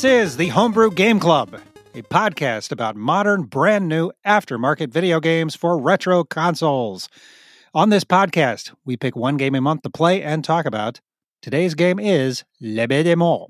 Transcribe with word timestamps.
This 0.00 0.30
is 0.30 0.36
the 0.38 0.48
Homebrew 0.48 0.92
Game 0.92 1.20
Club, 1.20 1.60
a 1.94 2.00
podcast 2.00 2.72
about 2.72 2.96
modern, 2.96 3.42
brand 3.42 3.86
new 3.86 4.10
aftermarket 4.24 4.88
video 4.90 5.20
games 5.20 5.54
for 5.54 5.78
retro 5.78 6.24
consoles. 6.24 7.10
On 7.74 7.90
this 7.90 8.02
podcast, 8.02 8.72
we 8.86 8.96
pick 8.96 9.14
one 9.14 9.36
game 9.36 9.54
a 9.54 9.60
month 9.60 9.82
to 9.82 9.90
play 9.90 10.22
and 10.22 10.42
talk 10.42 10.64
about. 10.64 11.02
Today's 11.42 11.74
game 11.74 11.98
is 11.98 12.44
Le 12.62 12.88
Bête. 12.88 13.46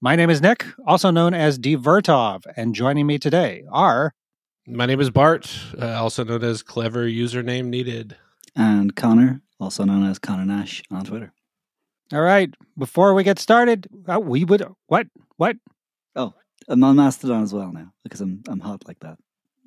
My 0.00 0.16
name 0.16 0.30
is 0.30 0.40
Nick, 0.40 0.64
also 0.86 1.10
known 1.10 1.34
as 1.34 1.58
Divertov, 1.58 2.44
and 2.56 2.74
joining 2.74 3.06
me 3.06 3.18
today 3.18 3.64
are 3.70 4.14
My 4.66 4.86
name 4.86 5.02
is 5.02 5.10
Bart, 5.10 5.54
uh, 5.78 6.00
also 6.00 6.24
known 6.24 6.44
as 6.44 6.62
Clever 6.62 7.04
Username 7.04 7.66
Needed. 7.66 8.16
and 8.56 8.96
Connor, 8.96 9.42
also 9.60 9.84
known 9.84 10.08
as 10.08 10.18
Connor 10.18 10.46
Nash 10.46 10.82
on 10.90 11.04
Twitter. 11.04 11.34
All 12.10 12.22
right, 12.22 12.54
before 12.78 13.12
we 13.12 13.22
get 13.22 13.38
started, 13.38 13.86
uh, 14.10 14.18
we 14.18 14.46
would 14.46 14.64
what 14.86 15.08
what? 15.38 15.56
Oh, 16.14 16.34
I'm 16.68 16.84
on 16.84 16.96
Mastodon 16.96 17.42
as 17.42 17.54
well 17.54 17.72
now 17.72 17.92
because 18.02 18.20
I'm 18.20 18.42
I'm 18.48 18.60
hot 18.60 18.86
like 18.86 18.98
that. 19.00 19.18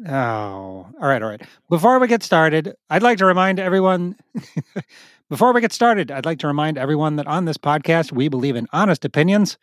Oh, 0.07 0.13
all 0.13 1.07
right, 1.07 1.21
all 1.21 1.29
right. 1.29 1.41
Before 1.69 1.97
we 1.99 2.07
get 2.07 2.23
started, 2.23 2.73
I'd 2.89 3.03
like 3.03 3.17
to 3.19 3.25
remind 3.25 3.59
everyone. 3.59 4.15
before 5.29 5.53
we 5.53 5.61
get 5.61 5.71
started, 5.71 6.11
I'd 6.11 6.25
like 6.25 6.39
to 6.39 6.47
remind 6.47 6.77
everyone 6.77 7.15
that 7.15 7.27
on 7.27 7.45
this 7.45 7.57
podcast 7.57 8.11
we 8.11 8.27
believe 8.27 8.55
in 8.55 8.67
honest 8.73 9.05
opinions, 9.05 9.57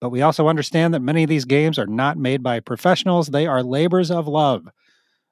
but 0.00 0.10
we 0.10 0.22
also 0.22 0.46
understand 0.46 0.94
that 0.94 1.00
many 1.00 1.24
of 1.24 1.28
these 1.28 1.44
games 1.44 1.78
are 1.78 1.86
not 1.86 2.16
made 2.16 2.42
by 2.42 2.60
professionals; 2.60 3.28
they 3.28 3.46
are 3.46 3.62
labors 3.62 4.10
of 4.10 4.28
love. 4.28 4.68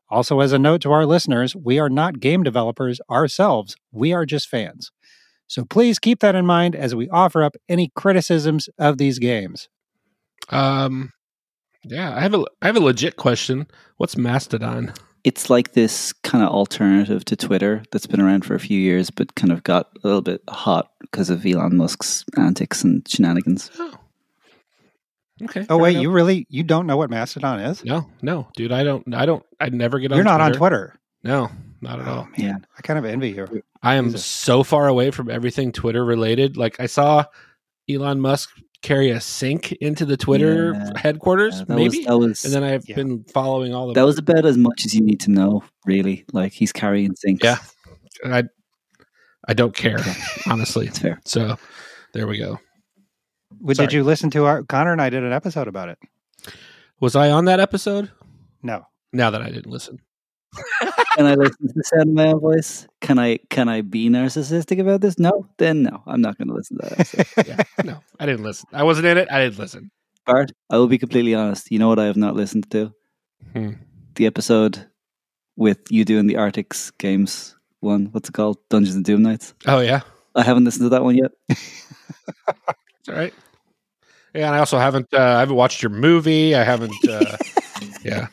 Also, 0.09 0.41
as 0.41 0.53
a 0.53 0.59
note 0.59 0.81
to 0.83 0.93
our 0.93 1.07
listeners, 1.07 1.55
we 1.55 1.79
are 1.79 1.91
not 1.91 2.21
game 2.21 2.43
developers 2.43 3.01
ourselves; 3.09 3.77
we 3.93 4.13
are 4.13 4.27
just 4.27 4.49
fans. 4.49 4.91
So 5.47 5.65
please 5.65 6.01
keep 6.01 6.19
that 6.21 6.35
in 6.35 6.47
mind 6.47 6.75
as 6.75 6.95
we 6.95 7.09
offer 7.11 7.45
up 7.45 7.57
any 7.69 7.93
criticisms 7.95 8.69
of 8.79 8.99
these 8.99 9.21
games. 9.21 9.69
Um, 10.51 11.13
yeah, 11.85 12.15
I 12.15 12.21
have 12.21 12.35
a 12.35 12.45
I 12.63 12.67
have 12.67 12.77
a 12.77 12.81
legit 12.81 13.17
question. 13.17 13.67
What's 13.97 14.17
Mastodon? 14.17 14.93
It's 15.25 15.51
like 15.51 15.73
this 15.73 16.13
kind 16.13 16.45
of 16.45 16.51
alternative 16.51 17.25
to 17.25 17.37
Twitter 17.37 17.83
that's 17.91 18.07
been 18.07 18.21
around 18.21 18.45
for 18.45 18.55
a 18.55 18.61
few 18.61 18.79
years, 18.79 19.11
but 19.11 19.35
kind 19.35 19.53
of 19.53 19.65
got 19.65 19.89
a 19.97 20.07
little 20.07 20.23
bit 20.23 20.41
hot 20.49 20.91
because 21.01 21.31
of 21.31 21.45
Elon 21.45 21.77
Musk's 21.77 22.25
antics 22.37 22.85
and 22.85 23.07
shenanigans. 23.09 23.71
Oh, 23.79 23.95
okay. 25.45 25.67
Oh 25.69 25.79
wait, 25.79 25.97
you 25.97 26.11
really 26.11 26.47
you 26.49 26.63
don't 26.63 26.87
know 26.87 26.97
what 26.97 27.11
Mastodon 27.11 27.59
is? 27.61 27.85
No, 27.85 28.09
no, 28.23 28.49
dude. 28.57 28.73
I 28.73 28.85
don't. 28.85 29.13
I 29.15 29.27
don't. 29.27 29.45
I 29.61 29.69
never 29.71 29.99
get 29.99 30.13
on. 30.13 30.17
You're 30.17 30.25
not 30.25 30.41
on 30.41 30.53
Twitter. 30.53 30.59
Twitter. 30.59 31.01
No, 31.25 31.51
not 31.81 32.01
at 32.01 32.07
Oh 32.07 32.11
all. 32.11 32.25
man, 32.25 32.33
Yeah. 32.39 32.57
I 32.79 32.83
kind 32.83 32.99
of 32.99 33.05
envy 33.05 33.31
you. 33.31 33.63
I 33.83 33.97
am 33.97 34.07
Jesus. 34.07 34.25
so 34.25 34.63
far 34.63 34.87
away 34.87 35.11
from 35.11 35.29
everything 35.31 35.73
Twitter 35.73 36.05
related. 36.05 36.57
Like 36.57 36.79
I 36.79 36.87
saw 36.87 37.25
Elon 37.91 38.21
Musk 38.21 38.51
carry 38.87 39.11
a 39.11 39.21
sink 39.21 39.73
into 39.73 40.05
the 40.07 40.17
Twitter 40.17 40.73
Yeah. 40.73 40.93
headquarters, 40.97 41.59
that 41.59 41.69
maybe. 41.69 41.99
was 41.99 42.07
that 42.07 42.19
was 42.19 42.45
and 42.45 42.55
then 42.55 42.63
I've 42.65 42.89
Yeah. 42.89 42.97
been 42.97 43.25
following 43.25 43.75
all 43.75 43.89
of 43.89 43.95
that 43.97 44.05
was 44.07 44.19
about 44.19 44.47
as 44.47 44.57
much 44.57 44.85
as 44.87 44.95
you 44.95 45.01
need 45.03 45.21
to 45.21 45.31
know, 45.31 45.65
really. 45.85 46.25
Like 46.33 46.53
he's 46.53 46.73
carrying 46.73 47.15
sinks. 47.17 47.43
Yeah. 47.45 47.59
I 48.25 48.45
I 49.49 49.55
don't 49.55 49.75
care, 49.75 49.99
Okay. 49.99 50.15
honestly. 50.47 50.87
it's 50.87 50.99
fair. 50.99 51.21
So 51.25 51.57
there 52.13 52.27
we 52.27 52.39
go. 52.39 52.59
Well, 53.61 53.75
Did 53.75 53.93
you 53.93 54.03
listen 54.05 54.31
to 54.31 54.45
our 54.45 54.63
Connor 54.65 54.93
and 54.93 55.01
I 55.03 55.11
did 55.11 55.23
an 55.25 55.33
episode 55.33 55.69
about 55.69 55.89
it? 55.89 55.99
Was 57.01 57.15
I 57.17 57.31
on 57.31 57.45
that 57.47 57.61
episode? 57.61 58.11
No. 58.63 58.87
Now 59.13 59.31
that 59.31 59.43
I 59.43 59.47
didn't 59.51 59.71
listen. 59.71 59.99
Can 61.17 61.25
I 61.25 61.35
listen 61.35 61.69
to 61.69 61.73
the 61.75 61.83
sound 61.83 62.11
of 62.11 62.15
my 62.15 62.27
own 62.27 62.41
voice? 62.41 62.87
Can 63.01 63.19
I 63.19 63.39
can 63.49 63.71
I 63.71 63.81
be 63.81 64.11
narcissistic 64.11 64.79
about 64.79 65.01
this? 65.01 65.19
No, 65.19 65.49
then 65.57 65.83
no. 65.83 66.03
I'm 66.07 66.21
not 66.21 66.37
going 66.37 66.49
to 66.49 66.55
listen 66.55 66.77
to 66.79 66.89
that. 66.91 67.47
Yeah. 67.47 67.85
No, 67.85 68.01
I 68.21 68.27
didn't 68.27 68.45
listen. 68.45 68.69
I 68.75 68.83
wasn't 68.83 69.07
in 69.07 69.17
it. 69.17 69.27
I 69.31 69.41
didn't 69.41 69.59
listen. 69.59 69.91
Bart, 70.27 70.53
I 70.69 70.77
will 70.77 70.89
be 70.89 70.99
completely 70.99 71.35
honest. 71.35 71.71
You 71.71 71.79
know 71.79 71.89
what 71.89 71.99
I 71.99 72.05
have 72.05 72.19
not 72.19 72.37
listened 72.37 72.71
to? 72.73 72.93
Hmm. 73.55 73.71
The 74.17 74.27
episode 74.27 74.87
with 75.57 75.79
you 75.91 76.05
doing 76.05 76.27
the 76.27 76.37
Arctics 76.37 76.91
games 76.91 77.57
one. 77.81 78.09
What's 78.13 78.29
it 78.29 78.33
called? 78.33 78.59
Dungeons 78.69 78.97
and 78.97 79.05
Doom 79.05 79.23
Nights. 79.23 79.55
Oh 79.67 79.81
yeah. 79.81 80.03
I 80.35 80.43
haven't 80.43 80.65
listened 80.65 80.85
to 80.85 80.91
that 80.91 81.03
one 81.03 81.17
yet. 81.17 81.33
It's 83.01 83.09
all 83.09 83.15
right. 83.15 83.33
Yeah, 84.35 84.49
and 84.49 84.57
I 84.57 84.59
also 84.59 84.79
haven't 84.79 85.07
uh, 85.15 85.19
I 85.21 85.41
haven't 85.41 85.57
watched 85.57 85.83
your 85.83 85.91
movie. 85.91 86.55
I 86.55 86.65
haven't 86.65 86.93
uh, 87.09 87.37
yeah. 88.05 88.27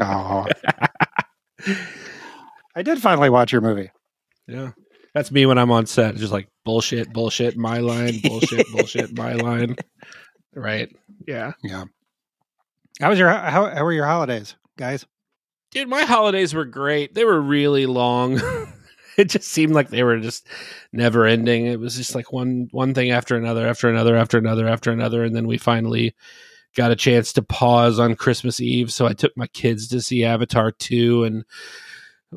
Oh. 0.00 0.46
I 2.74 2.82
did 2.82 3.00
finally 3.00 3.30
watch 3.30 3.52
your 3.52 3.62
movie. 3.62 3.90
Yeah. 4.46 4.72
That's 5.14 5.32
me 5.32 5.46
when 5.46 5.58
I'm 5.58 5.70
on 5.70 5.86
set. 5.86 6.16
Just 6.16 6.32
like 6.32 6.48
bullshit, 6.64 7.12
bullshit, 7.12 7.56
my 7.56 7.78
line, 7.78 8.20
bullshit, 8.22 8.66
bullshit, 8.72 9.16
my 9.16 9.32
line. 9.32 9.76
Right. 10.54 10.94
Yeah. 11.26 11.52
Yeah. 11.62 11.84
How 13.00 13.10
was 13.10 13.18
your 13.18 13.30
how, 13.30 13.66
how 13.66 13.84
were 13.84 13.92
your 13.92 14.06
holidays, 14.06 14.56
guys? 14.76 15.06
Dude, 15.70 15.88
my 15.88 16.02
holidays 16.02 16.54
were 16.54 16.64
great. 16.64 17.14
They 17.14 17.24
were 17.24 17.40
really 17.40 17.86
long. 17.86 18.40
it 19.16 19.30
just 19.30 19.48
seemed 19.48 19.74
like 19.74 19.88
they 19.88 20.02
were 20.02 20.20
just 20.20 20.46
never 20.92 21.26
ending. 21.26 21.66
It 21.66 21.80
was 21.80 21.96
just 21.96 22.14
like 22.14 22.32
one 22.32 22.68
one 22.70 22.94
thing 22.94 23.10
after 23.10 23.36
another, 23.36 23.66
after 23.66 23.88
another, 23.88 24.16
after 24.16 24.38
another, 24.38 24.68
after 24.68 24.92
another, 24.92 25.24
and 25.24 25.34
then 25.34 25.46
we 25.46 25.58
finally 25.58 26.14
got 26.76 26.90
a 26.92 26.96
chance 26.96 27.32
to 27.32 27.42
pause 27.42 27.98
on 27.98 28.14
Christmas 28.14 28.60
Eve. 28.60 28.92
So 28.92 29.06
I 29.06 29.12
took 29.14 29.36
my 29.36 29.46
kids 29.48 29.88
to 29.88 30.00
see 30.00 30.24
Avatar 30.24 30.70
two, 30.72 31.24
and 31.24 31.44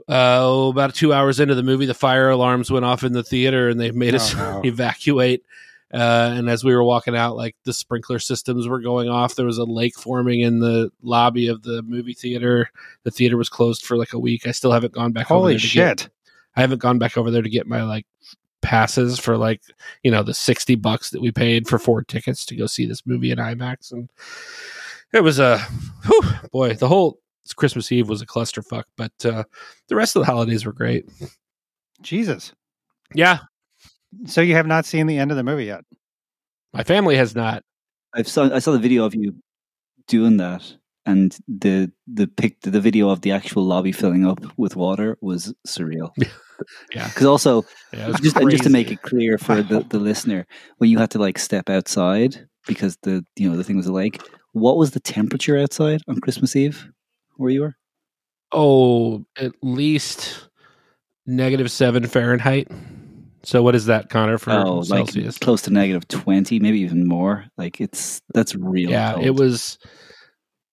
uh, 0.07 0.69
about 0.71 0.95
two 0.95 1.13
hours 1.13 1.39
into 1.39 1.55
the 1.55 1.63
movie, 1.63 1.85
the 1.85 1.93
fire 1.93 2.29
alarms 2.29 2.71
went 2.71 2.85
off 2.85 3.03
in 3.03 3.13
the 3.13 3.23
theater, 3.23 3.69
and 3.69 3.79
they 3.79 3.91
made 3.91 4.13
Oh, 4.13 4.17
us 4.17 4.35
no. 4.35 4.61
evacuate. 4.65 5.43
Uh, 5.91 6.33
and 6.35 6.49
as 6.51 6.63
we 6.63 6.73
were 6.75 6.83
walking 6.83 7.15
out, 7.15 7.35
like 7.35 7.55
the 7.65 7.73
sprinkler 7.73 8.19
systems 8.19 8.67
were 8.67 8.79
going 8.79 9.09
off. 9.09 9.33
There 9.33 9.47
was 9.47 9.57
a 9.57 9.63
lake 9.63 9.95
forming 9.97 10.41
in 10.41 10.59
the 10.59 10.91
lobby 11.01 11.47
of 11.47 11.63
the 11.63 11.81
movie 11.81 12.13
theater. 12.13 12.69
The 13.05 13.09
theater 13.11 13.37
was 13.37 13.49
closed 13.49 13.83
for 13.83 13.97
like 13.97 14.13
a 14.13 14.19
week. 14.19 14.45
I 14.45 14.51
still 14.51 14.71
haven't 14.71 14.93
gone 14.93 15.13
back. 15.13 15.31
over 15.31 15.39
Holy 15.39 15.53
there 15.53 15.59
to 15.61 15.67
get- 15.67 15.99
shit. 16.01 16.09
I 16.55 16.61
haven't 16.61 16.81
gone 16.81 16.99
back 16.99 17.17
over 17.17 17.31
there 17.31 17.41
to 17.41 17.49
get 17.49 17.65
my 17.67 17.81
like 17.83 18.05
passes 18.61 19.19
for 19.19 19.37
like 19.37 19.61
you 20.03 20.11
know 20.11 20.23
the 20.23 20.33
sixty 20.33 20.75
bucks 20.75 21.09
that 21.11 21.21
we 21.21 21.31
paid 21.31 21.67
for 21.67 21.79
four 21.79 22.03
tickets 22.03 22.45
to 22.45 22.55
go 22.55 22.65
see 22.65 22.85
this 22.85 23.05
movie 23.05 23.31
in 23.31 23.37
IMAX, 23.37 23.91
and 23.91 24.09
it 25.13 25.21
was 25.21 25.39
a 25.39 25.59
whew, 26.05 26.21
boy. 26.51 26.73
The 26.73 26.87
whole 26.87 27.19
Christmas 27.55 27.91
Eve 27.91 28.09
was 28.09 28.21
a 28.21 28.27
clusterfuck, 28.27 28.83
but 28.95 29.11
uh, 29.25 29.43
the 29.87 29.95
rest 29.95 30.15
of 30.15 30.21
the 30.21 30.31
holidays 30.31 30.65
were 30.65 30.73
great. 30.73 31.09
Jesus. 32.01 32.53
Yeah, 33.15 33.39
So 34.25 34.41
you 34.41 34.53
have 34.53 34.67
not 34.67 34.85
seen 34.85 35.07
the 35.07 35.17
end 35.17 35.31
of 35.31 35.37
the 35.37 35.43
movie 35.43 35.65
yet. 35.65 35.83
my 36.73 36.83
family 36.83 37.15
has 37.17 37.35
not. 37.35 37.63
I've 38.13 38.27
saw 38.27 38.53
I 38.53 38.59
saw 38.59 38.71
the 38.71 38.79
video 38.79 39.03
of 39.05 39.15
you 39.15 39.35
doing 40.07 40.37
that, 40.37 40.75
and 41.05 41.35
the 41.47 41.91
the 42.07 42.27
pic 42.27 42.61
the 42.61 42.79
video 42.81 43.09
of 43.09 43.21
the 43.21 43.31
actual 43.31 43.63
lobby 43.65 43.91
filling 43.91 44.25
up 44.27 44.39
with 44.57 44.75
water 44.75 45.17
was 45.21 45.53
surreal. 45.67 46.11
Yeah. 46.93 47.07
because 47.09 47.25
also 47.25 47.65
Yeah, 47.93 48.11
just 48.21 48.37
and 48.37 48.49
just 48.49 48.63
to 48.63 48.69
make 48.69 48.91
it 48.91 49.01
clear 49.01 49.37
for 49.37 49.61
the, 49.61 49.81
the 49.89 49.99
listener, 49.99 50.45
when 50.77 50.89
you 50.89 50.97
had 50.97 51.11
to 51.11 51.19
like 51.19 51.37
step 51.37 51.69
outside 51.69 52.47
because 52.67 52.97
the 53.03 53.25
you 53.35 53.49
know 53.49 53.57
the 53.57 53.63
thing 53.63 53.77
was 53.77 53.87
a 53.87 53.93
lake. 53.93 54.21
What 54.53 54.77
was 54.77 54.91
the 54.91 54.99
temperature 54.99 55.57
outside 55.57 56.01
on 56.07 56.19
Christmas 56.19 56.55
Eve 56.55 56.89
where 57.37 57.51
you 57.51 57.61
were? 57.61 57.75
oh, 58.51 59.25
at 59.37 59.51
least 59.61 60.49
negative 61.25 61.71
seven 61.71 62.05
Fahrenheit. 62.05 62.67
So 63.43 63.63
what 63.63 63.75
is 63.75 63.85
that, 63.85 64.09
Connor, 64.09 64.37
for 64.37 64.51
oh, 64.51 64.79
like 64.79 65.07
Celsius? 65.07 65.37
close 65.37 65.61
to 65.63 65.71
negative 65.71 66.07
twenty, 66.07 66.59
maybe 66.59 66.79
even 66.79 67.07
more. 67.07 67.45
Like 67.57 67.79
it's 67.79 68.21
that's 68.33 68.55
real. 68.55 68.89
yeah 68.89 69.13
cold. 69.13 69.25
it 69.25 69.35
was 69.35 69.77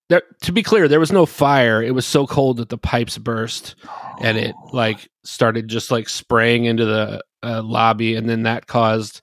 there 0.09 0.23
to 0.43 0.53
be 0.53 0.63
clear 0.63 0.89
there 0.89 1.01
was 1.01 1.13
no 1.13 1.27
fire 1.27 1.83
it 1.83 1.95
was 1.95 2.07
so 2.07 2.27
cold 2.27 2.57
that 2.59 2.69
the 2.69 2.79
pipes 2.79 3.19
burst 3.19 3.75
and 4.21 4.39
it 4.39 4.55
Oh. 4.57 4.71
like 4.73 5.09
started 5.25 5.69
just 5.69 5.91
like 5.91 6.09
spraying 6.09 6.65
into 6.65 6.85
the 6.85 7.23
uh, 7.43 7.63
lobby 7.63 8.15
and 8.17 8.29
then 8.29 8.43
that 8.45 8.67
caused 8.67 9.21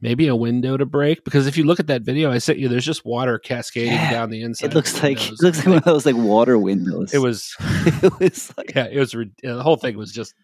maybe 0.00 0.26
a 0.26 0.34
window 0.34 0.76
to 0.76 0.84
break 0.84 1.22
because 1.24 1.46
if 1.46 1.56
you 1.56 1.64
look 1.64 1.78
at 1.78 1.86
that 1.86 2.02
video 2.02 2.30
i 2.32 2.38
sent 2.38 2.58
you 2.58 2.68
there's 2.68 2.84
just 2.84 3.04
water 3.04 3.38
cascading 3.38 3.92
Yeah, 3.92 4.10
down 4.10 4.30
the 4.30 4.42
inside 4.42 4.66
It 4.72 4.74
looks 4.74 5.02
like 5.02 5.30
it 5.30 5.40
looks 5.40 5.58
like 5.58 5.66
one 5.68 5.76
of 5.78 5.84
those 5.84 6.06
like 6.06 6.16
water 6.16 6.58
windows. 6.58 7.14
it 7.14 7.18
was 7.18 7.54
it 7.60 8.18
was 8.18 8.52
like 8.56 8.74
yeah 8.74 8.88
it 8.90 8.98
was 8.98 9.12
the 9.12 9.62
whole 9.62 9.76
thing 9.76 9.96
was 9.96 10.12
just 10.12 10.34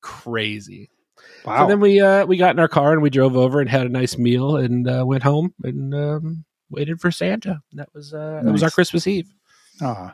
crazy 0.00 0.88
Wow. 1.44 1.64
so 1.64 1.68
then 1.68 1.80
we 1.80 2.00
uh 2.00 2.24
we 2.26 2.36
got 2.36 2.54
in 2.54 2.60
our 2.60 2.68
car 2.68 2.92
and 2.92 3.02
we 3.02 3.10
drove 3.10 3.36
over 3.36 3.60
and 3.60 3.68
had 3.68 3.86
a 3.86 3.90
nice 3.90 4.16
meal 4.16 4.56
and 4.56 4.88
uh, 4.88 5.04
went 5.06 5.22
home 5.24 5.52
and 5.64 5.92
um 5.94 6.44
waited 6.72 7.00
for 7.00 7.10
santa 7.10 7.60
that 7.72 7.88
was 7.94 8.12
uh 8.14 8.40
that 8.44 8.52
was 8.52 8.62
our 8.62 8.70
christmas 8.70 9.06
eve 9.06 9.28
oh, 9.80 10.10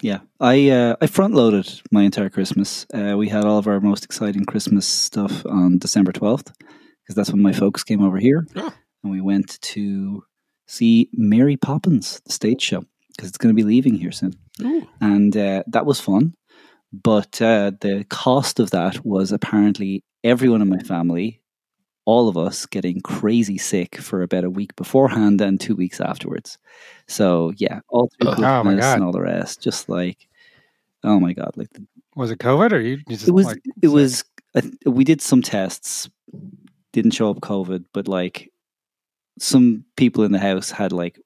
Yeah, 0.00 0.20
I 0.40 0.70
uh, 0.70 0.94
I 1.00 1.06
front 1.08 1.34
loaded 1.34 1.66
my 1.90 2.02
entire 2.04 2.30
Christmas. 2.30 2.86
Uh, 2.94 3.14
we 3.18 3.28
had 3.28 3.44
all 3.44 3.58
of 3.58 3.66
our 3.66 3.80
most 3.80 4.04
exciting 4.04 4.44
Christmas 4.44 4.86
stuff 4.86 5.44
on 5.46 5.78
December 5.78 6.12
twelfth 6.12 6.48
because 7.02 7.16
that's 7.16 7.32
when 7.32 7.42
my 7.42 7.52
folks 7.52 7.82
came 7.82 8.00
over 8.06 8.18
here, 8.18 8.46
Oh. 8.54 8.72
and 9.02 9.10
we 9.10 9.20
went 9.20 9.60
to 9.74 10.22
see 10.68 11.08
Mary 11.12 11.56
Poppins, 11.56 12.20
the 12.26 12.32
stage 12.32 12.62
show, 12.62 12.84
because 13.10 13.28
it's 13.28 13.38
going 13.42 13.52
to 13.54 13.60
be 13.62 13.66
leaving 13.74 13.96
here 14.02 14.12
soon, 14.12 14.34
Ooh. 14.62 14.86
and 15.00 15.36
uh, 15.36 15.62
that 15.74 15.84
was 15.86 15.98
fun. 16.00 16.34
But 16.92 17.42
uh, 17.42 17.72
the 17.80 18.04
cost 18.08 18.60
of 18.60 18.70
that 18.70 19.04
was 19.04 19.32
apparently 19.32 20.04
everyone 20.22 20.62
in 20.62 20.68
my 20.68 20.82
family, 20.94 21.40
all 22.08 22.26
of 22.26 22.38
us 22.38 22.64
getting 22.64 23.02
crazy 23.02 23.58
sick 23.58 23.96
for 24.00 24.22
about 24.22 24.42
a 24.44 24.48
week 24.50 24.74
beforehand 24.76 25.42
and 25.42 25.60
two 25.60 25.76
weeks 25.76 26.00
afterwards. 26.00 26.56
So 27.06 27.52
yeah, 27.58 27.80
all 27.90 28.08
through 28.08 28.30
Oh, 28.30 28.64
my 28.64 28.74
God. 28.74 28.94
and 28.94 29.04
all 29.04 29.12
the 29.12 29.20
rest, 29.20 29.62
just 29.62 29.88
like 29.90 30.26
oh 31.04 31.20
my 31.20 31.34
god, 31.34 31.52
like 31.56 31.70
the 31.74 31.86
Was 32.16 32.30
it 32.30 32.38
COVID 32.38 32.72
or 32.72 32.80
you, 32.80 32.96
just 33.08 33.28
it 33.28 33.32
was 33.32 33.46
like, 33.46 33.62
it 33.82 33.88
was 33.88 34.24
I 34.56 34.62
we 34.86 35.04
did 35.04 35.20
some 35.20 35.42
tests 35.42 36.08
didn't 36.94 37.12
show 37.12 37.30
up 37.30 37.40
covid 37.40 37.84
but 37.92 38.08
like 38.08 38.50
some 39.38 39.84
people 39.96 40.24
in 40.24 40.32
the 40.32 40.38
house 40.38 40.70
had 40.70 40.92
like 40.92 41.20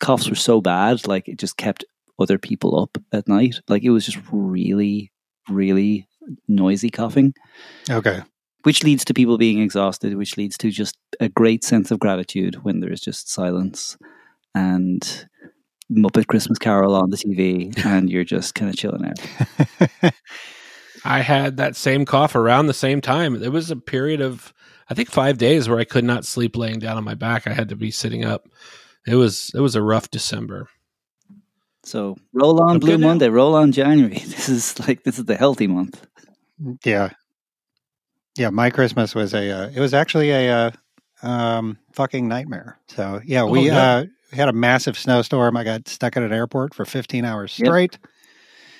coughs 0.00 0.28
were 0.28 0.34
so 0.34 0.60
bad 0.60 1.06
like 1.06 1.28
it 1.28 1.38
just 1.38 1.56
kept 1.58 1.84
other 2.18 2.38
people 2.38 2.80
up 2.80 2.96
at 3.12 3.28
night 3.28 3.60
like 3.68 3.84
it 3.84 3.90
was 3.90 4.06
just 4.06 4.18
really 4.32 5.12
really 5.48 6.08
noisy 6.48 6.88
coughing 6.90 7.34
okay. 7.90 8.22
Which 8.62 8.82
leads 8.82 9.04
to 9.04 9.14
people 9.14 9.38
being 9.38 9.60
exhausted 9.60 10.16
which 10.16 10.36
leads 10.36 10.56
to 10.56 10.70
just 10.70 10.96
a 11.20 11.28
great 11.28 11.64
sense 11.64 11.90
of 11.90 11.98
gratitude 11.98 12.56
when 12.64 12.80
there's 12.80 13.00
just 13.00 13.30
silence 13.30 13.96
and 14.54 15.26
muppet 15.90 16.26
christmas 16.26 16.58
carol 16.58 16.94
on 16.94 17.10
the 17.10 17.16
tv 17.16 17.76
and 17.86 18.10
you're 18.10 18.24
just 18.24 18.54
kind 18.54 18.70
of 18.70 18.76
chilling 18.76 19.04
out 19.04 20.12
I 21.04 21.20
had 21.20 21.56
that 21.56 21.76
same 21.76 22.04
cough 22.04 22.34
around 22.34 22.66
the 22.66 22.74
same 22.74 23.00
time. 23.00 23.40
There 23.40 23.50
was 23.50 23.70
a 23.70 23.76
period 23.76 24.20
of, 24.20 24.52
I 24.88 24.94
think, 24.94 25.10
five 25.10 25.38
days 25.38 25.68
where 25.68 25.78
I 25.78 25.84
could 25.84 26.04
not 26.04 26.24
sleep 26.24 26.56
laying 26.56 26.78
down 26.78 26.96
on 26.96 27.04
my 27.04 27.14
back. 27.14 27.46
I 27.46 27.52
had 27.52 27.68
to 27.70 27.76
be 27.76 27.90
sitting 27.90 28.24
up. 28.24 28.48
It 29.06 29.16
was 29.16 29.50
it 29.54 29.60
was 29.60 29.74
a 29.74 29.82
rough 29.82 30.10
December. 30.10 30.68
So 31.84 32.16
roll 32.32 32.62
on 32.62 32.74
I'm 32.74 32.78
Blue 32.78 32.92
good 32.92 33.00
now. 33.00 33.08
Monday, 33.08 33.28
roll 33.28 33.56
on 33.56 33.72
January. 33.72 34.14
This 34.26 34.48
is 34.48 34.78
like 34.86 35.02
this 35.02 35.18
is 35.18 35.24
the 35.24 35.34
healthy 35.36 35.66
month. 35.66 36.06
Yeah. 36.84 37.10
Yeah, 38.36 38.50
my 38.50 38.70
Christmas 38.70 39.14
was 39.14 39.34
a 39.34 39.50
uh, 39.50 39.70
it 39.74 39.80
was 39.80 39.92
actually 39.94 40.30
a 40.30 40.50
uh, 40.52 40.70
um 41.26 41.78
fucking 41.92 42.28
nightmare. 42.28 42.78
So, 42.88 43.20
yeah, 43.24 43.44
we 43.44 43.68
no. 43.68 43.78
uh 43.78 44.04
had 44.32 44.48
a 44.48 44.52
massive 44.52 44.96
snowstorm. 44.96 45.56
I 45.56 45.64
got 45.64 45.86
stuck 45.88 46.16
at 46.16 46.22
an 46.22 46.32
airport 46.32 46.74
for 46.74 46.86
15 46.86 47.24
hours 47.24 47.54
Yep. 47.58 47.66
straight. 47.66 47.98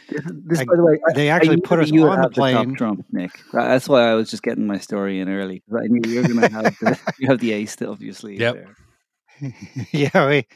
This, 0.09 0.61
I- 0.61 0.65
by 0.65 0.77
the 0.77 0.83
way, 0.85 0.99
They 1.15 1.29
actually 1.29 1.61
put 1.61 1.79
us 1.79 1.91
on 1.93 1.99
the 1.99 2.07
have 2.17 2.23
top 2.23 2.33
plane. 2.35 2.77
trump, 2.77 3.05
Nick. 3.13 3.31
That's 3.53 3.89
why 3.89 4.11
I 4.11 4.15
was 4.15 4.31
just 4.31 4.43
getting 4.43 4.67
my 4.67 4.79
story 4.79 5.21
in 5.21 5.29
early. 5.29 5.63
I 5.75 5.87
knew 5.89 6.11
you 6.11 6.17
were 6.19 6.23
going 6.23 6.49
to 6.49 6.49
have 6.55 6.65
the, 6.79 6.99
you 7.19 7.29
have 7.29 7.41
the 7.41 7.53
ace 7.53 7.73
still 7.73 7.93
up 7.93 8.01
your 8.01 8.15
sleeve. 8.15 8.41
Yep. 8.41 8.55
there. 9.41 9.55
yeah, 9.93 10.29
we 10.29 10.47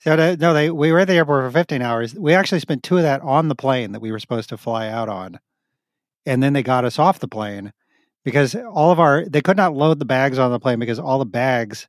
so 0.00 0.16
the, 0.16 0.36
no, 0.36 0.52
they 0.54 0.70
we 0.70 0.92
were 0.92 1.00
at 1.00 1.08
the 1.08 1.14
airport 1.14 1.44
for 1.44 1.50
15 1.58 1.82
hours. 1.82 2.14
We 2.14 2.34
actually 2.34 2.60
spent 2.60 2.82
two 2.82 2.96
of 2.96 3.02
that 3.04 3.20
on 3.22 3.48
the 3.48 3.54
plane 3.54 3.92
that 3.92 4.00
we 4.00 4.10
were 4.10 4.18
supposed 4.18 4.48
to 4.48 4.56
fly 4.56 4.88
out 4.88 5.08
on, 5.08 5.38
and 6.26 6.42
then 6.42 6.52
they 6.52 6.62
got 6.62 6.84
us 6.84 6.98
off 6.98 7.18
the 7.20 7.28
plane 7.28 7.72
because 8.24 8.54
all 8.54 8.90
of 8.90 9.00
our 9.00 9.24
they 9.26 9.40
could 9.40 9.56
not 9.56 9.74
load 9.74 9.98
the 9.98 10.04
bags 10.04 10.38
on 10.38 10.50
the 10.50 10.60
plane 10.60 10.78
because 10.78 10.98
all 10.98 11.18
the 11.18 11.24
bags 11.24 11.88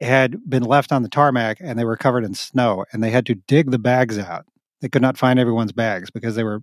had 0.00 0.48
been 0.48 0.62
left 0.62 0.92
on 0.92 1.02
the 1.02 1.08
tarmac 1.08 1.58
and 1.60 1.78
they 1.78 1.84
were 1.84 1.96
covered 1.96 2.24
in 2.24 2.34
snow, 2.34 2.84
and 2.92 3.02
they 3.02 3.10
had 3.10 3.26
to 3.26 3.34
dig 3.34 3.70
the 3.70 3.78
bags 3.78 4.18
out. 4.18 4.46
They 4.80 4.88
could 4.88 5.02
not 5.02 5.18
find 5.18 5.38
everyone's 5.38 5.72
bags 5.72 6.10
because 6.10 6.36
they 6.36 6.44
were 6.44 6.60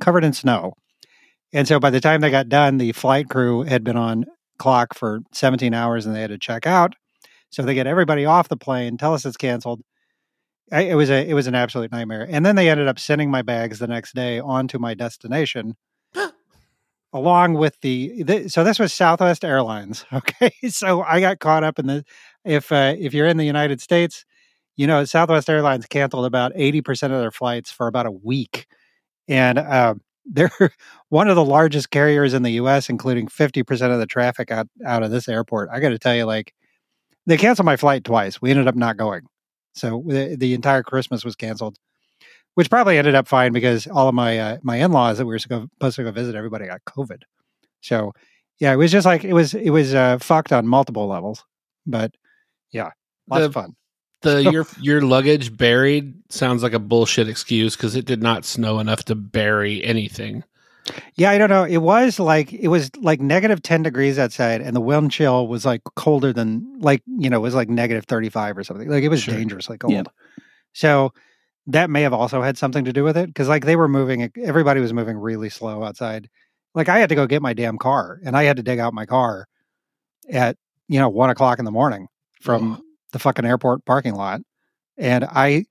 covered 0.00 0.24
in 0.24 0.32
snow. 0.32 0.72
And 1.52 1.68
so 1.68 1.78
by 1.78 1.90
the 1.90 2.00
time 2.00 2.22
they 2.22 2.30
got 2.30 2.48
done, 2.48 2.78
the 2.78 2.92
flight 2.92 3.28
crew 3.28 3.62
had 3.62 3.84
been 3.84 3.96
on 3.96 4.24
clock 4.58 4.94
for 4.94 5.20
17 5.32 5.74
hours 5.74 6.06
and 6.06 6.14
they 6.14 6.22
had 6.22 6.30
to 6.30 6.38
check 6.38 6.66
out. 6.66 6.94
So 7.50 7.62
they 7.62 7.74
get 7.74 7.86
everybody 7.86 8.24
off 8.24 8.48
the 8.48 8.56
plane, 8.56 8.96
tell 8.96 9.12
us 9.12 9.26
it's 9.26 9.36
canceled. 9.36 9.82
I, 10.70 10.82
it 10.82 10.94
was 10.94 11.10
a 11.10 11.28
it 11.28 11.34
was 11.34 11.46
an 11.46 11.54
absolute 11.54 11.92
nightmare. 11.92 12.26
And 12.28 12.46
then 12.46 12.56
they 12.56 12.70
ended 12.70 12.88
up 12.88 12.98
sending 12.98 13.30
my 13.30 13.42
bags 13.42 13.78
the 13.78 13.86
next 13.86 14.14
day 14.14 14.40
onto 14.40 14.78
my 14.78 14.94
destination, 14.94 15.76
along 17.12 17.54
with 17.54 17.78
the, 17.80 18.22
the. 18.22 18.48
So 18.48 18.64
this 18.64 18.78
was 18.78 18.92
Southwest 18.92 19.44
Airlines. 19.44 20.04
Okay, 20.12 20.52
so 20.68 21.02
I 21.02 21.20
got 21.20 21.38
caught 21.40 21.64
up 21.64 21.78
in 21.78 21.86
the. 21.86 22.04
If 22.44 22.72
uh, 22.72 22.94
if 22.98 23.14
you're 23.14 23.26
in 23.26 23.36
the 23.36 23.44
United 23.44 23.80
States, 23.80 24.24
you 24.76 24.86
know 24.86 25.04
Southwest 25.04 25.48
Airlines 25.50 25.86
canceled 25.86 26.26
about 26.26 26.52
eighty 26.54 26.80
percent 26.82 27.12
of 27.12 27.20
their 27.20 27.30
flights 27.30 27.70
for 27.70 27.86
about 27.86 28.06
a 28.06 28.10
week, 28.10 28.66
and 29.28 29.58
uh, 29.58 29.94
they're 30.26 30.50
one 31.08 31.28
of 31.28 31.36
the 31.36 31.44
largest 31.44 31.90
carriers 31.90 32.34
in 32.34 32.42
the 32.42 32.52
U.S., 32.52 32.88
including 32.88 33.28
fifty 33.28 33.62
percent 33.62 33.92
of 33.92 33.98
the 34.00 34.06
traffic 34.06 34.50
out 34.50 34.68
out 34.86 35.02
of 35.02 35.10
this 35.10 35.28
airport. 35.28 35.70
I 35.72 35.80
got 35.80 35.90
to 35.90 35.98
tell 35.98 36.14
you, 36.14 36.24
like 36.24 36.54
they 37.26 37.36
canceled 37.36 37.66
my 37.66 37.76
flight 37.76 38.04
twice. 38.04 38.40
We 38.42 38.50
ended 38.50 38.68
up 38.68 38.76
not 38.76 38.96
going. 38.96 39.22
So 39.74 40.02
the, 40.06 40.36
the 40.38 40.54
entire 40.54 40.82
Christmas 40.82 41.24
was 41.24 41.36
canceled, 41.36 41.78
which 42.54 42.70
probably 42.70 42.98
ended 42.98 43.14
up 43.14 43.28
fine 43.28 43.52
because 43.52 43.86
all 43.86 44.08
of 44.08 44.14
my 44.14 44.38
uh, 44.38 44.58
my 44.62 44.76
in 44.76 44.92
laws 44.92 45.18
that 45.18 45.26
we 45.26 45.34
were 45.34 45.38
supposed 45.38 45.96
to 45.96 46.02
go 46.04 46.10
visit 46.10 46.34
everybody 46.34 46.66
got 46.66 46.80
COVID. 46.86 47.22
So 47.80 48.12
yeah, 48.58 48.72
it 48.72 48.76
was 48.76 48.92
just 48.92 49.06
like 49.06 49.24
it 49.24 49.32
was 49.32 49.54
it 49.54 49.70
was 49.70 49.94
uh, 49.94 50.18
fucked 50.18 50.52
on 50.52 50.66
multiple 50.66 51.06
levels. 51.08 51.44
But 51.86 52.12
yeah, 52.70 52.90
lots 53.28 53.40
The- 53.40 53.46
of 53.46 53.54
fun. 53.54 53.76
The 54.22 54.40
your 54.52 54.66
your 54.80 55.02
luggage 55.02 55.56
buried 55.56 56.14
sounds 56.28 56.62
like 56.62 56.74
a 56.74 56.78
bullshit 56.78 57.28
excuse 57.28 57.74
because 57.74 57.96
it 57.96 58.04
did 58.04 58.22
not 58.22 58.44
snow 58.44 58.78
enough 58.78 59.02
to 59.06 59.16
bury 59.16 59.82
anything. 59.82 60.44
Yeah, 61.16 61.30
I 61.30 61.38
don't 61.38 61.50
know. 61.50 61.64
It 61.64 61.78
was 61.78 62.20
like 62.20 62.52
it 62.52 62.68
was 62.68 62.88
like 63.00 63.20
negative 63.20 63.62
ten 63.62 63.82
degrees 63.82 64.20
outside, 64.20 64.60
and 64.60 64.76
the 64.76 64.80
wind 64.80 65.10
chill 65.10 65.48
was 65.48 65.64
like 65.64 65.82
colder 65.96 66.32
than 66.32 66.78
like 66.78 67.02
you 67.06 67.30
know 67.30 67.38
it 67.38 67.40
was 67.42 67.56
like 67.56 67.68
negative 67.68 68.04
thirty 68.04 68.28
five 68.28 68.56
or 68.56 68.62
something. 68.62 68.88
Like 68.88 69.02
it 69.02 69.08
was 69.08 69.22
Sure. 69.24 69.34
dangerously 69.34 69.76
cold. 69.76 69.92
Yeah. 69.92 70.02
So 70.72 71.12
that 71.66 71.90
may 71.90 72.02
have 72.02 72.12
also 72.12 72.42
had 72.42 72.58
something 72.58 72.84
to 72.84 72.92
do 72.92 73.04
with 73.04 73.16
it 73.16 73.26
because 73.26 73.48
like 73.48 73.64
they 73.64 73.76
were 73.76 73.88
moving, 73.88 74.30
everybody 74.42 74.80
was 74.80 74.92
moving 74.92 75.16
really 75.16 75.48
slow 75.48 75.84
outside. 75.84 76.28
Like 76.74 76.88
I 76.88 76.98
had 76.98 77.08
to 77.10 77.14
go 77.14 77.26
get 77.26 77.42
my 77.42 77.52
damn 77.52 77.78
car, 77.78 78.18
and 78.24 78.36
I 78.36 78.44
had 78.44 78.56
to 78.56 78.62
dig 78.62 78.78
out 78.78 78.94
my 78.94 79.06
car 79.06 79.46
at 80.30 80.56
you 80.88 80.98
know 80.98 81.08
one 81.08 81.30
o'clock 81.30 81.58
in 81.58 81.64
the 81.64 81.70
morning 81.70 82.08
from 82.40 82.82
the 83.12 83.18
fucking 83.18 83.44
airport 83.44 83.84
parking 83.84 84.14
lot, 84.14 84.40
and 84.96 85.24
I 85.24 85.66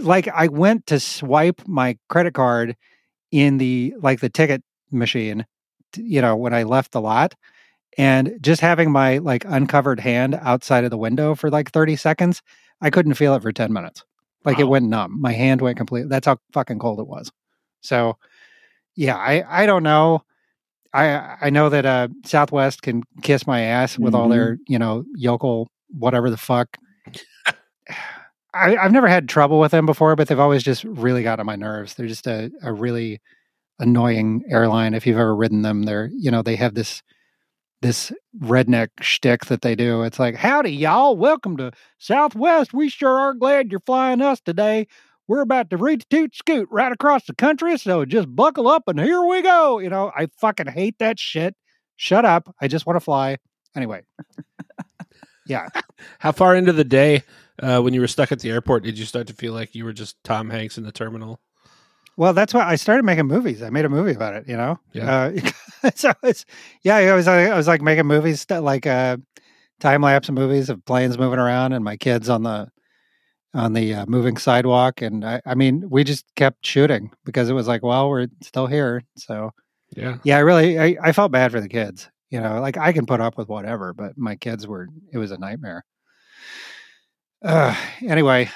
like 0.00 0.28
I 0.28 0.48
went 0.48 0.86
to 0.88 1.00
swipe 1.00 1.62
my 1.66 1.96
credit 2.08 2.34
card 2.34 2.76
in 3.30 3.58
the 3.58 3.94
like 4.00 4.20
the 4.20 4.28
ticket 4.28 4.62
machine 4.90 5.44
t- 5.92 6.02
you 6.02 6.20
know 6.20 6.36
when 6.36 6.54
i 6.54 6.62
left 6.62 6.92
the 6.92 7.00
lot 7.00 7.34
and 7.98 8.32
just 8.40 8.60
having 8.60 8.90
my 8.90 9.18
like 9.18 9.44
uncovered 9.46 10.00
hand 10.00 10.38
outside 10.42 10.84
of 10.84 10.90
the 10.90 10.98
window 10.98 11.34
for 11.34 11.50
like 11.50 11.70
30 11.70 11.96
seconds 11.96 12.42
i 12.80 12.90
couldn't 12.90 13.14
feel 13.14 13.34
it 13.34 13.42
for 13.42 13.52
10 13.52 13.72
minutes 13.72 14.04
like 14.46 14.58
it 14.58 14.64
went 14.64 14.86
numb. 14.86 15.20
My 15.20 15.32
hand 15.32 15.60
went 15.60 15.76
completely 15.76 16.08
that's 16.08 16.26
how 16.26 16.38
fucking 16.52 16.78
cold 16.78 17.00
it 17.00 17.06
was. 17.06 17.30
So 17.82 18.16
yeah 18.94 19.16
i 19.16 19.62
i 19.62 19.66
don't 19.66 19.82
know. 19.82 20.22
I 20.94 21.36
i 21.42 21.50
know 21.50 21.68
that 21.68 21.84
uh 21.84 22.08
southwest 22.24 22.82
can 22.82 23.02
kiss 23.22 23.46
my 23.46 23.60
ass 23.60 23.98
with 23.98 24.14
all 24.14 24.28
their 24.28 24.58
you 24.66 24.78
know 24.78 25.04
yokel 25.14 25.68
whatever 25.90 26.30
the 26.30 26.36
fuck. 26.36 26.76
I, 28.54 28.74
I've 28.78 28.92
never 28.92 29.06
had 29.06 29.28
trouble 29.28 29.60
with 29.60 29.72
them 29.72 29.84
before, 29.84 30.16
but 30.16 30.28
they've 30.28 30.38
always 30.38 30.62
just 30.62 30.82
really 30.84 31.22
got 31.22 31.40
on 31.40 31.44
my 31.44 31.56
nerves. 31.56 31.92
They're 31.92 32.06
just 32.06 32.26
a, 32.26 32.50
a 32.62 32.72
really 32.72 33.20
annoying 33.78 34.44
airline. 34.48 34.94
If 34.94 35.06
you've 35.06 35.18
ever 35.18 35.36
ridden 35.36 35.60
them, 35.60 35.82
they're 35.82 36.08
you 36.16 36.30
know 36.30 36.40
they 36.40 36.56
have 36.56 36.72
this 36.72 37.02
this 37.82 38.12
redneck 38.38 38.88
shtick 39.00 39.46
that 39.46 39.62
they 39.62 39.74
do. 39.74 40.02
It's 40.02 40.18
like, 40.18 40.34
howdy 40.34 40.72
y'all, 40.72 41.16
welcome 41.16 41.56
to 41.58 41.72
Southwest. 41.98 42.72
We 42.72 42.88
sure 42.88 43.18
are 43.18 43.34
glad 43.34 43.70
you're 43.70 43.80
flying 43.80 44.22
us 44.22 44.40
today. 44.40 44.86
We're 45.28 45.42
about 45.42 45.70
to 45.70 45.76
reach 45.76 46.04
toot 46.08 46.34
scoot 46.34 46.68
right 46.70 46.92
across 46.92 47.26
the 47.26 47.34
country, 47.34 47.76
so 47.78 48.04
just 48.04 48.34
buckle 48.34 48.68
up 48.68 48.84
and 48.86 48.98
here 49.00 49.24
we 49.24 49.42
go. 49.42 49.78
You 49.78 49.90
know, 49.90 50.12
I 50.16 50.28
fucking 50.38 50.68
hate 50.68 50.98
that 50.98 51.18
shit. 51.18 51.54
Shut 51.96 52.24
up. 52.24 52.54
I 52.60 52.68
just 52.68 52.86
want 52.86 52.96
to 52.96 53.00
fly. 53.00 53.38
Anyway. 53.74 54.02
Yeah. 55.46 55.68
How 56.18 56.32
far 56.32 56.56
into 56.56 56.72
the 56.72 56.84
day, 56.84 57.22
uh, 57.62 57.80
when 57.80 57.94
you 57.94 58.00
were 58.00 58.08
stuck 58.08 58.32
at 58.32 58.40
the 58.40 58.50
airport, 58.50 58.82
did 58.82 58.98
you 58.98 59.04
start 59.04 59.28
to 59.28 59.32
feel 59.32 59.52
like 59.52 59.74
you 59.74 59.84
were 59.84 59.92
just 59.92 60.16
Tom 60.24 60.50
Hanks 60.50 60.76
in 60.76 60.84
the 60.84 60.92
terminal? 60.92 61.40
Well, 62.16 62.32
that's 62.32 62.54
why 62.54 62.66
I 62.66 62.76
started 62.76 63.04
making 63.04 63.26
movies. 63.26 63.62
I 63.62 63.70
made 63.70 63.84
a 63.84 63.88
movie 63.90 64.12
about 64.12 64.34
it, 64.34 64.48
you 64.48 64.56
know. 64.56 64.78
Yeah. 64.92 65.30
Uh, 65.84 65.90
so 65.94 66.12
it's 66.22 66.44
yeah, 66.82 66.96
I 66.96 67.14
was 67.14 67.28
I 67.28 67.54
was 67.56 67.68
like 67.68 67.82
making 67.82 68.06
movies 68.06 68.40
st- 68.42 68.62
like 68.62 68.86
uh, 68.86 69.18
time 69.80 70.02
lapse 70.02 70.30
movies 70.30 70.70
of 70.70 70.84
planes 70.86 71.18
moving 71.18 71.38
around 71.38 71.72
and 71.72 71.84
my 71.84 71.96
kids 71.96 72.28
on 72.28 72.42
the 72.42 72.68
on 73.54 73.72
the 73.72 73.94
uh, 73.94 74.06
moving 74.06 74.36
sidewalk, 74.36 75.02
and 75.02 75.24
I, 75.24 75.40
I 75.46 75.54
mean 75.54 75.84
we 75.90 76.04
just 76.04 76.26
kept 76.36 76.66
shooting 76.66 77.10
because 77.24 77.48
it 77.50 77.54
was 77.54 77.68
like, 77.68 77.82
well, 77.82 78.10
we're 78.10 78.28
still 78.42 78.66
here, 78.66 79.02
so 79.16 79.52
Yeah. 79.96 80.18
yeah, 80.24 80.36
I 80.38 80.40
really 80.40 80.78
I, 80.78 80.96
I 81.02 81.12
felt 81.12 81.32
bad 81.32 81.52
for 81.52 81.60
the 81.60 81.68
kids. 81.68 82.10
You 82.30 82.40
know, 82.40 82.60
like 82.60 82.76
I 82.78 82.92
can 82.92 83.06
put 83.06 83.20
up 83.20 83.38
with 83.38 83.48
whatever, 83.48 83.94
but 83.94 84.18
my 84.18 84.36
kids 84.36 84.66
were 84.66 84.88
it 85.12 85.18
was 85.18 85.30
a 85.32 85.38
nightmare. 85.38 85.84
Uh, 87.42 87.74
anyway, 88.02 88.50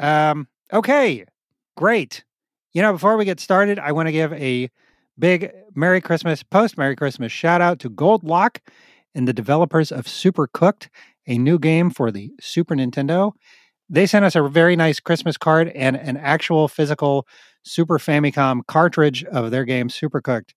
um, 0.00 0.48
okay, 0.72 1.24
great. 1.76 2.24
You 2.76 2.82
know, 2.82 2.92
before 2.92 3.16
we 3.16 3.24
get 3.24 3.40
started, 3.40 3.78
I 3.78 3.92
want 3.92 4.08
to 4.08 4.12
give 4.12 4.34
a 4.34 4.70
big 5.18 5.50
Merry 5.74 6.02
Christmas, 6.02 6.42
post 6.42 6.76
Merry 6.76 6.94
Christmas 6.94 7.32
shout 7.32 7.62
out 7.62 7.78
to 7.78 7.88
Gold 7.88 8.22
Lock 8.22 8.60
and 9.14 9.26
the 9.26 9.32
developers 9.32 9.90
of 9.90 10.06
Super 10.06 10.46
Cooked, 10.46 10.90
a 11.26 11.38
new 11.38 11.58
game 11.58 11.88
for 11.88 12.10
the 12.10 12.32
Super 12.38 12.74
Nintendo. 12.74 13.32
They 13.88 14.04
sent 14.04 14.26
us 14.26 14.36
a 14.36 14.46
very 14.46 14.76
nice 14.76 15.00
Christmas 15.00 15.38
card 15.38 15.68
and 15.68 15.96
an 15.96 16.18
actual 16.18 16.68
physical 16.68 17.26
Super 17.62 17.98
Famicom 17.98 18.60
cartridge 18.66 19.24
of 19.24 19.50
their 19.50 19.64
game 19.64 19.88
Super 19.88 20.20
Cooked. 20.20 20.54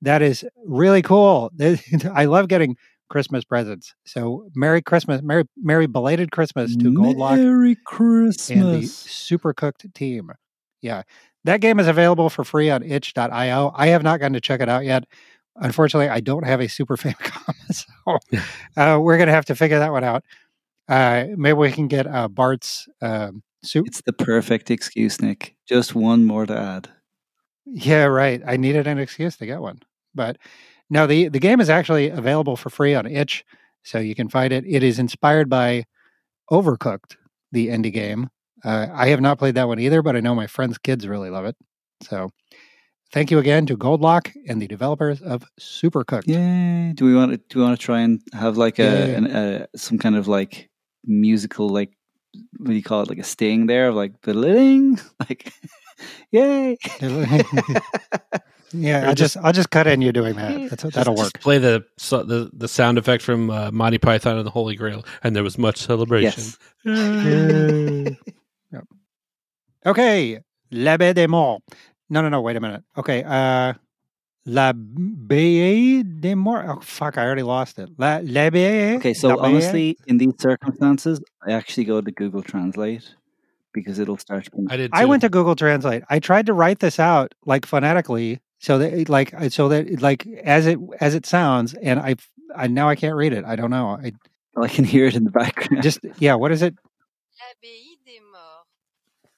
That 0.00 0.20
is 0.20 0.44
really 0.66 1.00
cool. 1.00 1.52
I 2.12 2.24
love 2.24 2.48
getting 2.48 2.76
Christmas 3.08 3.44
presents. 3.44 3.94
So 4.04 4.48
Merry 4.56 4.82
Christmas, 4.82 5.22
Merry 5.22 5.44
Merry 5.56 5.86
belated 5.86 6.32
Christmas 6.32 6.74
to 6.74 6.90
Goldlock 6.90 7.36
Merry 7.36 7.68
and 7.70 7.76
the 7.76 7.82
Christmas. 7.84 8.92
Super 8.92 9.54
Cooked 9.54 9.86
team. 9.94 10.32
Yeah. 10.80 11.02
That 11.44 11.60
game 11.60 11.80
is 11.80 11.88
available 11.88 12.30
for 12.30 12.44
free 12.44 12.70
on 12.70 12.82
itch.io. 12.82 13.72
I 13.74 13.86
have 13.88 14.02
not 14.02 14.20
gotten 14.20 14.34
to 14.34 14.40
check 14.40 14.60
it 14.60 14.68
out 14.68 14.84
yet. 14.84 15.04
Unfortunately, 15.56 16.08
I 16.08 16.20
don't 16.20 16.46
have 16.46 16.60
a 16.60 16.68
Super 16.68 16.96
Famicom, 16.96 17.54
so 17.72 18.18
uh, 18.76 18.98
we're 19.00 19.16
going 19.16 19.26
to 19.26 19.34
have 19.34 19.44
to 19.46 19.54
figure 19.54 19.78
that 19.78 19.92
one 19.92 20.04
out. 20.04 20.24
Uh, 20.88 21.26
maybe 21.36 21.54
we 21.54 21.72
can 21.72 21.88
get 21.88 22.06
uh, 22.06 22.28
Bart's 22.28 22.88
um, 23.00 23.42
soup. 23.62 23.86
It's 23.86 24.02
the 24.02 24.12
perfect 24.12 24.70
excuse, 24.70 25.20
Nick. 25.20 25.54
Just 25.68 25.94
one 25.94 26.24
more 26.24 26.46
to 26.46 26.56
add. 26.56 26.88
Yeah, 27.66 28.04
right. 28.04 28.42
I 28.46 28.56
needed 28.56 28.86
an 28.86 28.98
excuse 28.98 29.36
to 29.36 29.46
get 29.46 29.60
one, 29.60 29.80
but 30.14 30.38
no. 30.90 31.06
the 31.06 31.28
The 31.28 31.38
game 31.38 31.60
is 31.60 31.70
actually 31.70 32.08
available 32.08 32.56
for 32.56 32.70
free 32.70 32.94
on 32.94 33.06
itch, 33.06 33.44
so 33.82 33.98
you 33.98 34.14
can 34.14 34.28
find 34.28 34.52
it. 34.52 34.64
It 34.66 34.82
is 34.82 34.98
inspired 34.98 35.48
by 35.48 35.84
Overcooked, 36.50 37.16
the 37.52 37.68
indie 37.68 37.92
game. 37.92 38.30
Uh, 38.64 38.86
I 38.92 39.08
have 39.08 39.20
not 39.20 39.38
played 39.38 39.54
that 39.56 39.68
one 39.68 39.78
either, 39.78 40.02
but 40.02 40.16
I 40.16 40.20
know 40.20 40.34
my 40.34 40.46
friends' 40.46 40.78
kids 40.78 41.06
really 41.06 41.30
love 41.30 41.44
it. 41.44 41.56
So, 42.02 42.30
thank 43.12 43.30
you 43.30 43.38
again 43.38 43.66
to 43.66 43.76
Goldlock 43.76 44.32
and 44.48 44.60
the 44.62 44.66
developers 44.68 45.20
of 45.22 45.44
Supercooked. 45.60 46.26
Yay! 46.26 46.92
Do 46.94 47.04
we 47.04 47.14
want 47.14 47.32
to? 47.32 47.36
Do 47.48 47.58
we 47.58 47.64
want 47.64 47.78
to 47.78 47.84
try 47.84 48.00
and 48.00 48.20
have 48.32 48.56
like 48.56 48.78
a, 48.78 48.82
Yeah. 48.82 49.16
an, 49.18 49.26
a 49.36 49.66
some 49.76 49.98
kind 49.98 50.16
of 50.16 50.28
like 50.28 50.68
musical 51.04 51.68
like 51.68 51.90
what 52.58 52.68
do 52.68 52.74
you 52.74 52.82
call 52.82 53.02
it? 53.02 53.08
Like 53.08 53.18
a 53.18 53.24
sting 53.24 53.66
there 53.66 53.88
of 53.88 53.94
like 53.94 54.20
the 54.22 54.32
ling, 54.34 54.98
like 55.20 55.52
yay! 56.30 56.78
yeah, 58.72 59.08
I'll 59.08 59.14
just 59.14 59.36
I'll 59.36 59.52
just 59.52 59.70
cut 59.70 59.86
in 59.86 60.00
you 60.02 60.12
doing 60.12 60.34
that. 60.36 60.70
That's, 60.70 60.82
that'll 60.94 61.14
Just 61.14 61.34
work. 61.34 61.42
play 61.42 61.58
the 61.58 61.84
so, 61.98 62.22
the 62.22 62.50
the 62.54 62.68
sound 62.68 62.96
effect 62.98 63.22
from 63.22 63.50
uh, 63.50 63.70
Monty 63.70 63.98
Python 63.98 64.38
and 64.38 64.46
the 64.46 64.50
Holy 64.50 64.76
Grail, 64.76 65.04
and 65.22 65.36
there 65.36 65.42
was 65.44 65.58
much 65.58 65.76
celebration. 65.78 66.42
Yes. 66.84 68.16
Yep. 69.84 69.90
Okay, 69.90 70.38
L'Abbé 70.70 71.14
des 71.14 71.26
Morts. 71.26 71.60
No, 72.10 72.20
no, 72.22 72.28
no. 72.28 72.40
Wait 72.40 72.56
a 72.56 72.60
minute. 72.60 72.82
Okay, 72.96 73.22
uh, 73.24 73.72
L'Abbé 74.46 76.02
des 76.20 76.34
Morts. 76.34 76.64
Oh 76.68 76.80
fuck! 76.80 77.18
I 77.18 77.24
already 77.24 77.42
lost 77.42 77.78
it. 77.78 77.90
La, 77.98 78.20
L'Abbé. 78.22 78.96
Okay, 78.96 79.14
so 79.14 79.28
L'Abbé- 79.28 79.42
honestly, 79.42 79.96
in 80.06 80.18
these 80.18 80.34
circumstances, 80.38 81.20
I 81.46 81.52
actually 81.52 81.84
go 81.84 82.00
to 82.00 82.10
Google 82.10 82.42
Translate 82.42 83.14
because 83.72 83.98
it'll 83.98 84.18
start. 84.18 84.44
To, 84.44 84.66
I 84.68 84.76
did. 84.76 84.90
I 84.92 85.04
went 85.04 85.22
to 85.22 85.28
Google 85.28 85.54
Translate. 85.56 86.02
I 86.08 86.18
tried 86.18 86.46
to 86.46 86.52
write 86.52 86.80
this 86.80 86.98
out 87.00 87.34
like 87.46 87.66
phonetically, 87.66 88.40
so 88.58 88.78
that 88.78 88.92
it, 88.92 89.08
like 89.08 89.34
so 89.50 89.68
that 89.68 89.88
it, 89.88 90.02
like 90.02 90.26
as 90.44 90.66
it 90.66 90.78
as 91.00 91.14
it 91.14 91.26
sounds, 91.26 91.74
and 91.74 91.98
I 91.98 92.16
I 92.56 92.66
now 92.68 92.88
I 92.88 92.96
can't 92.96 93.16
read 93.16 93.32
it. 93.32 93.44
I 93.44 93.56
don't 93.56 93.70
know. 93.70 93.88
I 94.02 94.12
I 94.60 94.68
can 94.68 94.84
hear 94.84 95.06
it 95.06 95.14
in 95.14 95.24
the 95.24 95.30
background. 95.30 95.82
just 95.82 96.00
yeah. 96.18 96.34
What 96.34 96.52
is 96.52 96.62
it? 96.62 96.74
L'abbaye 96.74 97.70
des 97.70 97.70
morts. 97.72 97.91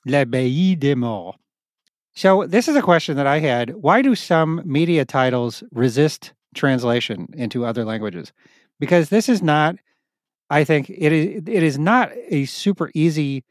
L'Abbaye 0.07 0.77
des 0.77 0.95
Morts. 0.95 1.39
So 2.15 2.47
this 2.47 2.69
is 2.69 2.77
a 2.77 2.83
question 2.83 3.17
that 3.17 3.27
I 3.27 3.41
had. 3.41 3.75
Why 3.75 4.01
do 4.03 4.15
some 4.15 4.63
media 4.65 5.05
titles 5.05 5.65
resist 5.73 6.33
translation 6.55 7.29
into 7.35 7.65
other 7.65 7.85
languages? 7.85 8.33
Because 8.79 9.09
this 9.09 9.29
is 9.29 9.43
not, 9.43 9.77
I 10.51 10.65
think 10.65 10.91
it 10.91 11.13
is. 11.13 11.43
It 11.47 11.63
is 11.63 11.79
not 11.79 12.13
a 12.29 12.45
super 12.45 12.91
easy 12.95 13.45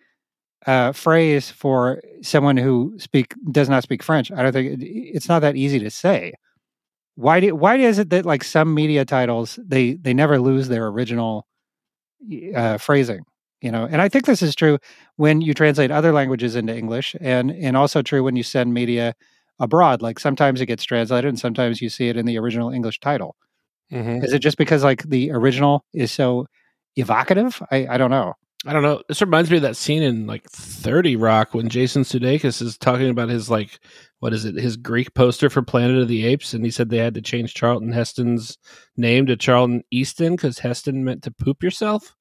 uh, 0.66 0.94
phrase 0.94 1.50
for 1.50 2.02
someone 2.22 2.56
who 2.58 2.94
speak 2.98 3.34
does 3.52 3.68
not 3.68 3.84
speak 3.84 4.02
French. 4.02 4.32
I 4.32 4.44
don't 4.44 4.54
think 4.54 4.82
it, 4.82 4.86
it's 4.86 5.28
not 5.28 5.40
that 5.40 5.56
easy 5.58 5.80
to 5.80 5.90
say. 5.90 6.34
Why 7.16 7.40
do 7.42 7.56
why 7.56 7.78
is 7.78 8.00
it 8.00 8.10
that 8.12 8.26
like 8.26 8.44
some 8.44 8.74
media 8.74 9.06
titles 9.06 9.60
they 9.62 9.94
they 9.96 10.14
never 10.14 10.40
lose 10.40 10.68
their 10.70 10.88
original 10.88 11.46
uh, 12.56 12.78
phrasing? 12.78 13.26
You 13.64 13.72
know, 13.72 13.88
and 13.90 14.02
I 14.02 14.10
think 14.10 14.26
this 14.26 14.42
is 14.42 14.56
true 14.56 14.78
when 15.16 15.40
you 15.40 15.54
translate 15.54 15.90
other 15.90 16.12
languages 16.12 16.58
into 16.58 16.76
English, 16.76 17.16
and 17.22 17.50
and 17.50 17.78
also 17.78 18.02
true 18.02 18.22
when 18.22 18.36
you 18.36 18.44
send 18.44 18.74
media 18.74 19.16
abroad. 19.58 20.02
Like 20.02 20.20
sometimes 20.20 20.60
it 20.60 20.66
gets 20.66 20.84
translated, 20.84 21.30
and 21.30 21.40
sometimes 21.40 21.82
you 21.82 21.88
see 21.88 22.10
it 22.10 22.18
in 22.18 22.26
the 22.26 22.38
original 22.38 22.72
English 22.72 23.00
title. 23.00 23.38
Mhm. 23.90 24.22
Is 24.22 24.34
it 24.34 24.40
just 24.40 24.58
because 24.58 24.84
like 24.84 25.04
the 25.04 25.32
original 25.32 25.86
is 25.94 26.12
so 26.12 26.46
evocative? 26.98 27.64
I 27.72 27.88
I 27.92 27.98
don't 27.98 28.12
know. 28.12 28.34
I 28.66 28.74
don't 28.74 28.84
know. 28.84 29.02
This 29.08 29.22
reminds 29.22 29.50
me 29.50 29.58
of 29.58 29.64
that 29.64 29.78
scene 29.78 30.04
in 30.04 30.28
like 30.28 30.44
30 30.50 31.16
Rock 31.16 31.54
when 31.54 31.70
Jason 31.70 32.04
Sudeikis 32.04 32.62
is 32.62 32.78
talking 32.78 33.10
about 33.10 33.30
his 33.30 33.50
like 33.50 33.80
what 34.20 34.34
is 34.34 34.44
it? 34.46 34.56
His 34.56 34.76
Greek 34.78 35.14
poster 35.14 35.50
for 35.50 35.62
Planet 35.62 36.02
of 36.02 36.08
the 36.10 36.26
Apes, 36.26 36.54
and 36.54 36.66
he 36.66 36.72
said 36.72 36.90
they 36.90 36.98
had 36.98 37.14
to 37.16 37.22
change 37.22 37.54
Charlton 37.54 37.92
Heston's 37.94 38.58
name 38.98 39.26
to 39.28 39.38
Charlton 39.38 39.84
Easton 39.92 40.36
because 40.36 40.60
Heston 40.60 41.04
meant 41.06 41.24
to 41.24 41.32
poop 41.32 41.64
yourself. 41.64 42.16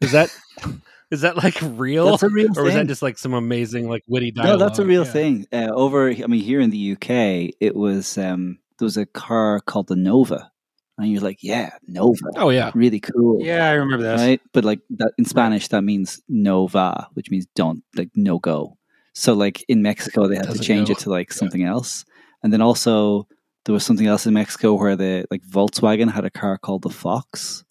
Is 0.00 0.12
that 0.12 0.30
is 1.10 1.22
that 1.22 1.36
like 1.36 1.58
real, 1.62 2.06
That's 2.10 2.22
a 2.22 2.28
real 2.28 2.48
or 2.56 2.64
was 2.64 2.74
that 2.74 2.86
just 2.86 3.02
like 3.02 3.18
some 3.18 3.34
amazing 3.34 3.88
like 3.88 4.04
witty 4.06 4.32
No, 4.34 4.56
that's 4.56 4.78
a 4.78 4.84
real 4.84 5.04
Yeah. 5.04 5.12
thing. 5.12 5.46
Uh, 5.52 5.68
over, 5.72 6.10
I 6.10 6.26
mean, 6.26 6.42
here 6.42 6.60
in 6.60 6.70
the 6.70 6.92
UK, 6.92 7.54
it 7.60 7.74
was 7.74 8.16
um, 8.18 8.58
there 8.78 8.86
was 8.86 8.96
a 8.96 9.06
car 9.06 9.60
called 9.60 9.88
the 9.88 9.96
Nova, 9.96 10.50
and 10.98 11.10
you're 11.10 11.20
like, 11.22 11.42
yeah, 11.42 11.70
Nova, 11.86 12.18
Oh 12.36 12.50
yeah, 12.50 12.70
really 12.74 13.00
cool, 13.00 13.38
Yeah, 13.40 13.68
I 13.68 13.72
remember 13.72 14.04
that. 14.04 14.16
right? 14.16 14.40
But 14.52 14.64
like 14.64 14.80
that 14.90 15.12
in 15.18 15.24
Spanish, 15.24 15.68
that 15.68 15.82
means 15.82 16.20
Nova, 16.28 17.08
which 17.14 17.30
means 17.30 17.46
don't, 17.54 17.82
like 17.96 18.10
no 18.14 18.38
go. 18.38 18.76
So 19.14 19.32
like 19.34 19.64
in 19.68 19.82
Mexico, 19.82 20.28
they 20.28 20.36
had 20.36 20.42
to 20.44 20.48
Doesn't 20.50 20.64
change 20.64 20.88
go. 20.88 20.92
it 20.92 20.98
to 21.00 21.10
like 21.10 21.32
something 21.32 21.64
else, 21.64 22.04
and 22.42 22.52
then 22.52 22.60
also 22.60 23.26
there 23.64 23.72
was 23.72 23.84
something 23.84 24.06
else 24.06 24.26
in 24.26 24.32
Mexico 24.34 24.74
where 24.74 24.94
the 24.96 25.26
like 25.30 25.42
Volkswagen 25.42 26.10
had 26.10 26.24
a 26.24 26.30
car 26.30 26.56
called 26.58 26.82
the 26.82 26.90
Fox. 26.90 27.64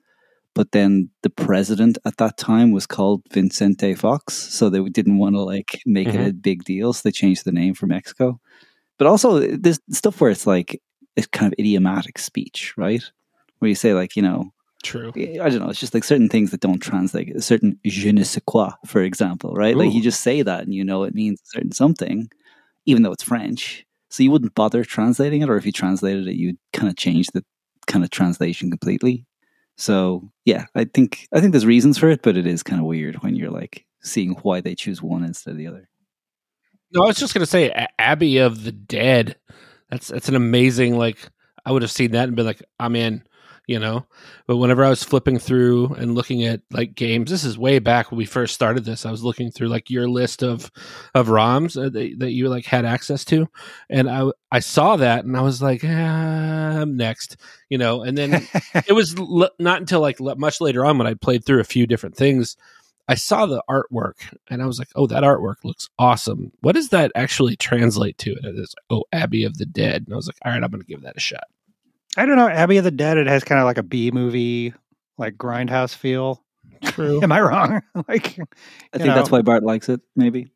But 0.57 0.71
then 0.71 1.11
the 1.21 1.29
president 1.29 1.99
at 2.03 2.17
that 2.17 2.35
time 2.35 2.71
was 2.71 2.87
called 2.87 3.21
Vincente 3.31 3.93
Fox, 3.93 4.33
so 4.33 4.71
they 4.71 4.81
didn't 4.89 5.19
want 5.19 5.35
to 5.35 5.41
like 5.41 5.79
make 5.85 6.07
it 6.07 6.15
mm-hmm. 6.15 6.29
a 6.29 6.33
big 6.33 6.63
deal, 6.63 6.93
so 6.93 7.01
they 7.03 7.11
changed 7.11 7.45
the 7.45 7.51
name 7.51 7.75
for 7.75 7.85
Mexico. 7.85 8.39
But 8.97 9.05
also, 9.05 9.55
there's 9.55 9.79
stuff 9.91 10.19
where 10.19 10.31
it's 10.31 10.47
like 10.47 10.81
it's 11.15 11.27
kind 11.27 11.53
of 11.53 11.59
idiomatic 11.59 12.17
speech, 12.17 12.73
right? 12.75 13.03
Where 13.59 13.69
you 13.69 13.75
say 13.75 13.93
like, 13.93 14.15
you 14.15 14.23
know, 14.23 14.49
true. 14.81 15.13
I 15.15 15.47
don't 15.47 15.59
know, 15.59 15.69
it's 15.69 15.79
just 15.79 15.93
like 15.93 16.03
certain 16.03 16.27
things 16.27 16.49
that 16.49 16.61
don't 16.61 16.79
translate. 16.79 17.35
A 17.35 17.41
certain 17.43 17.79
je 17.85 18.11
ne 18.11 18.23
sais 18.23 18.41
quoi, 18.47 18.71
for 18.83 19.03
example, 19.03 19.53
right? 19.53 19.77
Like 19.77 19.93
you 19.93 20.01
just 20.01 20.21
say 20.21 20.41
that 20.41 20.63
and 20.63 20.73
you 20.73 20.83
know 20.83 21.03
it 21.03 21.13
means 21.13 21.39
a 21.39 21.49
certain 21.53 21.71
something, 21.71 22.31
even 22.87 23.03
though 23.03 23.11
it's 23.11 23.21
French. 23.21 23.85
So 24.09 24.23
you 24.23 24.31
wouldn't 24.31 24.55
bother 24.55 24.83
translating 24.83 25.43
it, 25.43 25.51
or 25.51 25.57
if 25.57 25.67
you 25.67 25.71
translated 25.71 26.27
it, 26.27 26.35
you'd 26.35 26.57
kind 26.73 26.89
of 26.89 26.95
change 26.95 27.27
the 27.27 27.45
kind 27.85 28.03
of 28.03 28.09
translation 28.09 28.71
completely. 28.71 29.26
So 29.77 30.29
yeah, 30.45 30.65
I 30.75 30.85
think 30.85 31.27
I 31.33 31.39
think 31.39 31.51
there's 31.51 31.65
reasons 31.65 31.97
for 31.97 32.09
it, 32.09 32.21
but 32.23 32.37
it 32.37 32.47
is 32.47 32.63
kind 32.63 32.81
of 32.81 32.87
weird 32.87 33.17
when 33.23 33.35
you're 33.35 33.51
like 33.51 33.85
seeing 34.01 34.31
why 34.41 34.61
they 34.61 34.75
choose 34.75 35.01
one 35.01 35.23
instead 35.23 35.51
of 35.51 35.57
the 35.57 35.67
other. 35.67 35.87
No, 36.93 37.03
I 37.03 37.07
was 37.07 37.17
just 37.17 37.33
gonna 37.33 37.45
say 37.45 37.71
Abbey 37.99 38.37
of 38.37 38.63
the 38.63 38.71
Dead. 38.71 39.37
That's 39.89 40.07
that's 40.07 40.29
an 40.29 40.35
amazing 40.35 40.97
like. 40.97 41.29
I 41.65 41.71
would 41.71 41.81
have 41.81 41.91
seen 41.91 42.11
that 42.11 42.29
and 42.29 42.35
been 42.35 42.45
like, 42.45 42.61
ah, 42.79 42.85
I'm 42.85 42.95
in, 42.95 43.23
you 43.67 43.79
know. 43.79 44.05
But 44.47 44.57
whenever 44.57 44.83
I 44.83 44.89
was 44.89 45.03
flipping 45.03 45.37
through 45.37 45.93
and 45.95 46.15
looking 46.15 46.45
at 46.45 46.61
like 46.71 46.95
games, 46.95 47.29
this 47.29 47.43
is 47.43 47.57
way 47.57 47.79
back 47.79 48.09
when 48.09 48.17
we 48.17 48.25
first 48.25 48.55
started 48.55 48.85
this. 48.85 49.05
I 49.05 49.11
was 49.11 49.23
looking 49.23 49.51
through 49.51 49.67
like 49.67 49.89
your 49.89 50.09
list 50.09 50.41
of 50.41 50.71
of 51.13 51.27
ROMs 51.27 51.77
uh, 51.77 51.89
that, 51.89 52.15
that 52.19 52.31
you 52.31 52.49
like 52.49 52.65
had 52.65 52.85
access 52.85 53.25
to, 53.25 53.47
and 53.89 54.09
I 54.09 54.31
I 54.51 54.59
saw 54.59 54.95
that 54.95 55.25
and 55.25 55.37
I 55.37 55.41
was 55.41 55.61
like, 55.61 55.81
ah, 55.83 55.87
I'm 55.87 56.95
next, 56.97 57.37
you 57.69 57.77
know. 57.77 58.01
And 58.01 58.17
then 58.17 58.47
it 58.87 58.93
was 58.93 59.15
l- 59.19 59.51
not 59.59 59.81
until 59.81 59.99
like 59.99 60.19
l- 60.21 60.35
much 60.37 60.61
later 60.61 60.85
on 60.85 60.97
when 60.97 61.07
I 61.07 61.13
played 61.13 61.45
through 61.45 61.59
a 61.59 61.65
few 61.65 61.85
different 61.85 62.15
things, 62.15 62.55
I 63.09 63.15
saw 63.15 63.45
the 63.45 63.63
artwork 63.69 64.15
and 64.49 64.61
I 64.61 64.65
was 64.65 64.79
like, 64.79 64.89
oh, 64.95 65.07
that 65.07 65.23
artwork 65.23 65.63
looks 65.63 65.89
awesome. 65.99 66.51
What 66.61 66.75
does 66.75 66.89
that 66.89 67.11
actually 67.15 67.55
translate 67.55 68.17
to? 68.19 68.35
And 68.43 68.57
it's 68.59 68.75
like, 68.75 68.85
oh, 68.89 69.05
Abbey 69.13 69.43
of 69.43 69.57
the 69.57 69.65
Dead. 69.65 70.03
And 70.05 70.13
I 70.13 70.15
was 70.17 70.27
like, 70.27 70.37
all 70.43 70.51
right, 70.51 70.63
I'm 70.63 70.69
going 70.71 70.81
to 70.81 70.87
give 70.87 71.01
that 71.03 71.17
a 71.17 71.21
shot. 71.21 71.45
I 72.17 72.25
don't 72.25 72.35
know. 72.35 72.49
Abbey 72.49 72.77
of 72.77 72.83
the 72.83 72.91
Dead. 72.91 73.17
It 73.17 73.27
has 73.27 73.43
kind 73.43 73.59
of 73.59 73.65
like 73.65 73.77
a 73.77 73.83
B 73.83 74.11
movie, 74.11 74.73
like 75.17 75.37
grindhouse 75.37 75.95
feel. 75.95 76.43
True. 76.83 77.19
Am 77.23 77.31
I 77.31 77.41
wrong? 77.41 77.81
like, 78.07 78.39
I 78.39 78.41
You 78.41 78.99
think 78.99 79.13
that's 79.13 79.31
why 79.31 79.41
Bart 79.41 79.63
likes 79.63 79.87
it. 79.87 80.01
Maybe 80.15 80.51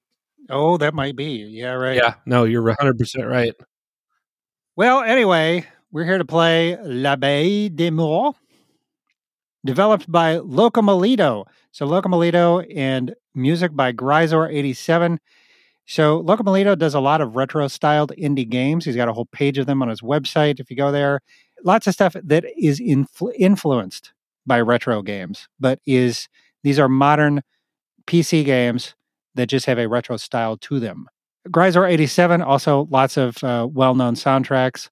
oh, 0.52 0.78
that 0.78 0.94
might 0.94 1.16
be. 1.16 1.48
Yeah, 1.50 1.74
right. 1.74 1.96
Yeah, 1.96 2.16
no, 2.26 2.44
you're 2.44 2.62
100% 2.62 3.30
right. 3.30 3.56
Well, 4.76 5.02
anyway, 5.02 5.66
we're 5.92 6.06
here 6.06 6.18
to 6.18 6.26
play 6.26 6.78
L'Abbaye 6.84 7.70
des 7.70 7.92
Morts, 7.92 8.38
developed 9.66 10.12
by 10.12 10.38
Locomalito. 10.38 11.46
So 11.72 11.88
Locomalito 11.88 12.66
and 12.76 13.16
music 13.34 13.76
by 13.76 13.94
Gryzor87. 13.94 15.18
So 15.86 16.22
Locomalito 16.24 16.78
does 16.78 16.94
a 16.94 17.00
lot 17.00 17.22
of 17.22 17.36
retro-styled 17.36 18.14
indie 18.18 18.48
games. 18.48 18.86
He's 18.86 18.96
got 18.96 19.10
a 19.10 19.14
whole 19.14 19.26
page 19.26 19.58
of 19.58 19.66
them 19.66 19.82
on 19.82 19.90
his 19.90 20.02
website. 20.02 20.60
If 20.60 20.70
you 20.70 20.78
go 20.78 20.92
there, 20.92 21.22
lots 21.64 21.88
of 21.88 21.94
stuff 21.94 22.16
that 22.24 22.46
is 22.58 22.80
influ- 22.80 23.34
influenced 23.38 24.14
by 24.46 24.60
retro 24.60 25.02
games, 25.02 25.48
but 25.60 25.80
is 25.86 26.28
these 26.64 26.80
are 26.80 26.90
modern 26.90 27.42
PC 28.08 28.44
games 28.46 28.96
that 29.36 29.48
just 29.48 29.66
have 29.66 29.80
a 29.80 29.88
retro 29.88 30.18
style 30.18 30.58
to 30.58 30.80
them. 30.80 31.08
Gryzor 31.48 31.90
87 31.90 32.42
also 32.42 32.88
lots 32.92 33.18
of 33.18 33.44
uh, 33.44 33.68
well-known 33.72 34.16
soundtracks. 34.16 34.90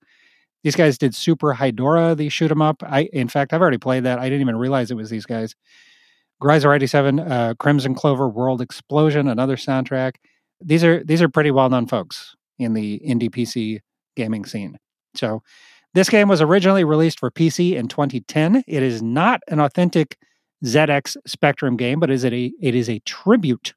These 0.64 0.76
guys 0.76 0.98
did 0.98 1.16
Super 1.16 1.54
Hydorah, 1.54 2.18
the 2.18 2.30
shoot 2.30 2.52
'em 2.52 2.62
up. 2.62 2.82
I, 2.84 3.04
in 3.14 3.28
fact, 3.28 3.54
I've 3.54 3.62
already 3.62 3.78
played 3.78 4.04
that. 4.04 4.20
I 4.20 4.26
didn't 4.26 4.42
even 4.42 4.58
realize 4.58 4.92
it 4.92 4.96
was 4.96 5.10
these 5.10 5.26
guys. 5.26 5.56
Gryzor 6.42 6.76
87, 6.76 7.20
uh, 7.20 7.54
Crimson 7.60 7.94
Clover, 7.96 8.28
World 8.30 8.62
Explosion, 8.62 9.28
another 9.28 9.56
soundtrack. 9.58 10.14
These 10.62 10.84
are 10.84 11.04
these 11.04 11.22
are 11.22 11.30
pretty 11.30 11.52
well 11.52 11.70
known 11.70 11.88
folks 11.88 12.36
in 12.58 12.74
the 12.74 13.00
indie 13.06 13.30
PC 13.30 13.80
gaming 14.16 14.46
scene. 14.46 14.78
So 15.16 15.44
this 16.00 16.08
game 16.08 16.30
was 16.30 16.40
originally 16.40 16.86
released 16.86 17.20
for 17.20 17.30
PC 17.30 17.76
in 17.76 17.90
2010. 17.90 18.64
It 18.66 18.82
is 18.82 19.02
not 19.02 19.42
an 19.50 19.60
authentic 19.60 20.18
ZX 20.64 21.18
Spectrum 21.28 21.76
game, 21.76 22.00
but 22.00 22.10
is 22.10 22.24
it 22.24 22.32
a 22.32 22.54
it 22.62 22.74
is 22.74 22.90
a 22.90 23.00
tribute 23.00 23.74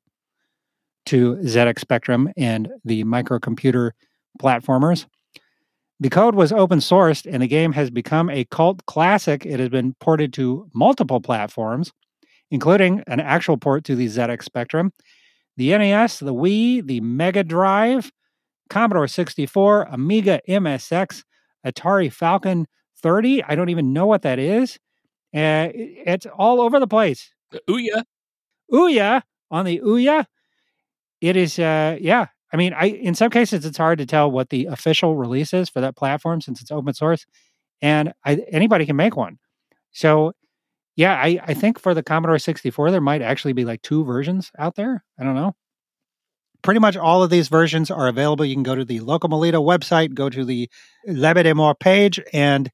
to 1.07 1.35
ZX 1.39 1.81
Spectrum 1.81 2.31
and 2.37 2.69
the 2.85 3.03
microcomputer 3.03 3.91
platformers. 4.41 5.07
The 5.99 6.11
code 6.11 6.37
was 6.37 6.53
open 6.53 6.79
sourced 6.79 7.27
and 7.29 7.43
the 7.43 7.49
game 7.49 7.73
has 7.73 7.91
become 7.91 8.31
a 8.31 8.45
cult 8.45 8.87
classic. 8.87 9.45
It 9.45 9.59
has 9.59 9.71
been 9.71 9.95
ported 9.99 10.33
to 10.35 10.71
multiple 10.73 11.21
platforms, 11.21 11.93
including 12.53 13.03
an 13.09 13.19
actual 13.19 13.57
port 13.57 13.83
to 13.87 13.97
the 13.97 14.07
ZX 14.07 14.45
Spectrum, 14.45 14.93
the 15.57 15.77
NES, 15.77 16.21
the 16.21 16.33
Wii, 16.33 16.87
the 16.87 17.01
Mega 17.01 17.43
Drive, 17.43 18.13
Commodore 18.71 19.09
64, 19.09 19.89
Amiga 19.91 20.41
MSX, 20.49 21.25
Atari 21.67 22.13
Falcon 22.13 22.67
30. 23.03 23.43
I 23.45 23.55
don't 23.55 23.69
even 23.71 23.93
know 23.93 24.07
what 24.07 24.23
that 24.23 24.39
is. 24.39 24.79
Uh, 25.35 25.69
it's 25.75 26.27
all 26.27 26.61
over 26.61 26.79
the 26.79 26.87
place. 26.87 27.31
Ouya. 27.69 28.05
Ouya 28.73 29.23
on 29.51 29.65
the 29.65 29.81
Ouya. 29.81 30.27
It 31.21 31.37
is, 31.37 31.59
uh, 31.59 31.97
yeah. 32.01 32.27
I 32.53 32.57
mean, 32.57 32.75
I 32.75 32.87
in 32.87 33.15
some 33.15 33.31
cases 33.31 33.65
it's 33.65 33.79
hard 33.79 33.99
to 33.99 34.07
tell 34.07 34.31
what 34.31 34.51
the 34.51 34.67
official 34.67 35.17
release 35.17 35.55
is 35.55 35.69
for 35.69 35.81
that 35.81 35.97
platform 35.97 36.41
since 36.41 36.61
it's 36.61 36.71
open 36.71 36.93
source, 36.93 37.25
and 37.81 38.13
I, 38.25 38.37
anybody 38.51 38.85
can 38.85 38.97
make 38.97 39.17
one. 39.17 39.39
So, 39.93 40.33
yeah, 40.97 41.15
I 41.15 41.41
I 41.47 41.55
think 41.55 41.79
for 41.79 41.95
the 41.95 42.03
Commodore 42.03 42.39
64 42.39 42.91
there 42.91 43.01
might 43.01 43.23
actually 43.23 43.55
be 43.55 43.65
like 43.65 43.83
two 43.83 44.05
versions 44.05 44.51
out 44.59 44.77
there. 44.77 45.05
I 45.19 45.25
don't 45.25 45.35
know. 45.35 45.55
Pretty 46.63 46.81
much 46.81 46.97
all 46.97 47.23
of 47.23 47.31
these 47.31 47.49
versions 47.49 47.91
are 47.91 48.09
available. 48.09 48.45
You 48.45 48.55
can 48.55 48.63
go 48.63 48.75
to 48.75 48.85
the 48.85 49.01
Locomalito 49.01 49.63
website, 49.65 50.15
go 50.15 50.31
to 50.31 50.45
the 50.45 50.69
L'Abbaye 51.07 51.43
des 51.43 51.55
Morts 51.55 51.79
page, 51.81 52.21
and 52.33 52.71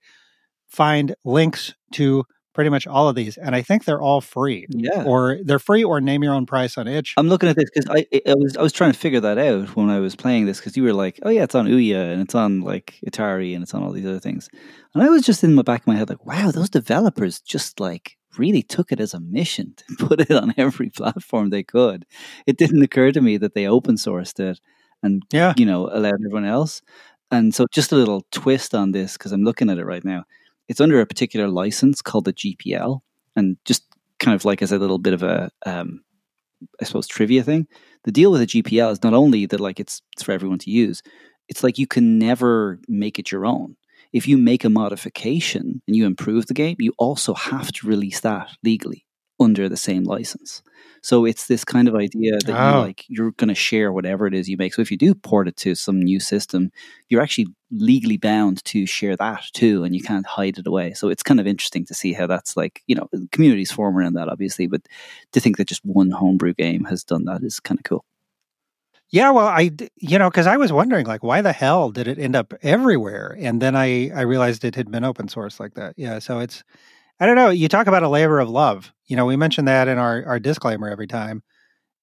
find 0.68 1.14
links 1.24 1.74
to 1.94 2.24
pretty 2.54 2.70
much 2.70 2.86
all 2.88 3.08
of 3.08 3.14
these. 3.14 3.38
And 3.38 3.54
I 3.54 3.62
think 3.62 3.84
they're 3.84 4.00
all 4.02 4.20
free 4.20 4.66
Yeah. 4.68 5.04
or 5.04 5.38
they're 5.44 5.60
free 5.60 5.84
or 5.84 6.00
name 6.00 6.22
your 6.24 6.34
own 6.34 6.44
price 6.44 6.76
on 6.76 6.88
itch. 6.88 7.14
I'm 7.16 7.28
looking 7.28 7.48
at 7.48 7.56
this 7.56 7.70
because 7.72 7.88
I, 7.88 8.04
I 8.28 8.34
was 8.34 8.56
I 8.56 8.62
was 8.62 8.72
trying 8.72 8.92
to 8.92 8.98
figure 8.98 9.20
that 9.20 9.38
out 9.38 9.76
when 9.76 9.88
I 9.88 10.00
was 10.00 10.16
playing 10.16 10.46
this 10.46 10.58
because 10.58 10.76
you 10.76 10.82
were 10.82 10.92
like, 10.92 11.18
oh 11.22 11.30
yeah, 11.30 11.44
it's 11.44 11.54
on 11.54 11.66
Ouya 11.68 12.12
and 12.12 12.20
it's 12.20 12.34
on 12.34 12.60
like 12.60 12.98
Atari 13.08 13.54
and 13.54 13.62
it's 13.62 13.72
on 13.74 13.82
all 13.82 13.92
these 13.92 14.04
other 14.06 14.18
things, 14.20 14.48
and 14.92 15.02
I 15.02 15.08
was 15.08 15.22
just 15.22 15.44
in 15.44 15.54
the 15.56 15.62
back 15.64 15.82
of 15.82 15.86
my 15.86 15.94
head 15.96 16.08
like, 16.10 16.26
wow, 16.26 16.50
those 16.50 16.68
developers 16.68 17.40
just 17.40 17.78
like 17.80 18.17
really 18.38 18.62
took 18.62 18.92
it 18.92 19.00
as 19.00 19.14
a 19.14 19.20
mission 19.20 19.74
to 19.76 19.84
put 20.08 20.20
it 20.20 20.30
on 20.30 20.54
every 20.56 20.90
platform 20.90 21.50
they 21.50 21.62
could. 21.62 22.06
It 22.46 22.58
didn't 22.58 22.82
occur 22.82 23.12
to 23.12 23.20
me 23.20 23.36
that 23.38 23.54
they 23.54 23.66
open 23.66 23.96
sourced 23.96 24.38
it 24.40 24.60
and 25.02 25.22
Yeah. 25.32 25.54
you 25.56 25.66
know 25.66 25.88
allowed 25.92 26.14
everyone 26.26 26.44
else. 26.46 26.82
And 27.30 27.54
so 27.54 27.66
just 27.72 27.92
a 27.92 27.96
little 27.96 28.24
twist 28.32 28.74
on 28.74 28.92
this 28.92 29.14
because 29.14 29.32
I'm 29.32 29.44
looking 29.44 29.68
at 29.70 29.78
it 29.78 29.84
right 29.84 30.04
now. 30.04 30.24
It's 30.68 30.80
under 30.80 31.00
a 31.00 31.06
particular 31.06 31.48
license 31.48 32.02
called 32.02 32.24
the 32.26 32.32
GPL, 32.32 33.00
and 33.36 33.56
just 33.64 33.84
kind 34.18 34.34
of 34.34 34.44
like 34.44 34.62
as 34.62 34.72
a 34.72 34.78
little 34.78 34.98
bit 34.98 35.14
of 35.14 35.22
a 35.22 35.50
um, 35.66 36.02
I 36.80 36.84
suppose 36.84 37.06
trivia 37.06 37.42
thing. 37.42 37.66
The 38.04 38.12
deal 38.12 38.30
with 38.32 38.40
the 38.40 38.62
GPL 38.62 38.92
is 38.92 39.02
not 39.02 39.14
only 39.14 39.46
that 39.46 39.60
like 39.60 39.80
it's 39.80 40.02
it's 40.14 40.22
for 40.22 40.32
everyone 40.32 40.58
to 40.60 40.70
use. 40.70 41.02
It's 41.48 41.62
like 41.64 41.78
you 41.78 41.86
can 41.86 42.18
never 42.18 42.78
make 42.88 43.18
it 43.18 43.30
your 43.32 43.46
own. 43.46 43.76
If 44.12 44.26
you 44.28 44.38
make 44.38 44.64
a 44.64 44.70
modification 44.70 45.82
and 45.86 45.96
you 45.96 46.06
improve 46.06 46.46
the 46.46 46.54
game, 46.54 46.76
you 46.78 46.92
also 46.98 47.34
have 47.34 47.72
to 47.72 47.86
release 47.86 48.20
that 48.20 48.50
legally 48.64 49.04
under 49.40 49.68
the 49.68 49.76
same 49.76 50.02
license. 50.02 50.62
So 51.00 51.24
it's 51.24 51.46
this 51.46 51.64
kind 51.64 51.86
of 51.86 51.94
idea 51.94 52.32
that 52.44 52.48
Oh. 52.48 52.70
you 52.80 52.80
like 52.86 53.04
you're 53.08 53.30
going 53.32 53.48
to 53.48 53.54
share 53.54 53.92
whatever 53.92 54.26
it 54.26 54.34
is 54.34 54.48
you 54.48 54.56
make. 54.56 54.74
So 54.74 54.82
if 54.82 54.90
you 54.90 54.96
do 54.96 55.14
port 55.14 55.46
it 55.46 55.56
to 55.58 55.76
some 55.76 56.00
new 56.02 56.18
system, 56.18 56.70
you're 57.08 57.22
actually 57.22 57.46
legally 57.70 58.16
bound 58.16 58.64
to 58.64 58.84
share 58.86 59.16
that 59.16 59.44
too, 59.52 59.84
and 59.84 59.94
you 59.94 60.02
can't 60.02 60.26
hide 60.26 60.58
it 60.58 60.66
away. 60.66 60.94
So 60.94 61.08
it's 61.08 61.22
kind 61.22 61.38
of 61.38 61.46
interesting 61.46 61.84
to 61.86 61.94
see 61.94 62.12
how 62.14 62.26
that's 62.26 62.56
like 62.56 62.82
you 62.88 62.96
know 62.96 63.08
communities 63.30 63.70
form 63.70 63.96
around 63.96 64.14
that, 64.14 64.28
obviously, 64.28 64.66
but 64.66 64.82
to 65.32 65.40
think 65.40 65.56
that 65.58 65.68
just 65.68 65.84
one 65.84 66.10
homebrew 66.10 66.54
game 66.54 66.84
has 66.86 67.04
done 67.04 67.24
that 67.26 67.42
is 67.44 67.60
kind 67.60 67.78
of 67.78 67.84
cool. 67.84 68.04
Yeah, 69.10 69.30
well, 69.30 69.46
I 69.46 69.70
you 69.96 70.18
know 70.18 70.28
because 70.30 70.46
I 70.46 70.56
was 70.58 70.72
wondering 70.72 71.06
like 71.06 71.22
why 71.22 71.40
the 71.40 71.52
hell 71.52 71.90
did 71.90 72.08
it 72.08 72.18
end 72.18 72.36
up 72.36 72.52
everywhere, 72.62 73.36
and 73.40 73.60
then 73.62 73.74
I 73.74 74.10
I 74.10 74.22
realized 74.22 74.64
it 74.64 74.74
had 74.74 74.90
been 74.90 75.04
open 75.04 75.28
source 75.28 75.58
like 75.58 75.74
that. 75.74 75.94
Yeah, 75.96 76.18
so 76.18 76.40
it's 76.40 76.62
I 77.20 77.26
don't 77.26 77.36
know. 77.36 77.50
You 77.50 77.68
talk 77.68 77.86
about 77.88 78.02
a 78.04 78.08
labor 78.08 78.40
of 78.40 78.50
love. 78.50 78.92
You 79.06 79.16
know, 79.16 79.26
we 79.26 79.36
mentioned 79.36 79.68
that 79.68 79.88
in 79.88 79.98
our 79.98 80.24
our 80.26 80.40
disclaimer 80.40 80.88
every 80.90 81.06
time. 81.08 81.42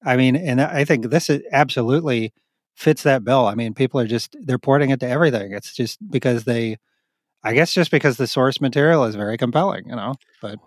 I 0.06 0.18
mean, 0.18 0.36
and 0.36 0.62
I 0.62 0.86
think 0.86 1.10
this 1.12 1.30
is 1.30 1.41
absolutely 1.52 2.34
fits 2.76 3.04
that 3.04 3.24
bill. 3.26 3.48
I 3.48 3.56
mean, 3.56 3.74
people 3.76 4.00
are 4.02 4.08
just 4.08 4.36
they're 4.41 4.60
porting 4.60 4.91
it 4.91 5.00
to 5.02 5.10
everything. 5.10 5.54
It's 5.54 5.74
just 5.76 6.00
because 6.12 6.46
they, 6.46 6.78
I 7.44 7.54
guess, 7.54 7.74
just 7.74 7.91
because 7.91 8.18
the 8.18 8.28
source 8.28 8.62
material 8.62 9.06
is 9.06 9.15
very 9.15 9.38
compelling. 9.38 9.89
You 9.89 9.96
know, 9.98 10.15
but 10.41 10.60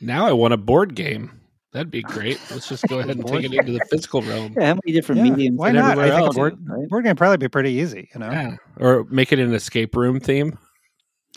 Now 0.00 0.26
I 0.26 0.32
want 0.32 0.54
a 0.54 0.58
board 0.58 0.94
game. 0.96 1.40
That'd 1.74 1.90
be 1.90 2.02
great. 2.02 2.40
Let's 2.50 2.68
just 2.68 2.84
go 2.88 2.98
ahead 3.00 3.16
and 3.16 3.26
take 3.26 3.44
it 3.44 3.52
into 3.52 3.72
the 3.72 3.80
physical 3.90 4.22
realm. 4.22 4.54
Yeah, 4.56 4.68
how 4.68 4.74
many 4.84 4.92
different 4.92 5.18
Yeah, 5.18 5.30
mediums? 5.30 5.58
why 5.58 5.72
not? 5.72 5.98
I 5.98 6.08
think 6.08 6.14
a 6.14 6.24
else, 6.24 6.34
board, 6.36 6.56
right? 6.66 6.88
board 6.88 7.04
game 7.04 7.16
probably 7.16 7.36
be 7.36 7.48
pretty 7.48 7.72
easy. 7.72 8.08
You 8.14 8.20
know, 8.20 8.30
Yeah. 8.30 8.56
Or 8.78 9.04
make 9.10 9.32
it 9.32 9.38
an 9.40 9.52
escape 9.52 9.94
room 9.96 10.20
theme. 10.20 10.56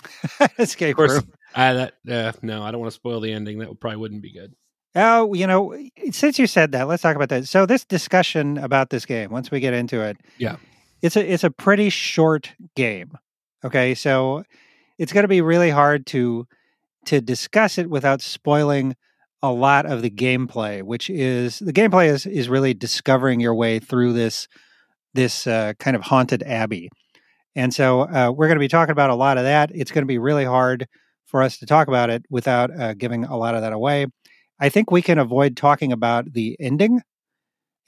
escape 0.60 0.96
course, 0.96 1.12
room. 1.14 1.34
I 1.56 1.74
that 1.74 1.94
uh, 2.10 2.32
no, 2.42 2.64
I 2.64 2.72
don't 2.72 2.80
want 2.80 2.92
to 2.92 2.96
spoil 2.96 3.20
the 3.20 3.34
ending. 3.34 3.58
That 3.60 3.80
probably 3.80 3.98
wouldn't 3.98 4.22
be 4.22 4.32
good. 4.32 4.54
Oh, 4.96 5.34
you 5.34 5.46
know, 5.48 5.78
since 6.12 6.40
you 6.40 6.48
said 6.48 6.72
that, 6.72 6.88
let's 6.88 7.04
talk 7.04 7.16
about 7.16 7.30
that. 7.30 7.48
So 7.48 7.66
this 7.66 7.84
discussion 7.86 8.58
about 8.58 8.90
this 8.90 9.06
game, 9.06 9.32
once 9.32 9.52
we 9.52 9.60
get 9.60 9.74
into 9.74 10.02
it, 10.02 10.18
Yeah. 10.38 10.58
it's 11.02 11.16
a 11.16 11.32
it's 11.34 11.44
a 11.44 11.52
pretty 11.52 11.90
short 11.90 12.52
game. 12.76 13.18
Okay, 13.64 13.96
so 13.96 14.44
it's 15.00 15.14
going 15.14 15.24
to 15.24 15.28
be 15.28 15.42
really 15.42 15.72
hard 15.72 16.06
to 16.08 16.48
to 17.06 17.22
discuss 17.22 17.78
it 17.78 17.90
without 17.90 18.22
spoiling 18.22 18.96
a 19.42 19.52
lot 19.52 19.86
of 19.86 20.02
the 20.02 20.10
gameplay, 20.10 20.82
which 20.82 21.10
is 21.10 21.60
the 21.60 21.74
gameplay 21.74 22.08
is 22.08 22.26
is 22.26 22.50
really 22.50 22.74
discovering 22.74 23.40
your 23.40 23.56
way 23.56 23.80
through 23.80 24.14
this 24.14 24.48
this 25.14 25.48
uh, 25.48 25.74
kind 25.80 25.96
of 25.96 26.04
haunted 26.04 26.44
abbey, 26.44 26.90
and 27.56 27.74
so 27.74 28.02
uh, 28.02 28.32
we're 28.36 28.48
going 28.48 28.58
to 28.58 28.60
be 28.60 28.68
talking 28.68 28.92
about 28.92 29.10
a 29.10 29.16
lot 29.16 29.38
of 29.38 29.44
that. 29.44 29.72
It's 29.74 29.92
going 29.92 30.04
to 30.04 30.08
be 30.08 30.18
really 30.18 30.46
hard 30.46 30.88
for 31.26 31.42
us 31.42 31.58
to 31.60 31.66
talk 31.66 31.88
about 31.88 32.10
it 32.10 32.24
without 32.30 32.78
uh, 32.80 32.94
giving 32.94 33.26
a 33.26 33.38
lot 33.38 33.56
of 33.56 33.62
that 33.62 33.74
away. 33.74 34.08
I 34.60 34.70
think 34.70 34.90
we 34.92 35.02
can 35.02 35.20
avoid 35.20 35.56
talking 35.56 35.92
about 35.92 36.34
the 36.34 36.58
ending 36.60 37.02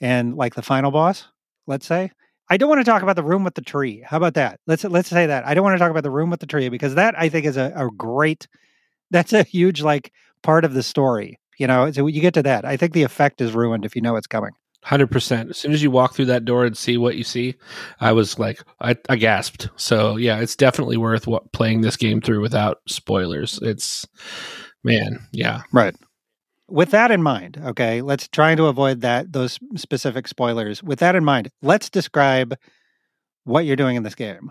and 0.00 0.36
like 0.36 0.54
the 0.54 0.62
final 0.62 0.90
boss. 0.90 1.26
Let's 1.66 1.86
say 1.86 2.10
I 2.48 2.56
don't 2.56 2.68
want 2.68 2.80
to 2.80 2.90
talk 2.90 3.02
about 3.02 3.16
the 3.16 3.22
room 3.24 3.44
with 3.44 3.54
the 3.54 3.62
tree. 3.62 4.02
How 4.04 4.16
about 4.16 4.34
that? 4.34 4.60
Let's 4.66 4.84
let's 4.84 5.08
say 5.08 5.26
that 5.26 5.46
I 5.46 5.54
don't 5.54 5.64
want 5.64 5.74
to 5.74 5.78
talk 5.78 5.90
about 5.90 6.02
the 6.02 6.10
room 6.10 6.30
with 6.30 6.40
the 6.40 6.46
tree 6.46 6.68
because 6.68 6.94
that 6.96 7.18
I 7.18 7.28
think 7.28 7.46
is 7.46 7.56
a, 7.56 7.72
a 7.74 7.88
great. 7.96 8.46
That's 9.10 9.32
a 9.32 9.42
huge 9.42 9.82
like 9.82 10.12
part 10.42 10.64
of 10.64 10.74
the 10.74 10.82
story. 10.82 11.39
You 11.60 11.66
know, 11.66 11.92
so 11.92 12.06
you 12.06 12.22
get 12.22 12.32
to 12.34 12.42
that. 12.42 12.64
I 12.64 12.78
think 12.78 12.94
the 12.94 13.02
effect 13.02 13.42
is 13.42 13.52
ruined 13.52 13.84
if 13.84 13.94
you 13.94 14.00
know 14.00 14.16
it's 14.16 14.26
coming. 14.26 14.52
Hundred 14.82 15.10
percent. 15.10 15.50
As 15.50 15.58
soon 15.58 15.72
as 15.72 15.82
you 15.82 15.90
walk 15.90 16.14
through 16.14 16.24
that 16.24 16.46
door 16.46 16.64
and 16.64 16.74
see 16.74 16.96
what 16.96 17.16
you 17.16 17.22
see, 17.22 17.54
I 18.00 18.12
was 18.12 18.38
like, 18.38 18.62
I, 18.80 18.96
I 19.10 19.16
gasped. 19.16 19.68
So 19.76 20.16
yeah, 20.16 20.40
it's 20.40 20.56
definitely 20.56 20.96
worth 20.96 21.26
what, 21.26 21.52
playing 21.52 21.82
this 21.82 21.98
game 21.98 22.22
through 22.22 22.40
without 22.40 22.78
spoilers. 22.88 23.58
It's 23.60 24.08
man, 24.82 25.20
yeah. 25.32 25.60
Right. 25.70 25.94
With 26.66 26.92
that 26.92 27.10
in 27.10 27.22
mind, 27.22 27.60
okay, 27.62 28.00
let's 28.00 28.26
try 28.26 28.54
to 28.54 28.66
avoid 28.66 29.02
that 29.02 29.30
those 29.34 29.58
specific 29.76 30.28
spoilers. 30.28 30.82
With 30.82 31.00
that 31.00 31.14
in 31.14 31.26
mind, 31.26 31.50
let's 31.60 31.90
describe 31.90 32.56
what 33.44 33.66
you're 33.66 33.76
doing 33.76 33.96
in 33.96 34.02
this 34.02 34.14
game. 34.14 34.50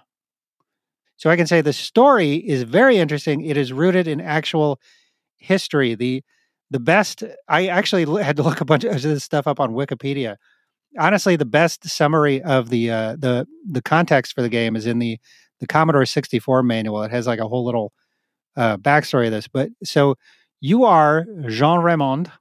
So 1.17 1.31
I 1.31 1.35
can 1.35 1.47
say 1.47 1.61
the 1.61 1.73
story 1.73 2.35
is 2.35 2.61
very 2.61 2.97
interesting. 2.97 3.41
It 3.41 3.57
is 3.57 3.73
rooted 3.73 4.07
in 4.07 4.21
actual 4.21 4.79
history. 5.37 5.95
The 5.95 6.23
the 6.71 6.79
best 6.79 7.23
I 7.47 7.67
actually 7.67 8.05
had 8.23 8.37
to 8.37 8.43
look 8.43 8.61
a 8.61 8.65
bunch 8.65 8.83
of 8.83 9.01
this 9.01 9.23
stuff 9.23 9.47
up 9.47 9.59
on 9.59 9.73
Wikipedia. 9.73 10.37
Honestly, 10.97 11.35
the 11.35 11.45
best 11.45 11.87
summary 11.87 12.41
of 12.41 12.69
the 12.69 12.91
uh, 12.91 13.15
the 13.17 13.47
the 13.69 13.81
context 13.81 14.33
for 14.33 14.41
the 14.41 14.49
game 14.49 14.75
is 14.75 14.85
in 14.85 14.99
the 14.99 15.19
the 15.59 15.67
Commodore 15.67 16.05
64 16.05 16.63
manual. 16.63 17.03
It 17.03 17.11
has 17.11 17.27
like 17.27 17.39
a 17.39 17.47
whole 17.47 17.65
little 17.65 17.93
uh, 18.55 18.77
backstory 18.77 19.25
of 19.25 19.31
this. 19.31 19.47
But 19.47 19.69
so 19.83 20.15
you 20.61 20.85
are 20.85 21.25
Jean 21.47 21.79
Raymond. 21.79 22.31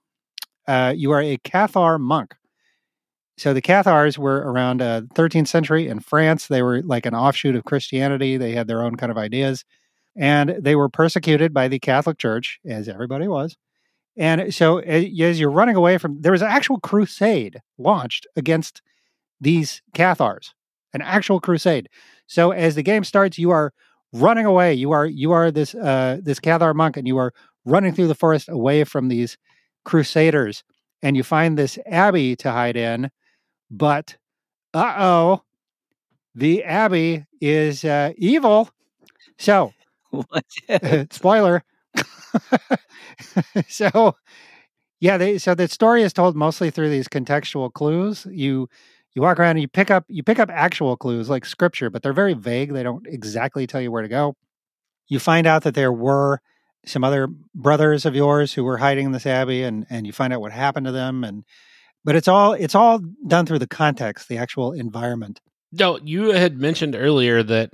Uh, 0.66 0.92
you 0.96 1.10
are 1.12 1.22
a 1.22 1.38
Cathar 1.38 1.98
monk. 1.98 2.34
So 3.38 3.54
the 3.54 3.62
Cathars 3.62 4.18
were 4.18 4.38
around 4.38 4.82
uh, 4.82 5.02
13th 5.14 5.46
century 5.46 5.86
in 5.86 6.00
France. 6.00 6.48
They 6.48 6.62
were 6.62 6.82
like 6.82 7.06
an 7.06 7.14
offshoot 7.14 7.54
of 7.54 7.64
Christianity. 7.64 8.36
They 8.36 8.52
had 8.52 8.66
their 8.66 8.82
own 8.82 8.96
kind 8.96 9.12
of 9.12 9.18
ideas, 9.18 9.64
and 10.16 10.56
they 10.58 10.74
were 10.74 10.88
persecuted 10.88 11.54
by 11.54 11.68
the 11.68 11.78
Catholic 11.78 12.18
Church, 12.18 12.58
as 12.66 12.88
everybody 12.88 13.28
was. 13.28 13.56
And 14.18 14.52
so, 14.54 14.78
as 14.78 15.40
you're 15.40 15.50
running 15.50 15.76
away 15.76 15.98
from, 15.98 16.20
there 16.22 16.32
was 16.32 16.42
an 16.42 16.48
actual 16.48 16.80
crusade 16.80 17.60
launched 17.78 18.26
against 18.36 18.82
these 19.40 19.82
Cathars, 19.94 20.54
an 20.94 21.02
actual 21.02 21.40
crusade. 21.40 21.88
So, 22.26 22.50
as 22.52 22.74
the 22.74 22.82
game 22.82 23.04
starts, 23.04 23.38
you 23.38 23.50
are 23.50 23.72
running 24.12 24.46
away. 24.46 24.74
You 24.74 24.92
are 24.92 25.06
you 25.06 25.32
are 25.32 25.50
this 25.50 25.74
uh, 25.74 26.18
this 26.22 26.40
Cathar 26.40 26.74
monk, 26.74 26.96
and 26.96 27.06
you 27.06 27.18
are 27.18 27.32
running 27.64 27.94
through 27.94 28.08
the 28.08 28.14
forest 28.14 28.48
away 28.48 28.84
from 28.84 29.08
these 29.08 29.38
crusaders, 29.84 30.64
and 31.02 31.16
you 31.16 31.22
find 31.22 31.58
this 31.58 31.78
abbey 31.86 32.36
to 32.36 32.50
hide 32.52 32.76
in. 32.76 33.10
But 33.70 34.16
uh 34.74 34.94
oh, 34.98 35.42
the 36.34 36.64
abbey 36.64 37.26
is 37.40 37.84
uh, 37.84 38.12
evil. 38.16 38.70
So 39.38 39.72
spoiler. 41.10 41.64
so 43.68 44.14
yeah, 45.00 45.16
they 45.16 45.38
so 45.38 45.54
the 45.54 45.68
story 45.68 46.02
is 46.02 46.12
told 46.12 46.36
mostly 46.36 46.70
through 46.70 46.90
these 46.90 47.08
contextual 47.08 47.72
clues. 47.72 48.26
You 48.30 48.68
you 49.14 49.22
walk 49.22 49.38
around 49.38 49.52
and 49.52 49.60
you 49.60 49.68
pick 49.68 49.90
up 49.90 50.04
you 50.08 50.22
pick 50.22 50.38
up 50.38 50.50
actual 50.50 50.96
clues 50.96 51.30
like 51.30 51.44
scripture, 51.44 51.90
but 51.90 52.02
they're 52.02 52.12
very 52.12 52.34
vague. 52.34 52.72
They 52.72 52.82
don't 52.82 53.06
exactly 53.06 53.66
tell 53.66 53.80
you 53.80 53.92
where 53.92 54.02
to 54.02 54.08
go. 54.08 54.36
You 55.06 55.18
find 55.18 55.46
out 55.46 55.62
that 55.62 55.74
there 55.74 55.92
were 55.92 56.40
some 56.84 57.04
other 57.04 57.28
brothers 57.54 58.06
of 58.06 58.14
yours 58.14 58.52
who 58.52 58.64
were 58.64 58.78
hiding 58.78 59.06
in 59.06 59.12
this 59.12 59.26
abbey 59.26 59.62
and 59.62 59.86
and 59.90 60.06
you 60.06 60.12
find 60.12 60.32
out 60.32 60.40
what 60.40 60.52
happened 60.52 60.86
to 60.86 60.92
them 60.92 61.24
and 61.24 61.44
but 62.04 62.16
it's 62.16 62.28
all 62.28 62.54
it's 62.54 62.74
all 62.74 63.00
done 63.26 63.46
through 63.46 63.58
the 63.58 63.66
context, 63.66 64.28
the 64.28 64.38
actual 64.38 64.72
environment. 64.72 65.40
No, 65.72 65.98
you 66.02 66.30
had 66.32 66.58
mentioned 66.58 66.96
earlier 66.96 67.42
that 67.42 67.72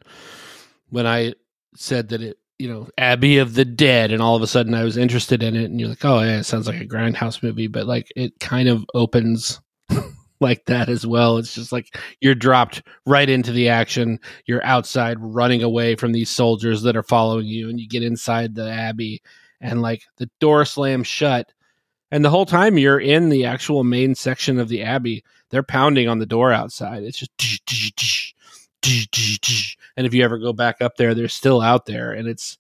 when 0.89 1.07
I 1.07 1.35
said 1.77 2.09
that 2.09 2.21
it, 2.21 2.39
you 2.59 2.69
know, 2.69 2.89
Abbey 2.99 3.39
of 3.39 3.55
the 3.55 3.65
Dead, 3.65 4.13
and 4.13 4.23
all 4.23 4.37
of 4.37 4.43
a 4.43 4.47
sudden 4.47 4.75
I 4.75 4.85
was 4.85 4.97
interested 4.97 5.43
in 5.43 5.57
it, 5.57 5.65
and 5.65 5.81
you're 5.81 5.89
like, 5.89 6.05
oh, 6.05 6.21
yeah, 6.21 6.39
it 6.39 6.45
sounds 6.45 6.67
like 6.67 6.81
a 6.81 6.87
grindhouse 6.87 7.43
movie, 7.43 7.67
but 7.67 7.87
like 7.87 8.13
it 8.15 8.39
kind 8.41 8.69
of 8.69 8.85
opens 8.95 9.61
like 10.41 10.65
that 10.67 10.89
as 10.89 11.07
well. 11.07 11.39
It's 11.39 11.55
just 11.55 11.73
like 11.73 11.99
you're 12.21 12.35
dropped 12.35 12.83
right 13.07 13.29
into 13.29 13.53
the 13.53 13.69
action. 13.69 14.21
You're 14.47 14.65
outside 14.65 15.17
running 15.21 15.63
away 15.63 15.97
from 15.97 16.13
these 16.13 16.31
soldiers 16.31 16.83
that 16.83 16.97
are 16.97 17.03
following 17.03 17.47
you, 17.47 17.69
and 17.69 17.81
you 17.81 17.89
get 17.89 18.05
inside 18.05 18.55
the 18.55 18.71
Abbey, 18.71 19.23
and 19.61 19.83
like 19.83 20.03
the 20.19 20.31
door 20.41 20.65
slams 20.65 21.09
shut. 21.09 21.53
And 22.11 22.25
the 22.25 22.31
whole 22.31 22.47
time 22.47 22.79
you're 22.79 23.01
in 23.01 23.31
the 23.31 23.47
actual 23.47 23.83
main 23.83 24.15
section 24.15 24.61
of 24.61 24.69
the 24.69 24.83
Abbey, 24.83 25.25
they're 25.51 25.65
pounding 25.65 26.09
on 26.09 26.21
the 26.21 26.27
door 26.27 26.53
outside. 26.53 27.03
It's 27.03 27.19
just 27.19 27.33
and 29.97 30.07
if 30.07 30.15
you 30.15 30.25
ever 30.25 30.39
go 30.39 30.53
back 30.53 30.77
up 30.81 30.97
there, 30.97 31.15
they're 31.15 31.29
still 31.29 31.61
out 31.61 31.87
there, 31.87 32.13
and 32.13 32.29
it's 32.29 32.59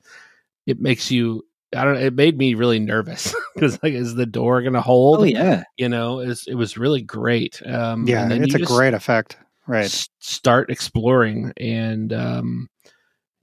it 0.66 0.80
makes 0.80 1.10
you. 1.10 1.44
I 1.76 1.84
don't. 1.84 1.96
It 1.96 2.14
made 2.14 2.38
me 2.38 2.54
really 2.54 2.78
nervous 2.78 3.34
because 3.54 3.82
like, 3.82 3.94
is 3.94 4.14
the 4.14 4.26
door 4.26 4.62
going 4.62 4.74
to 4.74 4.80
hold? 4.80 5.20
Oh 5.20 5.24
yeah. 5.24 5.64
You 5.76 5.88
know, 5.88 6.20
is 6.20 6.46
it 6.46 6.54
was 6.54 6.76
really 6.78 7.02
great. 7.02 7.60
Um, 7.66 8.06
Yeah, 8.06 8.22
and 8.22 8.30
then 8.30 8.44
it's 8.44 8.54
a 8.54 8.58
great 8.60 8.94
effect. 8.94 9.36
Right. 9.66 9.86
s- 9.86 10.08
start 10.20 10.70
exploring, 10.70 11.52
and 11.56 12.12
um, 12.12 12.68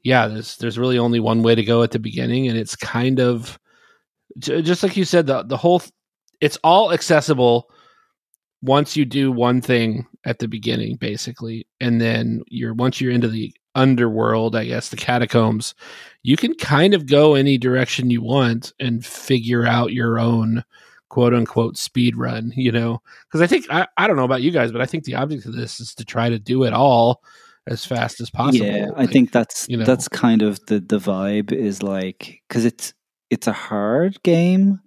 yeah, 0.04 0.28
there's 0.28 0.56
there's 0.58 0.80
really 0.80 0.98
only 0.98 1.20
one 1.20 1.44
way 1.44 1.56
to 1.56 1.64
go 1.64 1.84
at 1.84 1.92
the 1.92 2.00
beginning, 2.00 2.48
and 2.48 2.58
it's 2.58 2.76
kind 2.76 3.20
of 3.20 3.60
just 4.40 4.84
like 4.84 4.96
you 4.96 5.04
said. 5.04 5.28
The 5.28 5.44
the 5.44 5.58
whole 5.58 5.82
it's 6.40 6.58
all 6.64 6.94
accessible 6.94 7.70
once 8.62 8.96
you 8.96 9.04
do 9.06 9.32
one 9.32 9.60
thing 9.62 10.06
at 10.24 10.40
the 10.40 10.48
beginning, 10.48 10.96
basically, 10.96 11.68
and 11.80 12.00
then 12.00 12.44
you're 12.48 12.74
once 12.74 13.02
you're 13.02 13.12
into 13.12 13.28
the 13.28 13.54
underworld, 13.76 14.56
I 14.56 14.66
guess 14.66 14.90
the 14.90 14.98
catacombs, 14.98 15.74
you 16.24 16.38
can 16.38 16.54
kind 16.56 16.94
of 16.94 17.08
go 17.08 17.36
any 17.36 17.58
direction 17.58 18.10
you 18.10 18.22
want 18.22 18.74
and 18.80 19.06
figure 19.06 19.66
out 19.66 19.94
your 19.94 20.20
own 20.20 20.64
quote 21.10 21.34
unquote 21.34 21.78
speed 21.78 22.16
run, 22.16 22.54
you 22.56 22.72
know? 22.72 23.02
Because 23.28 23.42
I 23.42 23.48
think, 23.48 23.66
I, 23.70 23.88
I 23.98 24.08
don't 24.08 24.16
know 24.16 24.24
about 24.24 24.42
you 24.42 24.52
guys, 24.52 24.72
but 24.72 24.82
I 24.82 24.86
think 24.86 25.04
the 25.04 25.16
object 25.16 25.46
of 25.46 25.54
this 25.54 25.80
is 25.80 25.96
to 25.96 26.06
try 26.06 26.30
to 26.30 26.40
do 26.40 26.64
it 26.64 26.74
all 26.74 27.22
as 27.68 27.86
fast 27.86 28.22
as 28.22 28.30
possible. 28.30 28.66
Yeah, 28.66 28.90
I 28.96 29.06
think 29.06 29.32
that's 29.32 29.68
you 29.70 29.78
know. 29.78 29.86
that's 29.86 30.08
kind 30.08 30.42
of 30.42 30.66
the 30.66 30.80
the 30.80 30.98
vibe 30.98 31.52
is 31.52 31.84
like 31.84 32.42
because 32.48 32.66
it's 32.66 32.94
it's 33.30 33.48
a 33.48 33.54
hard 33.54 34.22
game, 34.24 34.80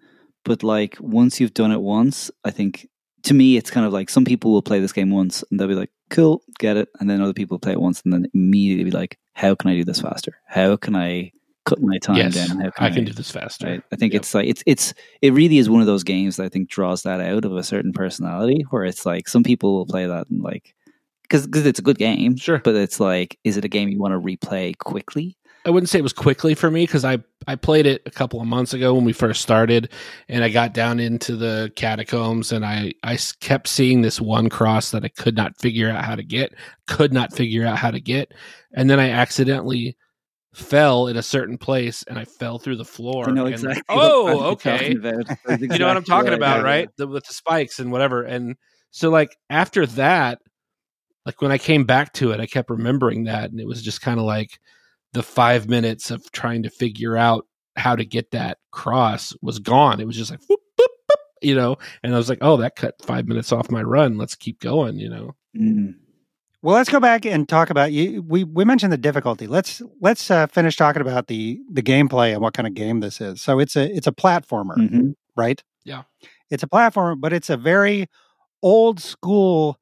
but 0.45 0.63
like 0.63 0.97
once 1.01 1.41
you've 1.41 1.55
done 1.55 1.73
it 1.73 1.81
once, 1.81 2.31
I 2.45 2.51
think 2.51 2.89
to 3.25 3.35
me 3.35 3.57
it's 3.57 3.71
kind 3.71 3.87
of 3.87 3.93
like 3.93 4.11
some 4.11 4.25
people 4.25 4.53
will 4.53 4.63
play 4.63 4.81
this 4.81 4.93
game 4.93 5.11
once 5.11 5.45
and 5.51 5.59
they'll 5.59 5.69
be 5.69 5.75
like, 5.75 5.91
"Cool, 6.11 6.43
get 6.59 6.77
it," 6.77 6.89
and 7.01 7.09
then 7.09 7.21
other 7.21 7.33
people 7.33 7.59
play 7.59 7.73
it 7.73 7.81
once 7.81 8.03
and 8.03 8.13
then 8.13 8.27
immediately 8.35 8.85
be 8.85 8.91
like, 8.91 9.19
"How 9.35 9.55
can 9.55 9.71
I 9.71 9.75
do 9.75 9.85
this 9.85 10.01
faster? 10.01 10.39
How 10.47 10.77
can 10.77 10.95
I 10.97 11.33
cut 11.67 11.81
my 11.81 11.97
time 11.99 12.17
yes, 12.17 12.35
down? 12.35 12.61
How 12.61 12.71
can 12.71 12.85
I 12.85 12.91
can 12.91 13.05
do 13.05 13.13
this 13.13 13.31
faster. 13.31 13.67
Right. 13.67 13.83
I 13.91 13.97
think 13.97 14.13
Yep. 14.13 14.21
it's 14.21 14.35
like 14.35 14.49
it's 14.49 14.63
it's 14.67 14.93
it 15.23 15.33
really 15.33 15.59
is 15.59 15.71
one 15.71 15.81
of 15.81 15.87
those 15.87 16.05
games 16.05 16.37
that 16.37 16.45
I 16.45 16.49
think 16.51 16.69
draws 16.69 17.03
that 17.05 17.21
out 17.21 17.45
of 17.47 17.57
a 17.57 17.63
certain 17.63 17.93
personality 17.93 18.65
where 18.71 18.85
it's 18.85 19.07
like 19.07 19.29
some 19.29 19.43
people 19.43 19.73
will 19.75 19.87
play 19.87 20.07
that 20.07 20.29
and 20.29 20.43
like 20.43 20.75
because 21.23 21.47
it's 21.67 21.79
a 21.79 21.83
good 21.83 21.97
game, 21.99 22.37
Sure. 22.37 22.59
but 22.63 22.75
it's 22.77 23.01
like 23.01 23.39
is 23.45 23.57
it 23.57 23.65
a 23.65 23.69
game 23.69 23.89
you 23.89 23.99
want 23.99 24.13
to 24.13 24.21
replay 24.21 24.77
quickly? 24.77 25.37
I 25.65 25.71
wouldn't 25.71 25.89
say 25.89 25.99
it 25.99 26.03
was 26.03 26.13
quickly 26.13 26.55
for 26.55 26.71
me 26.71 26.85
because 26.85 27.05
I 27.05 27.19
I 27.47 27.57
played 27.57 27.87
it 27.87 28.03
a 28.07 28.11
couple 28.11 28.41
of 28.41 28.47
months 28.47 28.75
ago 28.75 28.95
when 28.95 29.05
we 29.05 29.13
first 29.13 29.41
started, 29.41 29.91
and 30.29 30.45
I 30.45 30.49
got 30.49 30.75
down 30.75 31.01
into 31.01 31.37
the 31.37 31.73
catacombs, 31.77 32.53
and 32.53 32.65
I 32.65 32.93
I 33.03 33.19
kept 33.41 33.69
seeing 33.69 34.03
this 34.03 34.21
one 34.21 34.49
cross 34.49 34.91
that 34.91 35.05
I 35.05 35.09
could 35.09 35.37
not 35.37 35.59
figure 35.59 35.91
out 35.91 36.05
how 36.05 36.17
to 36.17 36.23
get, 36.23 36.55
could 36.87 37.13
not 37.13 37.33
figure 37.33 37.67
out 37.67 37.79
how 37.79 37.91
to 37.91 38.01
get, 38.01 38.33
and 38.75 38.91
then 38.91 39.01
I 39.01 39.11
accidentally 39.11 39.97
fell 40.55 41.09
in 41.09 41.17
a 41.17 41.23
certain 41.23 41.59
place, 41.59 42.05
and 42.05 42.19
I 42.19 42.25
fell 42.25 42.59
through 42.59 42.77
the 42.77 42.85
floor. 42.85 43.29
I 43.29 43.33
know 43.33 43.47
and- 43.47 43.83
oh, 43.89 44.53
okay. 44.53 44.95
That's 44.95 45.31
you 45.61 45.67
know 45.79 45.89
what 45.89 45.97
I'm 45.97 46.05
talking 46.05 46.31
right, 46.31 46.39
about, 46.39 46.59
yeah. 46.59 46.63
right? 46.63 46.89
The, 46.97 47.07
with 47.07 47.25
the 47.25 47.35
spikes 47.35 47.79
and 47.79 47.91
whatever. 47.91 48.23
And 48.23 48.57
so, 48.91 49.11
like 49.11 49.37
after 49.51 49.87
that, 49.87 50.41
like 51.27 51.41
when 51.41 51.53
I 51.53 51.59
came 51.59 51.85
back 51.85 52.13
to 52.15 52.33
it, 52.33 52.41
I 52.41 52.47
kept 52.47 52.71
remembering 52.71 53.25
that, 53.25 53.51
and 53.51 53.61
it 53.61 53.67
was 53.67 53.83
just 53.83 54.01
kind 54.01 54.21
of 54.21 54.27
like 54.27 54.59
the 55.15 55.23
five 55.23 55.69
minutes 55.69 56.11
of 56.11 56.31
trying 56.33 56.63
to 56.65 56.71
figure 56.71 57.17
out 57.17 57.47
how 57.77 57.97
to 57.97 58.05
get 58.05 58.31
that 58.33 58.59
cross 58.71 59.35
was 59.43 59.59
gone. 59.59 60.01
It 60.01 60.07
was 60.07 60.17
just 60.17 60.31
like, 60.31 60.41
whoop, 60.49 60.61
boop, 60.79 60.87
boop, 61.11 61.17
you 61.43 61.55
know. 61.55 61.77
And 62.03 62.15
I 62.15 62.19
was 62.19 62.29
like, 62.29 62.39
oh, 62.43 62.57
that 62.59 62.77
cut 62.77 62.95
five 63.03 63.27
minutes 63.27 63.51
off 63.53 63.71
my 63.71 63.83
run. 63.83 64.19
Let's 64.19 64.35
keep 64.37 64.61
going, 64.61 64.99
you 64.99 65.09
know. 65.09 65.35
Mm. 65.57 65.95
Well, 66.63 66.75
let's 66.75 66.89
go 66.91 66.99
back 67.01 67.27
and 67.27 67.49
talk 67.49 67.71
about 67.71 67.93
you. 67.93 68.23
We 68.27 68.45
we 68.45 68.65
mentioned 68.65 68.93
the 68.93 68.97
difficulty. 68.99 69.47
Let's 69.47 69.83
let's 70.01 70.31
uh, 70.31 70.47
finish 70.47 70.77
talking 70.77 71.03
about 71.03 71.27
the 71.27 71.61
the 71.71 71.83
gameplay 71.83 72.33
and 72.33 72.41
what 72.41 72.55
kind 72.55 72.67
of 72.67 72.75
game 72.75 73.01
this 73.01 73.21
is. 73.21 73.43
So 73.43 73.59
it's 73.59 73.77
a 73.77 73.85
it's 73.95 74.07
a 74.07 74.13
platformer, 74.13 74.77
Mhm. 74.77 75.15
right? 75.37 75.63
Yeah. 75.85 76.03
It's 76.51 76.63
a 76.63 76.67
platformer, 76.69 77.21
but 77.21 77.33
it's 77.33 77.51
a 77.51 77.57
very 77.57 78.09
old 78.63 78.99
school 79.01 79.79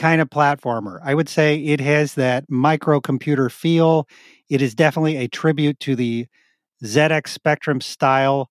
kind 0.00 0.22
of 0.22 0.30
platformer. 0.30 0.98
I 1.04 1.14
would 1.14 1.28
say 1.28 1.56
it 1.56 1.78
has 1.80 2.14
that 2.14 2.48
microcomputer 2.48 3.52
feel. 3.52 4.08
It 4.48 4.62
is 4.62 4.74
definitely 4.74 5.18
a 5.18 5.28
tribute 5.28 5.78
to 5.80 5.94
the 5.94 6.26
ZX 6.82 7.28
Spectrum 7.28 7.82
style 7.82 8.50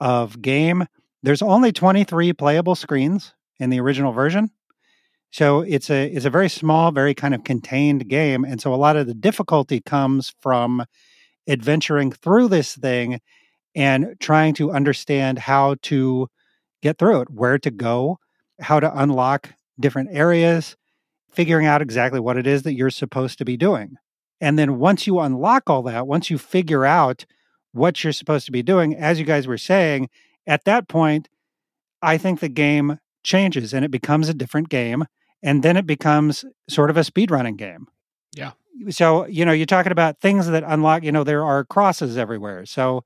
of 0.00 0.42
game. 0.42 0.86
There's 1.22 1.40
only 1.40 1.70
23 1.70 2.32
playable 2.32 2.74
screens 2.74 3.32
in 3.60 3.70
the 3.70 3.78
original 3.78 4.12
version. 4.12 4.50
So 5.30 5.60
it's 5.60 5.88
a 5.88 6.06
it's 6.06 6.24
a 6.24 6.30
very 6.30 6.48
small, 6.48 6.90
very 6.90 7.14
kind 7.14 7.34
of 7.34 7.44
contained 7.44 8.08
game, 8.08 8.44
and 8.44 8.60
so 8.60 8.74
a 8.74 8.76
lot 8.76 8.96
of 8.96 9.06
the 9.06 9.14
difficulty 9.14 9.80
comes 9.80 10.34
from 10.40 10.84
adventuring 11.46 12.10
through 12.10 12.48
this 12.48 12.74
thing 12.74 13.20
and 13.74 14.16
trying 14.20 14.54
to 14.54 14.72
understand 14.72 15.38
how 15.38 15.76
to 15.82 16.28
get 16.82 16.98
through 16.98 17.20
it, 17.20 17.30
where 17.30 17.58
to 17.58 17.70
go, 17.70 18.18
how 18.58 18.80
to 18.80 19.00
unlock 19.00 19.50
different 19.78 20.08
areas, 20.12 20.76
figuring 21.30 21.66
out 21.66 21.82
exactly 21.82 22.20
what 22.20 22.36
it 22.36 22.46
is 22.46 22.62
that 22.62 22.74
you're 22.74 22.90
supposed 22.90 23.38
to 23.38 23.44
be 23.44 23.56
doing. 23.56 23.96
And 24.40 24.58
then 24.58 24.78
once 24.78 25.06
you 25.06 25.18
unlock 25.20 25.68
all 25.68 25.82
that, 25.82 26.06
once 26.06 26.30
you 26.30 26.38
figure 26.38 26.84
out 26.84 27.26
what 27.72 28.02
you're 28.02 28.12
supposed 28.12 28.46
to 28.46 28.52
be 28.52 28.62
doing, 28.62 28.94
as 28.94 29.18
you 29.18 29.24
guys 29.24 29.46
were 29.46 29.58
saying, 29.58 30.08
at 30.46 30.64
that 30.64 30.88
point, 30.88 31.28
I 32.02 32.18
think 32.18 32.40
the 32.40 32.48
game 32.48 32.98
changes 33.22 33.74
and 33.74 33.84
it 33.84 33.90
becomes 33.90 34.28
a 34.28 34.34
different 34.34 34.68
game. 34.68 35.04
And 35.42 35.62
then 35.62 35.76
it 35.76 35.86
becomes 35.86 36.44
sort 36.68 36.90
of 36.90 36.96
a 36.96 37.02
speedrunning 37.02 37.56
game. 37.56 37.86
Yeah. 38.34 38.52
So, 38.90 39.26
you 39.26 39.44
know, 39.44 39.52
you're 39.52 39.66
talking 39.66 39.92
about 39.92 40.20
things 40.20 40.46
that 40.48 40.64
unlock, 40.66 41.04
you 41.04 41.12
know, 41.12 41.24
there 41.24 41.44
are 41.44 41.64
crosses 41.64 42.16
everywhere. 42.16 42.66
So, 42.66 43.04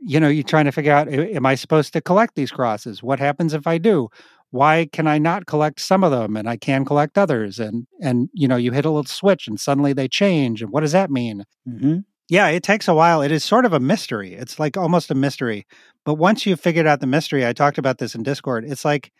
you 0.00 0.20
know, 0.20 0.28
you're 0.28 0.44
trying 0.44 0.66
to 0.66 0.72
figure 0.72 0.92
out 0.92 1.08
am 1.08 1.46
I 1.46 1.54
supposed 1.54 1.92
to 1.94 2.00
collect 2.00 2.34
these 2.34 2.50
crosses? 2.50 3.02
What 3.02 3.18
happens 3.18 3.54
if 3.54 3.66
I 3.66 3.78
do? 3.78 4.08
Why 4.56 4.88
can 4.92 5.06
I 5.06 5.18
not 5.18 5.46
collect 5.46 5.80
some 5.80 6.02
of 6.02 6.10
them 6.10 6.36
and 6.36 6.48
I 6.48 6.56
can 6.56 6.84
collect 6.84 7.18
others? 7.18 7.58
And 7.58 7.86
and 8.00 8.28
you 8.32 8.48
know, 8.48 8.56
you 8.56 8.72
hit 8.72 8.84
a 8.84 8.90
little 8.90 9.04
switch 9.04 9.46
and 9.46 9.60
suddenly 9.60 9.92
they 9.92 10.08
change. 10.08 10.62
And 10.62 10.70
what 10.72 10.80
does 10.80 10.92
that 10.92 11.10
mean? 11.10 11.44
Mhm. 11.68 12.04
Yeah, 12.28 12.48
it 12.48 12.62
takes 12.62 12.88
a 12.88 12.94
while. 12.94 13.22
It 13.22 13.30
is 13.30 13.44
sort 13.44 13.64
of 13.64 13.72
a 13.72 13.78
mystery. 13.80 14.34
It's 14.34 14.58
like 14.58 14.76
almost 14.76 15.10
a 15.10 15.14
mystery. 15.14 15.66
But 16.04 16.14
once 16.14 16.44
you've 16.44 16.60
figured 16.60 16.86
out 16.86 17.00
the 17.00 17.06
mystery, 17.06 17.46
I 17.46 17.52
talked 17.52 17.78
about 17.78 17.98
this 17.98 18.14
in 18.14 18.22
Discord. 18.24 18.64
It's 18.64 18.84
like, 18.84 19.12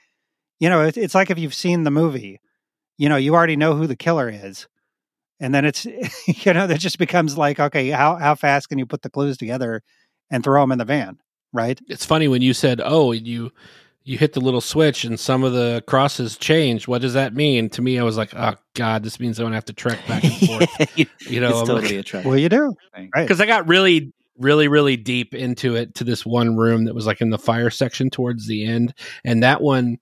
you 0.58 0.68
know, 0.68 0.82
it's, 0.82 0.96
it's 0.96 1.14
like 1.14 1.30
if 1.30 1.38
you've 1.38 1.54
seen 1.54 1.84
the 1.84 1.90
movie, 1.90 2.40
you 2.98 3.08
know, 3.08 3.16
you 3.16 3.34
already 3.34 3.56
know 3.56 3.74
who 3.76 3.86
the 3.86 3.96
killer 3.96 4.28
is. 4.28 4.66
And 5.38 5.54
then 5.54 5.64
it's, 5.64 5.84
you 6.26 6.52
know, 6.52 6.66
that 6.66 6.80
just 6.80 6.98
becomes 6.98 7.38
like, 7.38 7.60
okay, 7.60 7.90
how, 7.90 8.16
how 8.16 8.34
fast 8.34 8.68
can 8.68 8.78
you 8.78 8.86
put 8.86 9.02
the 9.02 9.10
clues 9.10 9.36
together 9.36 9.82
and 10.30 10.42
throw 10.42 10.62
them 10.62 10.72
in 10.72 10.78
the 10.78 10.84
van? 10.84 11.18
Right. 11.52 11.80
It's 11.88 12.04
funny 12.04 12.28
when 12.28 12.42
you 12.42 12.52
said, 12.52 12.82
"Oh, 12.84 13.12
you 13.12 13.50
you 14.08 14.16
hit 14.16 14.32
the 14.34 14.40
little 14.40 14.60
switch 14.60 15.04
and 15.04 15.18
some 15.18 15.42
of 15.42 15.52
the 15.52 15.82
crosses 15.88 16.36
change. 16.38 16.86
What 16.86 17.02
does 17.02 17.14
that 17.14 17.34
mean? 17.34 17.68
To 17.70 17.82
me, 17.82 17.98
I 17.98 18.04
was 18.04 18.16
like, 18.16 18.32
oh 18.36 18.54
god, 18.74 19.02
this 19.02 19.18
means 19.18 19.38
I'm 19.40 19.46
gonna 19.46 19.56
have 19.56 19.64
to 19.64 19.72
trek 19.72 19.98
back 20.06 20.22
and 20.22 20.32
forth. 20.46 20.96
You 21.28 21.40
know, 21.40 21.48
it's 21.50 21.58
I'm 21.58 21.66
totally 21.66 21.82
like- 21.82 21.92
a 21.92 22.02
trap. 22.04 22.24
Well, 22.24 22.38
you 22.38 22.48
do. 22.48 22.72
thing. 22.94 23.10
Right. 23.14 23.26
because 23.26 23.40
I 23.40 23.46
got 23.46 23.66
really, 23.66 24.12
really, 24.38 24.68
really 24.68 24.96
deep 24.96 25.34
into 25.34 25.74
it 25.74 25.96
to 25.96 26.04
this 26.04 26.24
one 26.24 26.56
room 26.56 26.84
that 26.84 26.94
was 26.94 27.04
like 27.04 27.20
in 27.20 27.30
the 27.30 27.38
fire 27.38 27.68
section 27.68 28.08
towards 28.08 28.46
the 28.46 28.64
end, 28.64 28.94
and 29.24 29.42
that 29.42 29.60
one, 29.60 29.98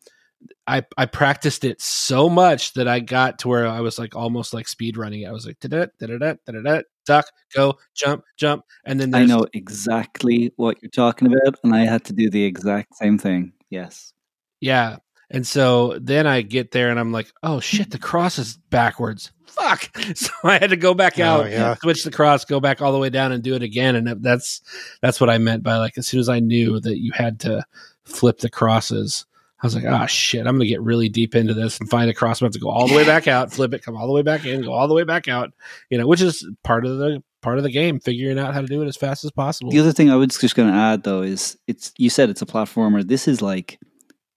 I 0.67 0.85
I 0.99 1.07
practiced 1.07 1.65
it 1.65 1.81
so 1.81 2.29
much 2.29 2.75
that 2.75 2.87
I 2.87 3.01
got 3.01 3.39
to 3.39 3.49
where 3.49 3.67
I 3.67 3.81
was 3.81 3.99
like 3.99 4.15
almost 4.15 4.53
like 4.53 4.69
speed 4.69 4.99
running. 4.99 5.27
I 5.27 5.33
was 5.33 5.47
like 5.47 5.61
da 5.61 5.69
da 5.69 5.87
da 5.99 6.07
da 6.19 6.35
da 6.47 6.61
da 6.61 6.81
duck, 7.07 7.25
go, 7.55 7.79
jump, 7.95 8.23
jump, 8.37 8.65
and 8.85 9.01
then 9.01 9.15
I 9.15 9.21
there's, 9.21 9.31
know 9.31 9.47
exactly 9.55 10.53
what 10.57 10.77
you're 10.83 10.91
talking 10.91 11.27
about, 11.29 11.59
and 11.65 11.75
I 11.75 11.87
had 11.87 12.05
to 12.05 12.13
do 12.13 12.29
the 12.29 12.45
exact 12.45 12.97
same 12.97 13.17
thing. 13.17 13.53
Yes. 13.75 14.13
Yeah. 14.61 14.97
And 15.31 15.47
so 15.47 15.99
then 16.01 16.27
I 16.27 16.43
get 16.43 16.71
there 16.71 16.91
and 16.91 17.01
I'm 17.01 17.11
like, 17.11 17.33
oh 17.43 17.59
shit, 17.59 17.91
the 17.91 17.99
cross 17.99 18.39
is 18.39 18.57
backwards. 18.71 19.33
Fuck. 19.47 19.91
So 20.15 20.31
I 20.45 20.59
had 20.59 20.71
to 20.71 20.77
go 20.77 20.95
back 20.95 21.19
Oh, 21.19 21.25
out, 21.25 21.51
yeah. 21.51 21.75
switch 21.77 22.05
the 22.05 22.11
cross, 22.11 22.45
go 22.45 22.61
back 22.61 22.81
all 22.83 22.93
the 22.93 22.99
way 22.99 23.11
down 23.11 23.33
and 23.33 23.43
do 23.43 23.55
it 23.55 23.63
again. 23.63 23.97
And 23.97 24.23
that's 24.23 24.61
that's 25.01 25.21
what 25.21 25.31
I 25.31 25.39
meant 25.39 25.63
by 25.63 25.77
like 25.79 25.99
as 25.99 26.07
soon 26.07 26.21
as 26.21 26.29
I 26.29 26.41
knew 26.41 26.79
that 26.81 26.99
you 26.99 27.13
had 27.13 27.41
to 27.41 27.65
flip 28.05 28.39
the 28.39 28.51
crosses, 28.51 29.25
I 29.63 29.67
was 29.67 29.75
like, 29.75 29.85
oh 29.85 30.07
shit, 30.07 30.47
I'm 30.47 30.57
gonna 30.57 30.67
get 30.67 30.83
really 30.83 31.09
deep 31.09 31.35
into 31.35 31.55
this 31.55 31.79
and 31.81 31.89
find 31.89 32.11
a 32.11 32.15
cross. 32.15 32.43
I 32.43 32.45
have 32.45 32.53
to 32.53 32.59
go 32.61 32.69
all 32.69 32.87
the 32.87 32.95
way 32.95 33.05
back 33.07 33.27
out, 33.27 33.51
flip 33.53 33.73
it, 33.75 33.83
come 33.83 33.97
all 33.97 34.07
the 34.07 34.13
way 34.13 34.23
back 34.23 34.45
in, 34.45 34.63
go 34.63 34.73
all 34.73 34.87
the 34.89 34.95
way 34.95 35.05
back 35.05 35.27
out. 35.27 35.53
You 35.89 35.99
know, 35.99 36.07
which 36.07 36.21
is 36.21 36.47
part 36.63 36.85
of 36.85 36.99
the 36.99 37.23
part 37.45 37.59
of 37.59 37.65
the 37.65 37.71
game, 37.71 38.01
figuring 38.01 38.39
out 38.39 38.55
how 38.55 38.61
to 38.61 38.67
do 38.67 38.83
it 38.83 38.89
as 38.89 38.97
fast 38.97 39.25
as 39.25 39.31
possible. 39.31 39.71
The 39.71 39.79
other 39.79 39.93
thing 39.93 40.11
I 40.11 40.17
was 40.17 40.37
just 40.39 40.57
going 40.57 40.71
to 40.73 40.77
add 40.77 41.03
though 41.05 41.23
is 41.23 41.57
it's 41.69 41.93
you 41.99 42.11
said 42.11 42.31
it's 42.31 42.43
a 42.43 42.47
platformer. 42.47 43.07
This 43.07 43.29
is 43.29 43.41
like 43.43 43.79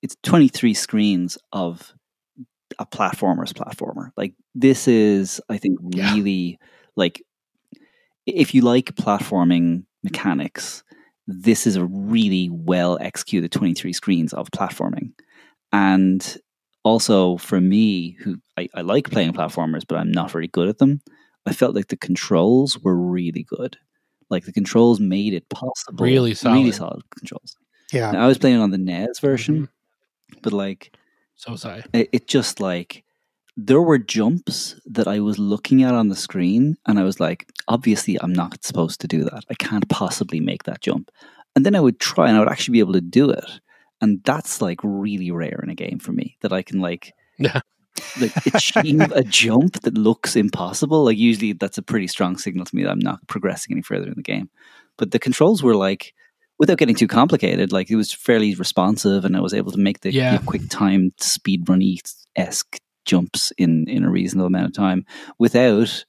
it's 0.04 0.15
23 0.24 0.74
screens 0.74 1.38
of 1.54 1.93
a 2.78 2.86
platformer's 2.86 3.54
platformer. 3.54 4.12
Like 4.17 4.34
this 4.54 4.88
is 4.88 5.41
I 5.50 5.58
think 5.58 5.80
Yeah. 5.91 6.13
really 6.13 6.60
like 6.96 7.24
if 8.26 8.54
you 8.54 8.62
like 8.62 8.93
platforming 8.96 9.86
mechanics, 10.04 10.84
this 11.28 11.65
is 11.65 11.78
a 11.78 11.86
really 11.86 12.50
well 12.52 12.98
executed 13.00 13.52
23 13.52 13.93
screens 13.93 14.34
of 14.34 14.52
platforming. 14.52 15.13
And 15.72 16.38
also 16.84 17.38
for 17.38 17.60
me, 17.62 18.17
who 18.20 18.38
I, 18.58 18.67
I 18.74 18.82
like 18.82 19.10
playing 19.10 19.34
platformers, 19.34 19.84
but 19.88 19.98
I'm 19.98 20.12
not 20.12 20.32
very 20.32 20.48
good 20.48 20.67
at 20.67 20.78
them, 20.78 21.02
I 21.47 21.53
felt 21.53 21.75
like 21.75 21.88
the 21.88 21.97
controls 21.97 22.79
were 22.79 22.95
really 22.95 23.43
good. 23.43 23.77
Like 24.29 24.45
the 24.45 24.53
controls 24.53 24.99
made 24.99 25.33
it 25.33 25.47
possible. 25.49 26.03
Really 26.03 26.33
solid. 26.33 26.55
Really 26.55 26.71
solid. 26.71 26.91
solid 26.91 27.10
controls. 27.12 27.55
Yeah. 27.93 28.12
Now, 28.12 28.25
I 28.25 28.27
was 28.27 28.38
playing 28.38 28.57
on 28.57 28.71
the 28.71 28.77
NES 28.77 29.19
version, 29.19 29.55
mm-hmm. 29.55 30.39
but 30.41 30.53
like 30.53 30.95
So 31.36 31.51
was 31.53 31.65
I. 31.65 31.83
it, 31.93 32.10
it 32.12 32.27
just 32.27 32.60
like 32.60 33.05
there 33.55 33.81
were 33.81 33.97
jumps 33.97 34.75
that 34.86 35.07
I 35.07 35.19
was 35.19 35.39
looking 35.39 35.81
at 35.83 35.95
on 35.95 36.10
the 36.10 36.15
screen, 36.15 36.77
and 36.86 36.99
I 36.99 37.03
was 37.03 37.19
like, 37.19 37.49
obviously, 37.67 38.17
I'm 38.21 38.33
not 38.33 38.63
supposed 38.63 39.01
to 39.01 39.07
do 39.07 39.23
that. 39.23 39.43
I 39.49 39.55
can't 39.55 39.89
possibly 39.89 40.39
make 40.39 40.63
that 40.63 40.81
jump. 40.81 41.10
And 41.55 41.65
then 41.65 41.75
I 41.75 41.79
would 41.79 41.99
try, 41.99 42.27
and 42.27 42.38
I 42.38 42.39
would 42.39 42.49
actually 42.49 42.73
be 42.73 42.79
able 42.79 42.93
to 42.93 43.01
do 43.01 43.31
it. 43.31 43.49
And 43.99 44.21
that's 44.23 44.62
like 44.62 44.79
really 44.83 45.31
rare 45.31 45.60
in 45.63 45.71
a 45.71 45.75
game 45.75 45.97
for 45.97 46.12
me 46.12 46.38
that 46.41 46.53
I 46.53 46.62
can 46.62 46.81
like, 46.81 47.13
Yeah. 47.39 47.62
Like 48.19 48.36
achieve 48.53 49.01
a 49.12 49.23
jump 49.23 49.81
that 49.81 49.97
looks 49.97 50.36
impossible. 50.36 51.05
Like 51.05 51.17
usually, 51.17 51.53
that's 51.53 51.77
a 51.77 51.83
pretty 51.83 52.07
strong 52.07 52.38
signal 52.38 52.65
to 52.65 52.75
me 52.75 52.83
that 52.83 52.91
I'm 52.91 52.99
not 52.99 53.25
progressing 53.27 53.73
any 53.73 53.81
further 53.81 54.07
in 54.07 54.13
the 54.15 54.23
game. 54.23 54.49
But 54.97 55.12
the 55.12 55.19
controls 55.19 55.62
were 55.62 55.75
like, 55.75 56.13
without 56.60 56.77
getting 56.79 56.95
too 56.95 57.07
complicated, 57.07 57.71
like 57.71 57.89
it 57.91 57.95
was 57.95 58.12
fairly 58.12 58.55
responsive, 58.55 59.25
and 59.25 59.38
I 59.38 59.41
was 59.41 59.53
able 59.53 59.71
to 59.71 59.77
make 59.79 60.01
the 60.01 60.12
Yeah. 60.12 60.33
you 60.33 60.39
know, 60.39 60.45
quick 60.45 60.69
time 60.69 61.12
speed 61.19 61.67
runny 61.69 61.99
esque 62.36 62.79
jumps 63.05 63.51
in 63.57 63.88
in 63.88 64.03
a 64.03 64.10
reasonable 64.10 64.47
amount 64.47 64.65
of 64.65 64.73
time 64.73 65.05
without 65.39 66.05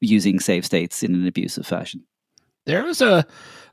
using 0.00 0.38
save 0.40 0.64
states 0.64 1.02
in 1.02 1.14
an 1.14 1.26
abusive 1.26 1.66
fashion. 1.66 2.04
There 2.64 2.84
was 2.84 3.00
a 3.00 3.26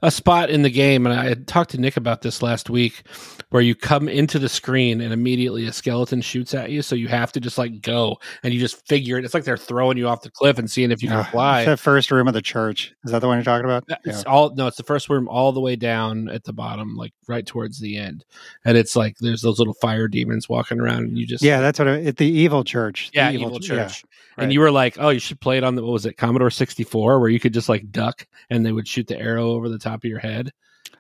a 0.06 0.12
spot 0.12 0.50
in 0.50 0.62
the 0.62 0.70
game, 0.70 1.06
and 1.06 1.20
I 1.20 1.26
had 1.26 1.48
talked 1.48 1.72
to 1.72 1.80
Nick 1.80 1.98
about 1.98 2.22
this 2.22 2.42
last 2.42 2.70
week, 2.70 3.04
where 3.50 3.62
you 3.62 3.74
come 3.76 4.08
into 4.08 4.38
the 4.40 4.48
screen 4.50 5.02
and 5.02 5.12
immediately 5.12 5.66
a 5.66 5.74
skeleton 5.74 6.22
shoots 6.22 6.54
at 6.54 6.70
you, 6.70 6.82
so 6.82 6.96
you 6.96 7.08
have 7.08 7.32
to 7.32 7.40
just 7.40 7.58
like 7.58 7.82
go 7.82 8.18
and 8.44 8.54
you 8.54 8.60
just 8.60 8.88
figure 8.88 9.18
it. 9.18 9.26
It's 9.26 9.34
like 9.34 9.44
they're 9.44 9.58
throwing 9.58 9.98
you 9.98 10.08
off 10.08 10.22
the 10.22 10.30
cliff 10.32 10.60
and 10.60 10.70
seeing 10.70 10.92
if 10.92 11.02
you 11.02 11.10
can 11.10 11.20
Ugh, 11.20 11.28
fly. 11.32 11.62
it's 11.62 11.68
that 11.68 11.80
first 11.80 12.12
room 12.12 12.28
of 12.28 12.34
the 12.34 12.42
church. 12.42 12.94
Is 13.04 13.12
that 13.12 13.20
the 13.20 13.28
one 13.28 13.38
you're 13.38 13.44
talking 13.44 13.66
about? 13.66 13.84
It's 14.04 14.24
all 14.26 14.54
no, 14.56 14.68
it's 14.68 14.78
the 14.78 14.84
first 14.84 15.10
room 15.10 15.28
all 15.28 15.52
the 15.52 15.62
way 15.62 15.76
down 15.76 16.30
at 16.30 16.44
the 16.44 16.54
bottom, 16.54 16.96
like 16.96 17.14
right 17.28 17.46
towards 17.46 17.80
the 17.80 17.98
end, 17.98 18.24
and 18.64 18.78
it's 18.78 18.96
like 18.96 19.16
there's 19.20 19.42
those 19.42 19.58
little 19.60 19.74
fire 19.76 20.08
demons 20.08 20.48
walking 20.48 20.80
around, 20.80 21.06
and 21.06 21.18
you 21.18 21.26
just 21.26 21.44
Yeah, 21.44 21.62
that's 21.62 21.80
what 21.80 21.88
it, 21.88 22.08
it 22.08 22.18
the 22.18 22.28
evil 22.30 22.64
church. 22.64 23.10
The 23.12 23.18
yeah, 23.18 23.32
evil, 23.32 23.60
ch- 23.60 23.68
church. 23.68 24.04
right. 24.38 24.44
And 24.44 24.54
you 24.54 24.60
were 24.60 24.72
like, 24.72 24.98
oh, 25.00 25.10
you 25.10 25.20
should 25.20 25.40
play 25.40 25.58
it 25.58 25.64
on 25.64 25.76
the 25.76 25.82
what 25.84 25.94
was 25.94 26.06
it, 26.06 26.18
Commodore 26.18 26.52
sixty 26.52 26.84
four, 26.84 27.20
where 27.20 27.30
you 27.30 27.40
could 27.40 27.54
just 27.54 27.70
like 27.70 27.90
duck 27.92 28.28
and 28.50 28.66
they 28.66 28.72
would 28.72 28.88
shoot 28.88 29.08
the 29.08 29.18
arrow 29.20 29.52
over 29.52 29.70
the 29.70 29.80
top 29.80 29.95
of 30.04 30.10
your 30.10 30.20
head, 30.20 30.52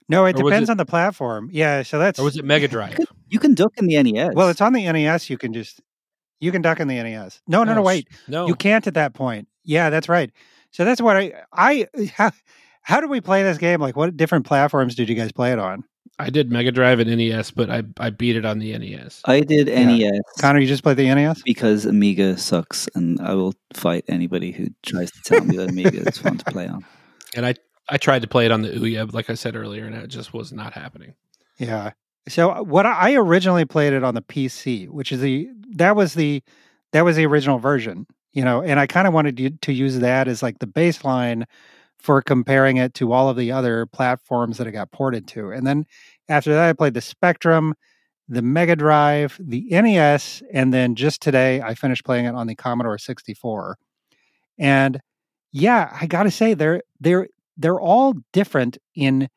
No, 0.07 0.25
it 0.25 0.39
Or 0.39 0.43
depends 0.43 0.69
it- 0.69 0.71
on 0.71 0.77
the 0.77 0.85
platform. 0.85 1.49
Yeah, 1.51 1.81
so 1.83 1.97
that's 1.99 2.19
or 2.19 2.23
was 2.23 2.37
it 2.37 2.45
Mega 2.45 2.67
Drive? 2.67 2.97
You 3.29 3.39
can 3.39 3.53
duck 3.55 3.73
in 3.77 3.87
the 3.87 4.01
NES. 4.01 4.33
well, 4.35 4.49
it's 4.49 4.61
on 4.61 4.73
the 4.73 4.83
NES. 4.91 5.29
You 5.29 5.37
can 5.37 5.51
just 5.53 5.81
you 6.39 6.51
can 6.51 6.61
duck 6.61 6.79
in 6.79 6.87
the 6.87 6.95
NES. 7.01 7.41
No, 7.47 7.63
no, 7.63 7.73
no, 7.73 7.79
Oh, 7.81 7.83
wait. 7.83 8.07
no, 8.27 8.47
You 8.47 8.55
can't 8.55 8.85
at 8.87 8.93
that 8.95 9.13
point. 9.13 9.47
Yeah, 9.63 9.89
that's 9.89 10.07
right. 10.09 10.31
So 10.71 10.85
that's 10.85 11.01
what 11.01 11.17
I 11.17 11.33
I 11.53 11.87
how, 12.15 12.31
how 12.81 13.01
do 13.01 13.07
we 13.07 13.19
play 13.21 13.41
this 13.43 13.57
game? 13.57 13.79
Like, 13.81 13.95
what 13.95 14.15
different 14.15 14.45
platforms 14.45 14.93
did 14.95 15.09
you 15.09 15.15
guys 15.15 15.31
play 15.31 15.51
it 15.51 15.59
on? 15.59 15.83
I 16.19 16.29
did 16.29 16.51
Mega 16.51 16.71
Drive 16.71 16.99
and 16.99 17.09
NES, 17.09 17.49
but 17.51 17.69
I 17.71 17.83
I 17.99 18.09
beat 18.11 18.35
it 18.35 18.45
on 18.45 18.59
the 18.59 18.77
NES. 18.77 19.21
I 19.25 19.39
did 19.41 19.67
Yeah. 19.67 19.85
NES 19.85 20.19
Connor, 20.39 20.59
you 20.59 20.67
just 20.67 20.83
played 20.83 20.97
the 20.97 21.07
NES. 21.13 21.41
because 21.43 21.85
Amiga 21.85 22.37
sucks, 22.37 22.87
and 22.95 23.19
I 23.21 23.33
will 23.33 23.53
fight 23.73 24.05
anybody 24.07 24.51
who 24.51 24.67
tries 24.83 25.09
to 25.11 25.21
tell 25.25 25.43
me 25.43 25.57
that 25.57 25.69
Amiga 25.71 26.07
is 26.07 26.17
fun 26.19 26.37
to 26.37 26.45
play 26.45 26.67
on. 26.67 26.85
And 27.35 27.45
I 27.45 27.55
I 27.87 27.97
tried 27.97 28.21
to 28.23 28.27
play 28.27 28.45
it 28.45 28.51
on 28.51 28.61
the 28.61 28.69
Ouya, 28.69 29.13
like 29.13 29.29
I 29.29 29.35
said 29.35 29.55
earlier, 29.55 29.85
and 29.85 29.95
it 29.95 30.07
just 30.07 30.33
was 30.33 30.51
not 30.51 30.73
happening. 30.73 31.13
Yeah. 31.57 31.91
So 32.27 32.51
uh, 32.51 32.63
what 32.63 32.85
I 32.85 33.13
originally 33.15 33.65
played 33.65 33.93
it 33.93 34.03
on 34.03 34.15
the 34.15 34.21
PC, 34.21 34.89
which 34.89 35.11
is 35.11 35.21
the 35.21 35.49
that 35.75 35.95
was 35.95 36.13
the 36.13 36.41
that 36.91 37.03
was 37.03 37.15
the 37.15 37.25
original 37.25 37.59
version, 37.59 38.07
you 38.33 38.43
know, 38.43 38.61
and 38.61 38.79
I 38.79 38.87
kind 38.87 39.07
of 39.07 39.13
wanted 39.13 39.61
to, 39.61 39.73
use 39.73 39.99
that 39.99 40.27
as 40.27 40.41
like 40.41 40.59
the 40.59 40.67
baseline 40.67 41.45
for 41.99 42.21
comparing 42.21 42.77
it 42.77 42.93
to 42.95 43.11
all 43.11 43.29
of 43.29 43.37
the 43.37 43.51
other 43.51 43.85
platforms 43.85 44.57
that 44.57 44.67
it 44.67 44.71
got 44.71 44.91
ported 44.91 45.27
to. 45.29 45.51
And 45.51 45.65
then 45.65 45.85
after 46.29 46.53
that 46.53 46.69
I 46.69 46.73
played 46.73 46.93
the 46.93 47.01
Spectrum, 47.01 47.73
the 48.27 48.41
Mega 48.41 48.75
Drive, 48.75 49.37
the 49.39 49.67
NES, 49.69 50.41
and 50.51 50.73
then 50.73 50.95
just 50.95 51.21
today 51.21 51.61
I 51.61 51.75
finished 51.75 52.05
playing 52.05 52.25
it 52.25 52.35
on 52.35 52.47
the 52.47 52.55
Commodore 52.55 52.97
64. 52.97 53.77
And 54.57 54.99
yeah, 55.51 55.95
I 55.99 56.05
got 56.05 56.23
to 56.23 56.31
say 56.31 56.53
they're 56.53 56.81
they're 56.99 57.27
they're 57.57 57.79
all 57.79 58.15
different 58.33 58.77
in 58.95 59.29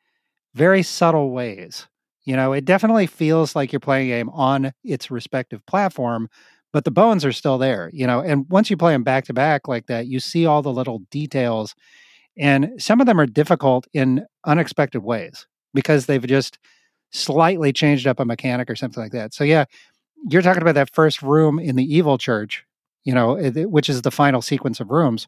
very 0.55 0.83
subtle 0.83 1.31
ways. 1.31 1.87
You 2.25 2.35
know, 2.35 2.53
it 2.53 2.65
definitely 2.65 3.07
feels 3.07 3.55
like 3.55 3.71
you're 3.71 3.79
playing 3.79 4.11
a 4.11 4.17
game 4.17 4.29
on 4.29 4.71
its 4.83 5.09
respective 5.09 5.65
platform, 5.65 6.29
but 6.73 6.85
the 6.85 6.91
bones 6.91 7.25
are 7.25 7.31
still 7.31 7.57
there, 7.57 7.89
you 7.93 8.05
know. 8.05 8.21
And 8.21 8.45
once 8.49 8.69
you 8.69 8.77
play 8.77 8.93
them 8.93 9.03
back 9.03 9.25
to 9.25 9.33
back 9.33 9.67
like 9.67 9.87
that, 9.87 10.07
you 10.07 10.19
see 10.19 10.45
all 10.45 10.61
the 10.61 10.71
little 10.71 10.99
details. 11.11 11.75
And 12.37 12.71
some 12.77 13.01
of 13.01 13.07
them 13.07 13.19
are 13.19 13.25
difficult 13.25 13.87
in 13.93 14.25
unexpected 14.45 15.01
ways 15.01 15.47
because 15.73 16.05
they've 16.05 16.25
just 16.25 16.59
slightly 17.11 17.73
changed 17.73 18.07
up 18.07 18.19
a 18.19 18.25
mechanic 18.25 18.69
or 18.69 18.75
something 18.75 19.01
like 19.01 19.11
that. 19.13 19.33
So, 19.33 19.43
yeah, 19.43 19.65
you're 20.29 20.41
talking 20.41 20.61
about 20.61 20.75
that 20.75 20.93
first 20.93 21.21
room 21.21 21.59
in 21.59 21.75
the 21.75 21.95
evil 21.95 22.17
church, 22.17 22.65
you 23.03 23.13
know, 23.13 23.37
which 23.37 23.89
is 23.89 24.01
the 24.03 24.11
final 24.11 24.41
sequence 24.41 24.79
of 24.79 24.91
rooms. 24.91 25.27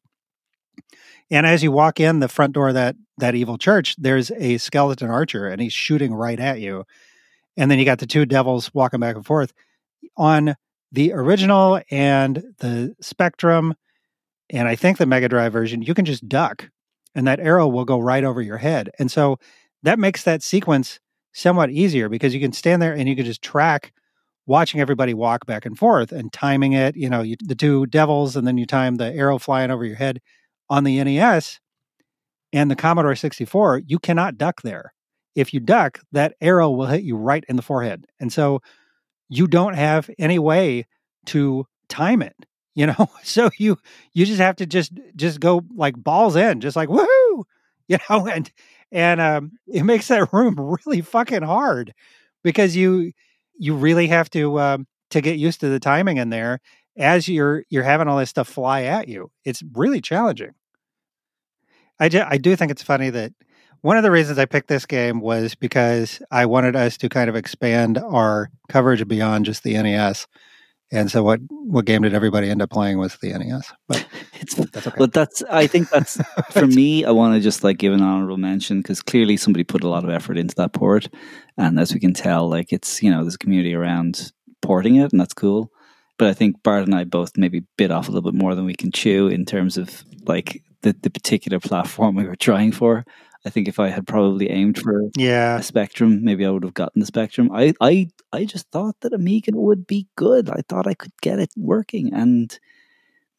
And 1.32 1.48
as 1.48 1.64
you 1.64 1.72
walk 1.72 2.00
in 2.00 2.20
the 2.20 2.28
front 2.28 2.54
door 2.54 2.68
of 2.68 2.74
that 2.76 2.96
that 3.18 3.36
evil 3.36 3.58
church, 3.58 3.96
there's 3.98 4.32
a 4.32 4.58
skeleton 4.58 5.10
archer 5.10 5.48
and 5.48 5.62
he's 5.62 5.74
shooting 5.74 6.14
right 6.14 6.40
at 6.40 6.60
you. 6.60 6.84
And 7.56 7.72
then 7.72 7.80
you 7.80 7.86
got 7.86 8.00
the 8.00 8.08
two 8.08 8.26
devils 8.26 8.74
walking 8.74 9.00
back 9.00 9.16
and 9.16 9.26
forth. 9.26 9.54
On 10.18 10.56
the 10.92 11.14
original 11.14 11.82
and 11.90 12.44
the 12.60 12.96
Spectrum, 13.02 13.76
and 14.50 14.68
I 14.68 14.76
think 14.76 14.98
the 14.98 15.06
Mega 15.06 15.30
Drive 15.30 15.54
version, 15.54 15.82
you 15.82 15.94
can 15.94 16.06
just 16.06 16.28
duck 16.28 16.70
and 17.16 17.28
that 17.28 17.40
arrow 17.40 17.68
will 17.68 17.86
go 17.86 18.00
right 18.00 18.24
over 18.24 18.42
your 18.42 18.58
head. 18.58 18.90
And 19.00 19.10
so 19.12 19.38
that 19.84 20.00
makes 20.00 20.24
that 20.24 20.44
sequence 20.44 21.00
somewhat 21.34 21.70
easier 21.70 22.10
because 22.10 22.34
you 22.34 22.42
can 22.42 22.52
stand 22.52 22.82
there 22.82 22.94
and 22.94 23.08
you 23.08 23.16
can 23.16 23.26
just 23.26 23.42
track 23.42 23.94
watching 24.48 24.82
everybody 24.82 25.14
walk 25.14 25.46
back 25.46 25.66
and 25.66 25.78
forth 25.78 26.12
and 26.12 26.34
timing 26.34 26.74
it. 26.74 26.96
You 26.96 27.10
know, 27.10 27.22
you, 27.22 27.36
the 27.40 27.56
two 27.56 27.86
devils, 27.86 28.36
and 28.36 28.46
then 28.46 28.58
you 28.58 28.66
time 28.66 28.96
the 28.96 29.14
arrow 29.14 29.38
flying 29.38 29.72
over 29.72 29.86
your 29.86 29.96
head 29.96 30.20
on 30.72 30.86
the 30.86 31.00
NES 31.00 31.62
and 32.54 32.72
the 32.72 32.78
Commodore 32.78 33.16
64, 33.16 33.84
you 33.88 34.00
cannot 34.00 34.40
duck 34.40 34.64
there. 34.64 34.94
If 35.36 35.54
you 35.54 35.62
duck, 35.62 36.00
that 36.14 36.36
arrow 36.42 36.72
will 36.72 36.88
hit 36.88 37.04
you 37.04 37.18
right 37.18 37.46
in 37.50 37.58
the 37.58 37.64
forehead. 37.64 38.08
And 38.20 38.34
so 38.34 38.62
you 39.30 39.48
don't 39.48 39.76
have 39.76 40.10
any 40.20 40.40
way 40.40 40.88
to 41.28 41.68
time 41.90 42.22
it, 42.22 42.36
you 42.76 42.88
know? 42.88 43.10
So 43.24 43.50
you 43.60 43.78
you 44.14 44.26
just 44.26 44.40
have 44.40 44.58
to 44.58 44.66
just 44.66 44.94
just 45.16 45.40
go 45.40 45.64
like 45.76 45.96
balls 45.98 46.36
in, 46.36 46.62
just 46.62 46.76
like 46.78 46.90
woohoo, 46.90 47.44
you 47.88 47.98
know, 48.10 48.28
and 48.28 48.52
and 48.92 49.22
um 49.22 49.54
it 49.68 49.84
makes 49.84 50.08
that 50.10 50.34
room 50.34 50.56
really 50.86 51.02
fucking 51.02 51.44
hard 51.44 51.94
because 52.44 52.76
you 52.76 53.12
you 53.60 53.76
really 53.76 54.08
have 54.08 54.30
to 54.32 54.60
um, 54.60 54.88
to 55.12 55.22
get 55.22 55.38
used 55.38 55.60
to 55.62 55.70
the 55.70 55.80
timing 55.80 56.18
in 56.18 56.30
there 56.30 56.60
as 56.98 57.28
you're 57.28 57.64
you're 57.70 57.84
having 57.84 58.08
all 58.08 58.18
this 58.18 58.30
stuff 58.30 58.48
fly 58.48 58.84
at 58.84 59.08
you. 59.08 59.32
It's 59.46 59.64
really 59.74 60.02
challenging. 60.02 60.54
I 62.00 62.10
ju- 62.10 62.26
I 62.26 62.38
do 62.38 62.56
think 62.56 62.72
it's 62.72 62.84
funny 62.84 63.10
that 63.10 63.34
one 63.82 63.98
of 63.98 64.04
the 64.04 64.12
reasons 64.12 64.38
I 64.38 64.46
picked 64.46 64.68
this 64.68 64.86
game 64.86 65.22
was 65.22 65.56
because 65.56 66.22
I 66.32 66.46
wanted 66.46 66.76
us 66.76 66.98
to 66.98 67.10
kind 67.10 67.30
of 67.30 67.36
expand 67.36 67.98
our 67.98 68.50
coverage 68.70 69.08
beyond 69.08 69.46
just 69.46 69.64
the 69.64 69.74
NES. 69.74 70.28
And 70.94 71.10
so 71.10 71.24
what 71.24 71.40
what 71.50 71.86
game 71.86 72.02
did 72.02 72.14
everybody 72.14 72.50
end 72.50 72.62
up 72.62 72.70
playing 72.70 72.98
was 72.98 73.18
the 73.18 73.34
NES? 73.34 73.72
But 73.88 74.06
It's 74.42 74.56
that's 74.56 74.88
okay. 74.88 74.96
But 74.98 75.14
that's, 75.14 75.44
I 75.44 75.68
think 75.68 75.90
that's, 75.90 76.20
for 76.52 76.66
me, 76.66 77.06
I 77.06 77.12
want 77.12 77.36
to 77.36 77.40
just 77.42 77.64
like 77.64 77.78
give 77.78 77.94
an 77.94 78.02
honorable 78.02 78.38
mention 78.38 78.82
because 78.82 79.02
clearly 79.02 79.38
somebody 79.38 79.64
put 79.64 79.84
a 79.84 79.88
lot 79.88 80.04
of 80.04 80.10
effort 80.10 80.38
into 80.38 80.56
that 80.56 80.74
port. 80.74 81.08
And 81.58 81.80
as 81.80 81.94
we 81.94 82.00
can 82.00 82.14
tell, 82.14 82.50
like 82.50 82.74
it's, 82.74 83.04
you 83.04 83.12
know, 83.12 83.22
there's 83.22 83.36
a 83.36 83.40
community 83.40 83.76
around 83.76 84.32
porting 84.62 84.96
it 84.96 85.12
and 85.12 85.22
that's 85.22 85.34
cool. 85.34 85.72
But 86.18 86.28
I 86.28 86.34
think 86.34 86.62
Bart 86.64 86.84
and 86.84 86.96
I 86.96 87.04
both 87.04 87.38
maybe 87.38 87.64
bit 87.78 87.92
off 87.92 88.08
a 88.08 88.12
little 88.12 88.30
bit 88.30 88.40
more 88.40 88.56
than 88.56 88.66
we 88.66 88.76
can 88.76 88.92
chew 88.92 89.28
in 89.28 89.46
terms 89.46 89.78
of 89.78 90.04
like 90.26 90.64
the, 90.82 90.96
the 91.02 91.10
particular 91.10 91.60
platform 91.60 92.16
we 92.16 92.26
were 92.26 92.36
trying 92.36 92.72
for. 92.72 93.06
I 93.46 93.50
think 93.50 93.68
if 93.68 93.80
I 93.80 93.90
had 93.90 94.06
probably 94.06 94.50
aimed 94.50 94.78
for 94.78 95.10
yeah. 95.18 95.58
a 95.58 95.64
Spectrum, 95.64 96.24
maybe 96.24 96.46
I 96.46 96.52
would 96.52 96.64
have 96.64 96.76
gotten 96.76 97.00
the 97.00 97.08
Spectrum. 97.08 97.50
I, 97.52 97.74
I, 97.82 98.10
I 98.32 98.46
just 98.46 98.70
thought 98.70 98.96
that 99.02 99.14
Amiga 99.14 99.52
would 99.56 99.88
be 99.88 100.08
good. 100.16 100.50
I 100.50 100.62
thought 100.70 100.86
I 100.86 100.94
could 100.94 101.14
get 101.22 101.40
it 101.40 101.50
working, 101.58 102.14
and 102.14 102.58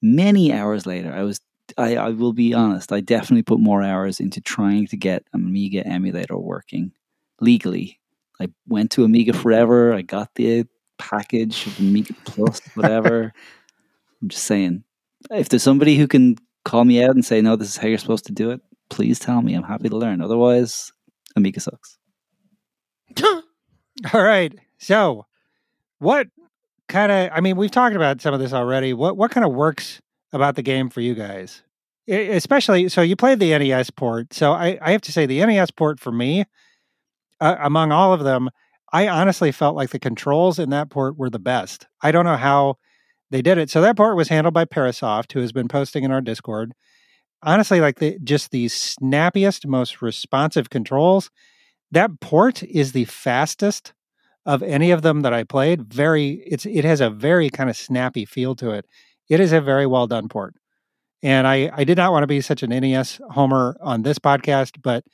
many 0.01 0.53
hours 0.53 0.87
later, 0.87 1.13
I 1.13 1.23
was. 1.23 1.41
I, 1.79 1.97
I 1.97 2.11
will 2.11 2.33
be 2.33 2.53
honest. 2.53 2.93
I 2.93 3.01
definitely 3.01 3.45
put 3.45 3.61
more 3.61 3.83
hours 3.83 4.19
into 4.21 4.41
trying 4.41 4.89
to 4.89 4.97
get 4.97 5.25
an 5.33 5.47
Amiga 5.47 5.87
emulator 5.87 6.37
working 6.37 6.93
legally. 7.41 8.01
I 8.41 8.49
went 8.67 8.91
to 8.93 9.05
Amiga 9.05 9.33
Forever. 9.33 9.95
I 9.95 10.03
got 10.03 10.35
the 10.35 10.67
package 10.99 11.67
of 11.67 11.79
Amiga 11.79 12.15
Plus, 12.25 12.61
whatever. 12.75 13.33
I'm 14.23 14.29
just 14.29 14.45
saying, 14.45 14.83
if 15.31 15.49
there's 15.49 15.63
somebody 15.63 15.97
who 15.97 16.09
can 16.09 16.37
call 16.65 16.85
me 16.85 17.03
out 17.03 17.15
and 17.15 17.25
say, 17.25 17.41
"No, 17.41 17.57
this 17.57 17.69
is 17.69 17.77
how 17.77 17.89
you're 17.89 17.99
supposed 17.99 18.27
to 18.27 18.33
do 18.33 18.51
it," 18.51 18.61
please 18.91 19.19
tell 19.19 19.43
me. 19.43 19.55
I'm 19.55 19.63
happy 19.63 19.89
to 19.89 19.97
learn. 19.97 20.21
Otherwise, 20.21 20.93
Amiga 21.37 21.61
sucks. 21.61 21.99
All 23.23 24.23
right. 24.23 24.55
So, 24.79 25.27
what 25.99 26.29
kind 26.89 27.13
of? 27.13 27.31
I 27.33 27.41
mean, 27.41 27.57
we've 27.57 27.71
talked 27.71 27.97
about 27.97 28.21
some 28.21 28.35
of 28.35 28.41
this 28.41 28.53
already. 28.53 28.93
What 28.93 29.17
what 29.17 29.31
kind 29.31 29.45
of 29.45 29.53
works 29.53 30.01
about 30.33 30.57
the 30.57 30.63
game 30.63 30.89
for 30.89 31.01
you 31.01 31.15
guys? 31.15 31.63
Especially, 32.09 32.89
so 32.89 33.01
you 33.01 33.15
played 33.15 33.39
the 33.39 33.57
NES 33.57 33.91
port. 33.91 34.35
So 34.35 34.53
I, 34.53 34.77
I 34.83 34.91
have 34.91 35.03
to 35.03 35.13
say, 35.13 35.25
the 35.25 35.45
NES 35.47 35.71
port 35.71 36.01
for 36.01 36.11
me, 36.11 36.45
uh, 37.41 37.57
among 37.61 37.93
all 37.93 38.13
of 38.13 38.25
them, 38.25 38.51
I 38.93 39.09
honestly 39.09 39.53
felt 39.53 39.77
like 39.77 39.91
the 39.91 40.01
controls 40.01 40.59
in 40.59 40.71
that 40.71 40.91
port 40.91 41.17
were 41.17 41.31
the 41.31 41.39
best. 41.39 41.87
I 42.03 42.11
don't 42.11 42.25
know 42.25 42.37
how 42.37 42.77
they 43.33 43.43
did 43.43 43.57
it. 43.57 43.71
So 43.71 43.81
that 43.81 43.97
port 43.97 44.15
was 44.15 44.29
handled 44.29 44.53
by 44.53 44.67
Parasoft, 44.67 45.33
who 45.33 45.41
has 45.41 45.53
been 45.53 45.67
posting 45.67 46.05
in 46.05 46.13
our 46.13 46.21
Discord. 46.21 46.73
Honestly, 47.43 47.81
like 47.81 47.99
the 47.99 48.19
just 48.23 48.51
the 48.51 48.69
snappiest, 48.69 49.67
most 49.67 50.03
responsive 50.03 50.71
controls. 50.71 51.31
That 51.91 52.21
port 52.21 52.63
is 52.63 52.93
the 52.93 53.07
fastest 53.07 53.95
of 54.45 54.63
any 54.63 54.91
of 54.91 55.03
them 55.03 55.23
that 55.23 55.33
I 55.33 55.45
played. 55.45 55.93
Very, 55.93 56.43
it's 56.47 56.67
it 56.67 56.85
has 56.85 57.01
a 57.01 57.11
very 57.11 57.49
kind 57.49 57.71
of 57.71 57.77
snappy 57.77 58.27
feel 58.27 58.55
to 58.57 58.71
it. 58.71 58.87
It 59.29 59.41
is 59.41 59.53
a 59.53 59.61
very 59.61 59.87
well 59.87 60.07
done 60.07 60.29
port. 60.29 60.55
And 61.23 61.47
I 61.47 61.71
I 61.75 61.85
did 61.85 61.97
not 61.97 62.13
want 62.13 62.23
to 62.25 62.29
be 62.29 62.43
such 62.43 62.63
an 62.63 62.71
NES 62.71 63.19
homer 63.31 63.77
on 63.81 64.03
this 64.03 64.19
podcast, 64.19 64.83
but 64.83 65.05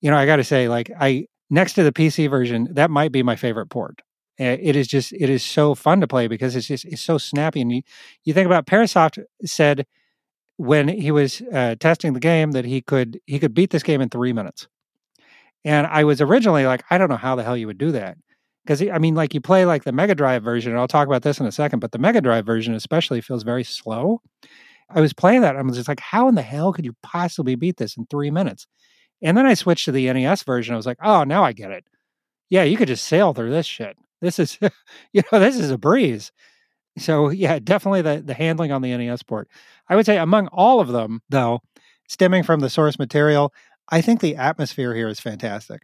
you 0.00 0.10
know 0.10 0.16
I 0.16 0.24
got 0.24 0.36
to 0.36 0.44
say, 0.44 0.68
like 0.68 0.90
I 0.98 1.26
next 1.50 1.74
to 1.74 1.84
the 1.84 1.92
PC 1.92 2.30
version, 2.30 2.68
that 2.72 2.90
might 2.90 3.12
be 3.12 3.22
my 3.22 3.36
favorite 3.36 3.68
port. 3.68 4.00
Uh, 4.40 4.56
It 4.60 4.76
is 4.76 4.88
just 4.88 5.12
it 5.12 5.30
is 5.30 5.44
so 5.44 5.74
fun 5.74 6.00
to 6.00 6.08
play 6.08 6.28
because 6.28 6.56
it's 6.56 6.66
just 6.68 6.84
it's 6.86 7.02
so 7.02 7.18
snappy. 7.18 7.60
And 7.60 7.72
you 7.72 7.82
you 8.24 8.34
think 8.34 8.46
about 8.46 8.66
Parasoft 8.66 9.22
said 9.44 9.86
when 10.56 10.88
he 10.88 11.10
was 11.10 11.42
uh, 11.52 11.76
testing 11.80 12.12
the 12.14 12.20
game 12.20 12.52
that 12.52 12.64
he 12.64 12.80
could 12.82 13.20
he 13.26 13.38
could 13.38 13.54
beat 13.54 13.70
this 13.70 13.82
game 13.82 14.00
in 14.00 14.08
three 14.10 14.32
minutes. 14.32 14.68
And 15.64 15.86
I 15.86 16.04
was 16.04 16.20
originally 16.20 16.66
like, 16.66 16.82
I 16.90 16.98
don't 16.98 17.10
know 17.10 17.16
how 17.16 17.36
the 17.36 17.42
hell 17.42 17.56
you 17.56 17.66
would 17.66 17.78
do 17.78 17.92
that. 17.92 18.16
Because 18.64 18.82
I 18.82 18.98
mean, 18.98 19.14
like 19.14 19.34
you 19.34 19.40
play 19.40 19.64
like 19.64 19.84
the 19.84 19.92
Mega 19.92 20.14
Drive 20.14 20.42
version, 20.42 20.72
and 20.72 20.80
I'll 20.80 20.88
talk 20.88 21.06
about 21.06 21.22
this 21.22 21.40
in 21.40 21.46
a 21.46 21.52
second, 21.52 21.80
but 21.80 21.92
the 21.92 21.98
Mega 21.98 22.20
Drive 22.20 22.46
version 22.46 22.74
especially 22.74 23.20
feels 23.20 23.42
very 23.42 23.64
slow. 23.64 24.20
I 24.90 25.00
was 25.00 25.12
playing 25.12 25.42
that, 25.42 25.56
I 25.56 25.62
was 25.62 25.76
just 25.76 25.88
like, 25.88 26.00
how 26.00 26.28
in 26.28 26.34
the 26.34 26.42
hell 26.42 26.72
could 26.72 26.84
you 26.84 26.94
possibly 27.02 27.54
beat 27.54 27.76
this 27.76 27.96
in 27.96 28.06
three 28.06 28.30
minutes? 28.30 28.66
And 29.22 29.36
then 29.36 29.46
I 29.46 29.54
switched 29.54 29.84
to 29.86 29.92
the 29.92 30.08
NES 30.08 30.42
version. 30.44 30.74
I 30.74 30.76
was 30.76 30.86
like, 30.86 30.98
oh, 31.02 31.24
now 31.24 31.44
I 31.44 31.52
get 31.52 31.70
it. 31.70 31.84
Yeah, 32.50 32.64
you 32.64 32.76
could 32.76 32.88
just 32.88 33.06
sail 33.06 33.32
through 33.34 33.50
this 33.50 33.66
shit. 33.66 33.96
This 34.20 34.38
is, 34.38 34.58
you 35.12 35.22
know, 35.32 35.40
this 35.40 35.56
is 35.56 35.70
a 35.70 35.78
breeze. 35.78 36.32
So 36.98 37.30
yeah, 37.30 37.58
definitely 37.58 38.02
the 38.02 38.22
the 38.24 38.34
handling 38.34 38.72
on 38.72 38.82
the 38.82 38.92
NES 38.92 39.22
port. 39.22 39.48
I 39.88 39.96
would 39.96 40.06
say 40.06 40.18
among 40.18 40.48
all 40.48 40.80
of 40.80 40.88
them, 40.88 41.22
though, 41.30 41.60
stemming 42.08 42.42
from 42.42 42.60
the 42.60 42.70
source 42.70 42.98
material, 42.98 43.52
I 43.90 44.00
think 44.00 44.20
the 44.20 44.36
atmosphere 44.36 44.94
here 44.94 45.08
is 45.08 45.20
fantastic. 45.20 45.82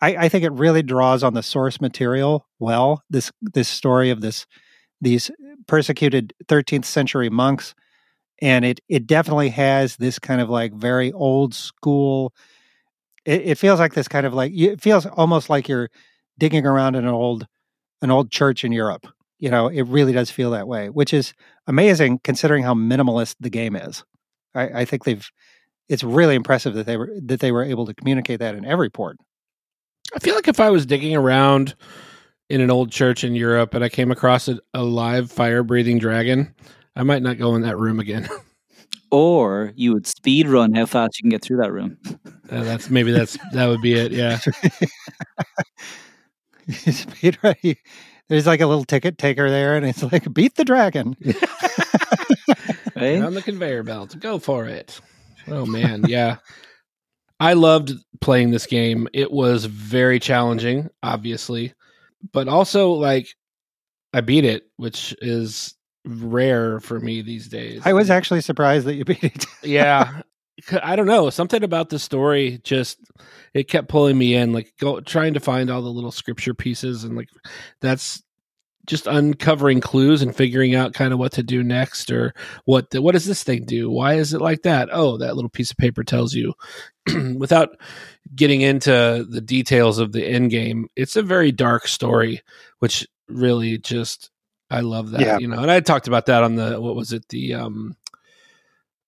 I, 0.00 0.16
I 0.16 0.28
think 0.28 0.44
it 0.44 0.52
really 0.52 0.82
draws 0.82 1.22
on 1.22 1.34
the 1.34 1.42
source 1.42 1.80
material 1.80 2.46
well. 2.58 3.02
This 3.10 3.32
this 3.42 3.68
story 3.68 4.10
of 4.10 4.20
this 4.20 4.46
these 5.00 5.30
persecuted 5.66 6.34
13th 6.46 6.84
century 6.84 7.30
monks, 7.30 7.74
and 8.40 8.64
it 8.64 8.80
it 8.88 9.06
definitely 9.06 9.50
has 9.50 9.96
this 9.96 10.18
kind 10.18 10.40
of 10.40 10.50
like 10.50 10.74
very 10.74 11.12
old 11.12 11.54
school. 11.54 12.32
It, 13.24 13.42
it 13.42 13.58
feels 13.58 13.80
like 13.80 13.94
this 13.94 14.08
kind 14.08 14.26
of 14.26 14.34
like 14.34 14.52
it 14.54 14.80
feels 14.80 15.06
almost 15.06 15.50
like 15.50 15.68
you're 15.68 15.90
digging 16.38 16.66
around 16.66 16.96
in 16.96 17.04
an 17.04 17.14
old 17.14 17.46
an 18.04 18.10
old 18.10 18.30
church 18.30 18.62
in 18.62 18.70
Europe. 18.70 19.06
You 19.40 19.50
know, 19.50 19.66
it 19.66 19.82
really 19.82 20.12
does 20.12 20.30
feel 20.30 20.52
that 20.52 20.68
way, 20.68 20.90
which 20.90 21.12
is 21.12 21.34
amazing 21.66 22.20
considering 22.22 22.62
how 22.62 22.74
minimalist 22.74 23.34
the 23.40 23.50
game 23.50 23.74
is. 23.74 24.04
I, 24.54 24.82
I 24.82 24.84
think 24.84 25.04
they've 25.04 25.28
it's 25.88 26.04
really 26.04 26.34
impressive 26.34 26.74
that 26.74 26.86
they 26.86 26.96
were 26.96 27.10
that 27.24 27.40
they 27.40 27.50
were 27.50 27.64
able 27.64 27.86
to 27.86 27.94
communicate 27.94 28.38
that 28.38 28.54
in 28.54 28.64
every 28.64 28.90
port. 28.90 29.16
I 30.14 30.18
feel 30.20 30.34
like 30.34 30.48
if 30.48 30.60
I 30.60 30.70
was 30.70 30.86
digging 30.86 31.16
around 31.16 31.74
in 32.48 32.60
an 32.60 32.70
old 32.70 32.92
church 32.92 33.24
in 33.24 33.34
Europe 33.34 33.74
and 33.74 33.82
I 33.82 33.88
came 33.88 34.10
across 34.10 34.48
a, 34.48 34.60
a 34.72 34.82
live 34.82 35.32
fire 35.32 35.62
breathing 35.62 35.98
dragon, 35.98 36.54
I 36.94 37.02
might 37.02 37.22
not 37.22 37.38
go 37.38 37.54
in 37.56 37.62
that 37.62 37.78
room 37.78 37.98
again. 37.98 38.28
Or 39.10 39.72
you 39.76 39.92
would 39.92 40.08
speed 40.08 40.48
run 40.48 40.74
how 40.74 40.86
fast 40.86 41.18
you 41.18 41.22
can 41.22 41.30
get 41.30 41.40
through 41.40 41.58
that 41.58 41.70
room. 41.70 41.96
Uh, 42.50 42.64
that's 42.64 42.90
maybe 42.90 43.12
that's 43.12 43.38
that 43.52 43.66
would 43.66 43.80
be 43.80 43.92
it. 43.92 44.10
Yeah. 44.10 44.40
Speed 46.70 47.38
run- 47.42 47.54
There's 48.28 48.46
like 48.46 48.60
a 48.60 48.66
little 48.66 48.84
ticket 48.84 49.18
taker 49.18 49.50
there, 49.50 49.76
and 49.76 49.84
it's 49.84 50.02
like 50.02 50.32
beat 50.32 50.54
the 50.56 50.64
dragon. 50.64 51.16
Right? 52.96 53.20
on 53.20 53.34
the 53.34 53.42
conveyor 53.42 53.82
belt. 53.82 54.18
Go 54.20 54.38
for 54.38 54.66
it. 54.66 55.00
Oh 55.48 55.66
man, 55.66 56.04
yeah. 56.06 56.36
I 57.40 57.54
loved 57.54 57.92
playing 58.20 58.52
this 58.52 58.66
game. 58.66 59.08
It 59.12 59.32
was 59.32 59.64
very 59.64 60.20
challenging, 60.20 60.88
obviously, 61.02 61.74
but 62.32 62.46
also 62.46 62.92
like 62.92 63.26
I 64.12 64.20
beat 64.20 64.44
it, 64.44 64.62
which 64.76 65.14
is 65.20 65.74
rare 66.04 66.78
for 66.78 67.00
me 67.00 67.20
these 67.22 67.48
days. 67.48 67.82
I 67.84 67.94
was 67.94 68.10
actually 68.10 68.42
surprised 68.42 68.86
that 68.86 68.94
you 68.94 69.04
beat 69.04 69.24
it. 69.24 69.44
yeah. 69.64 70.22
I 70.82 70.96
don't 70.96 71.06
know. 71.06 71.30
Something 71.30 71.64
about 71.64 71.88
the 71.88 71.98
story 71.98 72.60
just 72.62 72.98
it 73.54 73.68
kept 73.68 73.88
pulling 73.88 74.16
me 74.16 74.34
in, 74.34 74.52
like 74.52 74.72
go 74.78 75.00
trying 75.00 75.34
to 75.34 75.40
find 75.40 75.70
all 75.70 75.82
the 75.82 75.88
little 75.88 76.12
scripture 76.12 76.54
pieces 76.54 77.04
and 77.04 77.16
like 77.16 77.28
that's 77.80 78.22
just 78.86 79.06
uncovering 79.06 79.80
clues 79.80 80.20
and 80.22 80.36
figuring 80.36 80.74
out 80.74 80.92
kind 80.92 81.12
of 81.12 81.18
what 81.18 81.32
to 81.32 81.42
do 81.42 81.62
next 81.62 82.10
or 82.10 82.34
what 82.66 82.90
the, 82.90 83.00
what 83.00 83.12
does 83.12 83.24
this 83.24 83.42
thing 83.42 83.64
do? 83.64 83.90
Why 83.90 84.14
is 84.14 84.34
it 84.34 84.40
like 84.40 84.62
that? 84.62 84.90
Oh, 84.92 85.16
that 85.18 85.34
little 85.34 85.48
piece 85.48 85.70
of 85.70 85.76
paper 85.76 86.04
tells 86.04 86.34
you. 86.34 86.52
Without 87.36 87.70
getting 88.34 88.60
into 88.60 89.26
the 89.28 89.40
details 89.40 89.98
of 89.98 90.12
the 90.12 90.24
end 90.24 90.50
game, 90.50 90.88
it's 90.96 91.16
a 91.16 91.22
very 91.22 91.52
dark 91.52 91.88
story, 91.88 92.42
which 92.78 93.06
really 93.28 93.78
just 93.78 94.30
I 94.70 94.80
love 94.80 95.10
that. 95.12 95.20
Yeah. 95.20 95.38
You 95.38 95.48
know, 95.48 95.60
and 95.60 95.70
I 95.70 95.80
talked 95.80 96.08
about 96.08 96.26
that 96.26 96.42
on 96.42 96.56
the 96.56 96.80
what 96.80 96.96
was 96.96 97.12
it 97.12 97.28
the 97.28 97.54
um 97.54 97.96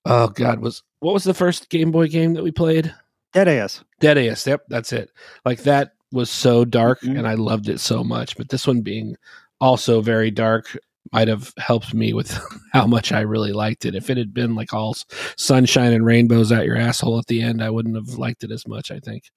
oh 0.04 0.28
god 0.28 0.60
was 0.60 0.82
what 1.06 1.14
was 1.14 1.22
the 1.22 1.32
first 1.32 1.70
Game 1.70 1.92
Boy 1.92 2.08
game 2.08 2.34
that 2.34 2.42
we 2.42 2.50
played? 2.50 2.92
Deadeus. 3.32 3.84
Dead 4.00 4.18
Ass. 4.18 4.44
Yep, 4.44 4.62
that's 4.68 4.92
it. 4.92 5.08
Like 5.44 5.62
that 5.62 5.92
was 6.10 6.28
so 6.30 6.64
dark, 6.64 7.00
Mhm. 7.02 7.16
and 7.18 7.28
I 7.28 7.34
loved 7.34 7.68
it 7.68 7.78
so 7.78 8.02
much. 8.02 8.36
But 8.36 8.48
this 8.48 8.66
one 8.66 8.80
being 8.80 9.14
also 9.60 10.00
very 10.00 10.32
dark 10.32 10.76
might 11.12 11.28
have 11.28 11.52
helped 11.58 11.94
me 11.94 12.12
with 12.12 12.36
how 12.72 12.88
much 12.88 13.12
I 13.12 13.20
really 13.20 13.52
liked 13.52 13.84
it. 13.84 13.94
If 13.94 14.10
it 14.10 14.16
had 14.16 14.34
been 14.34 14.56
like 14.56 14.74
all 14.74 14.96
sunshine 15.38 15.92
and 15.92 16.04
rainbows 16.04 16.50
out 16.50 16.66
your 16.66 16.76
asshole 16.76 17.20
at 17.20 17.26
the 17.26 17.40
end, 17.40 17.62
I 17.62 17.70
wouldn't 17.70 17.94
have 17.94 18.18
liked 18.18 18.42
it 18.42 18.50
as 18.50 18.66
much. 18.66 18.90
I 18.90 18.98
think. 18.98 19.30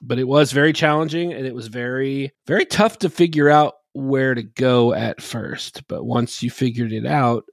But 0.00 0.18
it 0.18 0.26
was 0.26 0.52
very 0.52 0.72
challenging, 0.72 1.34
and 1.34 1.44
it 1.46 1.54
was 1.54 1.66
very 1.66 2.32
very 2.46 2.64
tough 2.64 2.98
to 3.00 3.10
figure 3.10 3.50
out 3.50 3.74
where 3.92 4.34
to 4.34 4.42
go 4.42 4.94
at 4.94 5.20
first. 5.20 5.82
But 5.86 6.04
once 6.04 6.42
you 6.42 6.50
figured 6.50 6.94
it 6.94 7.04
out, 7.04 7.44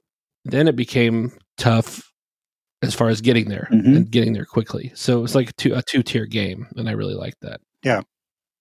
then 0.46 0.68
it 0.68 0.76
became 0.76 1.32
tough 1.58 2.11
as 2.82 2.94
far 2.94 3.08
as 3.08 3.20
getting 3.20 3.48
there 3.48 3.68
Mhm. 3.72 3.96
and 3.96 4.10
getting 4.10 4.32
there 4.32 4.44
quickly. 4.44 4.90
So 4.94 5.18
it 5.18 5.22
was 5.22 5.34
like 5.34 5.50
a 5.50 5.52
two, 5.54 5.74
a 5.74 5.82
two 5.82 6.02
tier 6.02 6.26
game, 6.26 6.66
and 6.76 6.88
I 6.88 6.92
really 6.92 7.14
liked 7.14 7.40
that. 7.42 7.60
Yeah. 7.84 8.02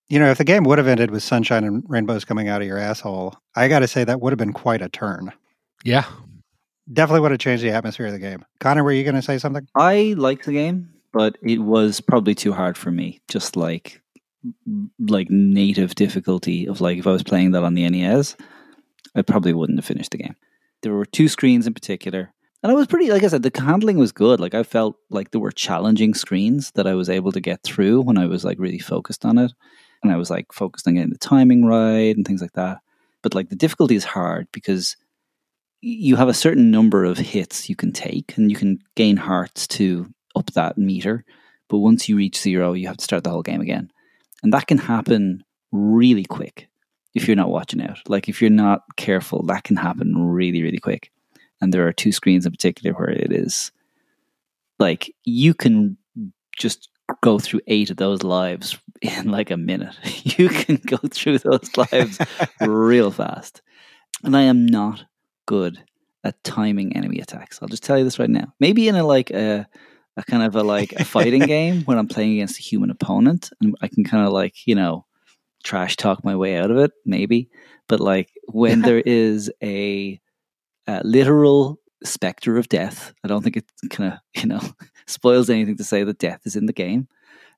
You 0.09 0.19
know, 0.19 0.29
if 0.29 0.37
the 0.37 0.43
game 0.43 0.63
would 0.65 0.77
have 0.77 0.87
ended 0.87 1.09
with 1.11 1.23
sunshine 1.23 1.63
and 1.63 1.83
rainbows 1.87 2.25
coming 2.25 2.47
out 2.49 2.61
of 2.61 2.67
your 2.67 2.77
asshole, 2.77 3.35
I 3.55 3.67
got 3.67 3.79
to 3.79 3.87
say 3.87 4.03
that 4.03 4.19
would 4.21 4.31
have 4.33 4.37
been 4.37 4.53
quite 4.53 4.81
a 4.81 4.89
turn. 4.89 5.31
Yeah. 5.85 6.05
Definitely 6.91 7.21
would 7.21 7.31
have 7.31 7.39
changed 7.39 7.63
the 7.63 7.69
atmosphere 7.71 8.07
of 8.07 8.11
the 8.11 8.19
game. 8.19 8.43
Connor, 8.59 8.83
were 8.83 8.91
you 8.91 9.03
going 9.03 9.15
to 9.15 9.21
say 9.21 9.37
something? 9.37 9.65
I 9.75 10.13
liked 10.17 10.45
the 10.45 10.51
game, 10.51 10.89
but 11.13 11.37
it 11.41 11.59
was 11.59 12.01
probably 12.01 12.35
too 12.35 12.51
hard 12.51 12.77
for 12.77 12.91
me. 12.91 13.21
Just 13.29 13.55
like 13.55 14.01
like 14.99 15.29
native 15.29 15.93
difficulty 15.95 16.65
of 16.67 16.81
like 16.81 16.97
if 16.97 17.05
I 17.07 17.11
was 17.11 17.23
playing 17.23 17.51
that 17.51 17.63
on 17.63 17.75
the 17.75 17.87
NES, 17.89 18.35
I 19.15 19.21
probably 19.21 19.53
wouldn't 19.53 19.77
have 19.77 19.85
finished 19.85 20.11
the 20.11 20.17
game. 20.17 20.35
There 20.81 20.93
were 20.93 21.05
two 21.05 21.27
screens 21.27 21.67
in 21.67 21.73
particular. 21.73 22.33
And 22.63 22.71
I 22.71 22.75
was 22.75 22.87
pretty 22.87 23.09
like 23.09 23.23
I 23.23 23.27
said, 23.27 23.43
the 23.43 23.61
handling 23.61 23.97
was 23.97 24.11
good. 24.11 24.39
Like 24.39 24.53
I 24.53 24.63
felt 24.63 24.95
like 25.09 25.31
there 25.31 25.41
were 25.41 25.51
challenging 25.51 26.13
screens 26.13 26.71
that 26.75 26.87
I 26.87 26.93
was 26.93 27.09
able 27.09 27.31
to 27.31 27.39
get 27.39 27.63
through 27.63 28.01
when 28.01 28.17
I 28.17 28.27
was 28.27 28.45
like 28.45 28.59
really 28.59 28.79
focused 28.79 29.25
on 29.25 29.37
it. 29.37 29.51
And 30.03 30.11
I 30.11 30.17
was 30.17 30.29
like 30.29 30.53
focused 30.53 30.87
on 30.87 30.95
getting 30.95 31.11
the 31.11 31.17
timing 31.17 31.65
right 31.65 32.15
and 32.15 32.25
things 32.25 32.41
like 32.41 32.53
that. 32.53 32.79
But 33.23 33.35
like 33.35 33.49
the 33.49 33.55
difficulty 33.55 33.95
is 33.95 34.03
hard 34.03 34.47
because 34.51 34.95
you 35.81 36.15
have 36.15 36.29
a 36.29 36.33
certain 36.33 36.69
number 36.69 37.03
of 37.03 37.17
hits 37.17 37.67
you 37.67 37.75
can 37.75 37.91
take 37.91 38.37
and 38.37 38.51
you 38.51 38.57
can 38.57 38.79
gain 38.95 39.17
hearts 39.17 39.67
to 39.67 40.11
up 40.35 40.51
that 40.51 40.77
meter. 40.77 41.25
But 41.67 41.79
once 41.79 42.07
you 42.07 42.15
reach 42.15 42.39
zero, 42.39 42.73
you 42.73 42.87
have 42.87 42.97
to 42.97 43.03
start 43.03 43.23
the 43.23 43.31
whole 43.31 43.41
game 43.41 43.61
again. 43.61 43.91
And 44.43 44.53
that 44.53 44.67
can 44.67 44.77
happen 44.77 45.43
really 45.71 46.25
quick 46.25 46.67
if 47.15 47.27
you're 47.27 47.35
not 47.35 47.49
watching 47.49 47.81
out. 47.81 47.97
Like 48.07 48.29
if 48.29 48.41
you're 48.41 48.51
not 48.51 48.81
careful, 48.97 49.43
that 49.43 49.63
can 49.63 49.77
happen 49.77 50.13
really, 50.17 50.61
really 50.61 50.79
quick. 50.79 51.11
And 51.61 51.73
there 51.73 51.87
are 51.87 51.93
two 51.93 52.11
screens 52.11 52.45
in 52.45 52.51
particular 52.51 52.97
where 52.97 53.09
it 53.09 53.31
is 53.31 53.71
like 54.79 55.13
you 55.23 55.53
can 55.53 55.97
just 56.57 56.89
go 57.21 57.39
through 57.39 57.61
eight 57.67 57.89
of 57.89 57.97
those 57.97 58.23
lives 58.23 58.77
in 59.01 59.29
like 59.29 59.51
a 59.51 59.57
minute. 59.57 59.95
You 60.37 60.49
can 60.49 60.77
go 60.77 60.97
through 60.97 61.39
those 61.39 61.69
lives 61.91 62.17
real 62.61 63.11
fast. 63.11 63.61
And 64.23 64.35
I 64.35 64.43
am 64.43 64.65
not 64.65 65.05
good 65.45 65.83
at 66.23 66.43
timing 66.43 66.95
enemy 66.95 67.19
attacks. 67.19 67.59
I'll 67.61 67.67
just 67.67 67.83
tell 67.83 67.97
you 67.97 68.03
this 68.03 68.17
right 68.17 68.29
now. 68.29 68.53
Maybe 68.59 68.87
in 68.87 68.95
a 68.95 69.03
like 69.03 69.29
a, 69.31 69.67
a 70.17 70.23
kind 70.23 70.43
of 70.43 70.55
a 70.55 70.63
like 70.63 70.93
a 70.93 71.03
fighting 71.03 71.41
game 71.41 71.83
when 71.83 71.97
I'm 71.97 72.07
playing 72.07 72.33
against 72.33 72.59
a 72.59 72.63
human 72.63 72.89
opponent 72.91 73.49
and 73.61 73.75
I 73.81 73.87
can 73.87 74.03
kind 74.03 74.25
of 74.25 74.31
like, 74.31 74.55
you 74.65 74.75
know, 74.75 75.05
trash 75.63 75.95
talk 75.95 76.23
my 76.23 76.35
way 76.35 76.57
out 76.57 76.71
of 76.71 76.77
it, 76.77 76.91
maybe. 77.05 77.49
But 77.87 77.99
like 77.99 78.29
when 78.47 78.81
there 78.81 79.01
is 79.01 79.51
a, 79.61 80.19
a 80.99 81.01
literal 81.03 81.79
specter 82.03 82.57
of 82.57 82.69
death, 82.69 83.13
I 83.23 83.27
don't 83.27 83.43
think 83.43 83.57
it 83.57 83.65
kind 83.89 84.13
of, 84.13 84.19
you 84.41 84.47
know, 84.47 84.61
spoils 85.07 85.49
anything 85.49 85.77
to 85.77 85.83
say 85.83 86.03
that 86.03 86.19
death 86.19 86.41
is 86.45 86.55
in 86.55 86.65
the 86.65 86.73
game. 86.73 87.07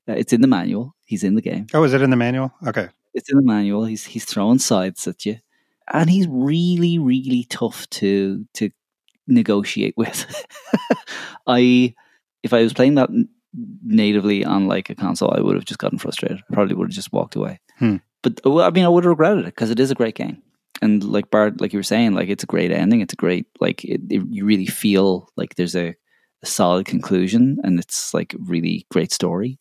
Uh, 0.08 0.14
it's 0.14 0.34
in 0.34 0.42
the 0.42 0.48
manual. 0.48 0.96
He's 1.06 1.24
in 1.24 1.36
the 1.36 1.42
game. 1.42 1.68
Oh, 1.74 1.84
is 1.84 1.94
it 1.94 2.02
in 2.02 2.10
the 2.10 2.18
manual? 2.18 2.54
Okay. 2.68 2.90
It's 3.14 3.32
in 3.32 3.38
the 3.38 3.46
manual. 3.46 3.86
He's 3.86 4.04
he's 4.04 4.26
throwing 4.26 4.60
sides 4.60 5.08
at 5.08 5.26
you, 5.26 5.38
and 5.94 6.10
he's 6.10 6.28
really 6.28 6.98
really 7.00 7.46
tough 7.50 7.90
to 7.92 8.46
to 8.56 8.70
negotiate 9.28 9.94
with. 9.96 10.26
I 11.48 11.94
if 12.42 12.54
I 12.54 12.64
was 12.64 12.74
playing 12.74 12.96
that 12.96 13.10
natively 13.86 14.44
on 14.44 14.68
like 14.68 14.90
a 14.90 14.96
console, 14.96 15.34
I 15.34 15.42
would 15.42 15.56
have 15.56 15.66
just 15.66 15.80
gotten 15.80 16.00
frustrated. 16.00 16.40
I 16.50 16.54
probably 16.54 16.76
would 16.76 16.90
have 16.90 16.96
just 16.96 17.14
walked 17.14 17.36
away. 17.36 17.60
Hmm. 17.78 17.98
But 18.24 18.42
uh, 18.46 18.62
I 18.62 18.72
mean, 18.72 18.86
I 18.86 18.90
would 18.90 19.04
have 19.04 19.12
regretted 19.12 19.46
it 19.46 19.54
because 19.56 19.70
it 19.70 19.80
is 19.80 19.92
a 19.92 19.96
great 19.96 20.16
game. 20.16 20.42
And 20.84 21.02
like 21.02 21.32
Bart, 21.32 21.62
like 21.62 21.72
you 21.72 21.80
were 21.80 21.84
saying, 21.84 22.14
like 22.14 22.28
it's 22.28 22.44
a 22.44 22.48
great 22.54 22.70
ending. 22.70 23.00
It's 23.00 23.14
a 23.14 23.24
great 23.24 23.48
like 23.62 23.86
it, 23.86 24.02
it, 24.10 24.22
you 24.30 24.44
really 24.44 24.66
feel 24.66 25.30
like 25.38 25.56
there's 25.56 25.78
a, 25.78 25.96
a 26.42 26.46
solid 26.46 26.86
conclusion, 26.86 27.58
and 27.64 27.80
it's 27.80 28.14
like 28.14 28.36
really 28.38 28.86
great 28.92 29.14
story. 29.14 29.60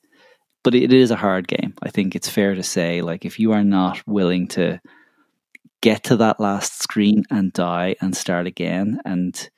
But 0.65 0.75
it 0.75 0.93
is 0.93 1.13
a 1.13 1.17
hard 1.17 1.47
game. 1.47 1.75
I 1.81 1.91
think 1.91 2.17
it's 2.17 2.29
fair 2.29 2.57
to 2.57 2.63
say, 2.65 3.03
like 3.03 3.25
if 3.25 3.39
you 3.39 3.53
are 3.53 3.63
not 3.63 4.03
willing 4.05 4.49
to 4.49 4.81
get 5.81 6.03
to 6.05 6.17
that 6.17 6.41
last 6.41 6.83
screen 6.83 7.23
and 7.31 7.53
die 7.53 7.95
and 8.01 8.17
start 8.17 8.49
again 8.49 8.99
and 9.05 9.49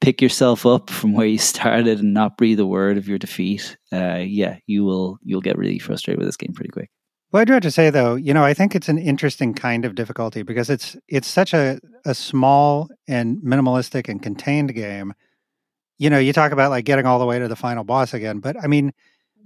pick 0.00 0.20
yourself 0.20 0.66
up 0.66 0.90
from 0.90 1.12
where 1.12 1.26
you 1.26 1.38
started 1.38 2.00
and 2.00 2.12
not 2.12 2.36
breathe 2.36 2.58
a 2.58 2.66
word 2.66 2.98
of 2.98 3.06
your 3.06 3.18
defeat, 3.18 3.76
uh, 3.92 4.22
yeah, 4.26 4.58
you 4.66 4.82
will 4.82 5.18
you'll 5.22 5.40
get 5.40 5.58
really 5.58 5.78
frustrated 5.78 6.18
with 6.18 6.26
this 6.26 6.36
game 6.36 6.54
pretty 6.54 6.70
quick. 6.70 6.90
Well, 7.32 7.40
I 7.40 7.44
do 7.46 7.54
have 7.54 7.62
to 7.62 7.70
say 7.70 7.88
though, 7.88 8.14
you 8.14 8.34
know, 8.34 8.44
I 8.44 8.52
think 8.52 8.74
it's 8.74 8.90
an 8.90 8.98
interesting 8.98 9.54
kind 9.54 9.86
of 9.86 9.94
difficulty 9.94 10.42
because 10.42 10.68
it's 10.68 10.96
it's 11.08 11.26
such 11.26 11.54
a, 11.54 11.80
a 12.04 12.14
small 12.14 12.90
and 13.08 13.38
minimalistic 13.38 14.08
and 14.08 14.22
contained 14.22 14.74
game. 14.74 15.14
You 15.98 16.10
know, 16.10 16.18
you 16.18 16.34
talk 16.34 16.52
about 16.52 16.70
like 16.70 16.84
getting 16.84 17.06
all 17.06 17.18
the 17.18 17.24
way 17.24 17.38
to 17.38 17.48
the 17.48 17.56
final 17.56 17.84
boss 17.84 18.12
again, 18.12 18.40
but 18.40 18.56
I 18.62 18.66
mean, 18.66 18.92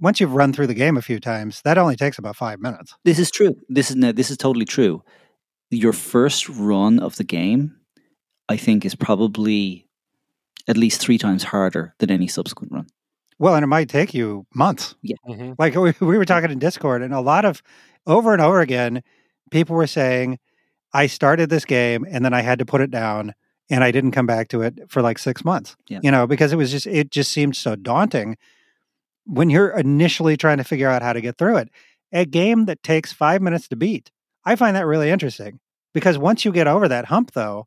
once 0.01 0.19
you've 0.19 0.33
run 0.33 0.51
through 0.51 0.67
the 0.67 0.73
game 0.73 0.97
a 0.97 1.01
few 1.01 1.19
times, 1.19 1.61
that 1.63 1.77
only 1.77 1.95
takes 1.95 2.17
about 2.17 2.35
five 2.35 2.59
minutes. 2.59 2.93
This 3.05 3.19
is 3.19 3.31
true. 3.31 3.55
This 3.69 3.89
is 3.89 3.95
no, 3.95 4.11
this 4.11 4.29
is 4.29 4.37
totally 4.37 4.65
true. 4.65 5.01
Your 5.69 5.93
first 5.93 6.49
run 6.49 6.99
of 6.99 7.15
the 7.15 7.23
game, 7.23 7.75
I 8.49 8.57
think, 8.57 8.85
is 8.85 8.95
probably 8.95 9.87
at 10.67 10.75
least 10.75 10.99
three 10.99 11.17
times 11.17 11.43
harder 11.43 11.95
than 11.99 12.11
any 12.11 12.27
subsequent 12.27 12.73
run. 12.73 12.87
Well, 13.39 13.55
and 13.55 13.63
it 13.63 13.67
might 13.67 13.89
take 13.89 14.13
you 14.13 14.45
months. 14.53 14.95
Mhm. 15.27 15.55
Like 15.59 15.75
we, 15.75 15.93
we 16.05 16.17
were 16.17 16.25
talking 16.25 16.51
in 16.51 16.59
Discord, 16.59 17.01
and 17.01 17.13
a 17.13 17.21
lot 17.21 17.45
of 17.45 17.61
over 18.05 18.33
and 18.33 18.41
over 18.41 18.61
again, 18.61 19.03
people 19.51 19.75
were 19.75 19.87
saying, 19.87 20.39
I 20.93 21.07
started 21.07 21.49
this 21.49 21.65
game 21.65 22.05
and 22.09 22.23
then 22.25 22.33
I 22.33 22.41
had 22.41 22.59
to 22.59 22.65
put 22.65 22.81
it 22.81 22.91
down 22.91 23.33
and 23.69 23.83
I 23.83 23.91
didn't 23.91 24.11
come 24.11 24.25
back 24.25 24.47
to 24.49 24.61
it 24.61 24.79
for 24.89 25.01
like 25.01 25.19
six 25.19 25.43
months. 25.45 25.75
Yeah. 25.89 25.99
You 26.01 26.11
know, 26.11 26.25
because 26.27 26.53
it 26.53 26.55
was 26.57 26.71
just, 26.71 26.87
it 26.87 27.11
just 27.11 27.31
seemed 27.31 27.55
so 27.55 27.75
daunting 27.75 28.37
when 29.25 29.49
you're 29.49 29.69
initially 29.77 30.37
trying 30.37 30.57
to 30.57 30.63
figure 30.63 30.89
out 30.89 31.01
how 31.01 31.13
to 31.13 31.21
get 31.21 31.37
through 31.37 31.57
it. 31.57 31.69
A 32.13 32.25
game 32.25 32.65
that 32.65 32.83
takes 32.83 33.11
five 33.11 33.41
minutes 33.41 33.67
to 33.69 33.75
beat, 33.75 34.11
I 34.45 34.55
find 34.55 34.75
that 34.75 34.85
really 34.85 35.09
interesting 35.09 35.59
because 35.93 36.17
once 36.17 36.45
you 36.45 36.51
get 36.53 36.67
over 36.67 36.87
that 36.87 37.05
hump, 37.05 37.31
though, 37.33 37.65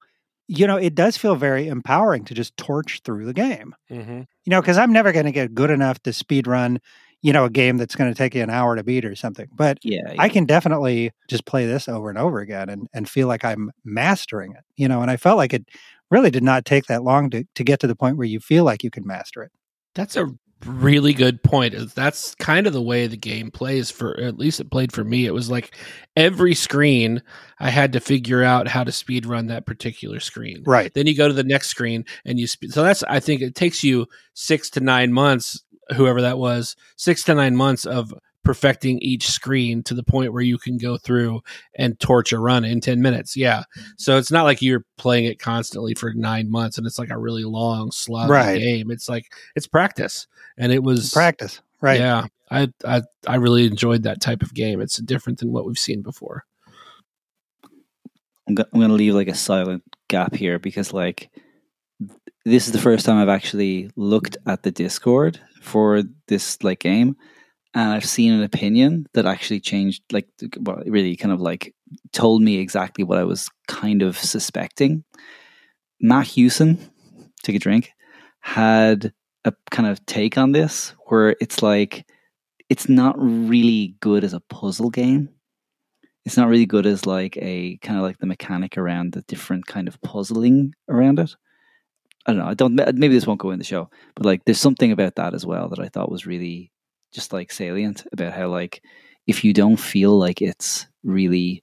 you 0.50 0.66
know, 0.66 0.76
it 0.76 0.94
does 0.96 1.16
feel 1.16 1.36
very 1.36 1.68
empowering 1.68 2.24
to 2.26 2.34
just 2.34 2.56
torch 2.58 3.02
through 3.04 3.26
the 3.26 3.34
game 3.34 3.74
Mhm. 3.90 4.26
you 4.44 4.50
know, 4.50 4.60
because 4.60 4.78
I'm 4.78 4.92
never 4.92 5.12
going 5.12 5.26
to 5.26 5.32
get 5.32 5.54
good 5.54 5.70
enough 5.70 6.00
to 6.04 6.12
speed 6.12 6.46
run, 6.46 6.78
you 7.22 7.32
know, 7.32 7.44
a 7.44 7.50
game 7.50 7.76
that's 7.76 7.94
going 7.96 8.10
to 8.10 8.16
take 8.16 8.34
you 8.34 8.42
an 8.42 8.50
hour 8.50 8.76
to 8.76 8.82
beat 8.84 9.04
or 9.04 9.14
something. 9.14 9.48
But 9.52 9.78
Yeah, 9.82 10.02
I 10.18 10.28
can 10.28 10.46
definitely 10.46 11.12
just 11.28 11.46
play 11.46 11.66
this 11.66 11.88
over 11.88 12.08
and 12.08 12.18
over 12.18 12.40
again 12.40 12.68
and, 12.68 12.88
and 12.94 13.08
feel 13.08 13.28
like 13.28 13.44
I'm 13.44 13.70
mastering 13.84 14.52
it, 14.52 14.64
you 14.76 14.88
know, 14.88 15.02
and 15.02 15.10
I 15.10 15.16
felt 15.16 15.36
like 15.36 15.52
it 15.52 15.66
really 16.10 16.30
did 16.30 16.42
not 16.44 16.64
take 16.64 16.86
that 16.86 17.04
long 17.04 17.30
to, 17.30 17.44
to 17.54 17.64
get 17.64 17.80
to 17.80 17.86
the 17.86 17.96
point 17.96 18.16
where 18.16 18.26
you 18.26 18.40
feel 18.40 18.64
like 18.64 18.82
you 18.82 18.90
can 18.90 19.06
master 19.06 19.42
it. 19.42 19.52
That's 19.94 20.16
a 20.16 20.26
really 20.66 21.12
good 21.12 21.42
point. 21.42 21.74
That's 21.94 22.34
kind 22.36 22.66
of 22.66 22.72
the 22.72 22.82
way 22.82 23.06
the 23.06 23.16
game 23.16 23.50
plays 23.50 23.90
for 23.90 24.18
at 24.20 24.38
least 24.38 24.60
it 24.60 24.70
played 24.70 24.92
for 24.92 25.04
me. 25.04 25.26
It 25.26 25.34
was 25.34 25.50
like 25.50 25.74
every 26.16 26.54
screen 26.54 27.22
I 27.58 27.70
had 27.70 27.92
to 27.92 28.00
figure 28.00 28.42
out 28.42 28.68
how 28.68 28.84
to 28.84 28.92
speed 28.92 29.26
run 29.26 29.46
that 29.46 29.66
particular 29.66 30.20
screen. 30.20 30.62
Right. 30.66 30.92
Then 30.92 31.06
you 31.06 31.16
go 31.16 31.28
to 31.28 31.34
the 31.34 31.44
next 31.44 31.68
screen 31.68 32.04
and 32.24 32.38
you 32.38 32.46
sp- 32.48 32.70
so 32.70 32.82
that's 32.82 33.02
I 33.04 33.20
think 33.20 33.42
it 33.42 33.54
takes 33.54 33.82
you 33.82 34.06
6 34.34 34.70
to 34.70 34.80
9 34.80 35.12
months 35.12 35.62
whoever 35.96 36.20
that 36.22 36.38
was 36.38 36.76
6 36.96 37.24
to 37.24 37.34
9 37.34 37.56
months 37.56 37.84
of 37.84 38.14
perfecting 38.42 38.98
each 39.00 39.28
screen 39.28 39.82
to 39.82 39.94
the 39.94 40.02
point 40.02 40.32
where 40.32 40.42
you 40.42 40.56
can 40.58 40.78
go 40.78 40.96
through 40.96 41.40
and 41.74 41.98
torch 42.00 42.32
a 42.32 42.38
run 42.38 42.64
in 42.64 42.80
10 42.80 43.02
minutes. 43.02 43.36
Yeah. 43.36 43.64
So 43.98 44.16
it's 44.16 44.30
not 44.30 44.44
like 44.44 44.62
you're 44.62 44.84
playing 44.96 45.26
it 45.26 45.38
constantly 45.38 45.94
for 45.94 46.12
9 46.14 46.50
months 46.50 46.78
and 46.78 46.86
it's 46.86 46.98
like 46.98 47.10
a 47.10 47.18
really 47.18 47.44
long 47.44 47.90
slog 47.92 48.30
Right. 48.30 48.58
game. 48.58 48.90
It's 48.90 49.08
like 49.08 49.26
it's 49.56 49.66
practice. 49.66 50.26
And 50.56 50.72
it 50.72 50.82
was 50.82 51.10
Practice. 51.12 51.60
Right. 51.80 52.00
Yeah. 52.00 52.26
I, 52.50 52.68
I 52.84 53.02
I 53.28 53.36
really 53.36 53.66
enjoyed 53.66 54.02
that 54.02 54.20
type 54.20 54.42
of 54.42 54.52
game. 54.54 54.80
It's 54.80 54.96
different 54.98 55.38
than 55.38 55.52
what 55.52 55.66
we've 55.66 55.78
seen 55.78 56.02
before. 56.02 56.44
I'm, 58.48 58.54
go- 58.54 58.64
I'm 58.72 58.80
going 58.80 58.88
to 58.90 58.94
leave 58.96 59.14
like 59.14 59.28
a 59.28 59.34
silent 59.34 59.82
gap 60.08 60.34
here 60.34 60.58
because 60.58 60.92
like 60.92 61.30
this 62.44 62.66
is 62.66 62.72
the 62.72 62.78
first 62.80 63.06
time 63.06 63.18
I've 63.18 63.28
actually 63.28 63.90
looked 63.96 64.36
at 64.46 64.62
the 64.62 64.70
Discord 64.70 65.38
for 65.62 66.02
this 66.26 66.62
like 66.64 66.80
game, 66.80 67.16
and 67.74 67.90
I've 67.90 68.04
seen 68.04 68.32
an 68.32 68.42
opinion 68.42 69.06
that 69.14 69.26
actually 69.26 69.60
changed 69.60 70.02
like 70.12 70.28
well, 70.58 70.82
really 70.86 71.16
kind 71.16 71.32
of 71.32 71.40
like 71.40 71.74
told 72.12 72.42
me 72.42 72.58
exactly 72.58 73.04
what 73.04 73.18
I 73.18 73.24
was 73.24 73.48
kind 73.68 74.02
of 74.02 74.18
suspecting. 74.18 75.04
Matt 76.00 76.26
Hewson, 76.26 76.78
take 77.42 77.56
a 77.56 77.58
drink, 77.58 77.92
had 78.40 79.12
a 79.44 79.52
kind 79.70 79.88
of 79.88 80.04
take 80.06 80.36
on 80.36 80.52
this 80.52 80.94
where 81.06 81.36
it's 81.40 81.62
like 81.62 82.06
it's 82.68 82.88
not 82.88 83.14
really 83.18 83.96
good 84.00 84.24
as 84.24 84.32
a 84.32 84.40
puzzle 84.40 84.90
game 84.90 85.28
it's 86.24 86.36
not 86.36 86.48
really 86.48 86.66
good 86.66 86.86
as 86.86 87.06
like 87.06 87.36
a 87.38 87.76
kind 87.78 87.98
of 87.98 88.02
like 88.04 88.18
the 88.18 88.26
mechanic 88.26 88.76
around 88.76 89.12
the 89.12 89.22
different 89.22 89.66
kind 89.66 89.88
of 89.88 90.00
puzzling 90.02 90.74
around 90.88 91.18
it. 91.18 91.34
I 92.26 92.32
don't 92.32 92.38
know. 92.38 92.48
I 92.48 92.54
don't. 92.54 92.74
Maybe 92.74 93.14
this 93.14 93.26
won't 93.26 93.40
go 93.40 93.50
in 93.50 93.58
the 93.58 93.64
show, 93.64 93.88
but 94.14 94.26
like 94.26 94.44
there's 94.44 94.60
something 94.60 94.92
about 94.92 95.14
that 95.16 95.34
as 95.34 95.46
well 95.46 95.68
that 95.70 95.78
I 95.78 95.88
thought 95.88 96.10
was 96.10 96.26
really 96.26 96.70
just 97.12 97.32
like 97.32 97.52
salient 97.52 98.06
about 98.12 98.32
how 98.32 98.48
like 98.48 98.82
if 99.26 99.44
you 99.44 99.52
don't 99.52 99.76
feel 99.76 100.18
like 100.18 100.40
it's 100.42 100.86
really 101.02 101.62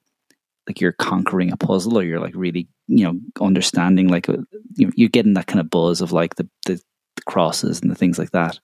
like 0.68 0.82
you're 0.82 0.92
conquering 0.94 1.52
a 1.52 1.58
puzzle 1.58 1.98
or 1.98 2.04
you're 2.04 2.20
like 2.20 2.36
really 2.36 2.68
you 2.88 3.06
know 3.06 3.20
understanding 3.42 4.08
like 4.08 4.30
uh, 4.30 4.38
you 4.76 4.86
know, 4.86 4.92
you're 4.96 5.10
getting 5.10 5.34
that 5.34 5.48
kind 5.48 5.60
of 5.60 5.70
buzz 5.70 6.02
of 6.02 6.12
like 6.12 6.36
the, 6.36 6.48
the 6.66 6.82
the 7.16 7.22
crosses 7.24 7.82
and 7.82 7.90
the 7.90 7.96
things 7.96 8.20
like 8.20 8.32
that. 8.32 8.60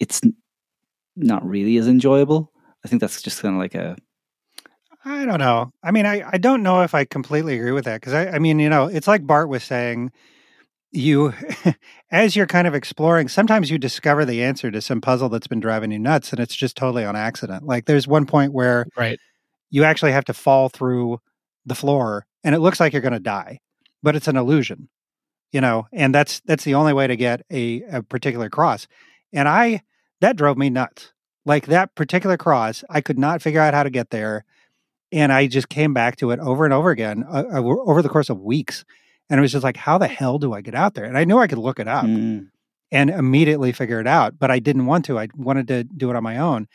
It's 0.00 0.20
not 1.16 1.46
really 1.46 1.76
as 1.76 1.88
enjoyable. 1.88 2.52
I 2.84 2.88
think 2.88 3.00
that's 3.00 3.22
just 3.22 3.40
kind 3.40 3.54
of 3.54 3.60
like 3.60 3.74
a 3.74 3.96
I 5.04 5.26
don't 5.26 5.38
know. 5.38 5.70
I 5.82 5.90
mean, 5.90 6.06
I, 6.06 6.22
I 6.26 6.38
don't 6.38 6.62
know 6.62 6.82
if 6.82 6.94
I 6.94 7.04
completely 7.04 7.58
agree 7.58 7.72
with 7.72 7.84
that 7.84 8.00
because 8.00 8.14
I, 8.14 8.28
I 8.28 8.38
mean, 8.38 8.58
you 8.58 8.70
know, 8.70 8.86
it's 8.86 9.06
like 9.06 9.26
Bart 9.26 9.50
was 9.50 9.62
saying, 9.62 10.12
you, 10.94 11.32
as 12.10 12.36
you're 12.36 12.46
kind 12.46 12.66
of 12.66 12.74
exploring, 12.74 13.28
sometimes 13.28 13.70
you 13.70 13.78
discover 13.78 14.24
the 14.24 14.42
answer 14.42 14.70
to 14.70 14.80
some 14.80 15.00
puzzle 15.00 15.28
that's 15.28 15.46
been 15.46 15.60
driving 15.60 15.90
you 15.90 15.98
nuts 15.98 16.32
and 16.32 16.40
it's 16.40 16.54
just 16.56 16.76
totally 16.76 17.04
on 17.04 17.16
accident. 17.16 17.64
Like 17.66 17.86
there's 17.86 18.06
one 18.08 18.26
point 18.26 18.52
where 18.52 18.86
Right. 18.96 19.18
you 19.70 19.84
actually 19.84 20.12
have 20.12 20.24
to 20.26 20.34
fall 20.34 20.68
through 20.68 21.20
the 21.66 21.74
floor 21.74 22.26
and 22.42 22.54
it 22.54 22.60
looks 22.60 22.80
like 22.80 22.92
you're 22.92 23.02
going 23.02 23.12
to 23.12 23.20
die, 23.20 23.60
but 24.02 24.14
it's 24.16 24.28
an 24.28 24.36
illusion, 24.36 24.88
you 25.52 25.60
know, 25.60 25.86
and 25.92 26.14
that's, 26.14 26.40
that's 26.46 26.64
the 26.64 26.74
only 26.74 26.92
way 26.92 27.06
to 27.06 27.16
get 27.16 27.42
a, 27.50 27.82
a 27.90 28.02
particular 28.02 28.48
cross. 28.48 28.86
And 29.32 29.48
I, 29.48 29.82
that 30.20 30.36
drove 30.36 30.56
me 30.56 30.70
nuts. 30.70 31.12
Like 31.46 31.66
that 31.66 31.94
particular 31.94 32.36
cross, 32.38 32.84
I 32.88 33.00
could 33.00 33.18
not 33.18 33.42
figure 33.42 33.60
out 33.60 33.74
how 33.74 33.82
to 33.82 33.90
get 33.90 34.10
there 34.10 34.44
and 35.12 35.32
I 35.32 35.46
just 35.46 35.68
came 35.68 35.94
back 35.94 36.16
to 36.16 36.30
it 36.32 36.40
over 36.40 36.64
and 36.64 36.74
over 36.74 36.90
again 36.90 37.24
uh, 37.28 37.44
uh, 37.52 37.62
over 37.62 38.02
the 38.02 38.08
course 38.08 38.30
of 38.30 38.40
weeks. 38.40 38.84
And 39.30 39.38
it 39.38 39.42
was 39.42 39.52
just 39.52 39.64
like, 39.64 39.76
how 39.76 39.98
the 39.98 40.06
hell 40.08 40.38
do 40.38 40.52
I 40.52 40.60
get 40.60 40.74
out 40.74 40.94
there? 40.94 41.04
And 41.04 41.16
I 41.16 41.24
knew 41.24 41.38
I 41.38 41.46
could 41.46 41.58
look 41.58 41.80
it 41.80 41.88
up 41.88 42.04
Mm. 42.04 42.48
and 42.92 43.10
immediately 43.10 43.72
figure 43.72 44.00
it 44.00 44.06
out, 44.06 44.38
but 44.38 44.50
I 44.50 44.58
didn't 44.58 44.86
want 44.86 45.04
to. 45.06 45.18
I 45.18 45.28
wanted 45.36 45.68
to 45.68 45.84
do 45.84 46.10
it 46.10 46.16
on 46.16 46.22
my 46.22 46.36
own. 46.38 46.68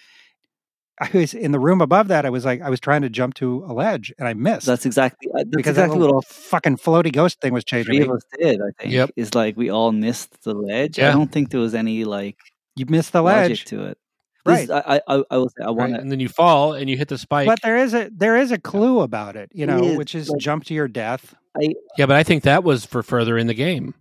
I 1.02 1.10
was 1.14 1.34
in 1.34 1.54
the 1.54 1.60
room 1.60 1.80
above 1.80 2.10
that. 2.10 2.26
I 2.26 2.30
was 2.30 2.44
like, 2.44 2.62
I 2.62 2.70
was 2.70 2.82
trying 2.82 3.04
to 3.04 3.10
jump 3.10 3.36
to 3.36 3.64
a 3.66 3.72
ledge 3.74 4.12
and 4.20 4.28
I 4.28 4.34
missed 4.34 4.66
That's 4.66 4.86
exactly 4.86 5.30
uh, 5.34 5.38
that's 5.38 5.50
because 5.52 5.76
that 5.78 5.84
exactly 5.84 5.98
what 5.98 6.02
little 6.02 6.16
all 6.18 6.22
fucking 6.24 6.76
floaty 6.78 7.14
ghost 7.14 7.40
thing 7.40 7.54
was 7.54 7.64
changing 7.64 7.86
three 7.94 8.00
me. 8.00 8.06
of 8.06 8.12
us 8.12 8.24
did. 8.38 8.60
I 8.60 8.72
think 8.82 8.94
Yep. 8.94 9.12
is 9.16 9.34
like 9.34 9.56
we 9.56 9.70
all 9.70 9.94
missed 9.94 10.44
the 10.44 10.54
ledge. 10.54 10.98
Yeah. 10.98 11.10
I 11.10 11.12
don't 11.14 11.32
think 11.32 11.52
there 11.52 11.62
was 11.62 11.74
any 11.74 12.04
like 12.04 12.36
You 12.76 12.86
missed 12.90 13.14
the 13.14 13.22
logic 13.22 13.50
ledge, 13.50 13.66
to 13.66 13.86
it. 13.86 13.98
right? 14.46 14.68
This, 14.68 14.70
I, 14.72 15.00
I 15.08 15.24
I 15.32 15.38
will 15.38 15.48
say 15.50 15.64
I 15.64 15.70
want 15.70 15.94
to. 15.94 16.02
And 16.02 16.12
then 16.12 16.20
you 16.20 16.28
fall 16.28 16.74
and 16.74 16.90
you 16.90 16.98
hit 16.98 17.08
the 17.08 17.18
spike. 17.18 17.48
But 17.48 17.62
there 17.62 17.78
is 17.78 17.94
a 17.94 18.10
there 18.14 18.36
is 18.36 18.52
a 18.52 18.58
clue 18.58 19.00
about 19.00 19.38
it, 19.38 19.52
you 19.54 19.66
know, 19.66 19.82
is, 19.82 19.98
which 19.98 20.16
is 20.16 20.28
like- 20.30 20.42
jump 20.42 20.66
to 20.66 20.74
your 20.74 20.90
death. 20.90 21.34
Yeah, 21.60 22.06
but 22.06 22.12
I 22.16 22.24
think 22.24 22.44
that 22.44 22.64
was 22.64 22.86
for 22.86 23.04
further 23.04 23.38
in 23.38 23.48
the 23.48 23.54
game. 23.54 23.94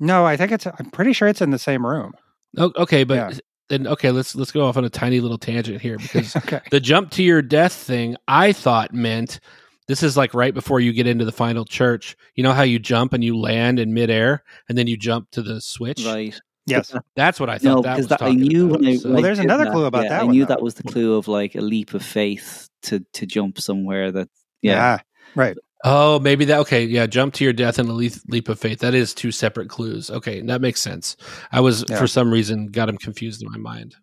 No, 0.00 0.24
I 0.24 0.36
think 0.36 0.52
it's. 0.52 0.66
I'm 0.66 0.90
pretty 0.92 1.12
sure 1.12 1.28
it's 1.28 1.40
in 1.40 1.50
the 1.50 1.58
same 1.58 1.84
room. 1.86 2.12
Oh, 2.56 2.72
okay, 2.76 3.04
but 3.04 3.14
Yeah. 3.14 3.38
then 3.68 3.86
okay, 3.86 4.10
let's 4.10 4.34
let's 4.34 4.52
go 4.52 4.64
off 4.66 4.76
on 4.76 4.84
a 4.84 4.90
tiny 4.90 5.20
little 5.20 5.38
tangent 5.38 5.80
here 5.80 5.98
because 6.02 6.34
okay. 6.36 6.60
the 6.70 6.80
jump 6.80 7.10
to 7.12 7.22
your 7.22 7.42
death 7.42 7.72
thing 7.72 8.16
I 8.28 8.52
thought 8.52 8.92
meant 8.94 9.40
this 9.88 10.02
is 10.02 10.16
like 10.16 10.34
right 10.34 10.54
before 10.54 10.80
you 10.80 10.92
get 10.92 11.06
into 11.06 11.24
the 11.24 11.32
final 11.32 11.64
church. 11.64 12.16
You 12.34 12.42
know 12.42 12.52
how 12.52 12.62
you 12.62 12.78
jump 12.78 13.12
and 13.12 13.24
you 13.24 13.36
land 13.38 13.78
in 13.80 13.92
midair 13.94 14.44
and 14.68 14.76
then 14.78 14.86
you 14.86 14.96
jump 14.96 15.30
to 15.32 15.42
the 15.42 15.60
switch? 15.60 16.04
Right. 16.04 16.38
Yes. 16.66 16.94
That's 17.16 17.40
what 17.40 17.48
I 17.48 17.56
thought 17.56 17.64
No, 17.76 17.82
that 17.82 17.94
because 17.96 18.10
was 18.10 18.18
that, 18.18 18.22
I 18.22 18.32
knew 18.32 18.66
about. 18.68 18.80
when 18.82 18.88
I. 18.90 18.96
So- 18.96 19.10
Well, 19.12 19.22
there's 19.22 19.38
another 19.38 19.64
that, 19.64 19.72
clue 19.72 19.84
about 19.86 20.02
yeah, 20.04 20.08
that 20.10 20.20
I 20.20 20.24
one, 20.24 20.34
knew 20.34 20.44
though. 20.44 20.48
that 20.54 20.62
was 20.62 20.74
the 20.74 20.82
clue 20.82 21.16
of 21.16 21.26
like 21.26 21.54
a 21.54 21.60
leap 21.62 21.94
of 21.94 22.02
faith 22.04 22.68
to 22.82 23.00
to 23.14 23.26
jump 23.26 23.58
somewhere 23.58 24.12
that. 24.12 24.28
Yeah. 24.62 24.72
Yeah. 24.72 24.98
Right. 25.34 25.56
Oh, 25.84 26.18
maybe 26.18 26.44
that. 26.46 26.58
Okay, 26.60 26.84
yeah. 26.84 27.06
Jump 27.06 27.34
to 27.34 27.44
your 27.44 27.52
death 27.52 27.78
and 27.78 27.88
a 27.88 27.92
leap, 27.92 28.12
leap 28.28 28.48
of 28.48 28.58
faith. 28.58 28.80
That 28.80 28.94
is 28.94 29.14
two 29.14 29.30
separate 29.30 29.68
clues. 29.68 30.10
Okay, 30.10 30.40
that 30.42 30.60
makes 30.60 30.80
sense. 30.80 31.16
I 31.52 31.60
was 31.60 31.84
Yeah. 31.88 31.98
for 31.98 32.06
some 32.08 32.30
reason 32.32 32.66
got 32.66 32.86
them 32.86 32.98
confused 32.98 33.42
in 33.42 33.50
my 33.50 33.58
mind. 33.58 33.94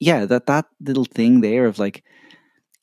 yeah 0.00 0.26
that 0.26 0.46
that 0.46 0.66
little 0.80 1.04
thing 1.06 1.40
there 1.40 1.66
of 1.66 1.78
like 1.78 2.04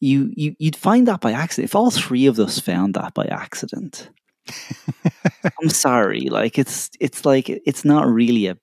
you 0.01 0.29
you 0.35 0.53
you'd 0.59 0.75
find 0.75 1.07
that 1.07 1.21
by 1.21 1.31
accident 1.31 1.69
if 1.69 1.75
all 1.75 1.89
three 1.91 2.25
of 2.27 2.37
us 2.39 2.59
found 2.59 2.93
that 2.95 3.13
by 3.13 3.23
accident 3.27 4.09
i'm 5.61 5.69
sorry 5.69 6.27
like 6.29 6.59
it's 6.59 6.89
it's 6.99 7.23
like 7.25 7.47
it's 7.49 7.85
not 7.85 8.05
really 8.07 8.47
a, 8.47 8.57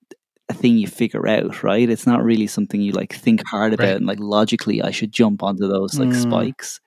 a 0.50 0.54
thing 0.54 0.76
you 0.76 0.86
figure 0.86 1.26
out 1.26 1.62
right 1.62 1.88
it's 1.88 2.06
not 2.06 2.22
really 2.22 2.46
something 2.46 2.82
you 2.82 2.92
like 2.92 3.12
think 3.14 3.40
hard 3.46 3.72
about 3.72 3.86
Right. 3.86 3.96
and 3.96 4.06
like 4.06 4.20
logically 4.20 4.82
i 4.82 4.90
should 4.90 5.12
jump 5.12 5.42
onto 5.42 5.66
those 5.66 5.98
like 5.98 6.10
Mm. 6.10 6.22
spikes 6.22 6.78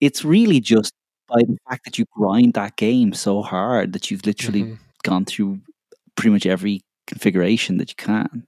it's 0.00 0.24
really 0.24 0.60
just 0.60 0.94
by 1.30 1.40
the 1.42 1.56
fact 1.68 1.84
that 1.84 1.98
you 1.98 2.04
grind 2.16 2.54
that 2.54 2.76
game 2.76 3.12
so 3.12 3.42
hard 3.42 3.92
that 3.94 4.10
you've 4.10 4.26
literally 4.26 4.62
Mhm. 4.64 4.78
gone 5.04 5.24
through 5.24 5.60
pretty 6.16 6.30
much 6.30 6.46
every 6.46 6.82
configuration 7.06 7.78
that 7.78 7.90
you 7.90 7.96
can 7.96 8.46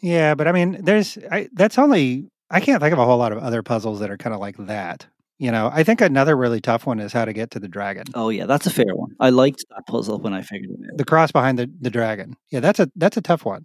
Yeah, 0.00 0.34
but 0.34 0.46
I 0.48 0.52
mean, 0.52 0.78
there's 0.82 1.18
I, 1.30 1.48
that's 1.52 1.78
only 1.78 2.28
I 2.50 2.60
can't 2.60 2.82
think 2.82 2.92
of 2.92 2.98
a 2.98 3.04
whole 3.04 3.18
lot 3.18 3.32
of 3.32 3.38
other 3.38 3.62
puzzles 3.62 4.00
that 4.00 4.10
are 4.10 4.18
kind 4.18 4.34
of 4.34 4.40
like 4.40 4.56
that. 4.58 5.06
You 5.38 5.50
know, 5.50 5.70
I 5.72 5.82
think 5.82 6.00
another 6.00 6.36
really 6.36 6.60
tough 6.60 6.86
one 6.86 7.00
is 7.00 7.12
how 7.12 7.24
to 7.24 7.32
get 7.32 7.50
to 7.52 7.58
the 7.60 7.68
dragon. 7.68 8.04
oh 8.14 8.28
yeah 8.28 8.46
that's 8.46 8.66
a 8.66 8.70
fair 8.70 8.94
one 8.94 9.10
i 9.20 9.30
liked 9.30 9.64
that 9.70 9.86
puzzle 9.88 10.18
when 10.20 10.34
i 10.34 10.42
figured 10.42 10.70
it 10.70 10.90
out 10.92 10.98
The 10.98 11.04
cross 11.04 11.32
behind 11.32 11.58
the, 11.58 11.70
the 11.80 11.90
dragon. 11.90 12.36
Yeah, 12.50 12.60
that's 12.60 12.78
a 12.80 12.88
that's 12.96 13.16
a 13.16 13.22
tough 13.22 13.44
one. 13.44 13.64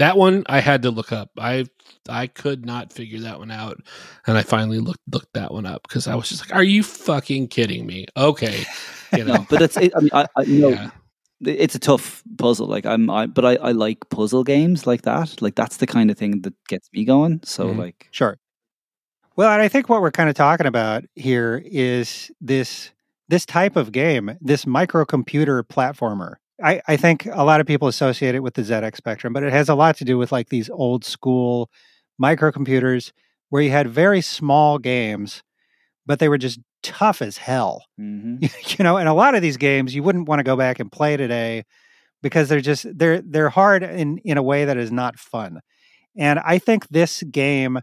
That 0.00 0.16
one 0.16 0.44
I 0.46 0.60
had 0.60 0.82
to 0.82 0.90
look 0.90 1.12
up. 1.12 1.30
I 1.38 1.66
I 2.08 2.26
could 2.26 2.64
not 2.64 2.90
figure 2.92 3.20
that 3.20 3.38
one 3.38 3.50
out, 3.50 3.78
and 4.26 4.36
I 4.38 4.42
finally 4.42 4.78
looked 4.80 5.00
looked 5.12 5.32
that 5.34 5.52
one 5.52 5.66
up 5.66 5.82
because 5.86 6.08
I 6.08 6.14
was 6.14 6.28
just 6.28 6.40
like, 6.42 6.54
"Are 6.56 6.62
you 6.64 6.82
fucking 6.82 7.48
kidding 7.48 7.86
me?" 7.86 8.06
Okay, 8.16 8.64
you 9.16 9.24
know. 9.24 9.46
but 9.50 9.60
it's. 9.62 9.76
It, 9.76 9.92
I 9.94 10.00
mean, 10.00 10.10
I, 10.14 10.22
I 10.36 10.42
you 10.46 10.58
know, 10.58 10.70
Yeah. 10.70 10.88
it's 11.42 11.74
a 11.74 11.78
tough 11.78 12.22
puzzle. 12.38 12.66
Like 12.66 12.86
I'm, 12.86 13.10
I, 13.10 13.26
but 13.26 13.44
I, 13.44 13.56
I 13.56 13.72
like 13.72 13.98
puzzle 14.08 14.42
games 14.42 14.86
like 14.86 15.02
that. 15.02 15.40
Like 15.42 15.54
that's 15.54 15.76
the 15.76 15.86
kind 15.86 16.10
of 16.10 16.16
thing 16.18 16.40
that 16.42 16.54
gets 16.68 16.88
me 16.94 17.04
going. 17.04 17.40
So 17.44 17.68
Mhm. 17.68 17.78
like, 17.78 18.08
Sure. 18.10 18.38
Well, 19.36 19.50
and 19.52 19.62
I 19.62 19.68
think 19.68 19.88
what 19.90 20.00
we're 20.02 20.10
kind 20.10 20.28
of 20.30 20.34
talking 20.34 20.66
about 20.66 21.04
here 21.14 21.62
is 21.66 22.30
this 22.40 22.90
this 23.28 23.44
type 23.46 23.76
of 23.76 23.92
game, 23.92 24.32
this 24.40 24.64
microcomputer 24.64 25.62
platformer. 25.62 26.36
I, 26.62 26.80
I 26.88 26.96
think 26.96 27.26
a 27.26 27.44
lot 27.44 27.60
of 27.60 27.66
people 27.66 27.88
associate 27.88 28.34
it 28.34 28.42
with 28.42 28.54
the 28.54 28.62
ZX 28.62 28.96
Spectrum, 28.96 29.32
but 29.32 29.42
it 29.42 29.52
has 29.52 29.68
a 29.68 29.74
lot 29.74 29.96
to 29.98 30.04
do 30.04 30.18
with 30.18 30.32
like 30.32 30.48
these 30.48 30.70
old 30.70 31.04
school 31.04 31.70
microcomputers 32.22 33.12
where 33.48 33.62
you 33.62 33.70
had 33.70 33.88
very 33.88 34.20
small 34.20 34.78
games, 34.78 35.42
but 36.06 36.18
they 36.18 36.28
were 36.28 36.38
just 36.38 36.60
tough 36.82 37.22
as 37.22 37.38
hell. 37.38 37.84
mhm. 38.00 38.40
you 38.78 38.82
know, 38.84 38.96
and 38.96 39.08
a 39.08 39.14
lot 39.14 39.34
of 39.34 39.42
these 39.42 39.56
games 39.56 39.94
you 39.94 40.02
wouldn't 40.02 40.28
want 40.28 40.38
to 40.40 40.44
go 40.44 40.56
back 40.56 40.80
and 40.80 40.90
play 40.92 41.16
today 41.16 41.64
because 42.22 42.48
they're 42.48 42.60
just 42.60 42.86
they're 42.98 43.22
they're 43.22 43.50
hard 43.50 43.82
in 43.82 44.18
in 44.18 44.38
a 44.38 44.42
way 44.42 44.64
that 44.64 44.76
is 44.76 44.92
not 44.92 45.18
fun. 45.18 45.60
And 46.16 46.38
I 46.40 46.58
think 46.58 46.88
this 46.88 47.22
game 47.24 47.80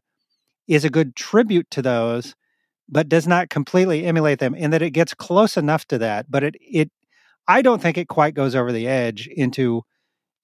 is 0.68 0.86
a 0.86 0.90
good 0.90 1.16
tribute 1.16 1.70
to 1.72 1.82
those, 1.82 2.36
but 2.90 3.10
does 3.10 3.28
not 3.28 3.50
completely 3.50 4.06
emulate 4.06 4.40
them 4.40 4.56
in 4.56 4.72
that 4.72 4.82
it 4.82 4.92
gets 4.92 5.14
close 5.14 5.58
enough 5.58 5.86
to 5.88 5.98
that, 6.00 6.30
but 6.30 6.44
it 6.44 6.56
it 6.62 6.92
I 7.48 7.62
don't 7.62 7.82
think 7.82 7.98
it 7.98 8.08
quite 8.08 8.34
goes 8.34 8.56
over 8.56 8.72
the 8.72 8.88
edge 8.88 9.28
into 9.28 9.84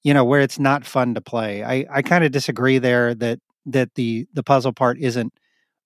you 0.02 0.14
know 0.14 0.24
where 0.24 0.40
it's 0.40 0.58
not 0.58 0.84
fun 0.84 1.14
to 1.14 1.20
play. 1.20 1.64
I 1.64 1.86
I 1.90 2.02
kind 2.02 2.24
of 2.24 2.32
disagree 2.32 2.78
there 2.78 3.14
that 3.14 3.40
that 3.66 3.94
the 3.94 4.26
the 4.32 4.42
puzzle 4.42 4.72
part 4.72 4.98
isn't 4.98 5.32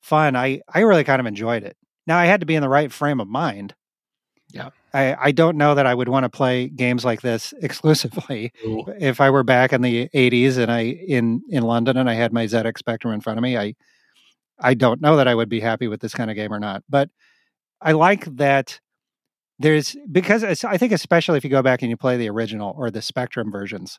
fun. 0.01 0.37
I 0.37 0.61
I 0.73 0.81
really 0.81 1.05
kind 1.05 1.21
of 1.21 1.27
enjoyed 1.27 1.63
it. 1.63 1.77
Now 2.07 2.19
I 2.19 2.27
had 2.27 2.41
to 2.41 2.47
be 2.47 2.55
in 2.55 2.63
the 2.63 2.69
right 2.69 2.93
frame 2.93 3.21
of 3.21 3.29
mind. 3.29 3.75
Yeah. 4.51 4.71
I 4.93 5.17
I 5.21 5.33
don't 5.33 5.57
know 5.57 5.75
that 5.75 5.87
I 5.87 5.95
would 5.95 6.09
want 6.09 6.25
to 6.25 6.31
play 6.31 6.69
games 6.69 7.05
like 7.05 7.21
this 7.21 7.55
exclusively 7.63 8.53
Ooh. 8.65 8.85
if 8.99 9.21
I 9.21 9.31
were 9.31 9.45
back 9.45 9.73
in 9.73 9.83
the 9.83 10.09
80s 10.15 10.59
and 10.59 10.71
I 10.71 10.81
in 10.81 11.43
in 11.49 11.63
London 11.63 11.97
and 11.97 12.11
I 12.11 12.15
had 12.15 12.33
my 12.33 12.47
ZX 12.47 12.79
Spectrum 12.79 13.15
in 13.15 13.21
front 13.21 13.39
of 13.39 13.43
me. 13.43 13.57
I 13.57 13.75
I 14.61 14.75
don't 14.75 15.01
know 15.01 15.17
that 15.17 15.29
I 15.29 15.35
would 15.35 15.49
be 15.49 15.61
happy 15.61 15.87
with 15.89 16.01
this 16.01 16.15
kind 16.15 16.31
of 16.31 16.37
game 16.37 16.53
or 16.53 16.59
not. 16.59 16.83
But 16.89 17.11
I 17.81 17.93
like 17.93 18.25
that 18.37 18.81
there's 19.59 19.97
because 20.11 20.45
I 20.65 20.77
think 20.77 20.93
especially 20.93 21.39
if 21.39 21.45
you 21.45 21.51
go 21.51 21.63
back 21.63 21.83
and 21.83 21.91
you 21.91 21.97
play 21.97 22.17
the 22.17 22.31
original 22.31 22.75
or 22.77 22.91
the 22.91 23.03
Spectrum 23.03 23.51
versions, 23.51 23.99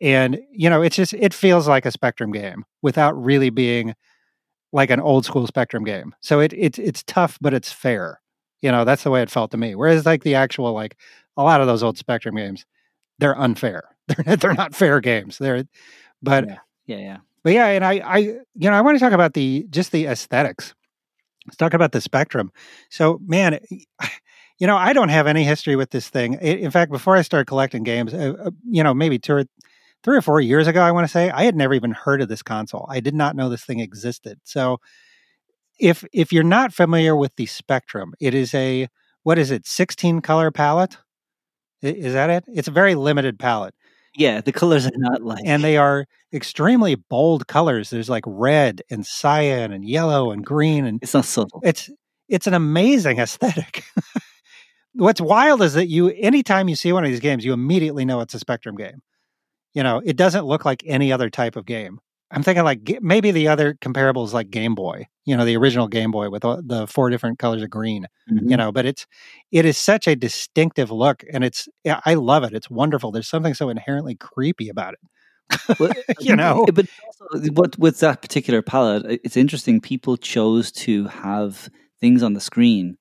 and 0.00 0.38
you 0.50 0.68
know 0.68 0.82
it's 0.82 0.96
just 0.96 1.14
it 1.14 1.32
feels 1.34 1.68
like 1.68 1.86
a 1.86 1.90
Spectrum 1.90 2.32
game 2.32 2.64
without 2.82 3.20
really 3.20 3.50
being 3.50 3.94
like 4.72 4.90
an 4.90 5.00
old 5.00 5.24
school 5.24 5.46
Spectrum 5.46 5.84
game. 5.84 6.14
So 6.20 6.40
it 6.40 6.52
it's 6.52 6.78
it's 6.78 7.02
tough, 7.04 7.38
but 7.40 7.54
it's 7.54 7.70
fair. 7.72 8.20
You 8.60 8.72
know 8.72 8.84
that's 8.84 9.04
the 9.04 9.10
way 9.10 9.22
it 9.22 9.30
felt 9.30 9.50
to 9.52 9.56
me. 9.56 9.74
Whereas 9.74 10.06
like 10.06 10.24
the 10.24 10.34
actual 10.34 10.72
like 10.72 10.96
a 11.36 11.42
lot 11.42 11.60
of 11.60 11.66
those 11.66 11.82
old 11.82 11.98
Spectrum 11.98 12.36
games, 12.36 12.66
they're 13.18 13.38
unfair. 13.38 13.84
They're 14.08 14.36
they're 14.36 14.54
not 14.54 14.74
fair 14.74 15.00
games. 15.00 15.38
They're 15.38 15.64
but 16.22 16.48
yeah, 16.48 16.56
yeah, 16.86 16.96
yeah. 16.96 17.16
but 17.42 17.52
yeah, 17.52 17.66
and 17.66 17.84
I, 17.84 17.92
I, 18.04 18.18
you 18.18 18.44
know, 18.56 18.72
I 18.72 18.80
want 18.80 18.96
to 18.96 19.00
talk 19.00 19.12
about 19.12 19.34
the 19.34 19.66
just 19.70 19.92
the 19.92 20.06
aesthetics. 20.06 20.74
Let's 21.46 21.56
talk 21.56 21.74
about 21.74 21.92
the 21.92 22.00
spectrum. 22.00 22.52
So, 22.88 23.20
man, 23.26 23.58
you 24.62 24.68
know, 24.68 24.76
I 24.76 24.92
don't 24.92 25.08
have 25.08 25.26
any 25.26 25.42
history 25.44 25.74
with 25.74 25.90
this 25.90 26.08
thing. 26.08 26.36
I- 26.40 26.60
In 26.66 26.70
fact, 26.70 26.92
before 26.92 27.16
I 27.16 27.22
started 27.22 27.46
collecting 27.46 27.82
games, 27.82 28.14
uh, 28.14 28.34
uh, 28.46 28.50
you 28.70 28.84
know, 28.84 28.94
maybe 28.94 29.18
two 29.18 29.34
or 29.34 29.44
three 30.04 30.16
or 30.16 30.22
four 30.22 30.40
years 30.40 30.68
ago, 30.68 30.82
I 30.82 30.92
want 30.92 31.04
to 31.06 31.12
say, 31.12 31.30
I 31.30 31.42
had 31.44 31.56
never 31.56 31.74
even 31.74 31.90
heard 31.92 32.22
of 32.22 32.28
this 32.28 32.42
console. 32.44 32.86
I 32.88 33.00
did 33.00 33.14
not 33.16 33.34
know 33.34 33.48
this 33.48 33.64
thing 33.64 33.80
existed. 33.80 34.38
So, 34.44 34.78
if 35.80 36.04
if 36.12 36.32
you're 36.32 36.44
not 36.44 36.72
familiar 36.72 37.16
with 37.16 37.34
the 37.36 37.46
spectrum, 37.46 38.14
it 38.20 38.34
is 38.34 38.54
a 38.54 38.88
what 39.24 39.38
is 39.38 39.50
it, 39.50 39.66
sixteen 39.66 40.20
color 40.20 40.50
palette? 40.50 40.96
Is 41.82 42.12
that 42.14 42.30
it? 42.30 42.44
It's 42.48 42.68
a 42.68 42.72
very 42.72 42.94
limited 42.94 43.38
palette 43.38 43.74
Yeah, 44.16 44.40
the 44.40 44.52
colors 44.52 44.86
are 44.86 44.92
not 44.96 45.22
like. 45.22 45.42
and 45.44 45.64
they 45.64 45.76
are 45.76 46.06
extremely 46.32 46.94
bold 46.94 47.46
colors. 47.48 47.90
There's 47.90 48.10
like 48.10 48.24
red 48.26 48.82
and 48.90 49.04
cyan 49.06 49.72
and 49.72 49.84
yellow 49.84 50.30
and 50.30 50.44
green, 50.44 50.84
and 50.86 51.02
it's 51.02 51.14
not 51.14 51.24
subtle. 51.24 51.60
it's 51.64 51.90
it's 52.28 52.46
an 52.46 52.54
amazing 52.54 53.18
aesthetic. 53.18 53.84
What's 54.94 55.20
wild 55.20 55.62
is 55.62 55.74
that 55.74 55.88
you 55.88 56.08
anytime 56.10 56.68
you 56.68 56.76
see 56.76 56.92
one 56.92 57.04
of 57.04 57.10
these 57.10 57.20
games, 57.20 57.44
you 57.44 57.52
immediately 57.52 58.04
know 58.04 58.20
it's 58.20 58.34
a 58.34 58.38
Spectrum 58.38 58.76
game. 58.76 59.02
You 59.74 59.82
know, 59.82 60.02
it 60.04 60.16
doesn't 60.16 60.44
look 60.44 60.64
like 60.64 60.82
any 60.86 61.12
other 61.12 61.30
type 61.30 61.56
of 61.56 61.64
game. 61.64 61.98
I'm 62.30 62.42
thinking 62.42 62.64
like 62.64 62.98
maybe 63.02 63.30
the 63.30 63.48
other 63.48 63.74
comparables 63.74 64.32
like 64.32 64.50
Game 64.50 64.74
Boy, 64.74 65.06
you 65.26 65.36
know, 65.36 65.44
the 65.44 65.56
original 65.56 65.86
Game 65.86 66.10
Boy 66.10 66.30
with 66.30 66.42
the 66.42 66.86
four 66.88 67.10
different 67.10 67.38
colors 67.38 67.62
of 67.62 67.70
green, 67.70 68.04
Mhm. 68.04 68.08
you 68.34 68.40
mm-hmm. 68.40 68.54
know, 68.56 68.72
but 68.72 68.86
it's 68.86 69.06
it 69.50 69.64
is 69.66 69.76
such 69.76 70.08
a 70.08 70.16
distinctive 70.16 70.90
look 70.90 71.24
and 71.32 71.44
it's 71.44 71.68
yeah, 71.84 72.00
I 72.06 72.14
love 72.14 72.44
it. 72.44 72.54
It's 72.54 72.70
wonderful. 72.70 73.12
There's 73.12 73.28
something 73.28 73.54
so 73.54 73.68
inherently 73.68 74.14
creepy 74.14 74.68
about 74.70 74.94
it. 74.94 75.78
Well, 75.78 75.90
uh, 76.08 76.14
You 76.20 76.36
know? 76.36 76.64
Eh, 76.68 76.70
but 76.72 76.86
also 77.06 77.24
uh, 77.34 77.52
what 77.52 77.78
with 77.78 78.00
that 78.00 78.22
particular 78.22 78.62
palette, 78.62 79.20
it's 79.24 79.36
interesting. 79.36 79.80
People 79.80 80.16
chose 80.16 80.72
to 80.72 81.06
have 81.08 81.68
things 82.00 82.22
on 82.22 82.32
the 82.32 82.40
screen 82.40 82.96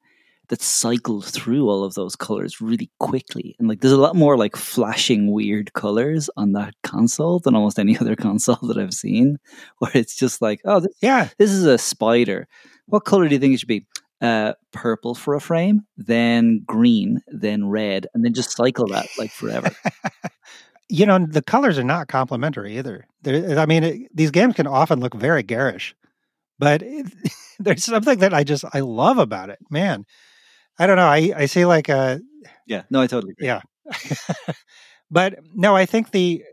that 0.51 0.61
cycled 0.61 1.25
through 1.25 1.67
all 1.69 1.83
of 1.83 1.95
those 1.95 2.15
colors 2.15 2.61
really 2.61 2.91
quickly, 2.99 3.55
and 3.57 3.67
like 3.67 3.81
there's 3.81 3.91
a 3.93 3.97
lot 3.97 4.15
more 4.15 4.37
like 4.37 4.55
flashing 4.55 5.31
weird 5.31 5.73
colors 5.73 6.29
on 6.37 6.51
that 6.51 6.75
console 6.83 7.39
than 7.39 7.55
almost 7.55 7.79
any 7.79 7.97
other 8.01 8.15
console 8.15 8.57
that 8.63 8.77
I've 8.77 8.93
seen. 8.93 9.37
Where 9.79 9.91
it's 9.95 10.15
just 10.15 10.41
like, 10.41 10.61
oh, 10.65 10.81
this, 10.81 10.93
Yeah. 11.01 11.29
this 11.39 11.49
is 11.51 11.65
a 11.65 11.77
spider. 11.79 12.47
What 12.85 13.05
color 13.05 13.27
do 13.27 13.33
you 13.33 13.39
think 13.39 13.55
it 13.55 13.57
should 13.59 13.67
be? 13.67 13.87
Uh, 14.21 14.53
purple 14.71 15.15
for 15.15 15.33
a 15.33 15.39
frame, 15.41 15.81
then 15.97 16.61
green, 16.67 17.21
then 17.27 17.67
red, 17.67 18.05
and 18.13 18.23
then 18.23 18.33
just 18.35 18.55
cycle 18.55 18.85
that 18.87 19.07
like 19.17 19.31
forever. 19.31 19.71
you 20.89 21.05
know, 21.07 21.25
the 21.25 21.41
colors 21.41 21.79
are 21.79 21.83
not 21.83 22.07
complementary 22.07 22.77
either. 22.77 23.07
There, 23.23 23.57
I 23.57 23.65
mean, 23.65 23.83
it, 23.83 24.15
these 24.15 24.29
games 24.29 24.55
can 24.55 24.67
often 24.67 24.99
look 24.99 25.15
very 25.15 25.41
garish, 25.41 25.95
but 26.59 26.81
it, 26.83 27.07
there's 27.59 27.83
something 27.85 28.19
that 28.19 28.33
I 28.33 28.43
just 28.43 28.63
I 28.73 28.81
love 28.81 29.17
about 29.17 29.49
it. 29.49 29.57
Man, 29.71 30.05
I 30.81 30.87
don't 30.87 30.95
know. 30.95 31.07
I 31.07 31.31
I 31.35 31.45
see 31.45 31.65
like 31.65 31.89
a 31.89 32.19
yeah, 32.65 32.83
no, 32.89 33.01
I 33.01 33.07
totally 33.07 33.33
agree. 33.33 33.47
yeah, 33.47 33.61
but 35.11 35.39
no, 35.53 35.75
I 35.75 35.85
think 35.85 36.11
the 36.11 36.43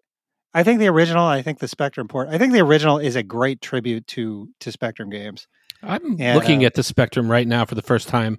I 0.55 0.63
think 0.63 0.81
the 0.81 0.89
original. 0.89 1.25
I 1.25 1.43
think 1.43 1.59
the 1.59 1.69
Spectrum 1.69 2.09
port. 2.09 2.29
I 2.29 2.39
think 2.39 2.53
the 2.53 2.61
original 2.61 2.99
is 2.99 3.17
a 3.17 3.23
great 3.23 3.61
tribute 3.61 4.07
to 4.09 4.49
to 4.61 4.73
Spectrum 4.73 5.11
games. 5.11 5.47
I'm 5.83 6.17
And, 6.21 6.37
looking 6.39 6.65
uh, 6.65 6.67
at 6.67 6.75
the 6.75 6.83
Spectrum 6.83 7.31
right 7.31 7.47
now 7.47 7.65
for 7.65 7.75
the 7.75 7.83
first 7.83 8.09
time, 8.09 8.39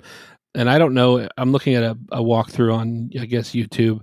and 0.54 0.70
I 0.70 0.78
don't 0.78 0.94
know. 0.94 1.28
I'm 1.38 1.52
looking 1.52 1.76
at 1.76 1.84
a, 1.84 1.98
a 2.12 2.22
walkthrough 2.22 2.74
on, 2.74 3.10
I 3.20 3.26
guess, 3.26 3.52
YouTube, 3.52 4.02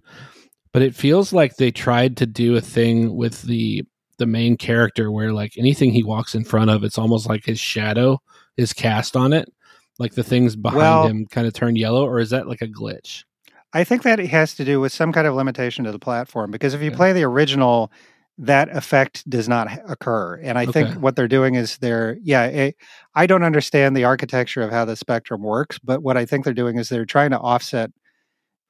but 0.73 0.83
it 0.83 0.95
feels 0.95 1.33
like 1.33 1.57
they 1.57 1.71
tried 1.71 2.17
to 2.19 2.27
do 2.27 2.57
a 2.57 2.61
thing 2.61 3.15
with 3.15 3.43
the 3.43 3.85
the 4.19 4.27
main 4.27 4.57
character 4.57 5.13
where, 5.13 5.35
like, 5.35 5.53
anything 5.59 5.93
he 5.93 6.03
walks 6.03 6.35
in 6.35 6.43
front 6.45 6.71
of, 6.71 6.83
it's 6.83 6.97
almost 6.97 7.29
like 7.29 7.45
his 7.45 7.61
shadow 7.61 8.19
is 8.57 8.73
cast 8.73 9.15
on 9.15 9.35
it, 9.35 9.53
like 9.99 10.15
the 10.15 10.23
things 10.25 10.57
behind 10.57 10.79
Well- 10.79 11.07
him 11.09 11.27
kind 11.27 11.47
of 11.47 11.53
turn 11.53 11.77
yellow, 11.77 12.07
or 12.07 12.19
is 12.19 12.31
that 12.31 12.49
like 12.49 12.63
a 12.63 12.67
glitch? 12.69 13.25
I 13.73 13.85
think 13.85 14.03
that 14.05 14.21
it 14.21 14.29
has 14.29 14.55
to 14.55 14.65
do 14.65 14.81
with 14.81 14.93
some 14.93 15.13
kind 15.13 15.27
of 15.27 15.35
limitation 15.35 15.85
to 15.85 15.93
the 15.93 15.99
platform 15.99 16.51
because 16.51 16.73
if 16.75 16.81
you 16.81 16.91
Yeah. 16.91 16.97
play 16.97 17.13
the 17.13 17.25
original, 17.25 17.91
that 18.39 18.75
effect 18.75 19.29
does 19.29 19.49
not 19.49 19.69
occur. 19.89 20.37
And 20.43 20.59
I 20.59 20.67
think 20.67 20.95
what 21.01 21.17
they're 21.17 21.27
doing 21.29 21.55
is 21.55 21.79
they're, 21.79 22.17
yeah, 22.23 22.45
it, 22.45 22.77
I 23.15 23.27
don't 23.27 23.43
understand 23.43 23.97
the 23.97 24.05
architecture 24.05 24.63
of 24.63 24.71
how 24.71 24.85
the 24.85 24.95
spectrum 24.97 25.43
works, 25.43 25.79
but 25.79 26.03
what 26.03 26.17
I 26.19 26.27
think 26.27 26.45
they're 26.45 26.53
doing 26.55 26.79
is 26.79 26.89
they're 26.89 27.07
trying 27.07 27.31
to 27.31 27.39
offset. 27.39 27.91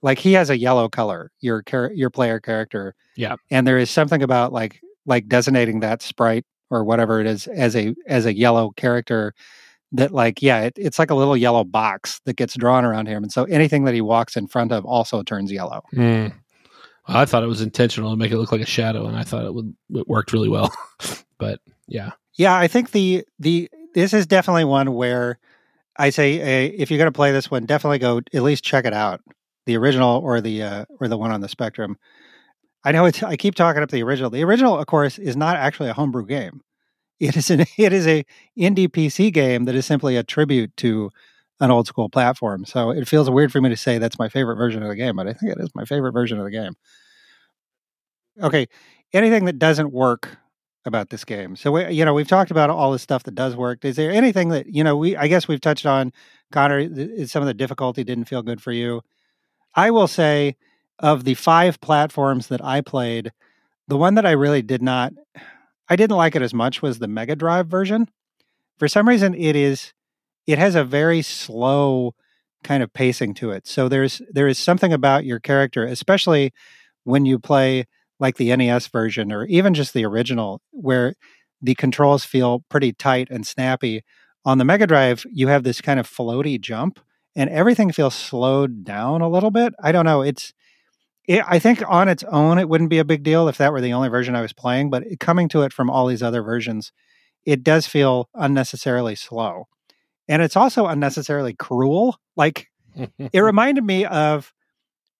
Like 0.03 0.19
he 0.19 0.35
has 0.35 0.51
a 0.51 0.59
yellow 0.59 0.89
color, 0.89 1.33
your 1.41 1.63
char- 1.63 1.93
your 1.93 2.11
player 2.11 2.39
character, 2.39 2.95
Yeah. 3.17 3.37
and 3.51 3.67
there 3.67 3.79
is 3.79 3.91
something 3.91 4.23
about 4.23 4.53
like 4.53 4.81
like 5.05 5.29
designating 5.29 5.81
that 5.81 6.03
sprite 6.03 6.45
or 6.71 6.85
whatever 6.85 7.21
it 7.21 7.27
is 7.27 7.47
as 7.49 7.75
a 7.77 7.95
as 8.07 8.27
a 8.27 8.37
yellow 8.37 8.71
character 8.77 9.35
that 9.93 10.13
like 10.13 10.43
yeah 10.43 10.63
it, 10.63 10.75
it's 10.77 10.99
like 10.99 11.11
a 11.11 11.15
little 11.15 11.37
yellow 11.37 11.65
box 11.65 12.21
that 12.25 12.37
gets 12.37 12.57
drawn 12.57 12.85
around 12.85 13.07
him 13.07 13.23
and 13.23 13.33
so 13.33 13.45
anything 13.45 13.85
that 13.85 13.95
he 13.95 14.01
walks 14.01 14.37
in 14.37 14.47
front 14.47 14.73
of 14.73 14.85
also 14.85 15.23
turns 15.23 15.53
yellow. 15.53 15.83
Mm. 15.95 16.33
I 17.09 17.25
thought 17.25 17.45
it 17.45 17.49
was 17.49 17.61
intentional 17.61 18.11
to 18.11 18.17
make 18.17 18.33
it 18.33 18.37
look 18.37 18.51
like 18.51 18.61
a 18.61 18.67
shadow, 18.67 19.07
and 19.07 19.17
I 19.17 19.23
thought 19.23 19.45
it 19.45 19.55
would 19.55 19.77
it 19.91 20.09
worked 20.09 20.33
really 20.33 20.49
well. 20.49 20.75
but 21.39 21.61
yeah, 21.87 22.11
yeah 22.35 22.57
i 22.57 22.67
think 22.67 22.91
the 22.91 23.25
the 23.39 23.71
this 23.95 24.13
is 24.13 24.27
definitely 24.27 24.65
one 24.65 24.93
where 24.93 25.39
i 25.97 26.11
say 26.11 26.41
uh, 26.41 26.73
if 26.77 26.91
you're 26.91 26.99
going 26.99 27.07
to 27.07 27.17
play 27.17 27.31
this 27.31 27.51
one 27.51 27.65
definitely 27.65 27.99
go 27.99 28.21
at 28.35 28.43
least 28.43 28.65
check 28.65 28.85
it 28.85 28.93
out 28.93 29.21
the 29.67 29.77
original 29.77 30.21
or 30.21 30.41
the 30.41 30.63
uh, 30.63 30.85
or 31.01 31.09
the 31.09 31.19
one 31.19 31.33
on 31.33 31.41
the 31.41 31.49
spectrum. 31.49 31.99
I 32.85 32.93
know 32.93 33.05
it's 33.05 33.23
i 33.23 33.37
keep 33.37 33.55
talking 33.55 33.83
up 33.83 33.91
the 33.91 34.03
original. 34.03 34.31
The 34.31 34.45
original 34.45 34.79
of 34.79 34.87
course 34.87 35.19
is 35.19 35.37
not 35.37 35.57
actually 35.57 35.91
a 35.91 35.95
homebrew 35.95 36.25
game 36.25 36.63
it 37.21 37.37
is 37.37 37.51
an 37.51 37.61
it 37.79 37.93
is 37.93 38.07
a 38.07 38.25
indie 38.59 38.89
pc 38.89 39.33
game 39.33 39.65
that 39.65 39.75
is 39.75 39.87
simply 39.87 40.17
a 40.17 40.23
tribute 40.23 40.77
to 40.77 41.11
an 41.59 41.71
old 41.71 41.87
school 41.87 42.11
platform. 42.11 42.67
So 42.67 42.91
it 42.91 43.09
feels 43.09 43.31
weird 43.31 43.51
for 43.51 43.63
me 43.63 43.71
to 43.71 43.79
say 43.79 43.97
that's 43.97 44.19
my 44.19 44.29
favorite 44.29 44.57
version 44.57 44.83
of 44.83 44.89
the 44.91 44.97
game 44.97 45.17
but 45.17 45.27
i 45.27 45.33
think 45.33 45.53
it 45.53 45.61
is 45.61 45.75
my 45.75 45.85
favorite 45.85 46.13
version 46.13 46.39
of 46.39 46.45
the 46.45 46.51
game. 46.51 46.75
Okay 48.43 48.67
anything 49.13 49.45
that 49.47 49.59
doesn't 49.59 49.93
work 49.93 50.37
about 50.85 51.11
this 51.11 51.25
game? 51.25 51.57
So 51.57 51.73
we, 51.73 51.91
you 51.91 52.05
know 52.05 52.15
we've 52.15 52.29
talked 52.29 52.51
about 52.51 52.71
all 52.71 52.93
the 52.93 52.99
stuff 52.99 53.23
that 53.25 53.35
does 53.35 53.57
work. 53.57 53.85
Is 53.85 53.97
there 53.97 54.11
anything 54.11 54.51
that 54.51 54.67
you 54.67 54.85
know 54.85 54.97
we 54.97 55.17
i 55.17 55.27
guess 55.29 55.49
we've 55.49 55.61
touched 55.61 55.87
on 55.87 56.13
connor 56.53 56.89
th- 56.89 57.29
some 57.29 57.43
of 57.43 57.47
the 57.47 57.55
difficulty 57.55 58.05
didn't 58.05 58.27
feel 58.27 58.43
good 58.43 58.63
for 58.63 58.73
you. 58.73 59.03
I 59.75 59.91
will 59.91 60.09
say 60.09 60.57
of 60.99 61.25
the 61.25 61.35
five 61.35 61.81
platforms 61.81 62.49
that 62.49 62.65
i 62.65 62.81
played 62.81 63.33
the 63.89 63.97
one 63.97 64.15
that 64.15 64.27
i 64.27 64.31
really 64.31 64.63
did 64.63 64.83
not 64.83 65.13
i 65.89 65.97
didn't 65.97 66.17
like 66.17 66.37
it 66.37 66.43
as 66.43 66.55
much 66.55 66.83
was 66.83 66.99
the 66.99 67.09
mega 67.09 67.37
drive 67.37 67.69
version. 67.69 68.09
For 68.79 68.89
some 68.89 69.09
reason 69.09 69.35
it 69.35 69.57
is 69.57 69.93
it 70.47 70.59
has 70.59 70.75
a 70.75 70.85
very 70.85 71.23
slow 71.23 72.15
kind 72.63 72.83
of 72.83 72.93
pacing 72.93 73.35
to 73.35 73.51
it. 73.51 73.67
So 73.67 73.89
there's 73.89 74.21
there 74.31 74.49
is 74.49 74.59
something 74.59 74.93
about 74.93 75.25
your 75.25 75.41
character 75.41 75.85
especially 75.85 76.53
when 77.05 77.25
you 77.27 77.39
play 77.39 77.87
like 78.19 78.37
the 78.37 78.55
NES 78.57 78.89
version 78.89 79.33
or 79.33 79.45
even 79.47 79.75
just 79.75 79.93
the 79.95 80.05
original 80.05 80.61
where 80.71 81.15
the 81.63 81.75
controls 81.75 82.25
feel 82.25 82.65
pretty 82.69 82.93
tight 82.93 83.29
and 83.31 83.47
snappy. 83.47 84.03
On 84.45 84.59
the 84.59 84.65
Mega 84.65 84.87
Drive 84.87 85.25
you 85.31 85.49
have 85.49 85.65
this 85.65 85.81
kind 85.81 85.99
of 86.01 86.09
floaty 86.09 86.61
jump 86.61 87.01
and 87.35 87.51
everything 87.51 87.93
feels 87.93 88.15
slowed 88.15 88.85
down 88.85 89.21
a 89.21 89.29
little 89.29 89.51
bit. 89.51 89.75
I 89.83 89.93
don't 89.93 90.07
know 90.07 90.23
it's 90.23 90.53
it, 91.27 91.43
I 91.47 91.59
think 91.59 91.83
on 91.87 92.09
its 92.09 92.25
own 92.25 92.59
it 92.59 92.69
wouldn't 92.69 92.91
be 92.91 92.99
a 92.99 93.05
big 93.05 93.23
deal 93.23 93.49
if 93.49 93.59
that 93.59 93.73
were 93.73 93.81
the 93.81 93.93
only 93.93 94.09
version 94.09 94.37
I 94.37 94.43
was 94.43 94.53
playing, 94.53 94.91
but 94.91 95.05
coming 95.19 95.49
to 95.51 95.63
it 95.63 95.73
from 95.73 95.91
all 95.91 96.07
these 96.07 96.23
other 96.23 96.43
versions, 96.43 96.93
it 97.45 97.63
does 97.63 97.87
feel 97.87 98.29
unnecessarily 98.35 99.15
slow. 99.15 99.69
And 100.29 100.43
it's 100.43 100.57
also 100.57 100.87
unnecessarily 100.87 101.55
cruel. 101.55 102.19
Like 102.37 102.69
it 103.33 103.41
reminded 103.41 103.85
me 103.85 104.05
of 104.05 104.53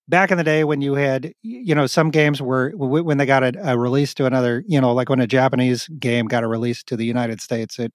back 0.07 0.31
in 0.31 0.37
the 0.37 0.43
day 0.43 0.63
when 0.63 0.81
you 0.81 0.95
had 0.95 1.33
you 1.41 1.75
know 1.75 1.85
some 1.85 2.09
games 2.11 2.41
were 2.41 2.71
when 2.75 3.17
they 3.17 3.25
got 3.25 3.43
a, 3.43 3.71
a 3.71 3.77
release 3.77 4.13
to 4.13 4.25
another 4.25 4.63
you 4.67 4.79
know 4.79 4.93
like 4.93 5.09
when 5.09 5.19
a 5.19 5.27
japanese 5.27 5.87
game 5.99 6.27
got 6.27 6.43
a 6.43 6.47
release 6.47 6.81
to 6.83 6.95
the 6.95 7.05
united 7.05 7.41
states 7.41 7.77
it 7.77 7.93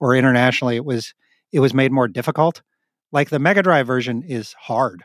or 0.00 0.16
internationally 0.16 0.76
it 0.76 0.84
was 0.84 1.14
it 1.52 1.60
was 1.60 1.74
made 1.74 1.92
more 1.92 2.08
difficult 2.08 2.62
like 3.12 3.28
the 3.28 3.38
mega 3.38 3.62
drive 3.62 3.86
version 3.86 4.22
is 4.22 4.54
hard 4.54 5.04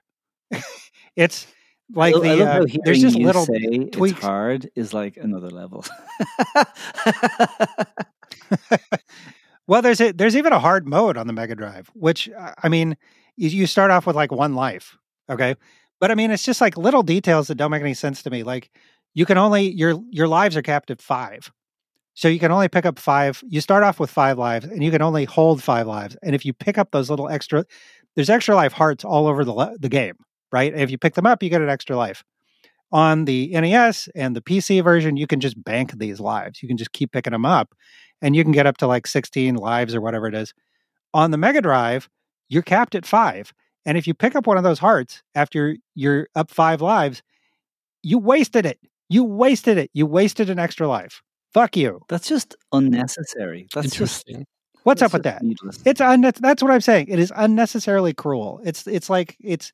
it's 1.16 1.48
like 1.94 2.16
I 2.16 2.20
the 2.20 2.44
uh, 2.46 2.66
there's 2.84 3.02
just 3.02 3.18
little 3.18 3.46
tweaks. 3.92 4.18
It's 4.18 4.22
hard 4.22 4.70
is 4.76 4.94
like 4.94 5.18
another 5.18 5.50
level. 5.50 5.86
Well, 9.68 9.82
there's 9.82 10.00
a, 10.00 10.14
there's 10.14 10.36
even 10.36 10.54
a 10.54 10.60
hard 10.60 10.88
mode 10.88 11.18
on 11.18 11.28
the 11.28 11.34
Mega 11.34 11.56
Drive, 11.56 11.90
which 11.94 12.30
uh, 12.30 12.54
I 12.64 12.70
mean, 12.70 12.96
you, 13.36 13.50
you 13.50 13.68
start 13.68 13.92
off 13.92 14.08
with 14.08 14.16
like 14.16 14.32
one 14.32 14.56
life, 14.56 14.98
okay, 15.30 15.56
but 16.00 16.10
I 16.10 16.16
mean, 16.16 16.32
it's 16.32 16.44
just 16.44 16.62
like 16.62 16.78
little 16.78 17.04
details 17.04 17.48
that 17.48 17.56
don't 17.56 17.72
make 17.72 17.82
any 17.82 17.94
sense 17.94 18.24
to 18.24 18.30
me. 18.30 18.44
Like 18.44 18.72
you 19.14 19.26
can 19.26 19.38
only 19.38 19.70
your 19.70 20.02
your 20.10 20.28
lives 20.28 20.56
are 20.56 20.62
capped 20.62 20.90
at 20.90 21.02
five, 21.02 21.52
so 22.14 22.30
you 22.30 22.40
can 22.40 22.52
only 22.52 22.70
pick 22.70 22.86
up 22.86 22.98
five. 22.98 23.44
You 23.46 23.60
start 23.60 23.84
off 23.84 24.00
with 24.00 24.10
five 24.10 24.38
lives, 24.38 24.66
and 24.66 24.84
you 24.84 24.92
can 24.92 25.02
only 25.02 25.26
hold 25.26 25.62
five 25.62 25.86
lives. 25.86 26.16
And 26.24 26.34
if 26.34 26.46
you 26.46 26.54
pick 26.54 26.78
up 26.78 26.92
those 26.92 27.10
little 27.10 27.28
extra, 27.28 27.66
there's 28.16 28.30
extra 28.30 28.56
life 28.56 28.72
hearts 28.74 29.04
all 29.04 29.28
over 29.28 29.44
the 29.44 29.78
the 29.80 29.90
game, 29.90 30.16
right? 30.52 30.74
If 30.74 30.92
you 30.92 30.98
pick 30.98 31.16
them 31.16 31.26
up, 31.26 31.44
you 31.44 31.50
get 31.50 31.62
an 31.62 31.70
extra 31.70 31.96
life. 31.96 32.24
On 32.92 33.26
the 33.26 33.50
NES 33.50 34.08
and 34.16 34.36
the 34.36 34.42
PC 34.42 34.84
version, 34.84 35.18
you 35.18 35.28
can 35.28 35.40
just 35.40 35.62
bank 35.64 35.98
these 35.98 36.20
lives. 36.20 36.62
You 36.62 36.68
can 36.68 36.78
just 36.78 36.94
keep 36.94 37.12
picking 37.12 37.34
them 37.34 37.46
up 37.46 37.74
and 38.22 38.36
you 38.36 38.44
can 38.44 38.54
get 38.54 38.66
up 38.66 38.78
to 38.78 38.88
like 38.88 39.08
16 39.08 39.56
lives 39.56 39.94
or 39.94 40.02
whatever 40.02 40.28
it 40.28 40.34
is. 40.34 40.54
On 41.14 41.32
the 41.32 41.38
Mega 41.38 41.62
Drive, 41.62 42.08
you're 42.50 42.62
capped 42.62 42.96
at 42.96 43.06
five. 43.06 43.54
And 43.86 43.98
if 43.98 44.08
you 44.08 44.14
pick 44.14 44.36
up 44.36 44.48
one 44.48 44.58
of 44.58 44.64
those 44.64 44.80
hearts 44.80 45.22
after 45.36 45.76
you're 45.96 46.28
up 46.36 46.50
five 46.50 46.82
lives, 46.82 47.22
you 48.04 48.20
wasted 48.20 48.66
it. 48.66 48.80
You 49.10 49.24
wasted 49.24 49.78
it. 49.78 49.90
You 49.94 50.06
wasted 50.06 50.50
an 50.50 50.60
extra 50.60 50.88
life. 50.88 51.22
Fuck 51.54 51.78
you. 51.78 52.02
That's 52.10 52.28
just 52.28 52.56
unnecessary. 52.72 53.68
That's 53.74 53.88
just 53.88 54.28
Interesting. 54.28 54.46
What's 54.84 55.02
that's 55.02 55.14
up 55.14 55.18
with 55.18 55.24
that? 55.24 55.44
needless. 55.44 55.82
It's 55.86 56.00
unne- 56.00 56.40
that's 56.40 56.62
what 56.64 56.72
I'm 56.72 56.82
saying. 56.82 57.08
It 57.10 57.20
is 57.20 57.34
unnecessarily 57.36 58.14
cruel. 58.14 58.62
It's 58.64 58.88
it's 58.88 59.10
like 59.10 59.36
it's 59.42 59.74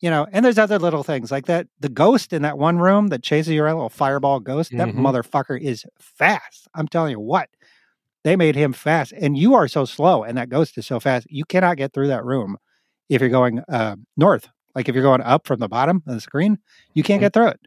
you 0.00 0.10
know, 0.10 0.26
and 0.32 0.44
there's 0.44 0.58
other 0.58 0.78
little 0.78 1.02
things 1.02 1.30
like 1.30 1.46
that. 1.46 1.66
The 1.80 1.88
ghost 1.88 2.32
in 2.32 2.42
that 2.42 2.58
one 2.58 2.78
room 2.78 3.08
that 3.08 3.22
chases 3.22 3.52
you 3.54 3.62
around, 3.62 3.76
little 3.76 3.88
fireball 3.88 4.40
ghost. 4.40 4.72
That 4.76 4.88
Mhm. 4.88 4.94
motherfucker 4.94 5.60
is 5.60 5.84
fast. 5.98 6.68
I'm 6.74 6.88
telling 6.88 7.12
you 7.12 7.20
what. 7.20 7.48
They 8.24 8.36
made 8.36 8.56
him 8.56 8.72
fast, 8.72 9.12
and 9.12 9.36
you 9.36 9.54
are 9.54 9.68
so 9.68 9.84
slow, 9.84 10.22
and 10.24 10.38
that 10.38 10.48
ghost 10.48 10.78
is 10.78 10.86
so 10.86 10.98
fast. 10.98 11.26
You 11.30 11.44
cannot 11.44 11.76
get 11.76 11.92
through 11.92 12.08
that 12.08 12.24
room 12.24 12.56
if 13.10 13.20
you're 13.20 13.28
going 13.30 13.60
uh, 13.68 13.96
north. 14.16 14.48
Like 14.74 14.88
if 14.88 14.94
you're 14.94 15.04
going 15.04 15.20
up 15.20 15.46
from 15.46 15.60
the 15.60 15.68
bottom 15.68 16.02
of 16.06 16.14
the 16.14 16.20
screen, 16.20 16.58
you 16.94 17.02
can't 17.02 17.18
Mhm. 17.20 17.24
get 17.26 17.32
through 17.34 17.48
it. 17.48 17.60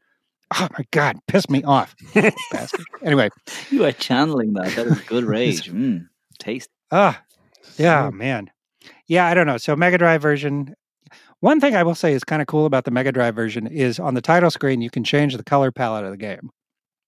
Oh 0.60 0.68
my 0.78 0.84
god, 0.92 1.18
piss 1.28 1.50
me 1.50 1.62
off. 1.64 1.96
Anyway, 3.04 3.30
You 3.70 3.86
are 3.86 3.92
channeling 3.92 4.54
that. 4.54 4.76
That 4.76 4.88
is 4.88 5.00
good 5.02 5.24
rage. 5.36 5.70
Mm, 5.72 6.08
taste. 6.40 6.70
ah, 6.92 7.22
yeah, 7.78 8.10
man, 8.10 8.50
yeah. 9.08 9.28
I 9.28 9.34
don't 9.36 9.46
know. 9.48 9.58
So 9.58 9.76
Mega 9.76 9.98
Drive 9.98 10.22
version. 10.22 10.74
One 11.40 11.60
thing 11.60 11.76
I 11.76 11.84
will 11.84 11.96
say 11.96 12.14
is 12.14 12.24
kind 12.24 12.42
of 12.42 12.48
cool 12.48 12.66
about 12.66 12.86
the 12.86 12.92
Mega 12.92 13.12
Drive 13.12 13.36
version 13.36 13.68
is 13.68 14.00
on 14.00 14.16
the 14.16 14.22
title 14.22 14.50
screen 14.50 14.82
you 14.82 14.90
can 14.90 15.04
change 15.04 15.38
the 15.38 15.44
color 15.44 15.72
palette 15.72 16.04
of 16.04 16.12
the 16.12 16.18
game. 16.18 16.50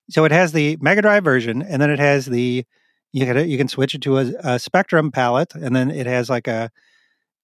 So 0.10 0.26
it 0.26 0.32
has 0.32 0.52
the 0.52 0.78
Mega 0.82 1.02
Drive 1.02 1.24
version, 1.24 1.62
and 1.62 1.82
then 1.82 1.90
it 1.90 2.00
has 2.00 2.26
the 2.26 2.66
you 3.12 3.26
can 3.26 3.50
you 3.50 3.58
can 3.58 3.68
switch 3.68 3.96
it 3.96 4.02
to 4.04 4.20
a, 4.20 4.32
a 4.44 4.60
Spectrum 4.60 5.12
palette, 5.12 5.54
and 5.56 5.76
then 5.76 5.90
it 5.90 6.06
has 6.06 6.30
like 6.30 6.48
a 6.48 6.70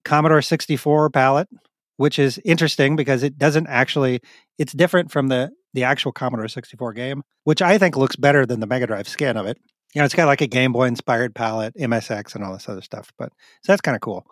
Commodore 0.04 0.42
64 0.42 1.10
palette, 1.10 1.50
which 1.98 2.20
is 2.20 2.40
interesting 2.46 2.96
because 2.96 3.24
it 3.24 3.38
doesn't 3.38 3.68
actually 3.68 4.22
it's 4.58 4.74
different 4.74 5.12
from 5.12 5.28
the 5.28 5.52
the 5.74 5.84
actual 5.84 6.12
Commodore 6.12 6.48
64 6.48 6.94
game, 6.94 7.24
which 7.44 7.62
I 7.62 7.78
think 7.78 7.98
looks 7.98 8.16
better 8.16 8.46
than 8.46 8.60
the 8.60 8.68
Mega 8.68 8.88
Drive 8.88 9.08
skin 9.08 9.38
of 9.38 9.46
it. 9.48 9.58
You 9.94 10.02
know, 10.02 10.06
it's 10.06 10.16
got 10.16 10.28
like 10.28 10.42
a 10.42 10.48
Game 10.48 10.72
Boy 10.72 10.86
inspired 10.86 11.34
palette, 11.34 11.76
MSX, 11.76 12.36
and 12.36 12.44
all 12.44 12.54
this 12.54 12.70
other 12.70 12.82
stuff. 12.82 13.12
But 13.18 13.30
so 13.64 13.72
that's 13.72 13.82
kind 13.82 13.96
of 13.96 14.02
cool. 14.02 14.26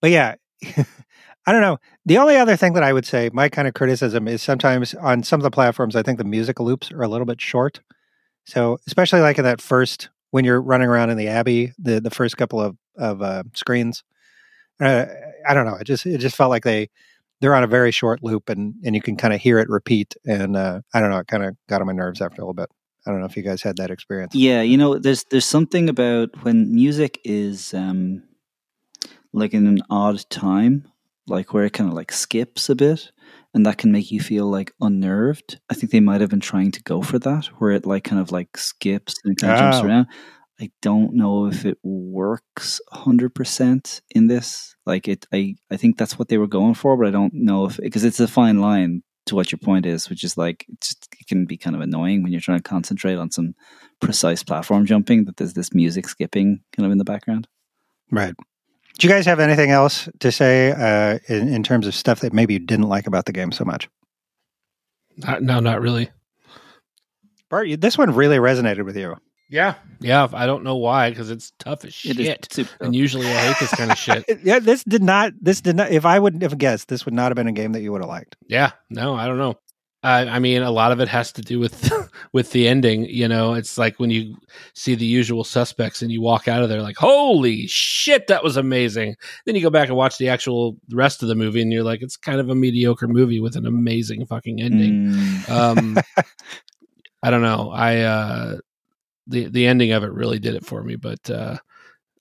But 0.00 0.10
yeah, 0.10 0.34
I 1.46 1.52
don't 1.52 1.60
know. 1.60 1.78
The 2.04 2.18
only 2.18 2.36
other 2.36 2.56
thing 2.56 2.72
that 2.72 2.82
I 2.82 2.92
would 2.92 3.06
say, 3.06 3.30
my 3.32 3.48
kind 3.48 3.68
of 3.68 3.74
criticism 3.74 4.26
is 4.26 4.42
sometimes 4.42 4.94
on 4.94 5.22
some 5.22 5.38
of 5.38 5.44
the 5.44 5.50
platforms, 5.50 5.94
I 5.94 6.02
think 6.02 6.18
the 6.18 6.24
music 6.24 6.58
loops 6.58 6.90
are 6.90 7.02
a 7.02 7.08
little 7.08 7.26
bit 7.26 7.40
short. 7.40 7.80
So 8.46 8.78
especially 8.86 9.20
like 9.20 9.38
in 9.38 9.44
that 9.44 9.60
first 9.60 10.08
when 10.30 10.44
you're 10.44 10.60
running 10.60 10.88
around 10.88 11.10
in 11.10 11.16
the 11.16 11.28
Abbey, 11.28 11.72
the 11.78 12.00
the 12.00 12.10
first 12.10 12.36
couple 12.36 12.60
of 12.60 12.76
of 12.96 13.22
uh, 13.22 13.44
screens, 13.54 14.02
uh, 14.80 15.06
I 15.48 15.54
don't 15.54 15.66
know. 15.66 15.76
It 15.76 15.84
just 15.84 16.06
it 16.06 16.18
just 16.18 16.36
felt 16.36 16.50
like 16.50 16.64
they 16.64 16.88
they're 17.40 17.54
on 17.54 17.64
a 17.64 17.68
very 17.68 17.90
short 17.90 18.22
loop, 18.22 18.48
and 18.48 18.74
and 18.84 18.94
you 18.94 19.02
can 19.02 19.16
kind 19.16 19.34
of 19.34 19.40
hear 19.40 19.58
it 19.58 19.68
repeat, 19.68 20.14
and 20.24 20.56
uh, 20.56 20.80
I 20.94 21.00
don't 21.00 21.10
know. 21.10 21.18
It 21.18 21.26
kind 21.28 21.44
of 21.44 21.56
got 21.68 21.80
on 21.80 21.86
my 21.86 21.92
nerves 21.92 22.20
after 22.20 22.40
a 22.40 22.44
little 22.44 22.54
bit. 22.54 22.70
I 23.06 23.10
don't 23.10 23.20
know 23.20 23.26
if 23.26 23.36
you 23.36 23.42
guys 23.42 23.62
had 23.62 23.76
that 23.76 23.90
experience. 23.90 24.34
Yeah, 24.34 24.62
you 24.62 24.76
know, 24.76 24.98
there's 24.98 25.24
there's 25.24 25.44
something 25.44 25.88
about 25.88 26.30
when 26.44 26.74
music 26.74 27.20
is 27.24 27.72
um 27.74 28.22
like 29.32 29.54
in 29.54 29.66
an 29.66 29.80
odd 29.90 30.28
time, 30.30 30.88
like 31.26 31.52
where 31.54 31.64
it 31.64 31.72
kind 31.72 31.88
of 31.90 31.94
like 31.96 32.12
skips 32.12 32.68
a 32.68 32.74
bit, 32.74 33.10
and 33.54 33.64
that 33.66 33.78
can 33.78 33.92
make 33.92 34.10
you 34.10 34.20
feel 34.20 34.46
like 34.46 34.72
unnerved. 34.80 35.58
I 35.70 35.74
think 35.74 35.90
they 35.92 36.00
might 36.00 36.20
have 36.20 36.30
been 36.30 36.40
trying 36.40 36.70
to 36.72 36.82
go 36.82 37.02
for 37.02 37.18
that, 37.20 37.46
where 37.58 37.72
it 37.72 37.86
like 37.86 38.04
kind 38.04 38.20
of 38.20 38.30
like 38.32 38.56
skips 38.56 39.14
and 39.24 39.36
kind 39.36 39.52
of 39.52 39.58
jumps 39.58 39.78
Oh. 39.78 39.86
around. 39.86 40.06
I 40.58 40.70
don't 40.80 41.12
know 41.14 41.46
if 41.46 41.66
it 41.66 41.76
works 41.82 42.80
hundred 42.90 43.34
percent 43.34 44.00
in 44.14 44.26
this. 44.28 44.74
Like 44.86 45.06
it, 45.08 45.26
I 45.32 45.56
I 45.70 45.76
think 45.76 45.98
that's 45.98 46.18
what 46.18 46.28
they 46.28 46.38
were 46.38 46.46
going 46.46 46.74
for, 46.74 46.96
but 46.96 47.06
I 47.06 47.10
don't 47.10 47.34
know 47.34 47.66
if 47.66 47.76
because 47.78 48.04
it's 48.04 48.20
a 48.20 48.28
fine 48.28 48.60
line 48.60 49.02
to 49.26 49.34
what 49.34 49.50
your 49.50 49.58
point 49.58 49.84
is, 49.84 50.08
which 50.08 50.22
is 50.24 50.38
like 50.38 50.64
it's 50.68 50.94
just, 50.94 51.08
it 51.20 51.26
can 51.26 51.44
be 51.46 51.56
kind 51.58 51.74
of 51.76 51.82
annoying 51.82 52.22
when 52.22 52.30
you're 52.32 52.40
trying 52.40 52.58
to 52.58 52.62
concentrate 52.70 53.16
on 53.16 53.30
some 53.30 53.54
precise 54.00 54.42
platform 54.44 54.86
jumping 54.86 55.24
that 55.24 55.36
there's 55.36 55.54
this 55.54 55.74
music 55.74 56.08
skipping 56.08 56.60
kind 56.76 56.86
of 56.86 56.92
in 56.92 56.98
the 56.98 57.04
background. 57.04 57.48
Right. 58.10 58.34
Do 58.98 59.06
you 59.06 59.12
guys 59.12 59.26
have 59.26 59.40
anything 59.40 59.70
else 59.70 60.08
to 60.20 60.32
say 60.32 60.70
uh, 60.72 61.18
in, 61.28 61.48
in 61.52 61.62
terms 61.62 61.86
of 61.86 61.94
stuff 61.94 62.20
that 62.20 62.32
maybe 62.32 62.54
you 62.54 62.58
didn't 62.60 62.88
like 62.88 63.06
about 63.06 63.26
the 63.26 63.32
game 63.32 63.52
so 63.52 63.64
much? 63.64 63.88
Not, 65.18 65.42
no, 65.42 65.60
not 65.60 65.80
really. 65.80 66.10
Bart, 67.50 67.68
you, 67.68 67.76
this 67.76 67.96
one 67.98 68.14
really 68.14 68.38
resonated 68.38 68.84
with 68.84 68.96
you. 68.96 69.16
Yeah, 69.48 69.74
yeah. 70.00 70.26
I 70.32 70.46
don't 70.46 70.64
know 70.64 70.76
why 70.76 71.10
because 71.10 71.30
it's 71.30 71.52
tough 71.58 71.84
as 71.84 71.90
It 72.04 72.18
is 72.18 72.26
shit. 72.26 72.48
super 72.50 72.84
And 72.84 72.96
usually 72.96 73.26
I 73.26 73.46
hate 73.46 73.56
this 73.60 73.70
kind 73.70 73.92
of 73.92 73.98
shit. 73.98 74.24
Yeah, 74.42 74.58
this 74.58 74.82
did 74.82 75.02
not. 75.02 75.34
This 75.40 75.60
did 75.60 75.76
not. 75.76 75.92
If 75.92 76.04
I 76.04 76.18
would 76.18 76.42
have 76.42 76.58
guessed, 76.58 76.88
this 76.88 77.04
would 77.04 77.14
not 77.14 77.26
have 77.30 77.36
been 77.36 77.46
a 77.46 77.52
game 77.52 77.72
that 77.72 77.80
you 77.82 77.92
would 77.92 78.00
have 78.00 78.08
liked. 78.08 78.36
Yeah, 78.48 78.72
no, 78.90 79.14
I 79.14 79.26
don't 79.26 79.38
know. 79.38 79.54
I 80.06 80.36
I 80.36 80.38
mean, 80.38 80.62
a 80.62 80.70
lot 80.70 80.92
of 80.92 81.00
it 81.00 81.08
has 81.08 81.32
to 81.32 81.42
do 81.42 81.58
with 81.58 81.90
with 82.32 82.52
the 82.52 82.68
ending. 82.68 83.04
You 83.06 83.28
know, 83.28 83.54
it's 83.54 83.76
like 83.76 83.98
when 83.98 84.10
you 84.10 84.36
see 84.74 84.94
the 84.94 85.04
usual 85.04 85.42
suspects 85.42 86.02
and 86.02 86.10
you 86.12 86.20
walk 86.22 86.46
out 86.48 86.62
of 86.62 86.68
there 86.68 86.80
like, 86.82 86.96
"Holy 86.96 87.66
shit, 87.66 88.28
that 88.28 88.44
was 88.44 88.56
amazing!" 88.56 89.16
Then 89.44 89.56
you 89.56 89.62
go 89.62 89.70
back 89.70 89.88
and 89.88 89.96
watch 89.96 90.18
the 90.18 90.28
actual 90.28 90.76
rest 90.92 91.22
of 91.22 91.28
the 91.28 91.34
movie, 91.34 91.60
and 91.60 91.72
you're 91.72 91.82
like, 91.82 92.02
"It's 92.02 92.16
kind 92.16 92.40
of 92.40 92.48
a 92.48 92.54
mediocre 92.54 93.08
movie 93.08 93.40
with 93.40 93.56
an 93.56 93.66
amazing 93.66 94.26
fucking 94.26 94.60
ending." 94.60 95.12
Mm, 95.12 95.50
Um, 95.50 95.98
I 97.22 97.30
don't 97.30 97.42
know. 97.42 97.70
I 97.70 97.98
uh, 98.00 98.56
the 99.26 99.48
the 99.48 99.66
ending 99.66 99.92
of 99.92 100.04
it 100.04 100.12
really 100.12 100.38
did 100.38 100.54
it 100.54 100.64
for 100.64 100.82
me, 100.82 100.96
but 100.96 101.28
uh, 101.28 101.56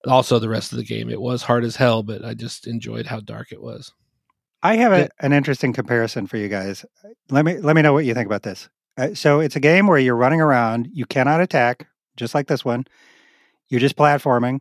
also 0.08 0.40
the 0.40 0.50
rest 0.50 0.72
of 0.72 0.78
the 0.80 0.84
game. 0.86 1.10
It 1.10 1.22
was 1.22 1.44
hard 1.44 1.64
as 1.64 1.76
hell, 1.76 2.02
but 2.04 2.26
I 2.26 2.34
just 2.34 2.68
enjoyed 2.68 3.06
how 3.06 3.20
dark 3.20 3.52
it 3.52 3.62
was. 3.62 3.94
I 4.64 4.78
have 4.78 4.92
a, 4.92 5.10
an 5.20 5.34
interesting 5.34 5.74
comparison 5.74 6.28
for 6.28 6.38
you 6.38 6.48
guys. 6.48 6.86
Let 7.30 7.46
me 7.46 7.58
let 7.58 7.76
me 7.76 7.82
know 7.82 7.94
what 7.94 8.06
you 8.06 8.14
think 8.14 8.26
about 8.26 8.44
this. 8.44 8.70
Uh, 8.98 9.14
so 9.14 9.40
it's 9.40 9.56
a 9.56 9.60
game 9.60 9.88
where 9.88 10.00
you're 10.00 10.16
running 10.16 10.42
around. 10.42 10.88
You 10.92 11.06
cannot 11.06 11.42
attack, 11.42 11.88
just 12.16 12.34
like 12.34 12.48
this 12.48 12.64
one. 12.64 12.86
You're 13.70 13.82
just 13.82 13.98
platforming. 13.98 14.60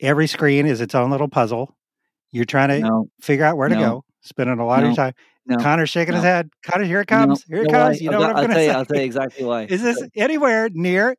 Every 0.00 0.26
screen 0.26 0.66
is 0.66 0.80
its 0.80 0.94
own 0.94 1.10
little 1.10 1.28
puzzle. 1.28 1.76
You're 2.30 2.44
trying 2.44 2.68
to 2.68 2.80
no, 2.80 3.10
figure 3.20 3.44
out 3.44 3.56
where 3.56 3.68
to 3.68 3.74
go. 3.74 4.04
Spending 4.20 4.58
a 4.58 4.66
lot 4.66 4.80
of 4.80 4.86
your 4.86 4.96
time. 4.96 5.14
no. 5.46 5.56
Connor's 5.56 5.90
shaking 5.90 6.14
his 6.14 6.22
head. 6.22 6.50
Connor, 6.62 6.84
here 6.84 7.00
it 7.00 7.10
no, 7.10 7.16
comes. 7.16 7.44
here 7.44 7.62
it 7.62 7.70
no, 7.70 7.78
comes. 7.78 8.00
You 8.00 8.10
know 8.10 8.20
I'll, 8.20 8.28
what 8.28 8.36
I'm 8.36 8.46
going 8.46 8.48
to 8.50 8.54
say? 8.54 8.70
I'll 8.70 8.84
tell 8.84 8.96
you 8.96 9.04
exactly 9.04 9.44
why. 9.44 9.64
Is 9.64 9.82
this 9.82 10.02
anywhere 10.16 10.68
near? 10.72 11.16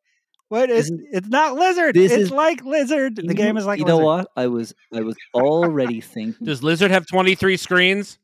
What 0.49 0.69
is? 0.69 0.89
This 0.89 0.99
It's 1.11 1.27
not 1.27 1.55
lizard. 1.55 1.95
this 1.95 2.11
it's 2.11 2.23
is- 2.23 2.31
like 2.31 2.63
lizard. 2.65 3.15
The 3.15 3.23
You 3.23 3.33
game 3.33 3.55
is 3.57 3.65
like 3.65 3.79
you 3.79 3.85
lizard. 3.85 3.99
know 3.99 4.05
what? 4.05 4.29
I 4.35 4.47
was 4.47 4.73
I 4.93 5.01
was 5.01 5.15
already 5.33 6.01
thinking. 6.01 6.45
Does 6.45 6.61
Lizard 6.63 6.91
have 6.91 7.05
23 7.07 7.55
screens? 7.57 8.17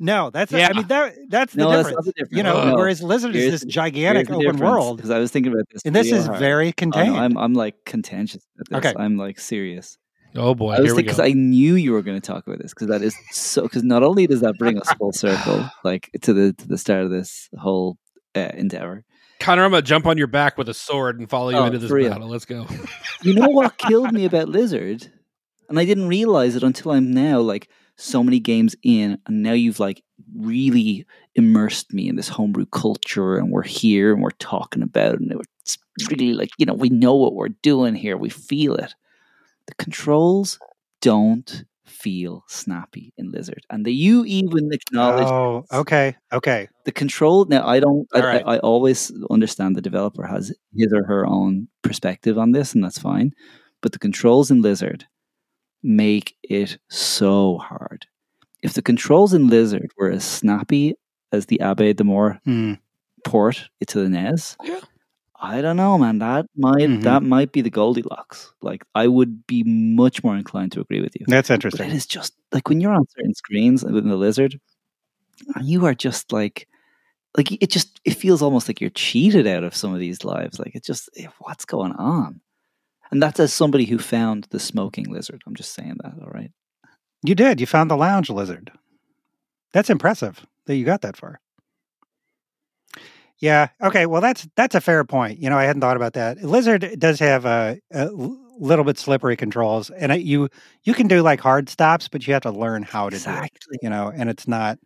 No, 0.00 0.30
that's 0.30 0.50
Yeah. 0.50 0.68
I 0.70 0.72
mean 0.76 0.86
that 0.88 1.14
that's 1.28 1.52
the 1.52 1.58
no, 1.60 1.70
that's 1.70 1.88
difference. 1.88 1.94
not 1.96 2.04
the 2.06 2.12
difference. 2.12 2.36
You 2.36 2.42
know, 2.42 2.70
No. 2.70 2.74
whereas 2.76 3.02
lizard 3.02 3.36
is 3.36 3.50
this 3.52 3.60
the- 3.60 3.68
gigantic 3.68 4.28
open 4.30 4.56
world, 4.56 4.96
because 4.96 5.10
I 5.10 5.18
was 5.18 5.30
thinking 5.30 5.52
about 5.52 5.66
this. 5.72 5.82
and 5.84 5.94
this 5.94 6.10
is 6.10 6.26
hard. 6.26 6.38
very 6.40 6.66
Oh, 6.66 6.68
no, 6.68 6.72
contained. 6.76 7.16
I'm 7.16 7.36
I'm 7.38 7.54
like 7.54 7.76
contentious 7.84 8.44
about 8.68 8.82
this. 8.82 8.90
Okay. 8.92 9.02
I'm 9.02 9.16
like 9.16 9.38
serious. 9.38 9.96
Oh 10.36 10.52
boy, 10.54 10.72
I 10.72 10.80
was 10.80 10.88
here 10.88 10.96
we 10.96 11.02
thinking 11.02 11.04
because. 11.14 11.20
I 11.20 11.32
knew 11.32 11.76
you 11.76 11.92
were 11.92 12.02
going 12.02 12.20
to 12.20 12.26
talk 12.26 12.44
about 12.46 12.58
this 12.58 12.74
because 12.74 12.88
that 12.88 13.02
is 13.02 13.14
so. 13.30 13.62
Because 13.62 13.84
not 13.84 14.02
only 14.02 14.26
does 14.26 14.40
that 14.40 14.54
bring 14.58 14.78
us 14.80 14.90
full 14.94 15.12
circle, 15.24 15.64
like 15.84 16.10
to 16.22 16.32
the 16.32 16.52
to 16.54 16.66
the 16.66 16.76
start 16.78 17.04
of 17.04 17.10
this 17.10 17.48
whole 17.56 17.96
uh, 18.34 18.50
endeavor. 18.54 19.04
Connor, 19.44 19.64
I'm 19.64 19.70
gonna 19.72 19.82
jump 19.82 20.06
on 20.06 20.16
your 20.16 20.26
back 20.26 20.56
with 20.56 20.68
a 20.70 20.74
sword 20.74 21.18
and 21.18 21.28
follow 21.28 21.50
you 21.50 21.56
Oh, 21.58 21.66
into 21.66 21.78
this 21.78 21.90
real. 21.90 22.08
battle. 22.10 22.28
Let's 22.28 22.46
go. 22.46 22.66
You 23.22 23.34
know 23.34 23.48
what 23.48 23.76
killed 23.76 24.10
me 24.12 24.24
about 24.24 24.48
Lizard, 24.48 25.06
and 25.68 25.78
I 25.78 25.84
didn't 25.84 26.08
realize 26.08 26.56
it 26.56 26.62
until 26.62 26.92
I'm 26.92 27.12
now 27.12 27.40
like 27.40 27.68
so 27.96 28.22
many 28.24 28.40
games 28.40 28.74
in, 28.82 29.18
and 29.26 29.42
now 29.42 29.52
you've 29.52 29.80
like 29.80 30.02
really 30.34 31.06
immersed 31.34 31.92
me 31.92 32.08
in 32.08 32.16
this 32.16 32.28
homebrew 32.28 32.66
culture, 32.66 33.36
and 33.36 33.50
we're 33.50 33.62
here 33.62 34.14
and 34.14 34.22
we're 34.22 34.30
talking 34.30 34.82
about 34.82 35.14
it, 35.14 35.20
and 35.20 35.32
it's 35.60 35.76
really 36.10 36.32
like 36.32 36.50
you 36.56 36.64
know 36.64 36.74
we 36.74 36.88
know 36.88 37.14
what 37.14 37.34
we're 37.34 37.48
doing 37.48 37.94
here, 37.94 38.16
we 38.16 38.30
feel 38.30 38.74
it. 38.76 38.94
The 39.66 39.74
controls 39.74 40.58
don't 41.02 41.64
feel 41.86 42.44
snappy 42.48 43.12
in 43.18 43.30
Lizard, 43.30 43.64
and 43.70 43.84
the 43.84 43.92
you 43.92 44.24
even 44.24 44.70
acknowledge 44.72 45.28
oh, 45.28 45.64
okay, 45.72 46.16
okay. 46.32 46.68
the 46.84 46.92
control 46.92 47.44
now 47.46 47.66
i 47.66 47.78
don't 47.80 48.08
I, 48.14 48.20
All 48.20 48.26
right. 48.26 48.42
I, 48.46 48.54
I 48.56 48.58
always 48.60 49.12
understand 49.30 49.76
the 49.76 49.82
developer 49.82 50.26
has 50.26 50.52
his 50.74 50.92
or 50.92 51.04
her 51.04 51.26
own 51.26 51.68
perspective 51.82 52.38
on 52.38 52.52
this 52.52 52.74
and 52.74 52.82
that's 52.82 52.98
fine 52.98 53.32
but 53.82 53.92
the 53.92 53.98
controls 53.98 54.50
in 54.50 54.62
lizard 54.62 55.04
make 55.82 56.36
it 56.42 56.78
so 56.88 57.58
hard 57.58 58.06
if 58.62 58.72
the 58.72 58.82
controls 58.82 59.34
in 59.34 59.48
lizard 59.48 59.90
were 59.98 60.10
as 60.10 60.24
snappy 60.24 60.94
as 61.32 61.46
the 61.46 61.58
Abbaye 61.62 61.94
des 61.94 62.04
Morts 62.04 62.38
Hmm. 62.44 62.74
port 63.24 63.68
to 63.86 64.00
the 64.02 64.08
nes 64.08 64.56
Yeah. 64.62 64.80
I 65.52 65.60
don't 65.62 65.76
know 65.76 65.96
man 65.98 66.18
that 66.20 66.46
might 66.56 66.88
Mhm. 66.88 67.02
that 67.02 67.22
might 67.22 67.52
be 67.52 67.60
the 67.60 67.70
goldilocks 67.80 68.52
like 68.68 68.82
i 68.94 69.06
would 69.06 69.46
be 69.46 69.62
much 69.64 70.22
more 70.24 70.36
inclined 70.36 70.72
to 70.72 70.80
agree 70.80 71.00
with 71.00 71.14
you 71.18 71.26
That's 71.28 71.48
but 71.48 71.54
interesting. 71.56 71.90
it 71.90 71.94
is 72.00 72.06
just 72.06 72.32
like 72.52 72.68
when 72.68 72.80
you're 72.80 72.92
on 73.00 73.06
certain 73.16 73.34
screens 73.34 73.84
within 73.84 74.08
the 74.08 74.16
lizard, 74.26 74.58
and 75.56 75.66
you 75.72 75.84
are 75.86 75.94
just 75.94 76.32
like, 76.32 76.66
like 77.36 77.50
it 77.62 77.70
just 77.70 78.00
it 78.04 78.14
feels 78.22 78.42
almost 78.42 78.68
like 78.68 78.80
you're 78.80 78.90
cheated 79.06 79.46
out 79.46 79.64
of 79.64 79.74
some 79.74 79.92
of 79.92 79.98
these 80.00 80.24
lives. 80.24 80.58
Like 80.58 80.74
it 80.74 80.84
just 80.84 81.08
eh, 81.16 81.26
what's 81.40 81.64
going 81.64 81.92
on, 81.92 82.40
and 83.10 83.20
that's 83.22 83.40
as 83.40 83.52
somebody 83.52 83.84
who 83.86 83.98
found 83.98 84.46
the 84.50 84.60
smoking 84.60 85.06
lizard. 85.10 85.42
I'm 85.46 85.56
just 85.56 85.74
saying 85.74 85.96
that. 86.02 86.14
All 86.22 86.30
right. 86.30 86.52
You 87.24 87.34
did. 87.34 87.60
You 87.60 87.66
found 87.66 87.90
the 87.90 87.96
lounge 87.96 88.30
lizard. 88.30 88.70
That's 89.72 89.90
impressive 89.90 90.46
that 90.66 90.76
you 90.76 90.84
got 90.84 91.00
that 91.02 91.16
far. 91.16 91.40
Yeah. 93.40 93.68
Okay. 93.82 94.06
Well, 94.06 94.20
that's 94.20 94.46
that's 94.56 94.74
a 94.74 94.80
fair 94.80 95.04
point. 95.04 95.38
You 95.40 95.50
know, 95.50 95.58
I 95.58 95.64
hadn't 95.64 95.80
thought 95.80 95.96
about 95.96 96.14
that. 96.14 96.42
Lizard 96.42 96.98
does 96.98 97.18
have 97.18 97.44
a 97.44 97.78
little 98.58 98.84
bit 98.84 98.98
slippery 98.98 99.36
controls, 99.36 99.90
and 99.90 100.12
it, 100.12 100.20
you 100.22 100.48
you 100.84 100.94
can 100.94 101.08
do 101.08 101.20
like 101.22 101.40
hard 101.40 101.68
stops, 101.68 102.08
but 102.08 102.26
you 102.26 102.32
have 102.32 102.42
to 102.42 102.50
learn 102.50 102.82
how 102.82 103.10
to 103.10 103.10
do 103.10 103.16
it. 103.16 103.18
Exactly. 103.18 103.78
You 103.82 103.90
know, 103.90 104.12
and 104.14 104.30
it's 104.30 104.46
not 104.48 104.78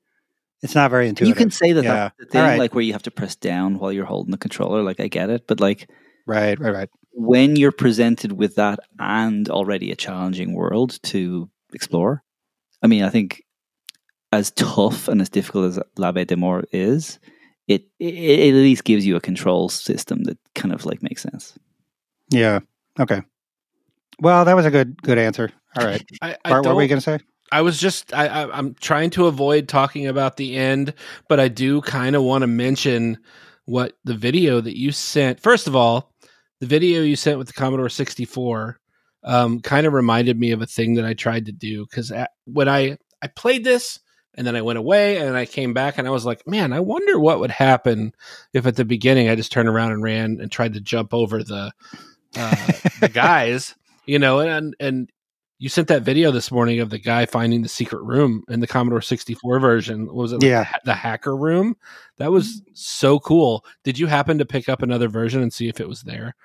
it's 0.62 0.74
not 0.74 0.90
very 0.90 1.09
intuitive. 1.09 1.28
You 1.28 1.34
can 1.34 1.51
say 1.51 1.72
that 1.72 1.84
Yeah. 1.84 1.94
that's 1.94 2.16
the 2.18 2.26
thing, 2.26 2.40
right. 2.42 2.59
like 2.59 2.74
where 2.74 2.82
you 2.82 2.92
have 2.92 3.03
to 3.05 3.11
press 3.11 3.36
down 3.36 3.78
while 3.78 3.92
you're 3.92 4.07
holding 4.07 4.32
the 4.32 4.38
controller. 4.38 4.82
Like 4.82 4.99
I 5.01 5.09
get 5.09 5.30
it, 5.30 5.46
but 5.46 5.61
like 5.61 5.88
right, 6.26 6.59
right, 6.59 6.74
right. 6.74 6.88
when 7.12 7.55
you're 7.57 7.70
presented 7.72 8.32
with 8.32 8.57
that 8.57 8.80
and 8.99 9.49
already 9.51 9.92
a 9.92 9.96
challenging 9.96 10.55
world 10.55 10.99
to 11.05 11.49
explore, 11.74 12.24
I 12.82 12.86
mean, 12.86 13.05
I 13.05 13.11
think 13.11 13.42
as 14.32 14.51
tough 14.51 15.07
and 15.09 15.20
as 15.20 15.28
difficult 15.28 15.66
as 15.66 15.78
L'Abbaye 15.96 16.24
des 16.24 16.36
Morts 16.36 16.68
is, 16.72 17.18
it, 17.68 17.86
it 18.00 18.14
it 18.14 18.48
at 18.48 18.54
least 18.54 18.84
gives 18.84 19.06
you 19.06 19.14
a 19.14 19.20
control 19.20 19.68
system 19.68 20.24
that 20.24 20.38
kind 20.54 20.74
of 20.74 20.84
like 20.86 21.02
makes 21.02 21.22
sense. 21.22 21.56
Yeah. 22.30 22.60
Okay. 22.98 23.22
Well, 24.20 24.44
that 24.44 24.56
was 24.56 24.66
a 24.66 24.70
good 24.70 25.00
good 25.02 25.18
answer. 25.18 25.50
All 25.78 25.86
right. 25.86 26.04
I, 26.22 26.36
I 26.44 26.50
Bart, 26.50 26.64
what 26.64 26.74
were 26.74 26.82
you 26.82 26.88
going 26.88 27.00
to 27.00 27.02
say? 27.02 27.20
I 27.52 27.60
was 27.60 27.78
just 27.78 28.12
I, 28.12 28.26
I 28.26 28.58
I'm 28.58 28.74
trying 28.74 29.10
to 29.10 29.26
avoid 29.26 29.68
talking 29.68 30.06
about 30.06 30.36
the 30.36 30.56
end, 30.56 30.94
but 31.28 31.38
I 31.38 31.48
do 31.48 31.80
kind 31.82 32.16
of 32.16 32.22
want 32.22 32.42
to 32.42 32.46
mention 32.46 33.18
what 33.66 33.92
the 34.04 34.14
video 34.14 34.60
that 34.60 34.78
you 34.78 34.90
sent. 34.90 35.40
First 35.40 35.66
of 35.66 35.76
all, 35.76 36.12
the 36.60 36.66
video 36.66 37.02
you 37.02 37.16
sent 37.16 37.38
with 37.38 37.46
the 37.46 37.52
Commodore 37.52 37.90
64 37.90 38.78
um, 39.24 39.60
kind 39.60 39.86
of 39.86 39.92
reminded 39.92 40.38
me 40.38 40.52
of 40.52 40.62
a 40.62 40.66
thing 40.66 40.94
that 40.94 41.04
I 41.04 41.12
tried 41.12 41.46
to 41.46 41.52
do 41.52 41.84
because 41.84 42.12
when 42.46 42.68
I 42.68 42.96
I 43.20 43.26
played 43.26 43.64
this 43.64 44.00
and 44.39 44.47
then 44.47 44.55
I 44.57 44.62
went 44.62 44.78
away 44.78 45.16
and 45.18 45.36
I 45.36 45.45
came 45.45 45.74
back 45.74 45.99
and 45.99 46.07
I 46.07 46.11
was 46.12 46.24
like, 46.24 46.47
man, 46.47 46.72
I 46.72 46.78
wonder 46.80 47.18
what 47.18 47.41
would 47.41 47.51
happen 47.51 48.12
if 48.55 48.66
at 48.66 48.76
the 48.76 48.84
beginning 48.84 49.28
I 49.28 49.34
just 49.34 49.51
turned 49.53 49.68
around 49.68 49.91
and 49.93 50.03
ran 50.03 50.39
and 50.41 50.51
tried 50.51 50.74
to 50.74 50.80
jump 50.80 51.12
over 51.12 51.43
the 51.43 51.72
uh, 52.36 52.72
the 53.01 53.09
guys, 53.12 53.74
you 54.07 54.18
know, 54.18 54.39
and 54.41 54.76
and 54.78 55.11
you 55.59 55.68
sent 55.68 55.89
that 55.89 56.03
video 56.05 56.30
this 56.30 56.53
morning 56.53 56.78
of 56.78 56.91
the 56.91 57.01
guy 57.01 57.26
finding 57.26 57.62
the 57.62 57.68
secret 57.68 58.01
room 58.05 58.45
in 58.49 58.61
the 58.61 58.68
Commodore 58.68 59.01
64 59.01 59.59
version. 59.59 60.07
What 60.07 60.14
was 60.14 60.32
it? 60.32 60.36
like 60.36 60.45
Yeah. 60.45 60.64
the 60.84 60.93
the 60.93 60.95
hacker 60.95 61.36
room. 61.36 61.74
That 62.18 62.30
was 62.30 62.62
so 62.74 63.18
cool. 63.18 63.64
Did 63.82 63.99
you 63.99 64.07
happen 64.07 64.39
to 64.39 64.47
pick 64.47 64.68
up 64.68 64.82
another 64.82 65.09
version 65.09 65.43
and 65.43 65.53
see 65.53 65.68
if 65.68 65.80
it 65.80 65.89
was 65.89 66.03
there? 66.03 66.36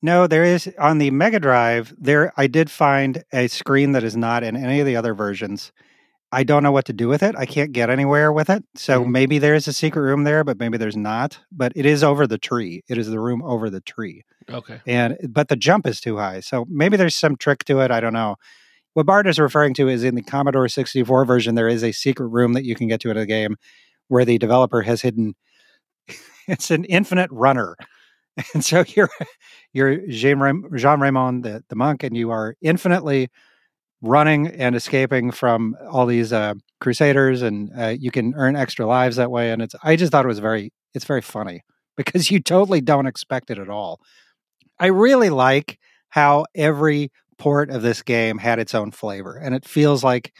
No, 0.00 0.26
there 0.26 0.44
is 0.44 0.72
on 0.78 0.96
the 0.96 1.10
Mega 1.10 1.38
Drive. 1.38 1.92
There, 1.98 2.32
I 2.38 2.46
did 2.46 2.70
find 2.70 3.22
a 3.34 3.48
screen 3.48 3.92
that 3.92 4.04
is 4.04 4.16
not 4.16 4.42
in 4.42 4.56
any 4.56 4.80
of 4.80 4.86
the 4.86 4.96
other 4.96 5.12
versions. 5.12 5.70
I 6.32 6.44
don't 6.44 6.62
know 6.62 6.70
what 6.72 6.84
to 6.86 6.92
do 6.92 7.08
with 7.08 7.22
it. 7.24 7.34
I 7.36 7.44
can't 7.46 7.72
get 7.72 7.90
anywhere 7.90 8.32
with 8.32 8.50
it. 8.50 8.64
So 8.76 9.04
Mhm. 9.04 9.08
maybe 9.10 9.38
there 9.38 9.54
is 9.54 9.66
a 9.68 9.72
secret 9.72 10.02
room 10.02 10.24
there, 10.24 10.44
but 10.44 10.58
maybe 10.60 10.78
there's 10.78 10.96
not. 10.96 11.40
But 11.50 11.72
it 11.74 11.86
is 11.86 12.04
over 12.04 12.26
the 12.26 12.38
tree. 12.38 12.82
It 12.88 12.98
is 12.98 13.08
the 13.08 13.18
room 13.20 13.42
over 13.42 13.68
the 13.70 13.80
tree, 13.80 14.24
Okay. 14.50 14.80
and 14.86 15.16
but 15.28 15.48
the 15.48 15.56
jump 15.56 15.86
is 15.86 16.00
too 16.00 16.16
high. 16.18 16.40
So 16.40 16.66
maybe 16.68 16.96
there's 16.96 17.16
some 17.16 17.36
trick 17.36 17.64
to 17.64 17.80
it. 17.80 17.90
I 17.90 18.00
don't 18.00 18.12
know. 18.12 18.36
What 18.94 19.06
Bart 19.06 19.26
is 19.28 19.38
referring 19.38 19.74
to 19.74 19.88
is 19.88 20.04
in 20.04 20.14
the 20.16 20.22
Commodore 20.22 20.68
64 20.68 21.24
version, 21.24 21.54
there 21.56 21.68
is 21.68 21.84
a 21.84 21.92
secret 21.92 22.28
room 22.28 22.52
that 22.54 22.64
you 22.64 22.74
can 22.74 22.88
get 22.88 23.00
to 23.02 23.10
in 23.10 23.16
a 23.16 23.26
game 23.26 23.56
where 24.08 24.24
the 24.24 24.38
developer 24.38 24.82
has 24.82 25.02
hidden. 25.02 25.34
it's 26.48 26.70
an 26.70 26.84
infinite 26.84 27.30
runner, 27.32 27.76
and 28.54 28.64
so 28.64 28.84
you're 28.96 29.10
you're 29.72 29.98
Jean, 30.08 30.64
Jean 30.76 31.00
Raymond, 31.00 31.44
the, 31.44 31.64
the 31.68 31.76
monk, 31.76 32.02
and 32.04 32.16
you 32.16 32.30
are 32.30 32.56
infinitely 32.62 33.28
running 34.02 34.46
and 34.48 34.74
escaping 34.74 35.30
from 35.30 35.76
all 35.90 36.06
these 36.06 36.32
uh, 36.32 36.54
crusaders, 36.80 37.42
and 37.42 37.70
uh, 37.78 37.88
you 37.98 38.10
can 38.10 38.34
earn 38.36 38.56
extra 38.56 38.86
lives 38.86 39.16
that 39.16 39.30
way. 39.30 39.52
And 39.52 39.62
it's 39.62 39.74
I 39.82 39.96
just 39.96 40.12
thought 40.12 40.24
it 40.24 40.28
was 40.28 40.38
very 40.38 40.72
it's 40.94 41.04
very 41.04 41.22
funny 41.22 41.62
because 41.96 42.30
you 42.30 42.40
totally 42.40 42.80
don't 42.80 43.06
expect 43.06 43.50
it 43.50 43.58
at 43.58 43.68
all. 43.68 44.00
I 44.78 44.86
really 44.86 45.30
like 45.30 45.78
how 46.08 46.46
every 46.54 47.10
port 47.38 47.70
of 47.70 47.82
this 47.82 48.02
game 48.02 48.38
had 48.38 48.58
its 48.58 48.74
own 48.74 48.90
flavor, 48.90 49.36
and 49.36 49.54
it 49.54 49.66
feels 49.66 50.02
like 50.02 50.32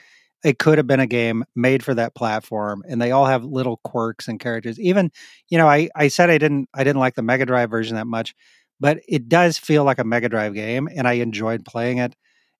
it 0.44 0.58
could 0.58 0.78
have 0.78 0.86
been 0.86 1.00
a 1.00 1.06
game 1.06 1.44
made 1.54 1.84
for 1.84 1.94
that 1.94 2.14
platform 2.14 2.82
and 2.88 3.00
they 3.00 3.10
all 3.10 3.26
have 3.26 3.44
little 3.44 3.78
quirks 3.84 4.26
and 4.26 4.40
characters 4.40 4.78
even 4.80 5.10
you 5.48 5.58
know 5.58 5.68
i 5.68 5.88
i 5.94 6.08
said 6.08 6.30
i 6.30 6.38
didn't 6.38 6.68
i 6.74 6.82
didn't 6.82 7.00
like 7.00 7.14
the 7.14 7.22
mega 7.22 7.44
drive 7.44 7.70
version 7.70 7.96
that 7.96 8.06
much 8.06 8.34
but 8.78 9.00
it 9.06 9.28
does 9.28 9.58
feel 9.58 9.84
like 9.84 9.98
a 9.98 10.04
mega 10.04 10.28
drive 10.28 10.54
game 10.54 10.88
and 10.94 11.06
i 11.06 11.12
enjoyed 11.14 11.64
playing 11.64 11.98
it 11.98 12.14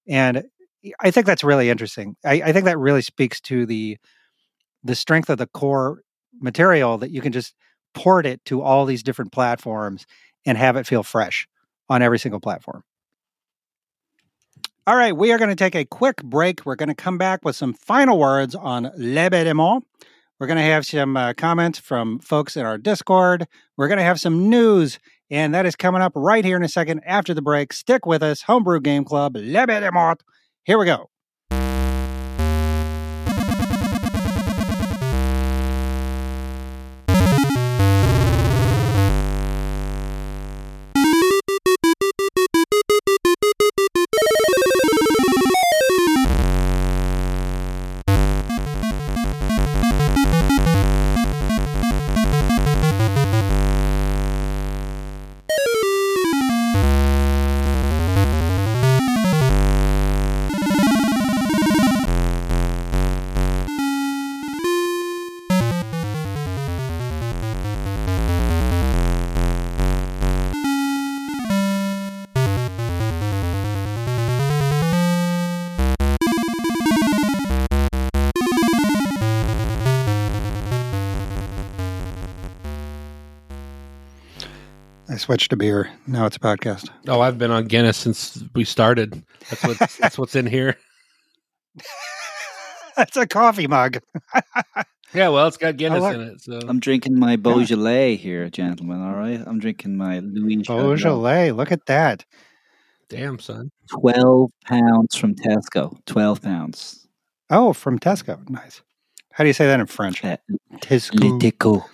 and 0.07 0.44
i 1.01 1.11
think 1.11 1.26
that's 1.26 1.45
really 1.45 1.70
interesting 1.70 2.16
i, 2.24 2.43
I 2.43 2.53
think 2.53 2.64
that 2.64 2.78
really 2.78 3.03
speaks 3.03 3.41
to 3.43 3.66
the 3.66 3.99
the 4.83 4.95
strength 4.95 5.31
of 5.31 5.39
the 5.39 5.47
core 5.47 6.03
material 6.41 6.99
that 6.99 7.11
you 7.11 7.20
can 7.20 7.33
just 7.33 7.55
port 7.95 8.26
it 8.26 8.45
to 8.47 8.62
all 8.62 8.87
these 8.87 9.03
different 9.03 9.33
platforms 9.33 10.07
and 10.47 10.57
have 10.57 10.76
it 10.76 10.87
feel 10.87 11.03
fresh 11.03 11.47
on 11.89 12.03
every 12.03 12.18
single 12.18 12.41
platform 12.41 12.83
all 14.87 14.97
right, 14.97 15.16
we 15.16 15.31
are 15.31 15.39
going 15.39 15.51
to 15.51 15.55
take 15.55 15.76
a 15.76 15.85
quick 15.85 16.16
break. 16.22 16.64
We're 16.64 16.74
going 16.74 16.89
to 16.89 16.97
come 16.97 17.18
back 17.18 17.45
with 17.45 17.55
some 17.55 17.74
final 17.74 18.18
words 18.18 18.57
on 18.57 18.91
L'Abbaye 18.97 19.45
des 19.45 19.55
Morts. 19.55 19.87
We're 20.41 20.47
going 20.47 20.57
to 20.57 20.64
have 20.64 20.87
some 20.87 21.16
uh, 21.16 21.35
comments 21.35 21.78
from 21.78 22.18
folks 22.18 22.57
in 22.57 22.64
our 22.64 22.78
Discord. 22.78 23.47
We're 23.76 23.89
going 23.89 23.99
to 23.99 24.05
have 24.05 24.18
some 24.18 24.49
news, 24.49 24.99
and 25.31 25.55
that 25.55 25.66
is 25.66 25.76
coming 25.76 26.01
up 26.01 26.12
right 26.16 26.45
here 26.45 26.57
in 26.57 26.64
a 26.64 26.68
second 26.68 27.03
after 27.05 27.35
the 27.35 27.43
break. 27.43 27.74
Stick 27.74 28.07
with 28.07 28.22
us, 28.22 28.43
Homebrew 28.43 28.81
Game 28.81 29.05
Club, 29.05 29.37
L'Abbaye 29.37 29.81
des 29.81 29.91
Morts. 29.91 30.24
Here 30.71 30.79
we 30.79 30.87
go. 30.87 31.11
Switched 85.31 85.51
to 85.51 85.57
beer. 85.57 85.89
Now 86.09 86.26
it's 86.26 86.35
a 86.35 86.41
podcast. 86.41 86.91
Oh, 87.07 87.20
I've 87.20 87.39
been 87.39 87.53
on 87.53 87.66
Guinness 87.66 87.97
since 87.97 88.43
we 88.53 88.64
started. 88.64 89.22
That's 89.49 89.62
what 89.62 89.78
that's 90.01 90.18
what's 90.18 90.35
in 90.35 90.45
here. 90.45 90.76
That's 92.97 93.16
a 93.16 93.26
coffee 93.26 93.66
mug. 93.68 93.99
Yeah, 95.12 95.31
well, 95.31 95.49
it's 95.49 95.57
got 95.57 95.76
Guinness 95.76 96.03
like- 96.03 96.14
in 96.14 96.20
it. 96.20 96.41
So 96.41 96.61
I'm 96.68 96.78
drinking 96.78 97.18
my 97.18 97.35
Beaujolais 97.35 98.14
here, 98.14 98.49
gentlemen. 98.49 99.03
All 99.03 99.14
right, 99.14 99.43
I'm 99.45 99.59
drinking 99.59 99.97
my 99.97 100.20
Louis 100.20 100.59
Beaujolais. 100.59 101.51
Look 101.51 101.72
at 101.72 101.87
that. 101.87 102.24
damn 103.09 103.41
son. 103.41 103.72
Twelve 103.89 104.53
pounds 104.66 105.16
from 105.16 105.35
Tesco. 105.35 105.99
Twelve 106.07 106.41
pounds. 106.43 107.09
Oh, 107.51 107.72
from 107.72 107.99
Tesco. 107.99 108.49
Nice. 108.49 108.83
How 109.33 109.43
do 109.43 109.49
you 109.49 109.55
say 109.55 109.66
that 109.66 109.81
in 109.81 109.87
French? 109.87 110.24
Uh, 110.24 110.37
Tesco. 110.76 111.18
Le 111.18 111.39
Teco. 111.41 111.85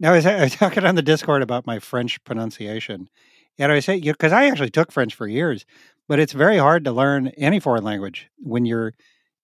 Now, 0.00 0.12
I 0.14 0.40
was, 0.42 0.56
talking 0.56 0.84
on 0.84 0.94
the 0.94 1.02
Discord 1.02 1.42
about 1.42 1.66
my 1.66 1.78
French 1.78 2.22
pronunciation. 2.24 3.08
And 3.58 3.70
I 3.70 3.80
say, 3.80 4.00
because 4.00 4.32
I 4.32 4.46
actually 4.46 4.70
took 4.70 4.90
French 4.90 5.14
for 5.14 5.28
years, 5.28 5.66
but 6.08 6.18
it's 6.18 6.32
very 6.32 6.56
hard 6.56 6.84
to 6.84 6.92
learn 6.92 7.28
any 7.36 7.60
foreign 7.60 7.84
language 7.84 8.28
when 8.38 8.64
you're 8.64 8.94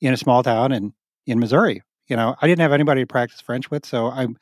in 0.01 0.15
a 0.15 0.17
small 0.17 0.43
town 0.43 0.73
and 0.73 0.95
in 1.27 1.39
Missouri. 1.39 1.83
You 2.09 2.17
know, 2.17 2.35
I 2.41 2.47
didn't 2.47 2.63
have 2.63 2.73
anybody 2.73 3.03
to 3.03 3.07
practice 3.07 3.41
French 3.41 3.71
with. 3.71 3.85
So 3.85 4.07
I'm, 4.07 4.37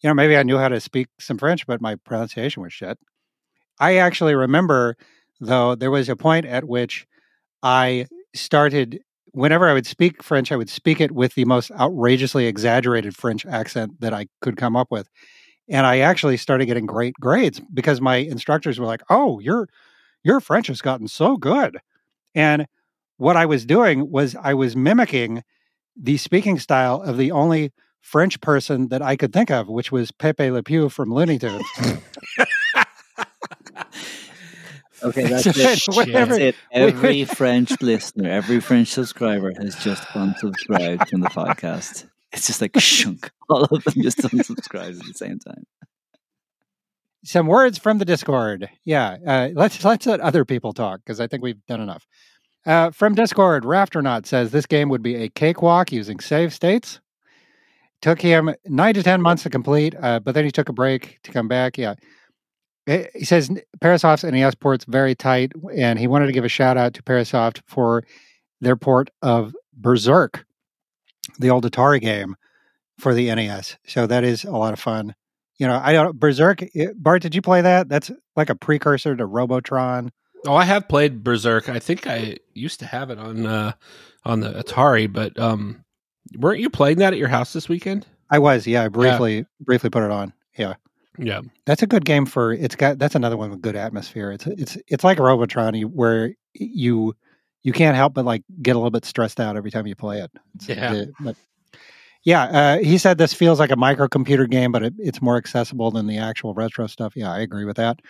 you 0.00 0.08
know, 0.08 0.14
maybe 0.14 0.36
I 0.36 0.42
knew 0.42 0.58
how 0.58 0.68
to 0.68 0.80
speak 0.80 1.08
some 1.20 1.38
French, 1.38 1.66
but 1.66 1.80
my 1.80 1.94
pronunciation 1.94 2.62
was 2.62 2.72
shit. 2.72 2.98
I 3.78 3.96
actually 3.96 4.34
remember, 4.34 4.96
though, 5.40 5.74
there 5.74 5.90
was 5.90 6.08
a 6.08 6.16
point 6.16 6.46
at 6.46 6.64
which 6.64 7.06
I 7.62 8.06
started 8.34 9.00
whenever 9.32 9.68
I 9.68 9.74
would 9.74 9.86
speak 9.86 10.22
French, 10.22 10.50
I 10.50 10.56
would 10.56 10.70
speak 10.70 11.00
it 11.00 11.12
with 11.12 11.34
the 11.34 11.44
most 11.44 11.70
outrageously 11.72 12.46
exaggerated 12.46 13.16
French 13.16 13.46
accent 13.46 14.00
that 14.00 14.12
I 14.12 14.26
could 14.40 14.56
come 14.56 14.76
up 14.76 14.88
with. 14.90 15.08
And 15.70 15.86
I 15.86 16.00
actually 16.00 16.36
started 16.36 16.66
getting 16.66 16.84
great 16.84 17.14
grades 17.14 17.60
because 17.72 18.00
my 18.00 18.16
instructors 18.16 18.78
were 18.78 18.86
like, 18.86 19.02
"Oh, 19.08 19.38
your 19.40 19.68
your 20.24 20.40
French 20.40 20.66
has 20.66 20.82
gotten 20.82 21.06
so 21.08 21.36
good." 21.36 21.78
And 22.34 22.66
what 23.16 23.36
I 23.36 23.46
was 23.46 23.64
doing 23.64 24.10
was 24.10 24.34
I 24.34 24.54
was 24.54 24.74
mimicking 24.76 25.42
the 25.96 26.16
speaking 26.16 26.58
style 26.58 27.00
of 27.02 27.16
the 27.16 27.30
only 27.32 27.72
French 28.00 28.40
person 28.40 28.88
that 28.88 29.02
I 29.02 29.14
could 29.16 29.32
think 29.32 29.50
of, 29.50 29.68
which 29.68 29.92
was 29.92 30.10
Pepe 30.10 30.50
Le 30.50 30.62
Pew 30.62 30.88
from 30.88 31.12
Looney 31.12 31.38
Tunes. 31.38 31.64
Okay, 35.02 35.22
that's 35.28 35.46
it. 35.46 35.96
whenever- 35.96 36.32
That's 36.38 36.40
it. 36.40 36.56
Every 36.72 37.24
French 37.24 37.80
listener, 37.80 38.28
every 38.30 38.60
French 38.60 38.88
subscriber 38.88 39.52
has 39.58 39.74
just 39.76 40.02
unsubscribed 40.08 41.08
from 41.08 41.20
the 41.20 41.28
podcast. 41.28 42.06
It's 42.32 42.46
just 42.46 42.60
like 42.60 42.78
shunk. 42.78 43.30
All 43.50 43.64
of 43.64 43.84
them 43.84 43.94
just 44.02 44.18
unsubscribed 44.22 45.00
at 45.00 45.06
the 45.06 45.14
same 45.14 45.38
time. 45.38 45.64
some 47.24 47.46
words 47.46 47.78
from 47.78 47.98
the 47.98 48.04
Discord. 48.04 48.68
Yeah, 48.84 49.16
uh, 49.26 49.48
let's 49.54 49.82
let's 49.84 50.06
let 50.06 50.20
other 50.20 50.44
people 50.44 50.72
talk 50.72 51.00
because 51.04 51.20
I 51.20 51.26
think 51.26 51.42
we've 51.42 51.64
done 51.66 51.80
enough. 51.80 52.06
Uh, 52.66 52.90
from 52.90 53.14
Discord, 53.14 53.64
Rafternaut 53.64 54.26
says 54.26 54.50
this 54.50 54.66
game 54.66 54.88
would 54.90 55.02
be 55.02 55.16
a 55.16 55.28
cakewalk 55.28 55.92
using 55.92 56.20
save 56.20 56.52
states. 56.52 57.00
took 58.02 58.20
him 58.20 58.54
nine 58.66 58.94
to 58.94 59.02
10 59.02 59.20
months 59.22 59.42
to 59.44 59.50
complete, 59.50 59.94
uh, 60.00 60.20
but 60.20 60.34
then 60.34 60.44
he 60.44 60.50
took 60.50 60.68
a 60.68 60.72
break 60.72 61.18
to 61.22 61.32
come 61.32 61.48
back. 61.48 61.76
Yeah. 61.78 61.94
Eh, 62.86 63.06
He 63.14 63.24
says 63.24 63.50
Parasoft's 63.80 64.24
NES 64.24 64.54
port's 64.54 64.84
very 64.84 65.14
tight, 65.14 65.52
and 65.74 65.98
he 65.98 66.06
wanted 66.06 66.26
to 66.26 66.32
give 66.32 66.44
a 66.44 66.48
shout 66.48 66.76
out 66.76 66.92
to 66.94 67.02
Parasoft 67.02 67.60
for 67.66 68.04
their 68.60 68.76
port 68.76 69.10
of 69.22 69.54
Berserk, 69.74 70.44
the 71.38 71.50
old 71.50 71.64
Atari 71.70 72.00
game 72.00 72.36
for 72.98 73.14
the 73.14 73.34
NES. 73.34 73.76
So 73.86 74.06
that 74.06 74.24
is 74.24 74.44
a 74.44 74.50
lot 74.52 74.72
of 74.72 74.80
fun. 74.80 75.14
You 75.58 75.66
know, 75.66 75.80
I 75.82 75.92
don't 75.92 76.18
Berserk. 76.18 76.62
eh, 76.74 76.88
Bart, 76.96 77.22
did 77.22 77.34
you 77.34 77.42
play 77.42 77.60
that? 77.60 77.88
That's 77.88 78.10
like 78.36 78.50
a 78.50 78.54
precursor 78.54 79.14
to 79.16 79.26
Robotron. 79.26 80.10
Oh, 80.46 80.54
I 80.54 80.64
have 80.64 80.88
played 80.88 81.22
Berserk. 81.22 81.68
I 81.68 81.78
think 81.78 82.06
I 82.06 82.38
used 82.54 82.80
to 82.80 82.86
have 82.86 83.10
it 83.10 83.18
on 83.18 83.44
uh, 83.46 83.72
on 84.24 84.40
the 84.40 84.52
Atari, 84.52 85.12
but 85.12 85.38
um, 85.38 85.84
weren't 86.38 86.60
you 86.60 86.70
playing 86.70 86.98
that 86.98 87.12
at 87.12 87.18
your 87.18 87.28
house 87.28 87.52
this 87.52 87.68
weekend? 87.68 88.06
I 88.30 88.38
was, 88.38 88.66
yeah. 88.66 88.84
I 88.84 88.88
briefly 88.88 89.44
briefly 89.60 89.90
put 89.90 90.02
it 90.02 90.10
on. 90.10 90.32
Yeah. 90.56 90.74
Yeah, 91.18 91.40
That's 91.66 91.82
a 91.82 91.86
good 91.86 92.06
game 92.06 92.24
for 92.24 92.52
it's 92.52 92.76
got 92.76 92.98
that's 92.98 93.14
another 93.14 93.36
one 93.36 93.50
with 93.50 93.60
good 93.60 93.76
atmosphere. 93.76 94.32
It's 94.32 94.46
it's 94.46 94.78
it's 94.86 95.04
like 95.04 95.18
Robotron 95.18 95.74
you- 95.74 95.88
where 95.88 96.32
you 96.54 97.14
you 97.62 97.72
can't 97.72 97.96
help 97.96 98.14
but 98.14 98.24
like 98.24 98.42
get 98.62 98.76
a 98.76 98.78
little 98.78 98.90
bit 98.90 99.04
stressed 99.04 99.40
out 99.40 99.56
every 99.56 99.70
time 99.70 99.86
you 99.86 99.94
play 99.96 100.20
it. 100.20 100.30
It's- 100.56 100.68
Yeah. 100.68 101.04
but 101.20 101.36
yeah, 102.22 102.42
uh, 102.44 102.78
he 102.78 102.98
said 102.98 103.16
this 103.16 103.32
feels 103.32 103.58
like 103.58 103.70
a 103.70 103.76
microcomputer 103.76 104.48
game, 104.50 104.72
but 104.72 104.82
it, 104.82 104.94
it's 104.98 105.22
more 105.22 105.36
accessible 105.38 105.90
than 105.90 106.06
the 106.06 106.18
actual 106.18 106.52
retro 106.52 106.86
stuff. 106.86 107.14
Yeah, 107.16 107.32
I 107.32 107.40
agree 107.40 107.64
with 107.64 107.76
that. 107.78 108.00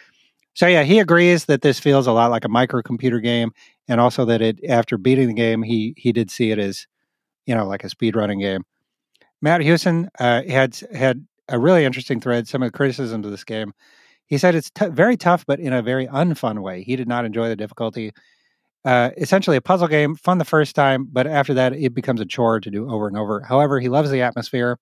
So 0.54 0.66
yeah, 0.66 0.82
he 0.82 0.98
agrees 0.98 1.44
that 1.44 1.62
this 1.62 1.78
feels 1.78 2.08
a 2.08 2.12
lot 2.12 2.30
like 2.32 2.44
a 2.44 2.48
microcomputer 2.48 3.22
game, 3.22 3.52
and 3.86 4.00
also 4.00 4.24
that 4.24 4.42
it 4.42 4.58
after 4.68 4.98
beating 4.98 5.28
the 5.28 5.34
game, 5.34 5.62
he 5.62 5.94
he 5.96 6.10
did 6.12 6.28
see 6.30 6.50
it 6.50 6.58
as 6.58 6.88
you 7.46 7.54
know 7.54 7.66
like 7.66 7.84
a 7.84 7.88
speedrunning 7.88 8.40
game. 8.40 8.64
Matt 9.40 9.60
Houston 9.60 10.10
uh, 10.18 10.42
had 10.48 10.76
had 10.92 11.24
a 11.48 11.58
really 11.58 11.84
interesting 11.84 12.20
thread. 12.20 12.48
Some 12.48 12.62
of 12.62 12.66
the 12.72 12.76
criticisms 12.76 13.24
of 13.24 13.30
this 13.30 13.44
game. 13.44 13.72
He 14.26 14.38
said 14.38 14.54
it's 14.56 14.70
t- 14.70 14.86
very 14.88 15.16
tough, 15.16 15.44
but 15.46 15.60
in 15.60 15.72
a 15.72 15.82
very 15.82 16.06
unfun 16.08 16.62
way. 16.62 16.82
He 16.82 16.94
did 16.96 17.08
not 17.08 17.24
enjoy 17.24 17.48
the 17.48 17.56
difficulty. 17.56 18.12
Uh, 18.84 19.10
essentially, 19.18 19.56
a 19.56 19.60
puzzle 19.60 19.88
game, 19.88 20.14
fun 20.14 20.38
the 20.38 20.44
first 20.44 20.74
time, 20.74 21.06
but 21.12 21.26
after 21.26 21.52
that, 21.52 21.74
it 21.74 21.94
becomes 21.94 22.20
a 22.20 22.24
chore 22.24 22.60
to 22.60 22.70
do 22.70 22.90
over 22.90 23.06
and 23.06 23.16
over. 23.16 23.42
However, 23.42 23.78
he 23.78 23.90
loves 23.90 24.10
the 24.10 24.22
atmosphere, 24.22 24.78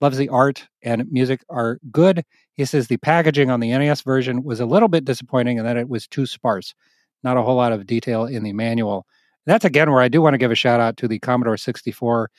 loves 0.00 0.16
the 0.16 0.30
art, 0.30 0.66
and 0.82 1.10
music 1.10 1.44
are 1.50 1.78
good. 1.90 2.24
He 2.54 2.64
says 2.64 2.86
the 2.86 2.96
packaging 2.96 3.50
on 3.50 3.60
the 3.60 3.70
NES 3.70 4.02
version 4.02 4.42
was 4.42 4.60
a 4.60 4.66
little 4.66 4.88
bit 4.88 5.04
disappointing 5.04 5.58
and 5.58 5.68
that 5.68 5.76
it 5.76 5.88
was 5.88 6.06
too 6.06 6.24
sparse. 6.24 6.74
Not 7.22 7.36
a 7.36 7.42
whole 7.42 7.56
lot 7.56 7.72
of 7.72 7.86
detail 7.86 8.24
in 8.24 8.42
the 8.42 8.52
manual. 8.52 9.06
That's 9.46 9.64
again 9.64 9.90
where 9.90 10.00
I 10.00 10.08
do 10.08 10.22
want 10.22 10.34
to 10.34 10.38
give 10.38 10.50
a 10.50 10.54
shout 10.54 10.80
out 10.80 10.96
to 10.98 11.08
the 11.08 11.18
Commodore 11.18 11.56
64. 11.56 12.30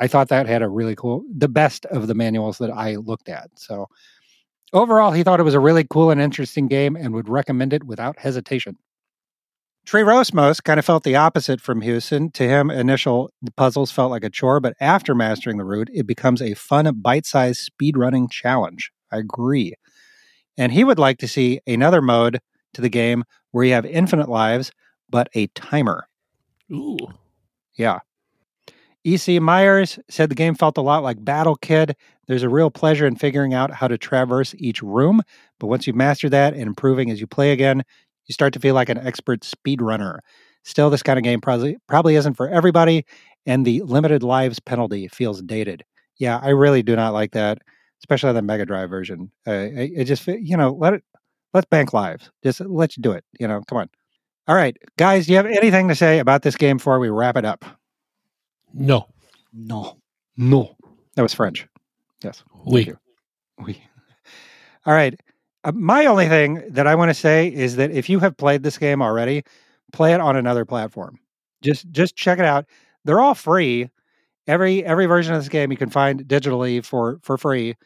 I 0.00 0.06
thought 0.06 0.28
that 0.28 0.46
had 0.46 0.62
a 0.62 0.68
really 0.68 0.96
cool, 0.96 1.24
the 1.36 1.48
best 1.48 1.86
of 1.86 2.06
the 2.06 2.14
manuals 2.14 2.58
that 2.58 2.70
I 2.70 2.96
looked 2.96 3.28
at. 3.28 3.50
So 3.56 3.88
overall, 4.72 5.12
he 5.12 5.22
thought 5.22 5.40
it 5.40 5.44
was 5.44 5.54
a 5.54 5.60
really 5.60 5.86
cool 5.88 6.10
and 6.10 6.20
interesting 6.20 6.66
game 6.66 6.96
and 6.96 7.14
would 7.14 7.28
recommend 7.28 7.72
it 7.72 7.84
without 7.84 8.18
hesitation. 8.18 8.76
Trey 9.84 10.02
Rosmos 10.02 10.62
kind 10.62 10.78
of 10.78 10.84
felt 10.86 11.04
the 11.04 11.16
opposite 11.16 11.60
from 11.60 11.82
Houston. 11.82 12.30
To 12.32 12.44
him, 12.44 12.70
initial 12.70 13.30
puzzles 13.56 13.90
felt 13.90 14.10
like 14.10 14.24
a 14.24 14.30
chore, 14.30 14.58
but 14.58 14.74
after 14.80 15.14
mastering 15.14 15.58
the 15.58 15.64
route, 15.64 15.90
it 15.92 16.06
becomes 16.06 16.40
a 16.40 16.54
fun, 16.54 16.90
bite 17.00 17.26
sized 17.26 17.70
speedrunning 17.70 18.30
challenge. 18.30 18.90
I 19.12 19.18
agree. 19.18 19.74
And 20.56 20.72
he 20.72 20.84
would 20.84 20.98
like 20.98 21.18
to 21.18 21.28
see 21.28 21.60
another 21.66 22.00
mode 22.00 22.40
to 22.72 22.80
the 22.80 22.88
game 22.88 23.24
where 23.50 23.64
you 23.64 23.74
have 23.74 23.84
infinite 23.84 24.28
lives, 24.28 24.72
but 25.10 25.28
a 25.34 25.48
timer. 25.48 26.08
ooh, 26.72 26.96
Yeah. 27.76 28.00
E.C. 29.06 29.38
Myers 29.38 29.98
said 30.08 30.30
the 30.30 30.34
game 30.34 30.54
felt 30.54 30.78
a 30.78 30.82
lot 30.82 31.02
like 31.02 31.22
Battle 31.22 31.56
Kid. 31.56 31.94
There's 32.26 32.42
a 32.42 32.48
real 32.48 32.70
pleasure 32.70 33.06
in 33.06 33.16
figuring 33.16 33.52
out 33.52 33.70
how 33.70 33.86
to 33.86 33.98
traverse 33.98 34.54
each 34.56 34.80
room, 34.80 35.20
but 35.60 35.66
once 35.66 35.86
you've 35.86 35.94
mastered 35.94 36.30
that 36.30 36.54
and 36.54 36.62
improving 36.62 37.10
as 37.10 37.20
you 37.20 37.26
play 37.26 37.52
again, 37.52 37.82
you 38.26 38.32
start 38.32 38.52
to 38.54 38.60
feel 38.60 38.74
like 38.74 38.88
an 38.88 38.98
expert 38.98 39.40
speedrunner. 39.40 40.18
Still, 40.62 40.90
this 40.90 41.02
kind 41.02 41.18
of 41.18 41.24
game 41.24 41.40
probably 41.40 41.76
probably 41.88 42.16
isn't 42.16 42.34
for 42.34 42.48
everybody, 42.48 43.04
and 43.46 43.64
the 43.66 43.82
limited 43.82 44.22
lives 44.22 44.58
penalty 44.58 45.08
feels 45.08 45.42
dated. 45.42 45.84
Yeah, 46.16 46.38
I 46.42 46.50
really 46.50 46.82
do 46.82 46.96
not 46.96 47.12
like 47.12 47.32
that, 47.32 47.58
especially 48.00 48.32
the 48.32 48.42
Mega 48.42 48.64
Drive 48.64 48.88
version. 48.88 49.30
Uh, 49.46 49.52
it, 49.52 49.92
it 49.94 50.04
just 50.04 50.26
you 50.26 50.56
know 50.56 50.72
let 50.72 50.94
it 50.94 51.04
let's 51.52 51.66
bank 51.66 51.92
lives. 51.92 52.30
Just 52.42 52.60
let's 52.60 52.96
do 52.96 53.12
it. 53.12 53.24
You 53.38 53.48
know, 53.48 53.62
come 53.68 53.78
on. 53.78 53.90
All 54.46 54.54
right, 54.54 54.76
guys, 54.98 55.26
do 55.26 55.32
you 55.32 55.36
have 55.38 55.46
anything 55.46 55.88
to 55.88 55.94
say 55.94 56.18
about 56.18 56.42
this 56.42 56.56
game 56.56 56.76
before 56.76 56.98
we 56.98 57.08
wrap 57.08 57.36
it 57.36 57.44
up? 57.44 57.64
no, 58.74 59.06
No. 59.52 59.98
No. 60.36 60.76
That 61.14 61.22
was 61.22 61.32
French. 61.32 61.66
Yes. 62.22 62.42
we. 62.66 62.86
you. 62.86 62.98
We. 63.58 63.80
All 64.86 64.94
right. 64.94 65.18
Uh, 65.64 65.72
my 65.74 66.06
only 66.06 66.28
thing 66.28 66.62
that 66.70 66.86
I 66.86 66.94
want 66.94 67.10
to 67.10 67.14
say 67.14 67.48
is 67.48 67.76
that 67.76 67.90
if 67.90 68.08
you 68.08 68.18
have 68.20 68.36
played 68.36 68.62
this 68.62 68.78
game 68.78 69.00
already, 69.02 69.42
play 69.92 70.12
it 70.14 70.20
on 70.20 70.36
another 70.36 70.64
platform. 70.64 71.18
Just 71.62 71.90
just 71.90 72.16
check 72.16 72.38
it 72.38 72.44
out. 72.44 72.66
They're 73.04 73.20
all 73.20 73.34
free. 73.34 73.88
Every 74.46 74.84
every 74.84 75.06
version 75.06 75.34
of 75.34 75.42
this 75.42 75.48
game 75.48 75.70
you 75.72 75.78
can 75.78 75.90
find 75.90 76.24
digitally 76.24 76.84
for 76.84 77.18
for 77.22 77.38
free. 77.38 77.76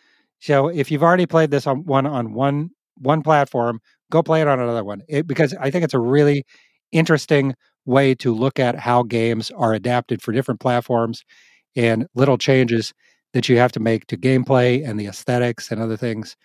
So 0.41 0.69
if 0.69 0.91
you've 0.91 1.03
already 1.05 1.27
played 1.27 1.51
this 1.51 1.67
on 1.67 1.85
one 1.87 2.07
on 2.07 2.35
one 2.35 2.71
one 2.99 3.23
platform, 3.23 3.81
go 4.11 4.23
play 4.23 4.43
it 4.43 4.49
on 4.49 4.61
another 4.61 4.85
one. 4.85 5.03
It, 5.09 5.27
because 5.27 5.55
I 5.61 5.71
think 5.71 5.85
it's 5.85 5.95
a 5.95 6.01
really 6.01 6.45
interesting 6.93 7.55
way 7.87 8.15
to 8.17 8.35
look 8.35 8.59
at 8.61 8.77
how 8.77 9.03
games 9.05 9.51
are 9.53 9.75
adapted 9.75 10.23
for 10.23 10.33
different 10.33 10.61
platforms 10.61 11.25
and 11.77 12.07
little 12.15 12.39
changes 12.39 12.95
that 13.35 13.49
you 13.49 13.59
have 13.59 13.73
to 13.73 13.81
make 13.81 14.07
to 14.09 14.17
gameplay 14.17 14.89
and 14.89 14.99
the 15.01 15.07
aesthetics 15.07 15.71
and 15.73 15.81
other 15.83 15.97
things. 15.97 16.37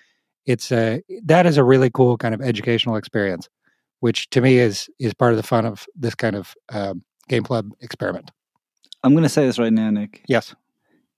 It's 0.46 0.72
a 0.72 1.02
that 1.26 1.46
is 1.46 1.58
a 1.58 1.64
really 1.64 1.89
cool 1.89 2.18
kind 2.18 2.34
of 2.36 2.41
educational 2.41 2.96
experience, 2.96 3.48
which 4.02 4.30
to 4.32 4.41
me 4.41 4.58
is 4.58 4.89
is 5.00 5.14
part 5.14 5.32
of 5.32 5.38
the 5.38 5.44
fun 5.44 5.66
of 5.66 5.86
this 5.96 6.16
kind 6.16 6.36
of 6.36 6.54
um, 6.72 7.04
game 7.30 7.44
club 7.44 7.72
experiment. 7.82 8.32
I'm 9.04 9.14
going 9.14 9.24
to 9.24 9.30
say 9.30 9.46
this 9.46 9.60
right 9.60 9.74
now, 9.74 9.89
Nick. 9.89 10.24
Yes, 10.28 10.56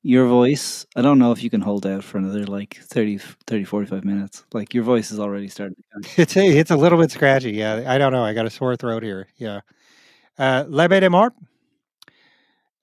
Your 0.01 0.27
voice, 0.27 0.85
I 0.95 1.01
don't 1.03 1.19
know 1.19 1.31
if 1.31 1.43
you 1.43 1.49
can 1.51 1.61
hold 1.61 1.85
out 1.85 2.03
for 2.03 2.17
another 2.17 2.45
like 2.45 2.77
30, 2.81 3.19
30 3.47 3.63
45 3.63 4.03
minutes. 4.03 4.43
Like 4.53 4.73
your 4.73 4.83
voice 4.83 5.11
is 5.11 5.19
already 5.19 5.47
starting 5.49 5.75
to 5.75 5.83
come. 5.93 6.01
it's 6.17 6.35
a, 6.37 6.45
it's 6.47 6.71
a 6.71 6.75
little 6.77 6.99
bit 6.99 7.11
scratchy. 7.11 7.51
Yeah, 7.51 7.83
I 7.87 7.97
don't 7.97 8.11
know. 8.11 8.23
I 8.23 8.33
got 8.33 8.45
a 8.45 8.49
sore 8.49 8.75
throat 8.75 9.03
here. 9.03 9.27
Yeah, 9.37 9.61
uh, 10.37 10.65
L'Abbaye 10.67 10.99
des 10.99 11.09
Morts. 11.09 11.35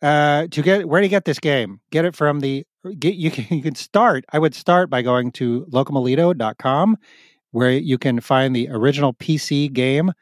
Uh, 0.00 0.48
to 0.50 0.62
get 0.62 0.88
where 0.88 1.00
do 1.00 1.06
you 1.06 1.10
get 1.10 1.24
this 1.24 1.38
game? 1.38 1.80
Get 1.92 2.04
it 2.04 2.16
from 2.16 2.40
the 2.40 2.66
get 2.98 3.14
you 3.14 3.30
can 3.30 3.46
you 3.56 3.62
can 3.62 3.74
start. 3.74 4.24
I 4.32 4.38
would 4.38 4.54
start 4.54 4.90
by 4.90 5.02
going 5.02 5.32
to 5.32 5.66
locomalito.com 5.70 6.96
where 7.52 7.70
you 7.70 7.98
can 7.98 8.20
find 8.20 8.56
the 8.56 8.68
original 8.70 9.12
PC 9.14 9.72
game 9.72 10.12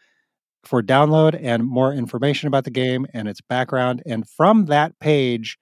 for 0.64 0.82
download 0.82 1.38
and 1.40 1.64
more 1.64 1.92
information 1.92 2.48
about 2.48 2.64
the 2.64 2.70
game 2.70 3.06
and 3.14 3.28
its 3.28 3.40
background. 3.40 4.02
And 4.04 4.28
from 4.28 4.66
that 4.66 4.98
page, 4.98 5.58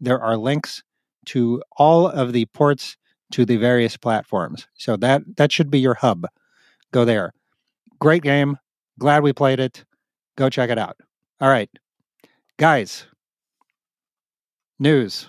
there 0.00 0.20
are 0.20 0.36
links 0.36 0.82
to 1.26 1.62
all 1.76 2.06
of 2.06 2.32
the 2.32 2.46
ports 2.46 2.96
to 3.32 3.44
the 3.44 3.56
various 3.56 3.96
platforms. 3.96 4.66
So 4.74 4.96
that 4.96 5.22
that 5.36 5.52
should 5.52 5.70
be 5.70 5.80
your 5.80 5.94
hub. 5.94 6.26
Go 6.92 7.04
there. 7.04 7.34
Great 8.00 8.22
game. 8.22 8.56
Glad 8.98 9.22
we 9.22 9.32
played 9.32 9.60
it. 9.60 9.84
Go 10.36 10.48
check 10.48 10.70
it 10.70 10.78
out. 10.78 10.96
All 11.40 11.48
right. 11.48 11.70
Guys, 12.58 13.06
news. 14.78 15.28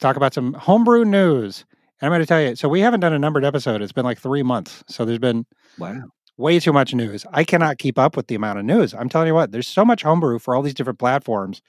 Talk 0.00 0.16
about 0.16 0.34
some 0.34 0.54
homebrew 0.54 1.04
news. 1.04 1.64
And 2.00 2.06
I'm 2.06 2.10
going 2.10 2.20
to 2.20 2.26
tell 2.26 2.40
you, 2.42 2.56
so 2.56 2.68
we 2.68 2.80
haven't 2.80 3.00
done 3.00 3.12
a 3.12 3.18
numbered 3.18 3.44
episode. 3.44 3.80
It's 3.80 3.92
been 3.92 4.04
like 4.04 4.18
three 4.18 4.42
months. 4.42 4.82
So 4.88 5.04
there's 5.04 5.18
been 5.18 5.46
Wow. 5.78 6.04
way 6.36 6.58
too 6.60 6.72
much 6.72 6.94
news. 6.94 7.24
I 7.32 7.44
cannot 7.44 7.78
keep 7.78 7.98
up 7.98 8.16
with 8.16 8.26
the 8.26 8.34
amount 8.34 8.58
of 8.58 8.64
news. 8.64 8.94
I'm 8.94 9.08
telling 9.08 9.28
you 9.28 9.34
what, 9.34 9.52
there's 9.52 9.68
so 9.68 9.84
much 9.84 10.02
homebrew 10.02 10.38
for 10.38 10.54
all 10.54 10.62
these 10.62 10.74
different 10.74 10.98
platforms. 10.98 11.62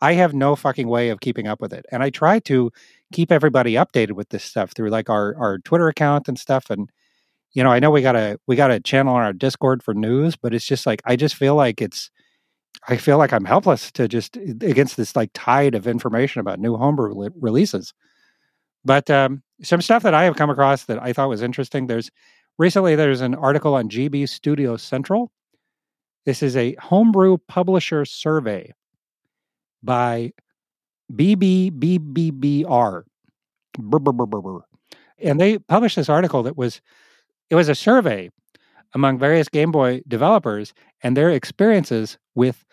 I 0.00 0.14
have 0.14 0.32
no 0.32 0.54
fucking 0.56 0.88
way 0.88 1.10
of 1.10 1.20
keeping 1.20 1.46
up 1.46 1.60
with 1.60 1.72
it. 1.72 1.84
And 1.90 2.02
I 2.02 2.10
try 2.10 2.38
to 2.40 2.70
keep 3.12 3.30
everybody 3.32 3.74
updated 3.74 4.12
with 4.12 4.28
this 4.30 4.44
stuff 4.44 4.72
through 4.72 4.90
like 4.90 5.10
our 5.10 5.34
our 5.36 5.58
Twitter 5.58 5.88
account 5.88 6.28
and 6.28 6.38
stuff 6.38 6.70
and 6.70 6.90
you 7.52 7.64
know, 7.64 7.70
I 7.70 7.78
know 7.80 7.90
we 7.90 8.02
got 8.02 8.14
a 8.14 8.38
we 8.46 8.56
got 8.56 8.70
a 8.70 8.78
channel 8.78 9.14
on 9.16 9.22
our 9.22 9.32
Discord 9.32 9.82
for 9.82 9.94
news, 9.94 10.36
but 10.36 10.54
it's 10.54 10.66
just 10.66 10.86
like 10.86 11.00
I 11.04 11.16
just 11.16 11.34
feel 11.34 11.54
like 11.54 11.80
it's 11.80 12.10
I 12.86 12.96
feel 12.96 13.18
like 13.18 13.32
I'm 13.32 13.44
helpless 13.44 13.90
to 13.92 14.06
just 14.08 14.36
against 14.36 14.96
this 14.96 15.16
like 15.16 15.30
tide 15.34 15.74
of 15.74 15.86
information 15.86 16.40
about 16.40 16.60
new 16.60 16.76
homebrew 16.76 17.30
releases. 17.40 17.92
But 18.84 19.10
um, 19.10 19.42
some 19.62 19.80
stuff 19.82 20.02
that 20.04 20.14
I 20.14 20.24
have 20.24 20.36
come 20.36 20.50
across 20.50 20.84
that 20.84 21.02
I 21.02 21.12
thought 21.12 21.28
was 21.28 21.42
interesting. 21.42 21.86
There's 21.86 22.10
recently 22.58 22.94
there's 22.96 23.20
an 23.20 23.34
article 23.34 23.74
on 23.74 23.88
GB 23.88 24.28
Studio 24.28 24.76
Central. 24.76 25.32
This 26.24 26.42
is 26.42 26.56
a 26.56 26.74
homebrew 26.74 27.38
publisher 27.48 28.04
survey 28.04 28.72
by 29.82 30.32
BBBBBR. 31.12 33.02
Brr, 33.78 33.98
brr, 33.98 34.12
brr. 34.12 34.60
And 35.20 35.40
they 35.40 35.58
published 35.58 35.96
this 35.96 36.08
article 36.08 36.42
that 36.44 36.56
was 36.56 36.80
it 37.50 37.54
was 37.54 37.68
a 37.68 37.74
survey 37.74 38.30
among 38.94 39.18
various 39.18 39.48
Game 39.48 39.70
Boy 39.72 40.02
developers 40.08 40.72
and 41.02 41.16
their 41.16 41.30
experiences 41.30 42.18
with 42.34 42.64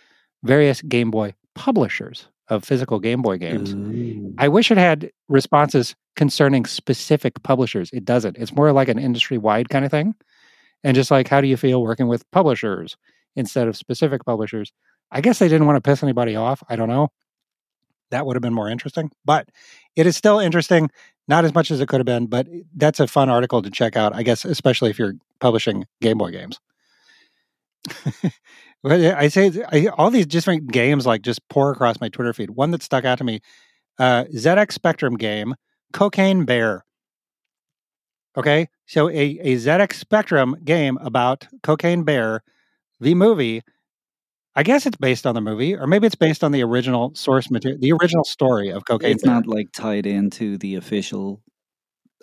various 0.44 0.82
Game 0.82 1.12
Boy 1.12 1.34
publishers. 1.56 2.28
of 2.50 2.64
physical 2.64 3.00
Game 3.00 3.22
Boy 3.22 3.38
games. 3.38 3.74
Ooh. 3.74 4.34
I 4.38 4.48
wish 4.48 4.72
it 4.72 4.78
had 4.78 5.12
responses 5.28 5.96
concerning 6.16 6.66
specific 6.66 7.42
publishers. 7.44 7.90
It 7.92 8.06
doesn't. 8.06 8.38
It's 8.38 8.56
more 8.56 8.72
like 8.72 8.88
an 8.88 9.00
industry 9.00 9.38
wide 9.38 9.70
kind 9.70 9.84
of 9.84 9.92
thing. 9.92 10.14
And 10.84 10.96
just 10.96 11.10
like, 11.12 11.28
how 11.28 11.42
do 11.42 11.48
you 11.48 11.58
feel 11.58 11.82
working 11.82 12.08
with 12.08 12.30
publishers 12.32 12.96
instead 13.36 13.68
of 13.68 13.76
specific 13.76 14.24
publishers? 14.26 14.72
I 15.12 15.22
guess 15.22 15.40
they 15.40 15.48
didn't 15.48 15.66
want 15.66 15.78
to 15.78 15.88
piss 15.90 16.04
anybody 16.04 16.36
off. 16.36 16.62
I 16.70 16.76
don't 16.76 16.90
know. 16.90 17.10
That 18.12 18.26
would 18.26 18.36
have 18.36 18.44
been 18.44 18.54
more 18.54 18.70
interesting, 18.70 19.12
but 19.24 19.50
it 19.96 20.06
is 20.06 20.16
still 20.16 20.40
interesting. 20.40 20.90
Not 21.28 21.44
as 21.44 21.56
much 21.56 21.72
as 21.72 21.82
it 21.82 21.88
could 21.88 22.00
have 22.00 22.06
been, 22.06 22.28
but 22.28 22.48
that's 22.76 23.00
a 23.00 23.08
fun 23.08 23.30
article 23.30 23.62
to 23.64 23.72
check 23.72 23.96
out, 23.96 24.14
I 24.14 24.22
guess, 24.22 24.46
especially 24.46 24.92
if 24.92 25.00
you're 25.00 25.16
publishing 25.40 25.86
Game 26.02 26.20
Boy 26.20 26.32
games. 26.32 26.60
I 28.86 29.28
say 29.30 29.52
I, 29.72 29.88
all 29.98 30.12
these 30.12 30.28
different 30.28 30.72
games 30.72 31.06
like 31.06 31.24
just 31.24 31.40
pour 31.50 31.72
across 31.72 32.00
my 32.00 32.10
Twitter 32.10 32.34
feed. 32.34 32.52
One 32.52 32.72
that 32.72 32.84
stuck 32.84 33.06
out 33.06 33.18
to 33.18 33.24
me, 33.24 33.40
uh, 33.98 34.26
ZX 34.26 34.72
Spectrum 34.72 35.18
game, 35.18 35.56
Cocaine 35.94 36.46
Bear. 36.46 36.86
Okay, 38.38 38.68
so 38.86 39.10
a, 39.10 39.40
a 39.42 39.56
ZX 39.56 39.94
Spectrum 39.94 40.58
game 40.64 40.98
about 41.02 41.48
Cocaine 41.64 42.04
Bear, 42.04 42.44
the 43.00 43.16
movie. 43.16 43.62
I 44.56 44.64
guess 44.64 44.86
it's 44.86 44.98
based 44.98 45.26
on 45.28 45.36
the 45.36 45.42
movie, 45.42 45.76
or 45.76 45.86
maybe 45.88 46.08
it's 46.08 46.16
based 46.16 46.44
on 46.44 46.52
the 46.52 46.64
original 46.64 47.14
source 47.16 47.52
material, 47.52 47.80
the 47.82 47.92
original 47.92 48.24
story 48.24 48.70
of 48.70 48.86
Cocaine 48.86 49.12
It's 49.12 49.24
Bear. 49.24 49.34
not 49.34 49.48
like 49.48 49.68
tied 49.74 50.06
into 50.06 50.58
the 50.58 50.76
official 50.76 51.42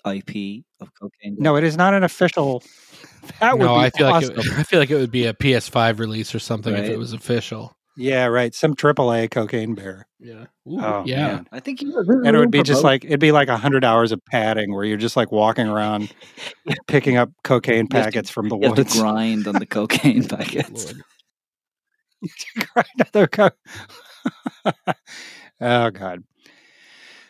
IP 0.07 0.65
of 0.81 0.89
cocaine. 1.01 1.37
no, 1.39 1.57
it 1.57 1.65
is 1.65 1.77
not 1.77 1.95
an 1.95 2.03
official. 2.03 2.63
That 3.41 3.59
would 3.59 3.65
no, 3.67 3.75
be 3.75 3.81
I 3.85 3.91
feel 3.91 4.07
awesome. 4.09 4.35
like 4.35 4.47
it, 4.47 4.53
I 4.59 4.63
feel 4.65 4.81
like 4.81 4.91
it 4.91 4.97
would 4.97 5.13
be 5.13 5.27
a 5.27 5.35
PS5 5.35 5.99
release 5.99 6.35
or 6.35 6.39
something 6.41 6.75
if 6.75 6.89
it 6.89 6.99
was 6.99 7.13
official. 7.13 7.77
yeah, 7.97 8.25
right. 8.27 8.53
Some 8.55 8.75
AAA 8.75 9.31
Cocaine 9.31 9.75
Bear. 9.75 10.09
Yeah. 10.19 10.47
Oh, 10.67 11.05
yeah. 11.07 11.27
man. 11.35 11.49
I 11.53 11.61
think 11.61 11.83
you 11.83 11.97
and 12.25 12.35
it 12.35 12.39
would 12.39 12.51
be 12.51 12.63
just 12.63 12.83
like 12.83 13.05
it'd 13.05 13.21
be 13.21 13.31
like 13.33 13.49
a 13.49 13.57
hundred 13.57 13.85
hours 13.85 14.11
of 14.11 14.21
padding 14.25 14.73
where 14.75 14.85
you're 14.85 14.97
just 14.97 15.17
like 15.17 15.31
walking 15.31 15.69
around 15.69 16.13
picking 16.89 17.17
up 17.17 17.31
cocaine 17.45 17.87
You 17.91 17.99
have 17.99 18.07
to- 18.07 18.13
packets 18.13 18.31
from 18.31 18.49
the 18.49 18.57
you 18.57 18.67
have 18.69 18.75
to 18.77 18.81
woods. 18.83 18.99
grind 18.99 19.47
on 19.47 19.55
the 19.57 19.67
cocaine 19.79 20.25
oh, 20.25 20.37
packets. 20.37 20.95
Lord. 22.57 22.69
Grind 22.75 23.09
other 23.15 23.27
co- 23.27 23.51
oh 25.61 25.91
god. 25.91 26.25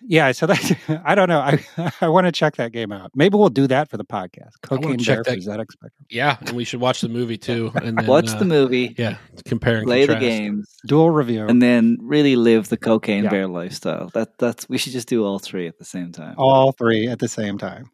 Yeah, 0.05 0.33
so 0.33 0.47
that's 0.47 0.73
I 1.05 1.15
don't 1.15 1.29
know. 1.29 1.39
I 1.39 1.65
I 2.01 2.09
want 2.09 2.27
to 2.27 2.33
check 2.33 2.57
that 2.57 2.73
game 2.73 2.91
out. 2.91 3.13
Maybe 3.15 3.37
we'll 3.37 3.51
do 3.51 3.69
that 3.69 3.89
for 3.89 3.97
the 3.97 4.05
podcast. 4.05 4.51
Cocaine 4.63 4.99
check 4.99 5.23
Bear 5.25 5.35
for 5.37 5.41
that- 5.41 5.59
ZX 5.61 5.73
Spectrum. 5.73 6.07
Yeah, 6.11 6.37
and 6.41 6.51
we 6.57 6.65
should 6.65 6.81
watch 6.81 7.03
the 7.03 7.09
movie 7.09 7.39
too. 7.39 7.71
And 7.77 7.97
then, 7.97 8.07
Watch 8.07 8.31
uh, 8.31 8.39
the 8.41 8.45
movie, 8.45 8.95
Yeah, 8.99 9.19
compare 9.45 9.77
and 9.77 9.87
play 9.87 10.01
the 10.03 10.15
contrast. 10.15 10.21
games, 10.41 10.77
Dual 10.87 11.11
review. 11.11 11.47
and 11.47 11.63
then 11.63 11.99
really 12.01 12.35
live 12.35 12.69
the 12.69 12.77
cocaine 12.77 13.25
Yeah. 13.25 13.31
bear 13.31 13.47
lifestyle. 13.47 14.11
That 14.15 14.37
that's 14.39 14.69
we 14.69 14.77
should 14.77 14.93
just 14.93 15.07
do 15.09 15.25
all 15.25 15.39
three 15.39 15.69
at 15.69 15.79
the 15.79 15.85
same 15.85 16.11
time. 16.11 16.35
all 16.37 16.73
three 16.73 17.07
at 17.07 17.21
the 17.21 17.29
same 17.29 17.57
time. 17.59 17.89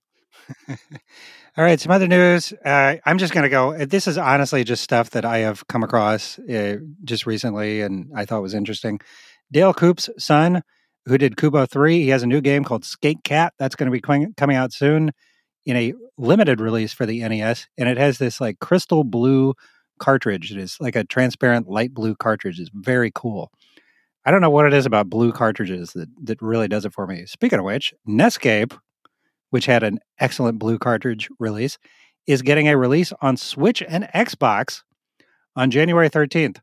all 0.69 1.65
right, 1.65 1.81
some 1.81 1.93
other 1.93 2.07
news. 2.07 2.53
Uh, 2.65 2.97
I'm 3.05 3.19
just 3.19 3.33
going 3.33 3.45
to 3.45 3.51
go. 3.51 3.77
This 3.85 4.07
is 4.07 4.19
honestly 4.19 4.65
just 4.65 4.83
stuff 4.83 5.11
that 5.11 5.25
I 5.25 5.39
have 5.39 5.67
come 5.69 5.83
across 5.83 6.39
uh, 6.39 6.77
just 7.05 7.27
recently 7.27 7.81
and 7.81 8.11
I 8.15 8.25
thought 8.25 8.43
was 8.43 8.55
interesting. 8.55 9.01
Dale 9.51 9.75
Coop's 9.75 10.11
son, 10.19 10.63
who 11.07 11.19
did 11.19 11.37
Kubo 11.37 11.67
3, 11.67 12.03
he 12.03 12.09
has 12.09 12.23
a 12.23 12.27
new 12.27 12.41
game 12.41 12.65
called 12.65 12.85
Skate 12.85 13.25
Cat. 13.25 13.55
That's 13.59 13.77
going 13.77 13.87
to 13.87 13.93
be 13.93 14.01
coming 14.01 14.35
coming 14.37 14.57
out 14.57 14.73
soon 14.73 15.13
in 15.65 15.77
a 15.77 15.95
limited 16.17 16.61
release 16.61 16.93
for 16.93 17.07
the 17.07 17.21
NES. 17.27 17.67
And 17.77 17.89
it 17.89 17.99
has 17.99 18.19
this 18.19 18.41
like 18.41 18.59
crystal 18.59 19.05
blue 19.05 19.55
cartridge. 19.99 20.51
It 20.51 20.59
is 20.59 20.77
like 20.81 20.97
a 20.97 21.05
transparent 21.05 21.69
light 21.69 21.93
blue 21.93 22.15
cartridge. 22.15 22.59
It's 22.61 22.71
very 22.73 23.11
cool. 23.15 23.51
I 24.25 24.31
don't 24.31 24.41
know 24.41 24.51
what 24.51 24.67
it 24.67 24.75
is 24.75 24.87
about 24.87 25.09
blue 25.09 25.33
cartridges 25.33 25.93
that, 25.93 26.09
that 26.25 26.43
really 26.43 26.69
does 26.69 26.85
it 26.85 26.93
for 26.93 27.07
me. 27.07 27.25
Speaking 27.27 27.59
of 27.59 27.65
which, 27.65 27.95
Nescape, 28.07 28.79
which 29.51 29.67
had 29.67 29.83
an 29.83 29.99
excellent 30.19 30.59
blue 30.59 30.79
cartridge 30.79 31.29
release, 31.39 31.79
is 32.27 32.43
getting 32.43 32.69
a 32.69 32.77
release 32.77 33.13
on 33.23 33.37
Switch 33.37 33.83
and 33.83 34.05
Xbox 34.15 34.83
on 35.57 35.71
January 35.71 36.11
13th. 36.11 36.59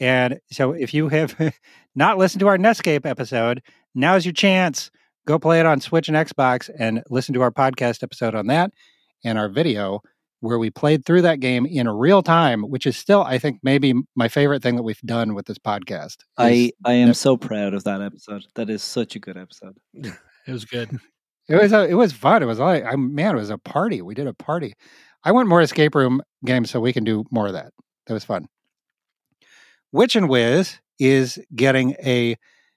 And 0.00 0.40
so 0.50 0.72
if 0.72 0.92
you 0.92 1.08
have 1.08 1.36
not 1.94 2.18
listened 2.18 2.40
to 2.40 2.48
our 2.48 2.58
Nescape 2.58 3.06
episode, 3.06 3.62
now's 3.94 4.24
your 4.26 4.32
chance. 4.32 4.90
Go 5.26 5.38
play 5.38 5.60
it 5.60 5.66
on 5.66 5.80
Switch 5.80 6.08
and 6.08 6.16
Xbox 6.16 6.68
and 6.76 7.02
listen 7.08 7.32
to 7.34 7.42
our 7.42 7.52
podcast 7.52 8.02
episode 8.02 8.34
on 8.34 8.48
that 8.48 8.72
and 9.24 9.38
our 9.38 9.48
video 9.48 10.00
where 10.40 10.58
we 10.58 10.70
played 10.70 11.04
through 11.06 11.22
that 11.22 11.38
game 11.38 11.64
in 11.64 11.88
real 11.88 12.20
time, 12.20 12.62
which 12.62 12.84
is 12.84 12.96
still, 12.96 13.22
I 13.22 13.38
think, 13.38 13.60
maybe 13.62 13.94
my 14.16 14.26
favorite 14.26 14.60
thing 14.60 14.74
that 14.74 14.82
we've 14.82 15.00
done 15.02 15.34
with 15.34 15.46
this 15.46 15.58
podcast. 15.58 16.16
I 16.36 16.72
I 16.84 16.94
am 16.94 17.08
Yep. 17.08 17.16
so 17.16 17.36
proud 17.36 17.74
of 17.74 17.84
that 17.84 18.02
episode. 18.02 18.44
That 18.56 18.68
is 18.68 18.82
such 18.82 19.14
a 19.14 19.20
good 19.20 19.36
episode. 19.36 19.76
It 20.44 20.50
was 20.52 20.64
good. 20.64 20.98
It 21.48 21.56
was 21.56 21.72
a, 21.72 21.86
it 21.88 21.94
was 21.94 22.12
fun. 22.12 22.42
It 22.42 22.46
was 22.46 22.58
like 22.58 22.84
I 22.84 22.96
man, 22.96 23.34
it 23.36 23.38
was 23.38 23.50
a 23.50 23.58
party. 23.58 24.02
We 24.02 24.14
did 24.14 24.26
a 24.26 24.34
party. 24.34 24.74
I 25.24 25.32
want 25.32 25.48
more 25.48 25.60
escape 25.60 25.94
room 25.94 26.20
games 26.44 26.70
so 26.70 26.80
we 26.80 26.92
can 26.92 27.04
do 27.04 27.24
more 27.30 27.46
of 27.46 27.52
that. 27.54 27.72
That 28.06 28.14
was 28.14 28.24
fun. 28.24 28.46
Witch 29.92 30.16
and 30.16 30.28
Whiz 30.28 30.78
is 30.98 31.38
getting 31.54 31.92
a 32.04 32.36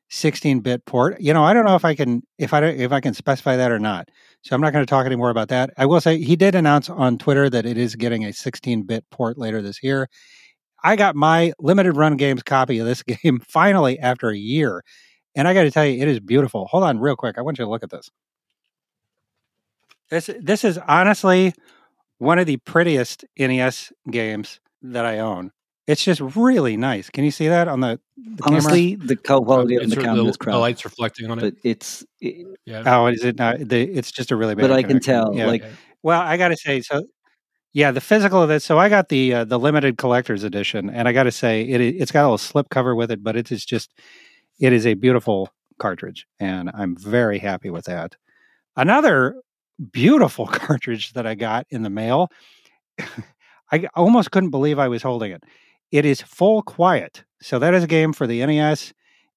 16-bit 0.09 0.85
port. 0.85 1.19
You 1.19 1.33
know, 1.33 1.43
I 1.43 1.53
don't 1.53 1.65
know 1.65 1.75
if 1.75 1.85
I 1.85 1.95
can 1.95 2.21
if 2.37 2.53
I 2.53 2.59
don't- 2.59 2.79
if 2.79 2.91
I 2.91 2.99
can 2.99 3.13
specify 3.13 3.55
that 3.55 3.71
or 3.71 3.79
not. 3.79 4.09
So 4.43 4.55
I'm 4.55 4.61
not 4.61 4.73
going 4.73 4.85
to 4.85 4.89
talk 4.89 5.05
anymore 5.05 5.29
about 5.31 5.49
that. 5.49 5.71
I 5.77 5.85
will 5.85 6.01
say 6.01 6.21
he 6.21 6.35
did 6.35 6.53
announce 6.55 6.89
on 6.89 7.17
Twitter 7.17 7.49
that 7.49 7.65
it 7.65 7.77
is 7.77 7.95
getting 7.95 8.23
a 8.25 8.31
16-bit 8.33 9.05
port 9.11 9.37
later 9.37 9.61
this 9.61 9.81
year. 9.81 10.07
I 10.83 10.95
got 10.95 11.15
my 11.15 11.53
limited 11.59 11.97
run 11.97 12.17
games 12.17 12.43
copy 12.43 12.79
of 12.79 12.87
this 12.87 13.03
game 13.23 13.41
finally 13.47 13.99
after 13.99 14.29
a 14.29 14.37
year. 14.37 14.83
And 15.35 15.47
I 15.47 15.53
got 15.53 15.63
to 15.63 15.71
tell 15.71 15.85
you, 15.85 16.01
it 16.01 16.07
is 16.07 16.19
beautiful. 16.19 16.67
Hold 16.67 16.83
on, 16.83 16.99
real 16.99 17.15
quick. 17.15 17.37
I 17.37 17.41
want 17.41 17.59
you 17.59 17.65
to 17.65 17.71
look 17.71 17.83
at 17.83 17.89
this. 17.91 18.09
This 20.09 20.29
this 20.41 20.63
is 20.63 20.77
honestly 20.87 21.53
one 22.19 22.39
of 22.39 22.45
the 22.45 22.57
prettiest 22.57 23.25
NES 23.37 23.91
games 24.09 24.59
that 24.81 25.05
I 25.05 25.19
own. 25.19 25.51
It's 25.87 26.03
just 26.03 26.19
really 26.19 26.77
nice. 26.77 27.09
Can 27.09 27.23
you 27.23 27.31
see 27.31 27.47
that 27.47 27.67
on 27.67 27.79
the, 27.79 27.99
the 28.17 28.43
camera? 28.43 28.61
Honestly, 28.61 28.95
the 28.95 29.15
co- 29.15 29.43
quality 29.43 29.75
of 29.75 29.83
the 29.83 29.89
sort 29.89 29.99
of 29.99 30.03
camera 30.05 30.23
the, 30.23 30.29
is 30.29 30.37
crap, 30.37 30.53
the 30.53 30.59
lights 30.59 30.83
reflecting 30.83 31.29
on 31.29 31.37
it. 31.37 31.41
but 31.41 31.53
it's. 31.63 32.03
It, 32.21 32.47
yeah. 32.65 32.83
Oh, 32.85 33.05
is 33.07 33.23
it 33.23 33.37
not? 33.37 33.59
The, 33.59 33.83
it's 33.83 34.11
just 34.11 34.31
a 34.31 34.35
really 34.35 34.55
bad. 34.55 34.61
but 34.63 34.71
I 34.71 34.81
can 34.81 34.99
tell, 34.99 35.35
Yeah. 35.35 35.45
like 35.45 35.63
Okay. 35.63 35.73
Well, 36.01 36.21
I 36.21 36.37
got 36.37 36.49
to 36.49 36.57
say, 36.57 36.81
so 36.81 37.03
yeah, 37.73 37.91
the 37.91 38.01
physical 38.01 38.41
of 38.41 38.49
this. 38.49 38.63
So 38.63 38.79
I 38.79 38.89
got 38.89 39.09
the 39.09 39.33
uh, 39.33 39.43
the 39.43 39.59
limited 39.59 39.97
collector's 39.97 40.43
edition, 40.43 40.89
and 40.89 41.07
I 41.07 41.13
got 41.13 41.23
to 41.23 41.31
say, 41.31 41.61
it 41.63 41.81
it's 41.81 42.11
got 42.11 42.21
a 42.21 42.27
little 42.27 42.37
slip 42.37 42.69
cover 42.69 42.95
with 42.95 43.11
it, 43.11 43.23
but 43.23 43.35
it 43.35 43.51
is 43.51 43.65
just 43.65 43.91
it 44.59 44.73
is 44.73 44.87
a 44.87 44.93
beautiful 44.95 45.51
cartridge, 45.77 46.25
and 46.39 46.71
I'm 46.73 46.95
very 46.95 47.37
happy 47.37 47.69
with 47.69 47.85
that. 47.85 48.15
Another 48.75 49.35
beautiful 49.91 50.47
cartridge 50.51 51.13
that 51.13 51.25
I 51.25 51.35
got 51.35 51.65
in 51.69 51.83
the 51.83 51.89
mail. 51.89 52.29
I 53.71 53.87
almost 53.95 54.31
couldn't 54.31 54.51
believe 54.51 54.79
I 54.79 54.87
was 54.87 55.01
holding 55.01 55.31
it. 55.31 55.43
It 55.91 56.05
is 56.05 56.21
Full 56.21 56.61
Quiet. 56.61 57.23
So 57.41 57.59
that 57.59 57.73
is 57.73 57.83
a 57.83 57.87
game 57.87 58.13
for 58.13 58.27
the 58.27 58.45
NES. 58.45 58.93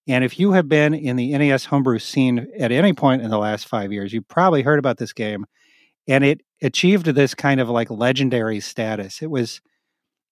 And 0.06 0.24
if 0.24 0.39
you 0.39 0.52
have 0.52 0.69
been 0.69 0.94
in 0.94 1.16
the 1.16 1.36
NES 1.36 1.66
homebrew 1.66 1.98
scene 1.98 2.48
at 2.59 2.73
any 2.73 2.94
point 2.94 3.23
in 3.23 3.31
the 3.31 3.39
last 3.39 3.69
five 3.69 3.93
years, 3.93 4.12
you've 4.12 4.28
probably 4.28 4.62
heard 4.62 4.78
about 4.78 4.97
this 4.97 5.12
game. 5.12 5.44
And 6.06 6.24
it 6.24 6.40
achieved 6.62 7.06
this 7.06 7.35
kind 7.35 7.60
of 7.60 7.69
like 7.69 7.90
legendary 7.90 8.60
status. 8.60 9.20
It 9.20 9.31
was, 9.31 9.60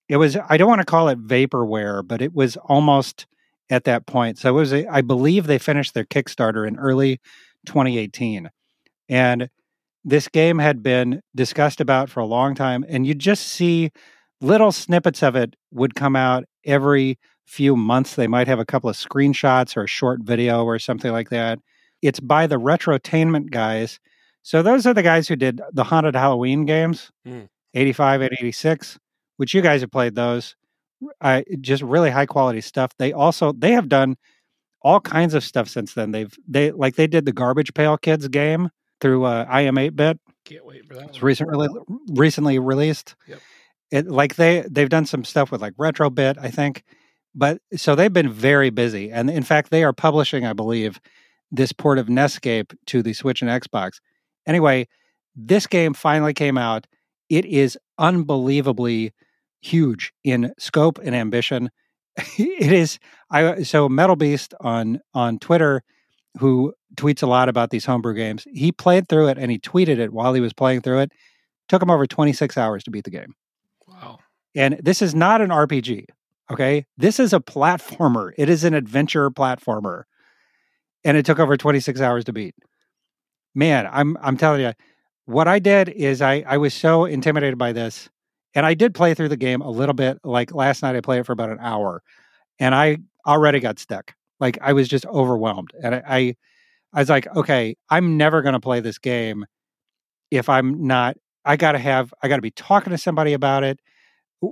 it 0.08 0.16
was, 0.16 0.36
I 0.48 0.56
don't 0.56 0.68
want 0.68 0.80
to 0.80 0.86
call 0.86 1.08
it 1.08 1.26
vaporware, 1.26 2.06
but 2.06 2.22
it 2.22 2.34
was 2.34 2.56
almost 2.56 3.26
at 3.68 3.84
that 3.84 4.06
point. 4.06 4.38
So 4.38 4.48
it 4.48 4.52
was, 4.58 4.72
a, 4.72 4.86
I 4.86 5.02
believe 5.02 5.46
they 5.46 5.58
finished 5.58 5.92
their 5.92 6.04
Kickstarter 6.04 6.66
in 6.66 6.78
early 6.78 7.20
2018. 7.66 8.50
And 9.10 9.50
this 10.06 10.28
game 10.28 10.58
had 10.58 10.82
been 10.82 11.20
discussed 11.34 11.80
about 11.80 12.08
for 12.08 12.20
a 12.20 12.26
long 12.26 12.54
time. 12.54 12.84
And 12.88 13.04
you 13.06 13.12
just 13.12 13.48
see 13.48 13.90
little 14.40 14.70
snippets 14.70 15.22
of 15.22 15.34
it 15.36 15.56
would 15.72 15.94
come 15.96 16.14
out 16.16 16.44
every 16.64 17.18
few 17.44 17.76
months. 17.76 18.14
They 18.14 18.28
might 18.28 18.46
have 18.46 18.60
a 18.60 18.64
couple 18.64 18.88
of 18.88 18.96
screenshots 18.96 19.76
or 19.76 19.82
a 19.82 19.88
short 19.88 20.20
video 20.22 20.64
or 20.64 20.78
something 20.78 21.10
like 21.12 21.30
that. 21.30 21.58
It's 22.02 22.20
by 22.20 22.46
the 22.46 22.56
Retrotainment 22.56 23.50
guys. 23.50 23.98
So 24.42 24.62
those 24.62 24.86
are 24.86 24.94
the 24.94 25.02
guys 25.02 25.26
who 25.26 25.34
did 25.34 25.60
the 25.72 25.82
Haunted 25.84 26.14
Halloween 26.14 26.64
games, 26.66 27.10
Mm. 27.26 27.48
85 27.74 28.20
and 28.22 28.32
86, 28.38 28.98
which 29.38 29.52
you 29.54 29.60
guys 29.60 29.80
have 29.80 29.90
played 29.90 30.14
those. 30.14 30.54
Uh, 31.20 31.42
just 31.60 31.82
really 31.82 32.10
high 32.10 32.26
quality 32.26 32.60
stuff. 32.60 32.92
They 32.98 33.12
also 33.12 33.52
they 33.52 33.72
have 33.72 33.88
done 33.88 34.16
all 34.82 35.00
kinds 35.00 35.34
of 35.34 35.42
stuff 35.44 35.68
since 35.68 35.94
then. 35.94 36.12
They've 36.12 36.32
they 36.48 36.70
like 36.70 36.94
they 36.94 37.06
did 37.08 37.24
the 37.26 37.32
Garbage 37.32 37.74
Pail 37.74 37.98
Kids 37.98 38.28
game 38.28 38.70
through 39.00 39.24
uh, 39.24 39.46
iam8bit. 39.46 40.18
Can't 40.44 40.64
wait 40.64 40.86
for 40.86 40.94
that. 40.94 41.10
It's 41.10 41.22
recently 41.22 41.68
recently 42.08 42.58
released. 42.58 43.14
Yep. 43.26 43.40
It 43.90 44.06
like 44.06 44.36
they 44.36 44.64
they've 44.70 44.88
done 44.88 45.06
some 45.06 45.24
stuff 45.24 45.50
with 45.50 45.60
like 45.60 45.74
Retrobit, 45.74 46.38
I 46.38 46.50
think. 46.50 46.84
But 47.34 47.60
so 47.76 47.94
they've 47.94 48.12
been 48.12 48.30
very 48.30 48.70
busy, 48.70 49.10
and 49.10 49.28
in 49.28 49.42
fact, 49.42 49.70
they 49.70 49.84
are 49.84 49.92
publishing, 49.92 50.46
I 50.46 50.54
believe, 50.54 50.98
this 51.50 51.72
port 51.72 51.98
of 51.98 52.06
Nescape 52.06 52.74
to 52.86 53.02
the 53.02 53.12
Switch 53.12 53.42
and 53.42 53.50
Xbox. 53.50 54.00
Anyway, 54.46 54.88
this 55.34 55.66
game 55.66 55.92
finally 55.92 56.32
came 56.32 56.56
out. 56.56 56.86
It 57.28 57.44
is 57.44 57.76
unbelievably 57.98 59.12
huge 59.60 60.12
in 60.24 60.52
scope 60.58 60.98
and 61.02 61.14
ambition. 61.14 61.70
it 62.16 62.72
is 62.72 62.98
I 63.30 63.62
so 63.64 63.88
Metal 63.88 64.16
Beast 64.16 64.54
on 64.60 65.00
on 65.12 65.38
Twitter 65.38 65.82
who 66.38 66.74
tweets 66.96 67.22
a 67.22 67.26
lot 67.26 67.48
about 67.48 67.70
these 67.70 67.84
homebrew 67.84 68.14
games. 68.14 68.46
He 68.52 68.72
played 68.72 69.08
through 69.08 69.28
it 69.28 69.38
and 69.38 69.50
he 69.50 69.58
tweeted 69.58 69.98
it 69.98 70.12
while 70.12 70.34
he 70.34 70.40
was 70.40 70.52
playing 70.52 70.82
through 70.82 71.00
it. 71.00 71.12
Took 71.68 71.82
him 71.82 71.90
over 71.90 72.06
26 72.06 72.56
hours 72.56 72.84
to 72.84 72.90
beat 72.90 73.04
the 73.04 73.10
game. 73.10 73.34
Wow. 73.86 74.18
And 74.54 74.78
this 74.82 75.02
is 75.02 75.14
not 75.14 75.40
an 75.40 75.50
RPG. 75.50 76.06
Okay. 76.50 76.86
This 76.96 77.18
is 77.18 77.32
a 77.32 77.40
platformer. 77.40 78.32
It 78.38 78.48
is 78.48 78.64
an 78.64 78.74
adventure 78.74 79.30
platformer. 79.30 80.04
And 81.04 81.16
it 81.16 81.26
took 81.26 81.38
over 81.38 81.56
26 81.56 82.00
hours 82.00 82.24
to 82.24 82.32
beat. 82.32 82.54
Man, 83.54 83.88
I'm 83.90 84.16
I'm 84.20 84.36
telling 84.36 84.60
you, 84.60 84.72
what 85.24 85.48
I 85.48 85.58
did 85.58 85.88
is 85.88 86.20
I 86.20 86.44
I 86.46 86.58
was 86.58 86.74
so 86.74 87.04
intimidated 87.04 87.58
by 87.58 87.72
this. 87.72 88.08
And 88.54 88.64
I 88.64 88.74
did 88.74 88.94
play 88.94 89.14
through 89.14 89.28
the 89.28 89.36
game 89.36 89.60
a 89.60 89.70
little 89.70 89.94
bit. 89.94 90.18
Like 90.24 90.54
last 90.54 90.82
night 90.82 90.96
I 90.96 91.00
played 91.00 91.20
it 91.20 91.26
for 91.26 91.32
about 91.32 91.50
an 91.50 91.58
hour. 91.60 92.02
And 92.58 92.74
I 92.74 92.98
already 93.26 93.60
got 93.60 93.78
stuck. 93.78 94.14
Like 94.40 94.58
I 94.60 94.72
was 94.72 94.88
just 94.88 95.06
overwhelmed. 95.06 95.70
And 95.82 95.94
I 95.94 96.02
I, 96.06 96.36
I 96.92 97.00
was 97.00 97.08
like, 97.10 97.26
okay, 97.36 97.76
I'm 97.90 98.16
never 98.16 98.42
gonna 98.42 98.60
play 98.60 98.80
this 98.80 98.98
game 98.98 99.46
if 100.30 100.48
I'm 100.48 100.86
not 100.86 101.16
I 101.44 101.56
gotta 101.56 101.78
have 101.78 102.12
I 102.22 102.28
gotta 102.28 102.42
be 102.42 102.50
talking 102.50 102.90
to 102.90 102.98
somebody 102.98 103.32
about 103.32 103.64
it 103.64 103.80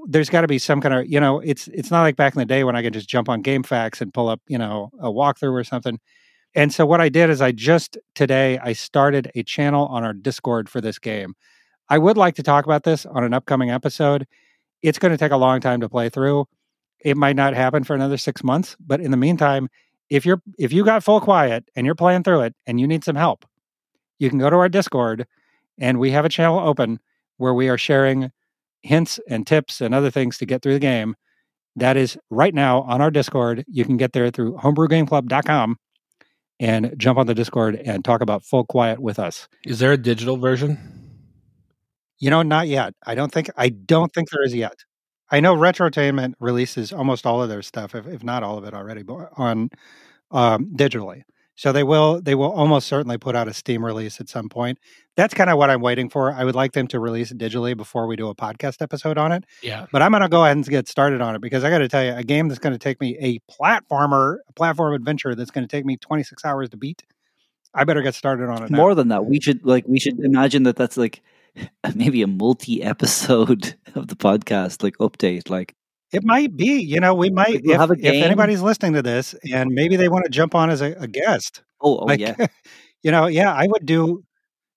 there's 0.07 0.31
got 0.31 0.41
to 0.41 0.49
be 0.49 0.59
some 0.59 0.81
kind 0.81 0.95
of 0.95 1.07
you 1.07 1.21
know 1.21 1.41
it's 1.41 1.69
it's 1.69 1.91
not 1.91 2.03
like 2.03 2.17
back 2.17 2.35
in 2.35 2.39
the 2.39 2.47
day 2.47 2.65
when 2.65 2.77
i 2.77 2.83
could 2.83 2.93
just 2.93 3.09
jump 3.09 3.29
on 3.29 3.43
GameFAQs 3.43 4.01
and 4.01 4.15
pull 4.15 4.29
up 4.29 4.41
you 4.49 4.59
know 4.59 4.91
a 5.01 5.09
walkthrough 5.09 5.53
or 5.53 5.65
something 5.65 5.99
and 6.55 6.73
so 6.73 6.87
what 6.87 7.01
i 7.01 7.09
did 7.09 7.31
is 7.31 7.43
i 7.43 7.53
just 7.53 7.99
today 8.15 8.59
i 8.61 8.73
started 8.73 9.31
a 9.35 9.43
channel 9.43 9.87
on 9.87 10.05
our 10.05 10.13
discord 10.13 10.69
for 10.69 10.81
this 10.81 10.99
game 10.99 11.35
i 11.89 11.99
would 11.99 12.17
like 12.17 12.35
to 12.37 12.43
talk 12.43 12.65
about 12.65 12.85
this 12.85 13.05
on 13.07 13.25
an 13.25 13.35
upcoming 13.35 13.71
episode 13.71 14.27
it's 14.83 14.99
going 14.99 15.13
to 15.13 15.19
take 15.19 15.33
a 15.33 15.37
long 15.37 15.61
time 15.61 15.81
to 15.81 15.89
play 15.89 16.09
through 16.09 16.47
it 17.05 17.17
might 17.17 17.37
not 17.37 17.55
happen 17.55 17.85
for 17.85 17.95
another 17.95 18.17
six 18.17 18.43
months 18.43 18.77
but 18.85 19.01
in 19.01 19.11
the 19.11 19.17
meantime 19.17 19.69
if 20.11 20.27
you're 20.27 20.43
if 20.59 20.73
you 20.73 20.85
got 20.85 21.05
full 21.05 21.21
quiet 21.21 21.65
and 21.77 21.87
you're 21.87 21.95
playing 21.95 22.23
through 22.23 22.41
it 22.41 22.55
and 22.67 22.81
you 22.81 22.87
need 22.87 23.05
some 23.05 23.17
help 23.17 23.45
you 24.19 24.29
can 24.29 24.39
go 24.39 24.51
to 24.51 24.57
our 24.57 24.69
discord 24.69 25.27
and 25.79 25.99
we 25.99 26.11
have 26.11 26.25
a 26.25 26.29
channel 26.29 26.59
open 26.59 26.99
where 27.37 27.55
we 27.55 27.69
are 27.69 27.79
sharing 27.79 28.31
hints 28.83 29.19
and 29.29 29.47
tips 29.47 29.81
and 29.81 29.95
other 29.95 30.11
things 30.11 30.39
to 30.39 30.47
get 30.47 30.63
through 30.63 30.75
the 30.75 30.79
game. 30.79 31.17
That 31.77 31.97
is 31.97 32.17
right 32.31 32.55
now 32.55 32.83
on 32.83 33.01
our 33.01 33.11
Discord. 33.11 33.65
You 33.67 33.85
can 33.85 33.97
get 33.97 34.13
there 34.13 34.31
through 34.31 34.57
homebrewgameclub.com 34.59 35.77
and 36.61 36.95
jump 36.97 37.19
on 37.19 37.27
the 37.27 37.35
Discord 37.35 37.77
and 37.77 38.05
talk 38.05 38.21
about 38.21 38.45
full 38.45 38.65
quiet 38.65 39.01
with 39.01 39.19
us. 39.19 39.49
Is 39.67 39.81
there 39.81 39.93
a 39.93 39.97
digital 39.97 40.37
version? 40.37 40.79
You 42.19 42.31
know, 42.31 42.43
not 42.43 42.69
yet. 42.69 42.95
I 43.05 43.17
don't 43.17 43.33
think 43.33 43.51
I 43.57 43.71
don't 43.71 44.13
think 44.15 44.31
there 44.31 44.45
is 44.45 44.55
yet. 44.55 44.77
I 45.31 45.41
know 45.41 45.55
Retrotainment 45.55 46.35
releases 46.39 46.93
almost 46.93 47.27
all 47.27 47.43
of 47.43 47.49
their 47.49 47.63
stuff, 47.63 47.95
if, 47.95 48.07
if 48.07 48.23
not 48.23 48.43
all 48.43 48.59
of 48.59 48.65
it 48.65 48.75
already, 48.75 49.03
but 49.03 49.31
on 49.37 49.71
um, 50.31 50.73
digitally. 50.77 51.23
So 51.57 51.71
they 51.71 51.85
will 51.85 52.21
they 52.21 52.35
will 52.35 52.51
almost 52.51 52.89
certainly 52.89 53.17
put 53.17 53.37
out 53.37 53.47
a 53.47 53.55
Steam 53.55 53.85
release 53.85 54.21
at 54.21 54.29
some 54.29 54.49
point. 54.49 54.79
That's 55.17 55.35
kind 55.35 55.49
of 55.49 55.57
what 55.57 55.71
I'm 55.71 55.81
waiting 55.81 56.09
for. 56.09 56.33
I 56.33 56.43
would 56.43 56.57
like 56.57 56.73
them 56.73 56.89
to 56.89 56.99
release 56.99 57.31
it 57.31 57.39
digitally 57.39 57.77
before 57.77 58.09
we 58.09 58.17
do 58.17 58.29
a 58.29 58.35
podcast 58.35 58.83
episode 58.83 59.19
on 59.19 59.31
it. 59.31 59.45
Yeah. 59.63 59.87
But 59.93 60.03
I'm 60.03 60.11
going 60.11 60.25
to 60.25 60.29
go 60.29 60.45
ahead 60.45 60.57
and 60.57 60.67
get 60.67 60.89
started 60.89 61.21
on 61.21 61.37
it 61.37 61.41
because 61.41 61.63
I 61.63 61.71
got 61.71 61.79
to 61.79 61.89
tell 61.89 62.05
you, 62.05 62.13
a 62.13 62.25
game 62.25 62.49
that's 62.49 62.59
going 62.59 62.73
to 62.73 62.79
take 62.79 63.01
me 63.01 63.17
a 63.21 63.39
platformer, 63.53 64.39
a 64.49 64.53
platform 64.55 64.95
adventure 64.95 65.37
that's 65.37 65.53
going 65.53 65.67
to 65.67 65.71
take 65.71 65.85
me 65.85 65.97
26 65.97 66.45
hours 66.45 66.71
to 66.71 66.77
beat. 66.77 67.05
I 67.73 67.85
better 67.85 68.03
get 68.03 68.15
started 68.15 68.49
on 68.49 68.65
it. 68.65 68.71
Now. 68.71 68.79
More 68.79 68.95
than 68.97 69.09
that, 69.09 69.27
we 69.27 69.41
should 69.41 69.65
like 69.65 69.85
we 69.87 70.01
should 70.01 70.19
imagine 70.21 70.65
that 70.65 70.75
that's 70.75 70.97
like 70.97 71.23
maybe 71.95 72.23
a 72.23 72.27
multi-episode 72.27 73.77
of 73.99 74.09
the 74.09 74.17
podcast, 74.17 74.83
like 74.83 74.97
update, 74.99 75.51
like 75.51 75.75
it 76.13 76.25
might 76.25 76.57
be. 76.57 76.81
You 76.81 77.01
know, 77.01 77.15
we 77.15 77.31
might 77.31 77.63
We'll 77.65 77.75
if, 77.75 77.81
have 77.81 77.91
a 77.91 77.95
if 77.95 78.25
anybody's 78.25 78.63
listening 78.63 78.95
to 78.95 79.03
this 79.03 79.35
and 79.53 79.71
maybe 79.71 79.97
they 79.97 80.09
want 80.09 80.25
to 80.25 80.31
jump 80.31 80.55
on 80.55 80.71
as 80.71 80.81
a, 80.81 80.93
a 80.93 81.09
guest. 81.09 81.63
oh, 81.81 81.99
oh 81.99 82.05
like, 82.05 82.21
yeah, 82.21 82.47
you 83.03 83.11
know, 83.11 83.27
yeah, 83.27 83.53
I 83.53 83.67
would 83.67 83.87
do. 83.87 84.23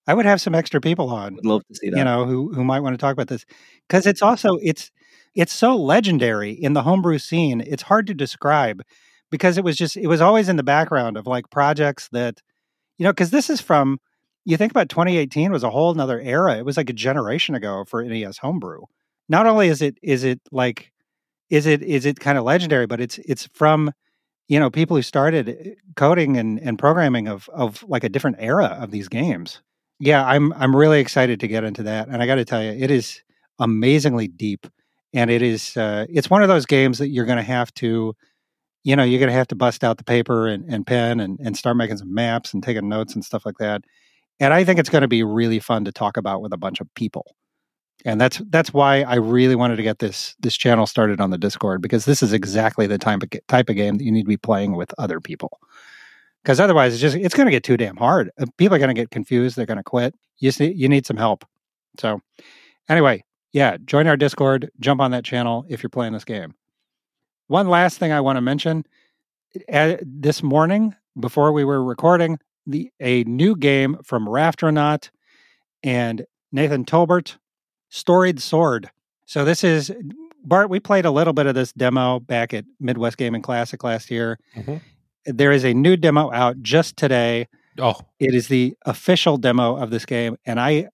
I 0.09 0.13
would 0.13 0.25
have 0.25 0.39
some 0.39 0.55
extra 0.55 0.79
people 0.79 1.09
on. 1.09 1.35
would 1.35 1.45
love 1.45 1.63
to 1.67 1.75
see 1.75 1.89
that. 1.89 1.97
you 1.97 2.03
know 2.03 2.25
who 2.25 2.53
who 2.53 2.63
might 2.63 2.79
want 2.79 2.93
to 2.93 2.97
talk 2.97 3.13
about 3.13 3.27
this 3.27 3.45
because 3.87 4.05
it's 4.05 4.21
also 4.21 4.57
it's 4.61 4.89
it's 5.35 5.53
so 5.53 5.75
legendary 5.75 6.51
in 6.51 6.73
the 6.73 6.81
homebrew 6.81 7.19
scene 7.19 7.61
it's 7.61 7.83
hard 7.83 8.07
to 8.07 8.13
describe 8.13 8.81
because 9.29 9.57
it 9.57 9.63
was 9.63 9.77
just 9.77 9.97
it 9.97 10.07
was 10.07 10.21
always 10.21 10.49
in 10.49 10.55
the 10.55 10.63
background 10.63 11.17
of 11.17 11.27
like 11.27 11.49
projects 11.49 12.09
that 12.11 12.41
you 12.97 13.03
know 13.03 13.11
because 13.11 13.29
this 13.29 13.49
is 13.49 13.61
from 13.61 13.99
you 14.45 14.57
think 14.57 14.71
about 14.71 14.89
2018 14.89 15.51
was 15.51 15.63
a 15.63 15.69
whole 15.69 15.93
nother 15.93 16.19
era 16.19 16.57
it 16.57 16.65
was 16.65 16.77
like 16.77 16.89
a 16.89 16.93
generation 16.93 17.53
ago 17.53 17.83
for 17.85 18.03
nes 18.03 18.37
homebrew 18.37 18.81
not 19.29 19.45
only 19.45 19.67
is 19.67 19.81
it 19.81 19.97
is 20.01 20.23
it 20.23 20.39
like 20.51 20.91
is 21.49 21.65
it 21.65 21.81
is 21.81 22.05
it 22.05 22.19
kind 22.19 22.37
of 22.37 22.43
legendary 22.43 22.85
but 22.85 22.99
it's 22.99 23.17
it's 23.19 23.47
from 23.53 23.91
you 24.47 24.59
know 24.59 24.69
people 24.69 24.95
who 24.95 25.01
started 25.01 25.49
eh, 25.49 25.73
coding 25.95 26.37
and, 26.37 26.59
and 26.59 26.79
programming 26.79 27.27
of 27.27 27.49
of 27.49 27.83
like 27.87 28.03
a 28.03 28.09
different 28.09 28.37
era 28.39 28.77
of 28.79 28.91
these 28.91 29.07
games. 29.07 29.61
Yeah 29.99 30.25
i'm 30.25 30.53
i'm 30.53 30.75
really 30.75 30.99
excited 30.99 31.39
to 31.39 31.47
get 31.47 31.63
into 31.63 31.83
that 31.83 32.07
and 32.07 32.21
i 32.21 32.27
got 32.27 32.35
to 32.35 32.45
tell 32.45 32.63
you 32.63 32.69
it 32.69 32.91
is 32.91 33.21
amazingly 33.59 34.27
deep 34.27 34.67
and 35.13 35.31
it 35.31 35.41
is 35.41 35.75
uh, 35.75 36.05
it's 36.09 36.29
one 36.29 36.43
of 36.43 36.49
those 36.49 36.65
games 36.65 36.99
that 36.99 37.09
you're 37.09 37.25
going 37.25 37.37
to 37.37 37.43
have 37.43 37.73
to 37.75 38.13
you 38.83 38.95
know 38.95 39.03
you're 39.03 39.19
going 39.19 39.31
to 39.31 39.35
have 39.35 39.47
to 39.47 39.55
bust 39.55 39.83
out 39.83 39.97
the 39.97 40.03
paper 40.03 40.47
and, 40.47 40.71
and 40.71 40.85
pen 40.85 41.19
and, 41.19 41.39
and 41.39 41.57
start 41.57 41.77
making 41.77 41.97
some 41.97 42.13
maps 42.13 42.53
and 42.53 42.61
taking 42.61 42.87
notes 42.87 43.15
and 43.15 43.25
stuff 43.25 43.45
like 43.45 43.57
that 43.57 43.81
and 44.39 44.53
i 44.53 44.63
think 44.63 44.79
it's 44.79 44.89
going 44.89 45.01
to 45.01 45.07
be 45.07 45.23
really 45.23 45.59
fun 45.59 45.83
to 45.85 45.91
talk 45.91 46.17
about 46.17 46.41
with 46.41 46.53
a 46.53 46.57
bunch 46.57 46.79
of 46.79 46.93
people 46.93 47.35
and 48.05 48.21
that's 48.21 48.41
that's 48.49 48.73
why 48.73 49.01
i 49.03 49.15
really 49.15 49.55
wanted 49.55 49.75
to 49.75 49.83
get 49.83 49.99
this 49.99 50.35
this 50.39 50.55
channel 50.55 50.85
started 50.85 51.19
on 51.19 51.29
the 51.29 51.37
discord 51.37 51.81
because 51.81 52.05
this 52.05 52.21
is 52.21 52.33
exactly 52.33 52.87
the 52.87 52.97
type 52.97 53.23
of, 53.23 53.29
type 53.47 53.69
of 53.69 53.75
game 53.75 53.95
that 53.95 54.03
you 54.03 54.11
need 54.11 54.23
to 54.23 54.27
be 54.27 54.37
playing 54.37 54.75
with 54.75 54.93
other 54.97 55.19
people. 55.19 55.59
Because 56.43 56.59
otherwise 56.59 56.93
it's 56.93 57.01
just 57.01 57.15
it's 57.17 57.35
going 57.35 57.47
to 57.47 57.51
get 57.51 57.63
too 57.63 57.75
damn 57.75 57.97
hard. 57.97 58.31
Uh, 58.39 58.45
people 58.57 58.75
are 58.75 58.79
going 58.79 58.93
to 58.93 58.93
get 58.93 59.11
confused 59.11 59.55
they're 59.55 59.65
going 59.65 59.77
to 59.77 59.83
quit. 59.83 60.15
You 60.39 60.51
see, 60.51 60.71
you 60.71 60.87
need 60.87 61.05
some 61.05 61.17
help. 61.17 61.45
So 61.99 62.21
anyway 62.87 63.23
yeah 63.53 63.77
join 63.85 64.07
our 64.07 64.17
discord 64.17 64.69
jump 64.79 65.01
on 65.01 65.11
that 65.11 65.23
channel 65.23 65.65
if 65.67 65.81
you're 65.81 65.89
playing 65.89 66.13
this 66.13 66.25
game. 66.25 66.53
One 67.47 67.67
last 67.67 67.97
thing 67.97 68.11
i 68.11 68.21
want 68.21 68.37
to 68.37 68.41
mention 68.41 68.85
this 70.01 70.43
morning 70.43 70.93
before 71.19 71.51
we 71.51 71.63
were 71.63 71.83
recording 71.83 72.39
the 72.65 72.91
a 72.99 73.23
new 73.23 73.55
game 73.55 73.97
from 74.03 74.27
raftronaut 74.27 75.09
and 75.83 76.25
nathan 76.51 76.85
tolbert 76.85 77.37
storied 77.89 78.41
sword. 78.41 78.89
So 79.25 79.43
this 79.45 79.63
is 79.63 79.91
bart 80.43 80.69
we 80.69 80.79
played 80.79 81.05
a 81.05 81.11
little 81.11 81.33
bit 81.33 81.45
of 81.45 81.55
this 81.55 81.73
demo 81.73 82.19
back 82.19 82.53
at 82.53 82.65
midwest 82.79 83.17
gaming 83.17 83.41
classic 83.41 83.83
last 83.83 84.09
year. 84.11 84.39
Mhm. 84.55 84.81
there 85.25 85.51
is 85.51 85.65
a 85.65 85.73
new 85.73 85.97
demo 85.97 86.31
out 86.31 86.61
just 86.61 86.95
today. 86.95 87.47
Oh, 87.79 87.99
it 88.17 88.33
is 88.33 88.47
the 88.47 88.75
official 88.85 89.37
demo 89.37 89.75
of 89.75 89.89
this 89.91 90.05
game 90.05 90.35
and 90.45 90.59
i 90.59 90.87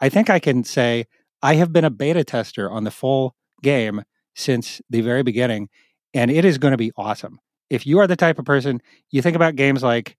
i 0.00 0.08
think 0.10 0.28
i 0.28 0.38
can 0.38 0.64
say 0.64 1.06
i 1.42 1.54
have 1.54 1.72
been 1.72 1.84
a 1.84 1.90
beta 1.90 2.24
tester 2.24 2.68
on 2.70 2.84
the 2.84 2.90
full 2.90 3.34
game 3.62 4.02
since 4.34 4.82
the 4.90 5.00
very 5.00 5.22
beginning 5.22 5.68
and 6.12 6.30
it 6.30 6.44
is 6.44 6.58
going 6.58 6.72
to 6.72 6.76
be 6.78 6.92
awesome. 6.96 7.38
If 7.70 7.86
you 7.86 7.98
are 8.00 8.06
the 8.06 8.16
type 8.16 8.38
of 8.38 8.44
person 8.44 8.82
you 9.10 9.22
think 9.22 9.34
about 9.36 9.56
games 9.56 9.82
like 9.82 10.16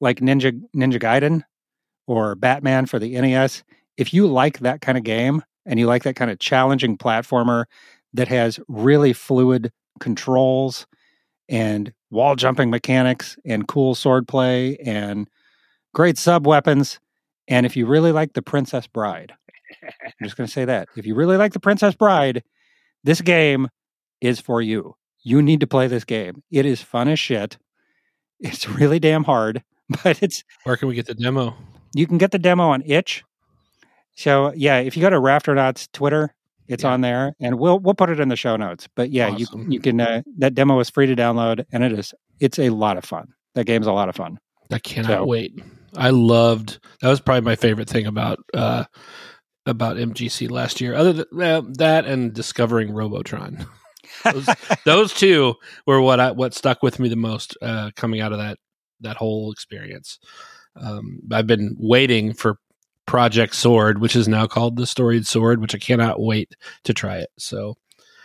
like 0.00 0.20
ninja 0.20 0.52
ninja 0.76 1.00
gaiden 1.00 1.42
or 2.06 2.34
batman 2.36 2.86
for 2.86 2.98
the 3.00 3.10
nes 3.20 3.64
if 3.96 4.12
you 4.14 4.26
like 4.28 4.60
that 4.60 4.80
kind 4.80 4.96
of 4.98 5.02
game 5.04 5.42
and 5.68 5.78
you 5.78 5.86
like 5.86 6.02
that 6.02 6.16
kind 6.16 6.30
of 6.30 6.38
challenging 6.40 6.96
platformer 6.96 7.66
that 8.14 8.26
has 8.26 8.58
really 8.66 9.12
fluid 9.12 9.70
controls 10.00 10.86
and 11.48 11.92
wall 12.10 12.34
jumping 12.34 12.70
mechanics 12.70 13.36
and 13.44 13.68
cool 13.68 13.94
swordplay 13.94 14.76
and 14.84 15.28
great 15.94 16.18
sub 16.18 16.46
weapons. 16.46 16.98
And 17.46 17.66
if 17.66 17.76
you 17.76 17.86
really 17.86 18.12
like 18.12 18.32
the 18.32 18.42
Princess 18.42 18.86
Bride, 18.86 19.32
I'm 19.82 20.24
just 20.24 20.36
going 20.36 20.46
to 20.46 20.52
say 20.52 20.64
that. 20.64 20.88
If 20.96 21.06
you 21.06 21.14
really 21.14 21.36
like 21.36 21.52
the 21.52 21.60
Princess 21.60 21.94
Bride, 21.94 22.42
this 23.04 23.20
game 23.20 23.68
is 24.20 24.40
for 24.40 24.60
you. 24.62 24.96
You 25.22 25.42
need 25.42 25.60
to 25.60 25.66
play 25.66 25.86
this 25.86 26.04
game. 26.04 26.42
It 26.50 26.64
is 26.64 26.82
fun 26.82 27.08
as 27.08 27.18
shit. 27.18 27.58
It's 28.40 28.68
really 28.68 28.98
damn 28.98 29.24
hard, 29.24 29.62
but 30.02 30.22
it's 30.22 30.44
where 30.64 30.76
can 30.76 30.88
we 30.88 30.94
get 30.94 31.06
the 31.06 31.14
demo? 31.14 31.54
you 31.94 32.06
can 32.06 32.18
get 32.18 32.30
the 32.30 32.38
demo 32.38 32.68
on 32.68 32.82
itch. 32.86 33.24
So 34.18 34.52
yeah, 34.56 34.78
if 34.80 34.96
you 34.96 35.00
go 35.00 35.10
to 35.10 35.16
Raftronauts 35.16 35.88
Twitter, 35.92 36.34
it's 36.66 36.82
Yeah. 36.82 36.90
on 36.90 37.00
there, 37.02 37.34
and 37.40 37.58
we'll 37.58 37.78
we'll 37.78 37.94
put 37.94 38.10
it 38.10 38.18
in 38.20 38.28
the 38.28 38.36
show 38.36 38.56
notes. 38.56 38.88
But 38.96 39.10
yeah, 39.10 39.28
Awesome. 39.30 39.62
you 39.70 39.74
you 39.76 39.80
can 39.80 40.00
uh, 40.00 40.22
that 40.38 40.54
demo 40.54 40.78
is 40.80 40.90
free 40.90 41.06
to 41.06 41.14
download, 41.16 41.64
and 41.72 41.84
it 41.84 41.92
is 41.92 42.12
it's 42.40 42.58
a 42.58 42.70
lot 42.70 42.96
of 42.98 43.04
fun. 43.04 43.28
That 43.54 43.64
game's 43.64 43.86
a 43.86 43.92
lot 43.92 44.08
of 44.08 44.16
fun. 44.16 44.38
I 44.72 44.78
cannot 44.80 45.08
So- 45.08 45.24
wait. 45.24 45.52
I 45.96 46.10
loved 46.10 46.78
that 47.00 47.08
was 47.08 47.20
probably 47.20 47.40
my 47.42 47.56
favorite 47.56 47.88
thing 47.88 48.06
about 48.06 48.38
uh 48.54 48.84
about 49.66 49.96
MGC 49.96 50.50
last 50.50 50.80
year. 50.80 50.94
Other 50.94 51.12
than 51.12 51.24
well, 51.32 51.62
that 51.78 52.04
and 52.04 52.32
discovering 52.34 52.92
Robotron. 52.92 53.64
Those, 54.24 54.48
those 54.86 55.12
two 55.14 55.54
were 55.86 56.00
what 56.00 56.18
I 56.18 56.30
what 56.32 56.54
stuck 56.54 56.82
with 56.82 56.98
me 56.98 57.08
the 57.08 57.16
most 57.16 57.56
uh 57.62 57.90
coming 57.94 58.20
out 58.20 58.32
of 58.32 58.38
that 58.38 58.58
that 59.00 59.16
whole 59.16 59.52
experience. 59.52 60.18
Um 60.76 61.20
I've 61.30 61.46
been 61.46 61.76
waiting 61.78 62.32
for 62.32 62.58
Project 63.08 63.54
Sword, 63.54 64.00
which 64.00 64.14
is 64.14 64.28
now 64.28 64.46
called 64.46 64.76
the 64.76 64.86
Storied 64.86 65.26
Sword, 65.26 65.62
which 65.62 65.74
I 65.74 65.78
cannot 65.78 66.20
wait 66.20 66.54
to 66.84 66.92
try 66.92 67.16
it. 67.16 67.30
So 67.38 67.74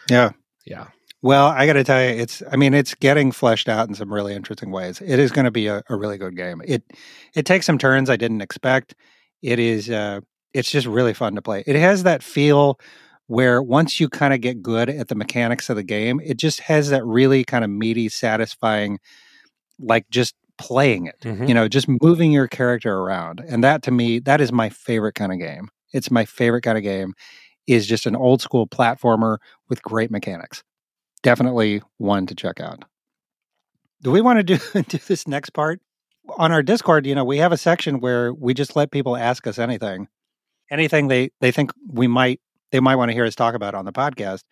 Yeah. 0.10 0.32
yeah. 0.66 0.88
Well, 1.22 1.48
I 1.48 1.66
got 1.66 1.74
to 1.74 1.86
tell 1.86 2.04
you, 2.04 2.10
it's. 2.22 2.44
I 2.52 2.58
mean, 2.58 2.74
it's 2.74 2.94
getting 2.96 3.32
fleshed 3.32 3.70
out 3.70 3.88
in 3.88 3.96
some 3.96 4.14
really 4.14 4.36
interesting 4.36 4.72
ways. 4.72 5.02
It 5.02 5.20
is 5.20 5.32
going 5.32 5.46
to 5.46 5.52
be 5.52 5.68
a, 5.68 5.82
a 5.90 5.96
really 5.96 6.18
good 6.18 6.36
game. 6.36 6.62
It 6.66 6.84
it 7.34 7.46
takes 7.46 7.66
some 7.66 7.78
turns 7.78 8.10
I 8.10 8.18
didn't 8.18 8.42
expect. 8.42 8.94
It 9.42 9.58
is. 9.58 9.90
Uh, 9.90 10.20
it's 10.54 10.70
just 10.70 10.86
really 10.86 11.14
fun 11.14 11.36
to 11.36 11.42
play. 11.42 11.64
It 11.66 11.78
has 11.78 12.04
that 12.04 12.22
feel 12.22 12.78
where 13.28 13.64
once 13.64 14.02
you 14.02 14.10
kind 14.10 14.34
of 14.34 14.42
get 14.42 14.62
good 14.62 14.90
at 14.90 15.08
the 15.08 15.16
mechanics 15.16 15.70
of 15.70 15.78
the 15.78 15.84
game, 15.84 16.20
it 16.22 16.36
just 16.36 16.60
has 16.60 16.90
that 16.90 17.06
really 17.06 17.46
kind 17.46 17.64
of 17.64 17.70
meaty, 17.70 18.10
satisfying, 18.10 19.00
like 19.80 20.10
just 20.10 20.36
playing 20.58 21.08
it. 21.08 21.20
Mhm. 21.22 21.48
You 21.48 21.54
know, 21.54 21.68
just 21.68 21.88
moving 22.02 22.32
your 22.32 22.48
character 22.48 22.94
around, 23.00 23.44
and 23.48 23.64
that 23.64 23.84
to 23.84 23.92
me, 23.92 24.20
that 24.20 24.42
is 24.42 24.52
my 24.52 24.70
favorite 24.70 25.16
kind 25.16 25.32
of 25.32 25.40
game. 25.40 25.70
It's 25.94 26.12
my 26.12 26.26
favorite 26.26 26.62
kind 26.62 26.78
of 26.78 26.84
game. 26.84 27.14
Is 27.66 27.88
just 27.88 28.06
an 28.06 28.16
old 28.16 28.42
school 28.42 28.68
platformer 28.68 29.38
with 29.70 29.82
great 29.82 30.12
mechanics 30.12 30.64
definitely 31.24 31.82
one 31.98 32.28
to 32.28 32.36
check 32.36 32.60
out. 32.60 32.84
Do 34.02 34.12
we 34.12 34.22
want 34.22 34.38
to 34.38 34.44
do 34.44 34.58
do 34.88 34.98
this 35.08 35.28
next 35.28 35.52
part? 35.52 35.80
On 36.38 36.52
our 36.52 36.62
Discord, 36.62 37.06
you 37.06 37.16
know, 37.16 37.26
we 37.26 37.38
have 37.40 37.52
a 37.52 37.58
section 37.58 38.00
where 38.00 38.34
we 38.34 38.54
just 38.54 38.76
let 38.76 38.92
people 38.92 39.18
ask 39.18 39.48
us 39.48 39.58
anything. 39.58 40.08
Anything 40.70 41.08
they 41.08 41.32
they 41.42 41.52
think 41.52 41.72
we 41.88 42.08
might 42.08 42.40
they 42.72 42.80
might 42.80 42.96
want 42.96 43.10
to 43.10 43.14
hear 43.14 43.26
us 43.26 43.36
talk 43.36 43.56
about 43.56 43.76
on 43.76 43.86
the 43.86 43.92
podcast. 43.92 44.44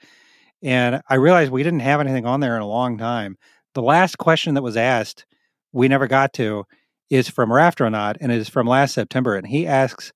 And 0.63 1.01
I 1.09 1.15
realized 1.15 1.51
we 1.51 1.63
didn't 1.63 1.79
have 1.81 1.99
anything 1.99 2.25
on 2.25 2.39
there 2.39 2.55
in 2.55 2.61
a 2.61 2.67
long 2.67 2.97
time. 2.97 3.37
The 3.73 3.81
last 3.81 4.17
question 4.17 4.53
that 4.55 4.61
was 4.61 4.77
asked, 4.77 5.25
we 5.71 5.87
never 5.87 6.07
got 6.07 6.33
to, 6.33 6.65
is 7.09 7.29
from 7.29 7.49
Raftronaut 7.49 8.17
and 8.21 8.31
it 8.31 8.37
is 8.37 8.49
from 8.49 8.67
last 8.67 8.93
September. 8.93 9.35
And 9.35 9.47
he 9.47 9.67
asks, 9.67 10.13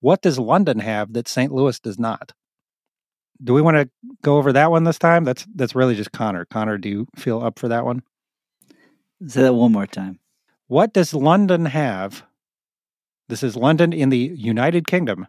What 0.00 0.22
does 0.22 0.38
London 0.38 0.78
have 0.80 1.12
that 1.12 1.28
St. 1.28 1.52
Louis 1.52 1.78
does 1.80 1.98
not? 1.98 2.32
Do 3.42 3.54
we 3.54 3.62
want 3.62 3.76
to 3.76 3.88
go 4.22 4.38
over 4.38 4.52
that 4.52 4.70
one 4.70 4.84
this 4.84 4.98
time? 4.98 5.24
That's 5.24 5.46
that's 5.54 5.74
really 5.74 5.94
just 5.94 6.10
Connor. 6.10 6.44
Connor, 6.46 6.78
do 6.78 6.88
you 6.88 7.06
feel 7.16 7.40
up 7.40 7.58
for 7.58 7.68
that 7.68 7.84
one? 7.84 8.02
Say 9.26 9.42
that 9.42 9.54
one 9.54 9.72
more 9.72 9.86
time. 9.86 10.18
What 10.66 10.92
does 10.92 11.14
London 11.14 11.66
have? 11.66 12.24
This 13.28 13.42
is 13.42 13.56
London 13.56 13.92
in 13.92 14.08
the 14.08 14.32
United 14.34 14.86
Kingdom. 14.86 15.26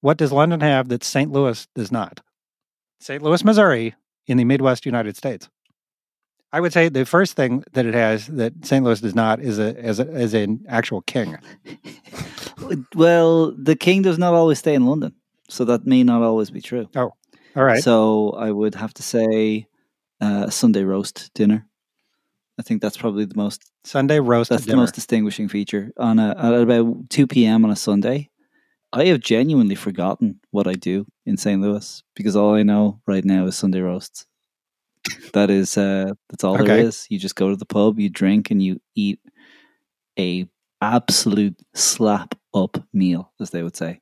What 0.00 0.18
does 0.18 0.32
London 0.32 0.60
have 0.60 0.88
that 0.88 1.02
St. 1.02 1.32
Louis 1.32 1.66
does 1.74 1.90
not? 1.90 2.20
St. 3.00 3.22
Louis, 3.22 3.44
Missouri, 3.44 3.94
in 4.26 4.36
the 4.36 4.44
Midwest 4.44 4.86
United 4.86 5.16
States. 5.16 5.48
I 6.52 6.60
would 6.60 6.72
say 6.72 6.88
the 6.88 7.04
first 7.04 7.34
thing 7.34 7.64
that 7.72 7.86
it 7.86 7.94
has 7.94 8.26
that 8.28 8.64
St. 8.64 8.84
Louis 8.84 9.00
does 9.00 9.14
not 9.14 9.40
is 9.40 9.58
a 9.58 9.76
as 9.78 10.00
a, 10.00 10.08
is 10.16 10.34
an 10.34 10.64
actual 10.68 11.02
king. 11.02 11.36
Well, 12.94 13.52
the 13.52 13.76
king 13.76 14.02
does 14.02 14.18
not 14.18 14.34
always 14.34 14.58
stay 14.58 14.74
in 14.74 14.86
London, 14.86 15.14
so 15.48 15.64
that 15.66 15.86
may 15.86 16.02
not 16.02 16.22
always 16.22 16.50
be 16.50 16.60
true. 16.60 16.88
Oh, 16.96 17.12
all 17.54 17.64
right. 17.64 17.82
So 17.82 18.30
I 18.30 18.50
would 18.50 18.74
have 18.74 18.94
to 18.94 19.02
say 19.02 19.66
uh, 20.20 20.50
Sunday 20.50 20.82
roast 20.82 21.30
dinner. 21.34 21.66
I 22.58 22.62
think 22.62 22.80
that's 22.80 22.96
probably 22.96 23.26
the 23.26 23.36
most 23.36 23.70
Sunday 23.84 24.18
roast 24.18 24.50
that's 24.50 24.64
the 24.64 24.76
most 24.76 24.94
distinguishing 24.94 25.48
feature 25.48 25.92
on 25.98 26.18
a 26.18 26.30
at 26.30 26.54
about 26.54 27.10
two 27.10 27.26
p.m. 27.26 27.64
on 27.64 27.70
a 27.70 27.76
Sunday. 27.76 28.30
I 28.92 29.06
have 29.06 29.20
genuinely 29.20 29.74
forgotten 29.74 30.40
what 30.50 30.66
I 30.66 30.72
do 30.72 31.06
in 31.26 31.36
St. 31.36 31.60
Louis 31.60 32.02
because 32.14 32.34
all 32.34 32.54
I 32.54 32.62
know 32.62 33.00
right 33.06 33.24
now 33.24 33.46
is 33.46 33.56
Sunday 33.56 33.80
roasts. 33.80 34.26
That 35.32 35.50
is 35.50 35.76
uh, 35.76 36.12
that's 36.30 36.44
all 36.44 36.54
there 36.54 36.62
Okay. 36.62 36.80
is. 36.82 37.06
You 37.10 37.18
just 37.18 37.36
go 37.36 37.50
to 37.50 37.56
the 37.56 37.66
pub, 37.66 37.98
you 37.98 38.08
drink, 38.08 38.50
and 38.50 38.62
you 38.62 38.80
eat 38.94 39.20
a 40.18 40.46
absolute 40.80 41.56
slap 41.74 42.34
up 42.54 42.82
meal, 42.92 43.32
as 43.40 43.50
they 43.50 43.62
would 43.62 43.76
say. 43.76 44.00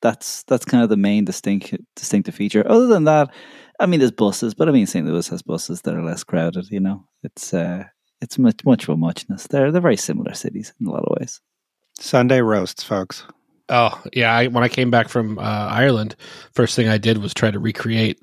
That's 0.00 0.42
that's 0.44 0.64
kind 0.64 0.82
of 0.82 0.88
the 0.88 0.96
main 0.96 1.24
distinct 1.24 1.74
distinctive 1.94 2.34
feature. 2.34 2.64
Other 2.68 2.86
than 2.88 3.04
that, 3.04 3.32
I 3.78 3.86
mean, 3.86 4.00
there's 4.00 4.10
buses, 4.12 4.54
but 4.54 4.68
I 4.68 4.72
mean, 4.72 4.86
St. 4.86 5.06
Louis 5.06 5.28
has 5.28 5.42
buses 5.42 5.82
that 5.82 5.94
are 5.94 6.02
less 6.04 6.24
crowded. 6.24 6.70
You 6.70 6.80
know, 6.80 7.06
it's 7.22 7.54
uh, 7.54 7.84
it's 8.20 8.38
much 8.38 8.64
much 8.64 8.84
of 8.84 8.88
a 8.90 8.96
muchness. 8.96 9.46
They're 9.46 9.70
they're 9.70 9.80
very 9.80 9.96
similar 9.96 10.34
cities 10.34 10.72
in 10.80 10.86
a 10.86 10.90
lot 10.90 11.04
of 11.04 11.16
ways. 11.20 11.40
Sunday 12.00 12.40
roasts, 12.40 12.82
folks. 12.82 13.24
Oh 13.68 14.02
yeah, 14.12 14.34
I, 14.34 14.48
when 14.48 14.64
I 14.64 14.68
came 14.68 14.90
back 14.90 15.08
from 15.08 15.38
uh, 15.38 15.42
Ireland, 15.42 16.16
first 16.52 16.74
thing 16.74 16.88
I 16.88 16.98
did 16.98 17.18
was 17.18 17.32
try 17.32 17.52
to 17.52 17.60
recreate 17.60 18.18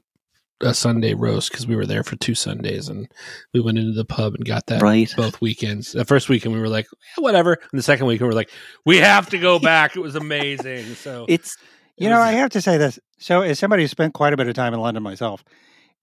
a 0.61 0.73
Sunday 0.73 1.13
roast 1.13 1.51
because 1.51 1.65
we 1.67 1.75
were 1.75 1.85
there 1.85 2.03
for 2.03 2.15
two 2.17 2.35
Sundays 2.35 2.89
and 2.89 3.07
we 3.53 3.59
went 3.61 3.77
into 3.77 3.93
the 3.93 4.05
pub 4.05 4.35
and 4.35 4.45
got 4.45 4.65
that 4.67 4.81
Right. 4.81 5.11
both 5.15 5.39
weekends. 5.41 5.93
The 5.93 6.05
first 6.05 6.27
weekend 6.29 6.53
we 6.53 6.59
were 6.59 6.67
like, 6.69 6.85
"Eh, 7.17 7.21
whatever, 7.21 7.53
and 7.71 7.79
the 7.79 7.83
second 7.83 8.07
weekend 8.07 8.27
we 8.27 8.33
were 8.33 8.39
like, 8.39 8.51
we 8.85 8.97
have 8.97 9.29
to 9.29 9.37
go 9.37 9.57
back. 9.59 9.95
It 9.95 9.99
was 10.01 10.15
amazing. 10.15 10.95
So 10.95 11.25
It's 11.29 11.55
it 11.97 12.03
You 12.03 12.09
know, 12.09 12.17
was- 12.19 12.27
I 12.27 12.31
have 12.33 12.49
to 12.51 12.61
say 12.61 12.77
this. 12.77 12.99
So, 13.19 13.41
as 13.41 13.59
somebody 13.59 13.83
who 13.83 13.87
spent 13.87 14.13
quite 14.13 14.33
a 14.33 14.37
bit 14.37 14.47
of 14.47 14.53
time 14.53 14.73
in 14.73 14.79
London 14.79 15.03
myself, 15.03 15.43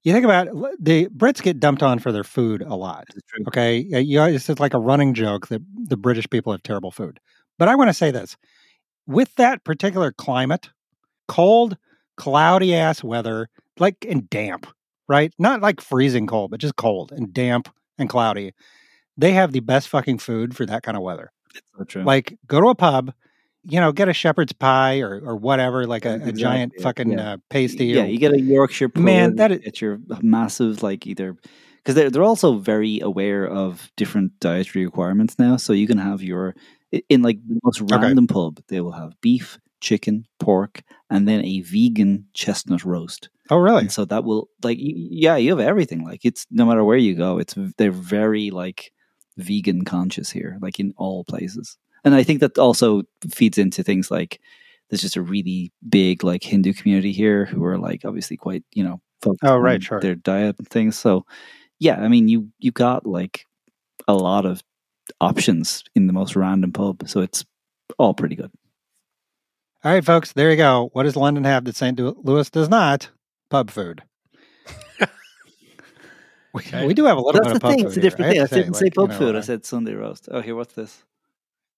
you 0.04 0.12
think 0.12 0.24
about 0.24 0.46
it, 0.48 0.54
the 0.78 1.08
Brits 1.08 1.42
get 1.42 1.58
dumped 1.58 1.82
on 1.82 1.98
for 1.98 2.12
their 2.12 2.22
food 2.24 2.62
a 2.62 2.74
lot. 2.76 3.06
Okay, 3.48 3.78
you 3.78 4.18
know, 4.18 4.26
it's 4.26 4.48
like 4.60 4.74
a 4.74 4.78
running 4.78 5.14
joke 5.14 5.48
that 5.48 5.62
the 5.74 5.96
British 5.96 6.28
people 6.30 6.52
have 6.52 6.62
terrible 6.62 6.90
food. 6.92 7.18
But 7.58 7.68
I 7.68 7.74
want 7.74 7.88
to 7.88 7.94
say 7.94 8.10
this: 8.10 8.36
with 9.06 9.34
that 9.36 9.64
particular 9.64 10.12
climate, 10.12 10.68
cold, 11.28 11.76
cloudy 12.16 12.74
ass 12.74 13.02
weather, 13.02 13.48
like 13.78 14.04
and 14.08 14.28
damp, 14.30 14.66
right? 15.08 15.32
Not 15.38 15.60
like 15.60 15.80
freezing 15.80 16.26
cold, 16.26 16.50
but 16.50 16.60
just 16.60 16.76
cold 16.76 17.12
and 17.12 17.32
damp 17.32 17.68
and 17.98 18.08
cloudy. 18.08 18.52
They 19.16 19.32
have 19.32 19.52
the 19.52 19.60
best 19.60 19.88
fucking 19.88 20.18
food 20.18 20.54
for 20.56 20.66
that 20.66 20.82
kind 20.82 20.96
of 20.96 21.02
weather. 21.02 21.32
It's 21.54 21.70
so 21.76 21.84
true. 21.84 22.02
Like, 22.04 22.38
go 22.46 22.60
to 22.60 22.68
a 22.68 22.74
pub, 22.74 23.12
you 23.62 23.80
know, 23.80 23.92
get 23.92 24.08
a 24.08 24.12
shepherd's 24.12 24.52
pie 24.52 25.00
or 25.00 25.20
or 25.24 25.36
whatever, 25.36 25.86
like 25.86 26.04
a, 26.04 26.20
a 26.22 26.32
giant 26.32 26.74
fucking 26.80 27.12
yeah. 27.12 27.32
uh, 27.32 27.36
pasty. 27.50 27.86
yeah, 27.86 28.02
or, 28.02 28.06
you 28.06 28.18
get 28.18 28.32
a 28.32 28.40
Yorkshire 28.40 28.88
pudding. 28.88 29.04
Man, 29.04 29.36
that 29.36 29.52
is- 29.52 29.60
get 29.60 29.80
your 29.80 29.98
massive 30.22 30.82
like 30.82 31.06
either 31.06 31.36
because 31.78 31.94
they're 31.94 32.10
they're 32.10 32.22
also 32.22 32.58
very 32.58 33.00
aware 33.00 33.46
of 33.46 33.90
different 33.96 34.38
dietary 34.40 34.84
requirements 34.84 35.38
now. 35.38 35.56
So 35.56 35.72
you 35.72 35.86
can 35.86 35.98
have 35.98 36.22
your 36.22 36.54
in 37.08 37.22
like 37.22 37.38
the 37.46 37.58
most 37.64 37.82
Okay. 37.82 37.96
random 37.96 38.26
pub, 38.26 38.60
they 38.68 38.80
will 38.80 38.92
have 38.92 39.20
beef, 39.20 39.58
chicken, 39.80 40.24
pork, 40.40 40.82
and 41.10 41.28
then 41.28 41.44
a 41.44 41.60
vegan 41.62 42.26
chestnut 42.34 42.84
roast. 42.84 43.28
oh, 43.50 43.58
really? 43.58 43.82
And 43.82 43.92
so 43.92 44.04
that 44.06 44.24
will 44.24 44.48
like 44.62 44.78
yeah, 44.80 45.36
you 45.36 45.50
have 45.50 45.60
everything. 45.60 46.04
Like 46.04 46.24
it's 46.24 46.46
no 46.50 46.64
matter 46.66 46.84
where 46.84 46.96
you 46.96 47.14
go, 47.14 47.38
it's 47.38 47.54
they're 47.78 47.92
very 47.92 48.50
like 48.50 48.92
vegan 49.36 49.84
conscious 49.84 50.30
here, 50.30 50.58
like 50.62 50.80
in 50.80 50.92
all 50.96 51.24
places. 51.24 51.76
And 52.04 52.14
I 52.14 52.22
think 52.22 52.40
that 52.40 52.58
also 52.58 53.02
feeds 53.32 53.58
into 53.58 53.82
things 53.82 54.10
like 54.10 54.40
there's 54.90 55.00
just 55.02 55.16
a 55.16 55.22
really 55.22 55.72
big 55.88 56.22
like 56.24 56.42
Hindu 56.44 56.72
community 56.72 57.12
here 57.12 57.44
who 57.44 57.64
are 57.64 57.78
like 57.78 58.04
obviously 58.04 58.36
quite 58.36 58.62
you 58.72 58.84
know 58.84 59.00
focused 59.22 59.44
Oh, 59.44 59.58
right, 59.58 59.74
on 59.76 59.80
sure. 59.80 60.00
their 60.00 60.14
diet 60.14 60.56
and 60.58 60.68
things. 60.68 60.96
So 60.98 61.24
yeah, 61.78 61.96
I 62.00 62.08
mean 62.08 62.28
you 62.28 62.48
you 62.58 62.70
got 62.72 63.06
like 63.06 63.44
a 64.08 64.14
lot 64.14 64.46
of 64.46 64.62
options 65.20 65.82
in 65.94 66.06
the 66.06 66.12
most 66.12 66.36
random 66.36 66.72
pub, 66.72 67.08
so 67.08 67.20
it's 67.20 67.44
all 67.98 68.14
pretty 68.14 68.36
good. 68.36 68.50
All 69.86 69.92
right, 69.92 70.04
folks, 70.04 70.32
there 70.32 70.50
you 70.50 70.56
go. 70.56 70.90
What 70.94 71.04
does 71.04 71.14
London 71.14 71.44
have 71.44 71.64
that 71.64 71.76
St. 71.76 71.96
Louis 71.96 72.50
does 72.50 72.68
not? 72.68 73.08
Pub 73.50 73.70
food. 73.70 74.02
we, 75.00 75.06
Okay. 76.56 76.84
we 76.88 76.92
do 76.92 77.04
have 77.04 77.16
a 77.16 77.20
little 77.20 77.40
That's 77.40 77.52
bit 77.52 77.52
the 77.52 77.54
of 77.54 77.62
pub 77.62 77.70
thing. 77.70 77.78
food. 77.84 77.86
It's 77.86 77.96
a 77.96 78.00
different 78.00 78.24
have 78.24 78.32
thing. 78.34 78.40
I 78.40 78.46
to 78.46 78.48
say, 78.48 78.62
didn't 78.62 78.74
say 78.74 78.84
like, 78.86 78.96
you 78.96 79.02
pub 79.02 79.10
know, 79.10 79.16
food. 79.18 79.36
I 79.36 79.40
said 79.42 79.64
Sunday 79.64 79.94
roast. 79.94 80.28
Oh, 80.32 80.40
here, 80.40 80.56
what's 80.56 80.74
this? 80.74 81.04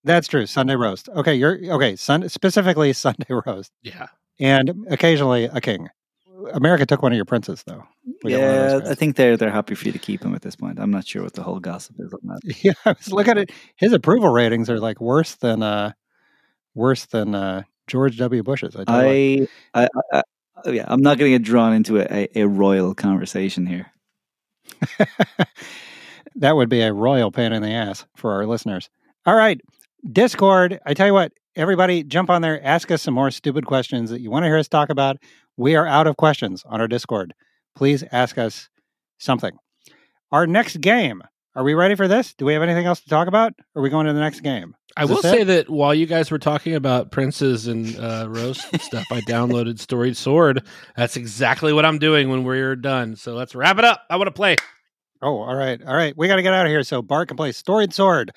That's 0.05 0.27
true. 0.27 0.47
Sunday 0.47 0.75
roast. 0.75 1.11
Okay, 1.11 1.35
you're 1.35 1.59
okay. 1.75 1.97
Sun, 1.97 2.27
specifically 2.31 2.91
Sunday 2.95 3.27
roast, 3.45 3.73
yeah, 3.83 4.07
and 4.41 4.87
occasionally 4.89 5.45
a 5.45 5.61
king. 5.61 5.91
America 6.55 6.87
took 6.87 7.03
one 7.03 7.13
of 7.13 7.17
your 7.17 7.27
princes, 7.27 7.63
though. 7.67 7.85
We 8.25 8.31
got 8.31 8.41
one 8.41 8.49
of 8.49 8.55
those 8.71 8.83
Yeah. 8.85 8.91
I 8.91 8.95
think 8.95 9.17
they're 9.17 9.37
they're 9.37 9.51
happy 9.51 9.75
for 9.75 9.85
you 9.85 9.93
to 9.93 9.99
keep 9.99 10.25
him 10.25 10.35
at 10.35 10.41
this 10.41 10.57
point. 10.57 10.79
I'm 10.81 10.91
not 10.91 11.07
sure 11.07 11.25
what 11.25 11.35
the 11.35 11.43
whole 11.43 11.61
gossip 11.61 11.97
is 11.99 12.15
on 12.15 12.21
that. 12.25 12.41
Yeah, 12.65 12.73
I 12.87 12.93
was 12.93 13.13
looking 13.13 13.37
at 13.37 13.51
his 13.77 13.93
approval 13.93 14.31
ratings 14.31 14.71
are 14.71 14.81
like 14.81 14.99
worse 14.99 15.35
than 15.35 15.63
uh 15.63 15.93
worse 16.75 17.05
than 17.05 17.35
uh 17.35 17.65
George 17.89 18.17
W. 18.19 18.43
Bush's. 18.43 18.77
I, 18.77 18.85
tell 18.85 19.13
you 19.13 19.41
what. 19.41 19.51
I, 19.75 19.83
I, 19.83 19.89
I, 20.13 20.19
I 20.19 20.23
oh, 20.65 20.71
yeah, 20.71 20.85
I'm 20.87 21.01
not 21.01 21.19
going 21.19 21.33
to 21.33 21.39
get 21.39 21.45
drawn 21.45 21.73
into 21.73 21.99
a, 21.99 22.29
a, 22.35 22.43
a 22.43 22.49
royal 22.49 22.95
conversation 22.95 23.67
here. 23.67 23.91
that 26.37 26.57
would 26.57 26.69
be 26.69 26.81
a 26.81 26.93
royal 26.93 27.31
pain 27.31 27.53
in 27.53 27.63
the 27.63 27.71
ass 27.71 28.05
for 28.17 28.33
our 28.33 28.47
listeners. 28.47 28.91
All 29.27 29.35
right, 29.35 29.61
Discord. 30.11 30.81
I 30.87 30.95
tell 30.95 31.07
you 31.07 31.15
what, 31.15 31.33
everybody, 31.57 32.03
jump 32.05 32.31
on 32.31 32.43
there. 32.43 32.65
Ask 32.65 32.91
us 32.91 33.03
some 33.03 33.15
more 33.15 33.31
stupid 33.31 33.67
questions 33.67 34.11
that 34.11 34.21
you 34.21 34.31
want 34.31 34.45
to 34.45 34.49
hear 34.49 34.59
us 34.59 34.69
talk 34.69 34.91
about. 34.91 35.17
We 35.57 35.75
are 35.75 35.87
out 35.87 36.07
of 36.07 36.17
questions 36.17 36.63
on 36.67 36.81
our 36.81 36.89
Discord. 36.89 37.35
Please 37.75 38.05
ask 38.13 38.39
us 38.39 38.69
something. 39.19 39.57
Our 40.31 40.47
next 40.47 40.81
game. 40.81 41.23
Are 41.59 41.65
we 41.65 41.75
ready 41.75 41.97
for 41.97 42.07
this? 42.07 42.35
Do 42.35 42.45
we 42.45 42.53
have 42.53 42.63
anything 42.63 42.87
else 42.87 43.01
to 43.01 43.09
talk 43.09 43.27
about? 43.27 43.53
Or 43.75 43.81
are 43.81 43.83
we 43.83 43.91
going 43.91 44.07
to 44.07 44.13
the 44.13 44.21
next 44.21 44.43
game? 44.43 44.77
I 44.97 45.07
will 45.07 45.21
say 45.21 45.41
it? 45.41 45.47
that 45.47 45.69
while 45.69 45.93
you 45.93 46.07
guys 46.07 46.31
were 46.31 46.39
talking 46.39 46.77
about 46.77 47.11
princes 47.11 47.67
and 47.67 47.99
uh, 47.99 48.27
roast 48.29 48.63
stuff, 48.81 49.05
I 49.11 49.23
downloaded 49.23 49.81
Storied 49.81 50.17
Sword. 50.17 50.65
That's 50.97 51.17
exactly 51.17 51.73
what 51.73 51.85
I'm 51.85 51.99
doing 51.99 52.29
when 52.29 52.45
we're 52.45 52.77
done. 52.77 53.17
So 53.17 53.35
let's 53.35 53.57
wrap 53.57 53.77
it 53.77 53.85
up. 53.85 54.05
I 54.09 54.15
want 54.15 54.29
to 54.29 54.33
play. 54.33 54.55
Oh, 55.21 55.41
all 55.41 55.57
right. 55.57 55.83
All 55.85 55.97
right. 55.97 56.17
We 56.17 56.29
got 56.29 56.37
to 56.37 56.43
get 56.43 56.55
out 56.55 56.65
of 56.65 56.71
here. 56.71 56.85
So 56.85 57.03
Bart 57.03 57.27
can 57.27 57.37
play 57.37 57.51
Storied 57.51 57.93
Sword. 57.93 58.31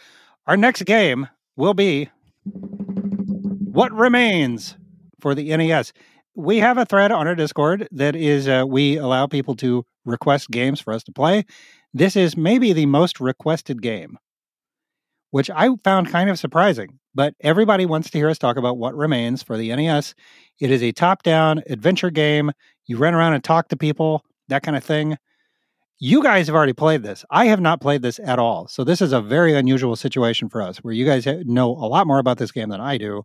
Our 0.48 0.57
next 0.57 0.81
game 0.85 1.27
will 1.56 1.76
be 1.76 2.10
What 2.43 3.91
Remains 3.91 4.77
for 5.19 5.35
the 5.35 5.56
NES. 5.56 5.93
We 6.34 6.57
have 6.57 6.80
a 6.80 6.85
thread 6.85 7.11
on 7.11 7.27
our 7.27 7.35
Discord 7.35 7.88
that 7.91 8.15
is 8.15 8.48
uh, 8.48 8.65
we 8.68 8.98
allow 8.98 9.27
people 9.27 9.56
to 9.57 9.85
request 10.06 10.49
games 10.49 10.81
for 10.81 10.91
us 10.91 11.03
to 11.03 11.11
play. 11.11 11.45
This 11.93 12.15
is 12.15 12.38
maybe 12.38 12.73
the 12.73 12.85
most 12.85 13.19
requested 13.19 13.81
game, 13.81 14.18
which 15.31 15.49
I 15.49 15.69
found 15.84 16.09
kind 16.09 16.30
of 16.30 16.39
surprising. 16.39 16.99
But 17.13 17.34
everybody 17.41 17.85
wants 17.85 18.09
to 18.09 18.18
hear 18.18 18.30
us 18.30 18.38
talk 18.38 18.55
about 18.55 18.77
what 18.77 18.95
remains 18.95 19.43
for 19.43 19.57
the 19.57 19.76
NES. 19.76 20.15
It 20.59 20.72
is 20.72 20.81
a 20.81 20.93
top 20.93 21.23
down 21.23 21.61
adventure 21.69 22.09
game. 22.09 22.51
You 22.85 22.97
run 22.97 23.13
around 23.13 23.34
and 23.34 23.43
talk 23.43 23.68
to 23.69 23.77
people, 23.77 24.23
that 24.47 24.63
kind 24.63 24.77
of 24.77 24.84
thing. 24.84 25.18
You 25.99 26.23
guys 26.23 26.47
have 26.47 26.55
already 26.55 26.73
played 26.73 27.03
this. 27.03 27.26
I 27.30 27.45
have 27.45 27.59
not 27.59 27.81
played 27.81 28.01
this 28.01 28.19
at 28.19 28.39
all. 28.39 28.68
So 28.68 28.84
this 28.84 29.01
is 29.01 29.11
a 29.11 29.22
very 29.22 29.53
unusual 29.53 29.95
situation 29.95 30.49
for 30.49 30.61
us 30.61 30.77
where 30.77 30.93
you 30.93 31.05
guys 31.05 31.27
know 31.45 31.69
a 31.69 31.85
lot 31.85 32.07
more 32.07 32.18
about 32.19 32.38
this 32.38 32.51
game 32.51 32.69
than 32.69 32.81
I 32.81 32.97
do. 32.97 33.23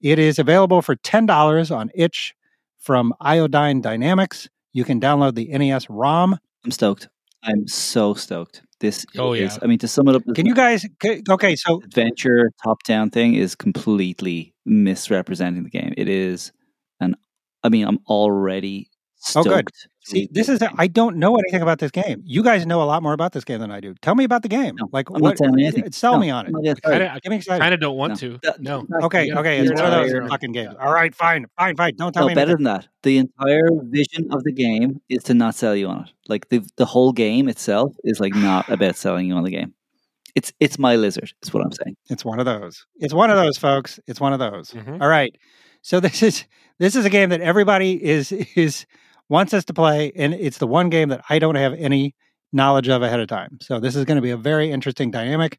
It 0.00 0.18
is 0.18 0.38
available 0.38 0.80
for 0.80 0.96
$10 0.96 1.76
on 1.76 1.90
itch 1.94 2.34
from 2.78 3.12
Iodine 3.20 3.80
Dynamics. 3.80 4.48
You 4.72 4.84
can 4.84 5.00
download 5.00 5.34
the 5.34 5.46
NES 5.46 5.90
ROM. 5.90 6.38
I'm 6.64 6.70
stoked. 6.70 7.08
I'm 7.42 7.66
so 7.66 8.14
stoked. 8.14 8.62
This 8.80 9.06
Oh, 9.16 9.32
is, 9.32 9.54
yeah. 9.54 9.58
I 9.62 9.66
mean, 9.66 9.78
to 9.78 9.88
sum 9.88 10.08
it 10.08 10.16
up, 10.16 10.22
Can 10.34 10.46
you 10.46 10.54
guys 10.54 10.84
okay, 11.30 11.56
so 11.56 11.80
adventure 11.84 12.50
top 12.64 12.82
down 12.84 13.10
thing 13.10 13.34
is 13.34 13.54
completely 13.54 14.54
misrepresenting 14.66 15.62
the 15.64 15.70
game. 15.70 15.94
It 15.96 16.08
is 16.08 16.52
an, 17.00 17.14
I 17.62 17.68
mean, 17.68 17.86
I'm 17.86 17.98
already 18.08 18.88
Oh, 19.36 19.44
good. 19.44 19.68
see 20.04 20.28
this 20.32 20.48
is 20.48 20.58
game. 20.58 20.70
I 20.78 20.88
don't 20.88 21.16
know 21.16 21.36
anything 21.36 21.62
about 21.62 21.78
this 21.78 21.90
game. 21.92 22.22
You 22.24 22.42
guys 22.42 22.66
know 22.66 22.82
a 22.82 22.84
lot 22.84 23.02
more 23.04 23.12
about 23.12 23.32
this 23.32 23.44
game 23.44 23.60
than 23.60 23.70
I 23.70 23.78
do. 23.80 23.94
Tell 24.02 24.14
me 24.16 24.24
about 24.24 24.42
the 24.42 24.48
game. 24.48 24.74
No, 24.76 24.88
like 24.92 25.08
I'm 25.10 25.20
what 25.20 25.28
not 25.30 25.36
telling 25.36 25.58
you 25.60 25.66
anything. 25.68 25.92
sell 25.92 26.14
No, 26.14 26.18
me 26.18 26.30
on 26.30 26.46
it. 26.46 26.48
I'm 26.48 26.52
not 26.54 26.64
gonna 26.64 26.74
tell 26.74 26.92
you. 26.92 26.98
Kinda, 26.98 27.20
me 27.30 27.34
I 27.36 27.38
excited. 27.38 27.60
kind 27.60 27.74
of 27.74 27.80
don't 27.80 27.96
want 27.96 28.20
No. 28.22 28.36
to. 28.38 28.54
No. 28.58 28.86
Okay, 29.04 29.26
Yeah, 29.26 29.38
okay, 29.38 29.58
the 29.64 29.72
it's 29.72 29.80
one 29.80 29.92
of 29.92 30.02
those 30.02 30.12
entire- 30.12 30.28
fucking 30.28 30.52
games. 30.52 30.74
All 30.80 30.92
right, 30.92 31.14
fine, 31.14 31.46
fine, 31.56 31.76
fine. 31.76 31.94
Don't 31.96 32.12
tell 32.12 32.22
me. 32.26 32.26
No, 32.26 32.28
me 32.30 32.34
better 32.34 32.50
anything. 32.52 32.64
than 32.64 32.74
that. 32.74 32.88
The 33.04 33.18
entire 33.18 33.68
vision 33.84 34.28
of 34.32 34.42
the 34.42 34.52
game 34.52 35.00
is 35.08 35.22
to 35.24 35.34
not 35.34 35.54
sell 35.54 35.76
you 35.76 35.86
on 35.86 36.04
it. 36.04 36.10
Like 36.28 36.48
the 36.48 36.62
the 36.76 36.84
whole 36.86 37.12
game 37.12 37.48
itself 37.48 37.94
is 38.02 38.18
like 38.18 38.34
not 38.34 38.68
about 38.68 38.96
selling 38.96 39.26
you 39.28 39.34
on 39.34 39.44
the 39.44 39.50
game. 39.50 39.72
It's 40.34 40.52
it's 40.58 40.78
my 40.80 40.96
lizard. 40.96 41.32
Is 41.42 41.52
what 41.54 41.62
I'm 41.64 41.70
saying. 41.72 41.96
It's 42.10 42.24
one 42.24 42.40
of 42.40 42.46
those. 42.46 42.86
It's 42.96 43.14
one 43.14 43.30
of 43.30 43.36
those, 43.36 43.56
folks. 43.58 44.00
It's 44.08 44.18
one 44.20 44.32
of 44.32 44.38
those. 44.40 44.70
Mhm. 44.72 45.00
All 45.00 45.08
right. 45.08 45.36
So 45.82 46.00
this 46.00 46.22
is 46.22 46.44
this 46.78 46.96
is 46.96 47.04
a 47.04 47.10
game 47.10 47.28
that 47.30 47.40
everybody 47.40 48.02
is 48.02 48.32
is 48.56 48.86
wants 49.32 49.54
us 49.54 49.64
to 49.64 49.72
play, 49.72 50.12
and 50.14 50.34
it's 50.34 50.58
the 50.58 50.66
one 50.66 50.90
game 50.90 51.08
that 51.08 51.24
I 51.30 51.38
don't 51.38 51.54
have 51.54 51.72
any 51.72 52.14
knowledge 52.52 52.88
of 52.88 53.00
ahead 53.00 53.18
of 53.18 53.28
time. 53.28 53.56
So 53.62 53.80
this 53.80 53.96
is 53.96 54.04
going 54.04 54.16
to 54.16 54.22
be 54.22 54.30
a 54.30 54.36
very 54.36 54.70
interesting 54.70 55.10
dynamic. 55.10 55.58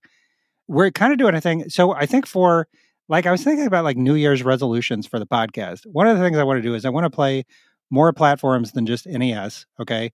We're 0.68 0.92
kind 0.92 1.12
of 1.12 1.18
doing 1.18 1.34
a 1.34 1.42
thing. 1.42 1.68
So 1.70 1.92
I 1.92 2.06
think 2.06 2.28
for 2.28 2.68
like 3.10 3.26
I 3.26 3.32
was 3.32 3.44
thinking 3.44 3.66
about 3.66 3.84
like 3.84 3.98
New 3.98 4.14
Year's 4.14 4.44
resolutions 4.44 5.08
for 5.08 5.18
the 5.18 5.26
podcast. 5.26 5.88
One 5.88 6.06
of 6.06 6.16
the 6.16 6.24
things 6.24 6.38
I 6.38 6.44
want 6.44 6.60
to 6.60 6.62
do 6.62 6.76
is 6.76 6.86
I 6.86 6.90
want 6.90 7.06
to 7.06 7.10
play 7.10 7.46
more 7.90 8.14
platforms 8.14 8.74
than 8.74 8.86
just 8.86 9.08
NES. 9.08 9.66
Okay. 9.80 10.12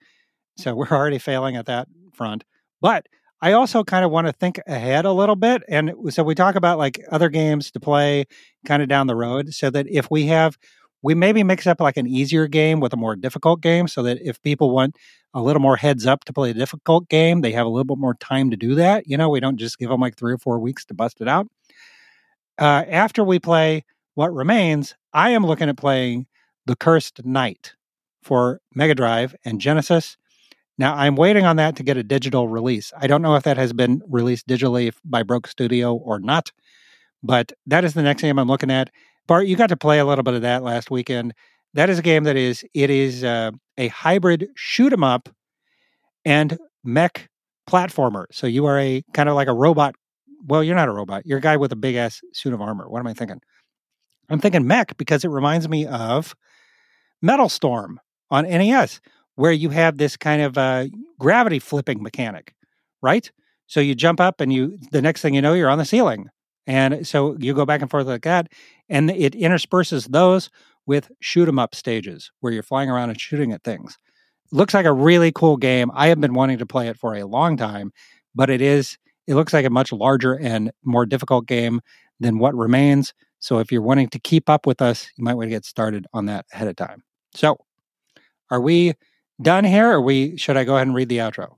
So 0.58 0.74
we're 0.78 0.88
already 0.88 1.20
failing 1.20 1.58
at 1.58 1.66
that 1.66 1.90
front. 2.14 2.46
But 2.80 3.08
I 3.42 3.52
also 3.52 3.84
kind 3.84 4.06
of 4.06 4.12
want 4.12 4.28
to 4.28 4.34
think 4.34 4.62
ahead 4.68 5.04
a 5.04 5.12
little 5.12 5.36
bit. 5.36 5.64
And 5.68 5.92
so 6.10 6.24
we 6.24 6.34
talk 6.34 6.56
about 6.56 6.78
like 6.78 7.04
other 7.12 7.28
games 7.28 7.72
to 7.72 7.82
play 7.82 8.24
kind 8.66 8.82
of 8.82 8.88
down 8.88 9.08
the 9.08 9.18
road 9.18 9.54
so 9.54 9.70
that 9.70 9.86
if 9.90 10.10
we 10.10 10.28
have, 10.28 10.58
we 11.02 11.16
maybe 11.16 11.44
mix 11.44 11.66
up 11.68 11.80
like 11.80 11.98
an 11.98 12.08
easier 12.08 12.48
game 12.48 12.80
with 12.80 12.94
a 12.94 12.98
more 12.98 13.16
difficult 13.16 13.62
game 13.62 13.88
so 13.88 14.04
that 14.04 14.20
if 14.22 14.42
people 14.42 14.72
want 14.72 14.96
a 15.34 15.42
little 15.42 15.62
more 15.62 15.78
heads 15.78 16.06
up 16.06 16.26
to 16.26 16.34
play 16.34 16.50
a 16.50 16.54
difficult 16.54 17.08
game, 17.10 17.42
they 17.42 17.52
have 17.52 17.66
a 17.66 17.70
little 17.70 17.86
bit 17.86 17.98
more 17.98 18.16
time 18.16 18.50
to 18.50 18.58
do 18.58 18.76
that. 18.76 19.08
You 19.08 19.18
know, 19.18 19.30
we 19.30 19.40
don't 19.40 19.58
just 19.58 19.78
give 19.78 19.90
them 19.90 20.02
like 20.02 20.18
three 20.18 20.34
or 20.34 20.38
four 20.38 20.60
weeks 20.60 20.86
to 20.86 20.94
bust 20.94 21.22
it 21.22 21.28
out. 21.28 21.48
Uh, 22.58 22.84
after 22.90 23.24
we 23.24 23.40
play 23.40 23.86
What 24.16 24.34
Remains, 24.34 24.96
I 25.14 25.32
am 25.32 25.46
looking 25.46 25.70
at 25.70 25.78
playing 25.78 26.28
The 26.66 26.76
Cursed 26.76 27.26
Knight 27.26 27.74
for 28.22 28.60
Mega 28.76 28.96
Drive 28.96 29.36
and 29.46 29.62
Genesis. 29.62 30.18
Now 30.78 30.96
I'm 30.96 31.16
waiting 31.16 31.46
on 31.46 31.58
that 31.58 31.76
to 31.78 31.84
get 31.84 31.98
a 31.98 32.04
digital 32.04 32.48
release. 32.48 32.92
I 32.98 33.08
don't 33.08 33.22
know 33.22 33.36
if 33.36 33.44
that 33.44 33.58
has 33.58 33.74
been 33.74 34.02
released 34.08 34.48
digitally 34.48 34.94
by 35.06 35.24
Broke 35.24 35.48
Studio 35.48 35.94
or 35.96 36.20
not, 36.20 36.52
but 37.24 37.54
that 37.68 37.84
is 37.84 37.94
the 37.94 38.02
next 38.02 38.22
game 38.22 38.40
I'm 38.40 38.48
looking 38.48 38.72
at. 38.72 38.90
Bart, 39.30 39.46
you 39.46 39.56
got 39.56 39.70
to 39.70 39.78
play 39.78 40.00
a 40.00 40.06
little 40.06 40.24
bit 40.24 40.34
of 40.34 40.42
that 40.42 40.64
last 40.64 40.90
weekend. 40.90 41.36
That 41.76 41.88
is 41.88 42.00
a 42.00 42.02
game 42.02 42.24
that 42.24 42.36
is 42.36 42.66
it 42.74 42.90
is 42.90 43.24
uh, 43.24 43.52
a 43.78 43.88
hybrid 43.90 44.48
shoot 44.56 44.92
'em 44.92 45.04
up 45.04 45.30
and 46.26 46.58
mech 46.84 47.30
platformer. 47.70 48.26
So 48.32 48.48
you 48.48 48.66
are 48.66 48.80
a 48.80 49.04
kind 49.14 49.30
of 49.30 49.36
like 49.36 49.48
a 49.48 49.54
robot. 49.54 49.94
Well, 50.48 50.64
you're 50.64 50.76
not 50.76 50.90
a 50.90 50.92
robot. 50.92 51.28
You're 51.28 51.38
a 51.38 51.42
guy 51.42 51.58
with 51.58 51.72
a 51.72 51.76
big 51.76 51.94
ass 51.94 52.22
suit 52.34 52.54
of 52.54 52.62
armor. 52.62 52.90
What 52.90 53.02
am 53.02 53.06
I 53.08 53.14
thinking? 53.14 53.40
I'm 54.32 54.40
thinking 54.40 54.66
mech 54.66 54.98
because 54.98 55.24
it 55.24 55.30
reminds 55.30 55.70
me 55.70 55.86
of 55.86 56.34
Metal 57.22 57.50
Storm 57.50 58.00
on 58.32 58.46
NES, 58.46 59.00
where 59.36 59.52
you 59.52 59.70
have 59.70 59.98
this 59.98 60.18
kind 60.18 60.42
of 60.42 60.58
uh, 60.58 60.88
gravity 61.20 61.60
flipping 61.60 62.02
mechanic, 62.02 62.56
right? 63.04 63.30
So 63.68 63.80
you 63.80 63.94
jump 63.94 64.20
up 64.20 64.42
and 64.42 64.52
you 64.52 64.80
the 64.92 65.04
next 65.04 65.22
thing 65.22 65.36
you 65.36 65.42
know 65.44 65.54
you're 65.54 65.70
on 65.70 65.78
the 65.78 65.86
ceiling. 65.86 66.30
And 66.70 67.06
so 67.08 67.36
you 67.40 67.56
go 67.56 67.66
back 67.66 67.82
and 67.82 67.90
forth 67.90 68.06
like 68.06 68.22
that 68.22 68.50
and 68.90 69.10
it 69.10 69.34
intersperses 69.34 70.06
those 70.06 70.52
with 70.86 71.12
shoot 71.20 71.48
'em 71.48 71.58
up 71.58 71.74
stages 71.74 72.32
where 72.42 72.54
you're 72.54 72.62
flying 72.62 72.92
around 72.92 73.10
and 73.10 73.20
shooting 73.20 73.52
at 73.52 73.64
things. 73.64 73.98
Looks 74.52 74.76
like 74.76 74.86
a 74.86 74.94
really 74.94 75.32
cool 75.32 75.58
game. 75.58 75.90
I 75.96 76.08
have 76.10 76.22
been 76.22 76.36
wanting 76.36 76.60
to 76.60 76.68
play 76.68 76.88
it 76.88 76.96
for 76.96 77.16
a 77.16 77.24
long 77.26 77.58
time, 77.58 77.92
but 78.36 78.52
it 78.52 78.62
is 78.62 79.00
it 79.26 79.34
looks 79.34 79.52
like 79.52 79.66
a 79.66 79.72
much 79.72 79.92
larger 79.92 80.34
and 80.34 80.72
more 80.84 81.08
difficult 81.08 81.48
game 81.48 81.82
than 82.20 82.38
what 82.38 82.56
remains. 82.56 83.16
So 83.40 83.58
if 83.58 83.72
you're 83.72 83.82
wanting 83.82 84.10
to 84.10 84.20
keep 84.20 84.48
up 84.48 84.68
with 84.68 84.80
us, 84.80 85.10
you 85.18 85.24
might 85.24 85.34
want 85.34 85.48
to 85.48 85.52
get 85.52 85.66
started 85.66 86.06
on 86.14 86.26
that 86.26 86.46
ahead 86.54 86.68
of 86.68 86.76
time. 86.76 87.04
So, 87.34 87.58
are 88.52 88.62
we 88.62 88.94
done 89.42 89.64
here 89.64 89.92
or 89.92 90.02
we 90.02 90.38
should 90.38 90.58
I 90.58 90.66
go 90.66 90.76
ahead 90.76 90.86
and 90.86 90.96
read 90.96 91.10
the 91.10 91.18
outro? 91.18 91.58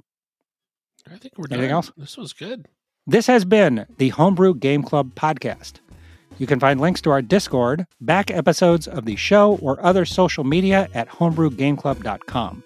I 1.12 1.18
think 1.18 1.38
we're 1.38 1.48
done. 1.48 1.60
Anything 1.60 1.70
done. 1.70 1.76
else? 1.76 1.92
This 1.98 2.18
was 2.18 2.32
good. 2.32 2.68
This 3.08 3.26
has 3.26 3.46
been 3.46 3.88
the 3.98 4.10
Homebrew 4.10 4.54
Game 4.56 4.84
Club 4.84 5.16
podcast. 5.16 5.80
You 6.38 6.46
can 6.46 6.60
find 6.60 6.80
links 6.80 7.02
to 7.02 7.10
our 7.10 7.22
Discord, 7.22 7.88
back 8.00 8.30
episodes 8.30 8.88
of 8.88 9.06
the 9.06 9.16
show, 9.16 9.58
or 9.62 9.84
other 9.84 10.06
social 10.06 10.44
media 10.44 10.88
at 10.94 11.10
homebrewgameclub.com. 11.10 12.64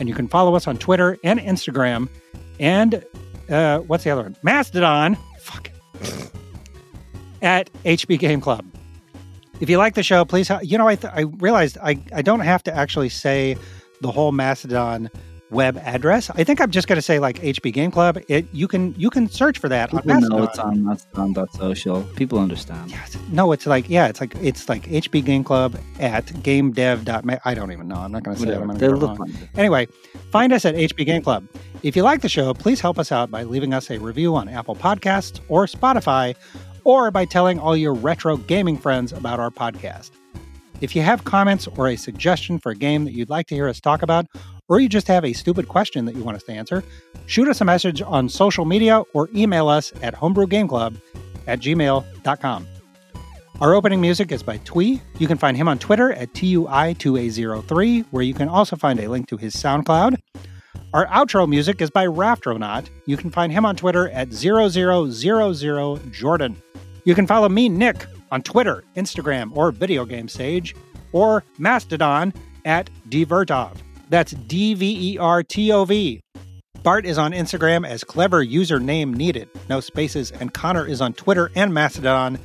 And 0.00 0.08
you 0.08 0.14
can 0.14 0.26
follow 0.26 0.54
us 0.56 0.66
on 0.66 0.78
Twitter 0.78 1.18
and 1.22 1.38
Instagram 1.38 2.08
and 2.58 3.04
uh, 3.50 3.80
what's 3.80 4.04
the 4.04 4.10
other 4.10 4.22
one? 4.22 4.36
Mastodon. 4.42 5.18
Fuck. 5.40 5.70
at 7.42 7.70
HB 7.84 8.18
Game 8.18 8.40
Club. 8.40 8.64
If 9.60 9.68
you 9.68 9.76
like 9.76 9.94
the 9.94 10.02
show, 10.02 10.24
please, 10.24 10.50
you 10.62 10.78
know, 10.78 10.88
I, 10.88 10.96
th- 10.96 11.12
I 11.14 11.20
realized 11.22 11.76
I, 11.82 11.98
I 12.14 12.22
don't 12.22 12.40
have 12.40 12.62
to 12.64 12.74
actually 12.74 13.10
say 13.10 13.56
the 14.00 14.10
whole 14.10 14.32
Mastodon 14.32 15.10
web 15.54 15.78
address. 15.78 16.30
I 16.30 16.44
think 16.44 16.60
I'm 16.60 16.70
just 16.70 16.88
going 16.88 16.96
to 16.96 17.02
say 17.02 17.18
like 17.18 17.40
HB 17.40 17.72
Game 17.72 17.90
Club. 17.90 18.18
It 18.28 18.46
you 18.52 18.68
can 18.68 18.94
you 18.98 19.08
can 19.08 19.28
search 19.28 19.58
for 19.58 19.68
that 19.68 19.94
on 19.94 20.02
People 20.02 20.20
know 20.20 20.42
it's 20.42 20.58
on 20.58 20.84
Mastodon.social. 20.84 22.02
People 22.16 22.38
understand. 22.38 22.90
Yes. 22.90 23.16
No, 23.30 23.52
it's 23.52 23.66
like 23.66 23.88
yeah, 23.88 24.08
it's 24.08 24.20
like 24.20 24.34
it's 24.36 24.68
like 24.68 24.86
HB 24.86 25.24
Game 25.24 25.44
Club 25.44 25.76
at 26.00 26.26
gamedev.ma. 26.26 27.36
I 27.44 27.54
don't 27.54 27.72
even 27.72 27.88
know. 27.88 27.96
I'm 27.96 28.12
not 28.12 28.24
going 28.24 28.36
to 28.36 28.42
say 28.42 28.50
it. 28.50 28.56
I'm 28.56 28.68
Whatever. 28.68 28.96
going 28.96 29.00
to 29.00 29.06
They'll 29.06 29.14
it 29.14 29.18
wrong. 29.18 29.48
Anyway, 29.56 29.86
find 30.30 30.52
us 30.52 30.64
at 30.64 30.74
HB 30.74 31.06
Game 31.06 31.22
Club. 31.22 31.46
If 31.82 31.96
you 31.96 32.02
like 32.02 32.22
the 32.22 32.28
show, 32.28 32.52
please 32.54 32.80
help 32.80 32.98
us 32.98 33.12
out 33.12 33.30
by 33.30 33.44
leaving 33.44 33.72
us 33.72 33.90
a 33.90 33.98
review 33.98 34.34
on 34.34 34.48
Apple 34.48 34.74
Podcasts 34.74 35.40
or 35.48 35.66
Spotify, 35.66 36.34
or 36.84 37.10
by 37.10 37.24
telling 37.24 37.58
all 37.58 37.76
your 37.76 37.94
retro 37.94 38.36
gaming 38.36 38.76
friends 38.76 39.12
about 39.12 39.38
our 39.38 39.50
podcast. 39.50 40.10
If 40.80 40.96
you 40.96 41.02
have 41.02 41.24
comments 41.24 41.66
or 41.78 41.88
a 41.88 41.96
suggestion 41.96 42.58
for 42.58 42.72
a 42.72 42.74
game 42.74 43.04
that 43.04 43.12
you'd 43.12 43.30
like 43.30 43.46
to 43.46 43.54
hear 43.54 43.68
us 43.68 43.80
talk 43.80 44.02
about, 44.02 44.26
or 44.68 44.80
you 44.80 44.88
just 44.88 45.08
have 45.08 45.24
a 45.24 45.32
stupid 45.32 45.68
question 45.68 46.04
that 46.04 46.14
you 46.14 46.22
want 46.22 46.36
us 46.36 46.44
to 46.44 46.52
answer, 46.52 46.84
shoot 47.26 47.48
us 47.48 47.60
a 47.60 47.64
message 47.64 48.02
on 48.02 48.28
social 48.28 48.64
media 48.64 49.00
or 49.12 49.28
email 49.34 49.68
us 49.68 49.92
at 50.02 50.14
homebrewgameclub 50.14 50.96
at 51.46 51.60
gmail.com. 51.60 52.66
Our 53.60 53.74
opening 53.74 54.00
music 54.00 54.32
is 54.32 54.42
by 54.42 54.56
Tui. 54.58 55.00
You 55.18 55.28
can 55.28 55.38
find 55.38 55.56
him 55.56 55.68
on 55.68 55.78
Twitter 55.78 56.12
at 56.12 56.32
TUI2A03, 56.32 58.06
where 58.10 58.24
you 58.24 58.34
can 58.34 58.48
also 58.48 58.74
find 58.74 58.98
a 58.98 59.08
link 59.08 59.28
to 59.28 59.36
his 59.36 59.54
SoundCloud. 59.54 60.16
Our 60.92 61.06
outro 61.06 61.48
music 61.48 61.80
is 61.80 61.90
by 61.90 62.06
Raftronaut. 62.06 62.88
You 63.06 63.16
can 63.16 63.30
find 63.30 63.52
him 63.52 63.64
on 63.64 63.76
Twitter 63.76 64.08
at 64.10 64.30
0000Jordan. 64.30 66.56
You 67.04 67.14
can 67.14 67.26
follow 67.26 67.48
me, 67.48 67.68
Nick, 67.68 68.06
on 68.32 68.42
Twitter, 68.42 68.82
Instagram, 68.96 69.56
or 69.56 69.70
Video 69.70 70.04
Game 70.04 70.28
Sage, 70.28 70.74
or 71.12 71.44
Mastodon 71.58 72.32
at 72.64 72.90
Dvertov. 73.08 73.76
That's 74.08 74.32
D 74.32 74.74
V 74.74 75.14
E 75.14 75.18
R 75.18 75.42
T 75.42 75.72
O 75.72 75.84
V. 75.84 76.20
Bart 76.82 77.06
is 77.06 77.16
on 77.16 77.32
Instagram 77.32 77.88
as 77.88 78.04
clever 78.04 78.44
username 78.44 79.14
needed, 79.14 79.48
no 79.70 79.80
spaces, 79.80 80.30
and 80.32 80.52
Connor 80.52 80.86
is 80.86 81.00
on 81.00 81.14
Twitter 81.14 81.50
and 81.54 81.72
Mastodon 81.72 82.38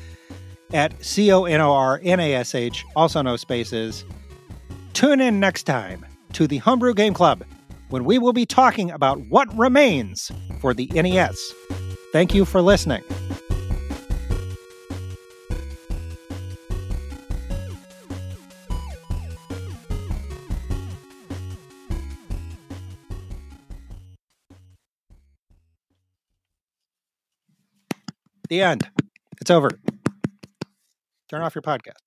at 0.73 1.03
C 1.03 1.31
O 1.31 1.43
N 1.43 1.59
O 1.59 1.73
R 1.73 1.99
N 2.03 2.19
A 2.19 2.35
S 2.35 2.55
H, 2.55 2.85
also 2.95 3.21
no 3.21 3.35
spaces. 3.35 4.05
Tune 4.93 5.19
in 5.19 5.39
next 5.39 5.63
time 5.63 6.05
to 6.33 6.47
the 6.47 6.57
Homebrew 6.57 6.93
Game 6.93 7.13
Club 7.13 7.43
when 7.89 8.05
we 8.05 8.17
will 8.17 8.33
be 8.33 8.45
talking 8.45 8.91
about 8.91 9.19
what 9.29 9.53
remains 9.57 10.31
for 10.61 10.73
the 10.73 10.87
NES. 10.93 11.53
Thank 12.11 12.33
you 12.33 12.45
for 12.45 12.61
listening. 12.61 13.03
The 28.49 28.63
end. 28.63 28.89
It's 29.39 29.51
over. 29.51 29.69
Turn 31.29 31.41
off 31.41 31.53
your 31.53 31.61
podcast. 31.61 31.99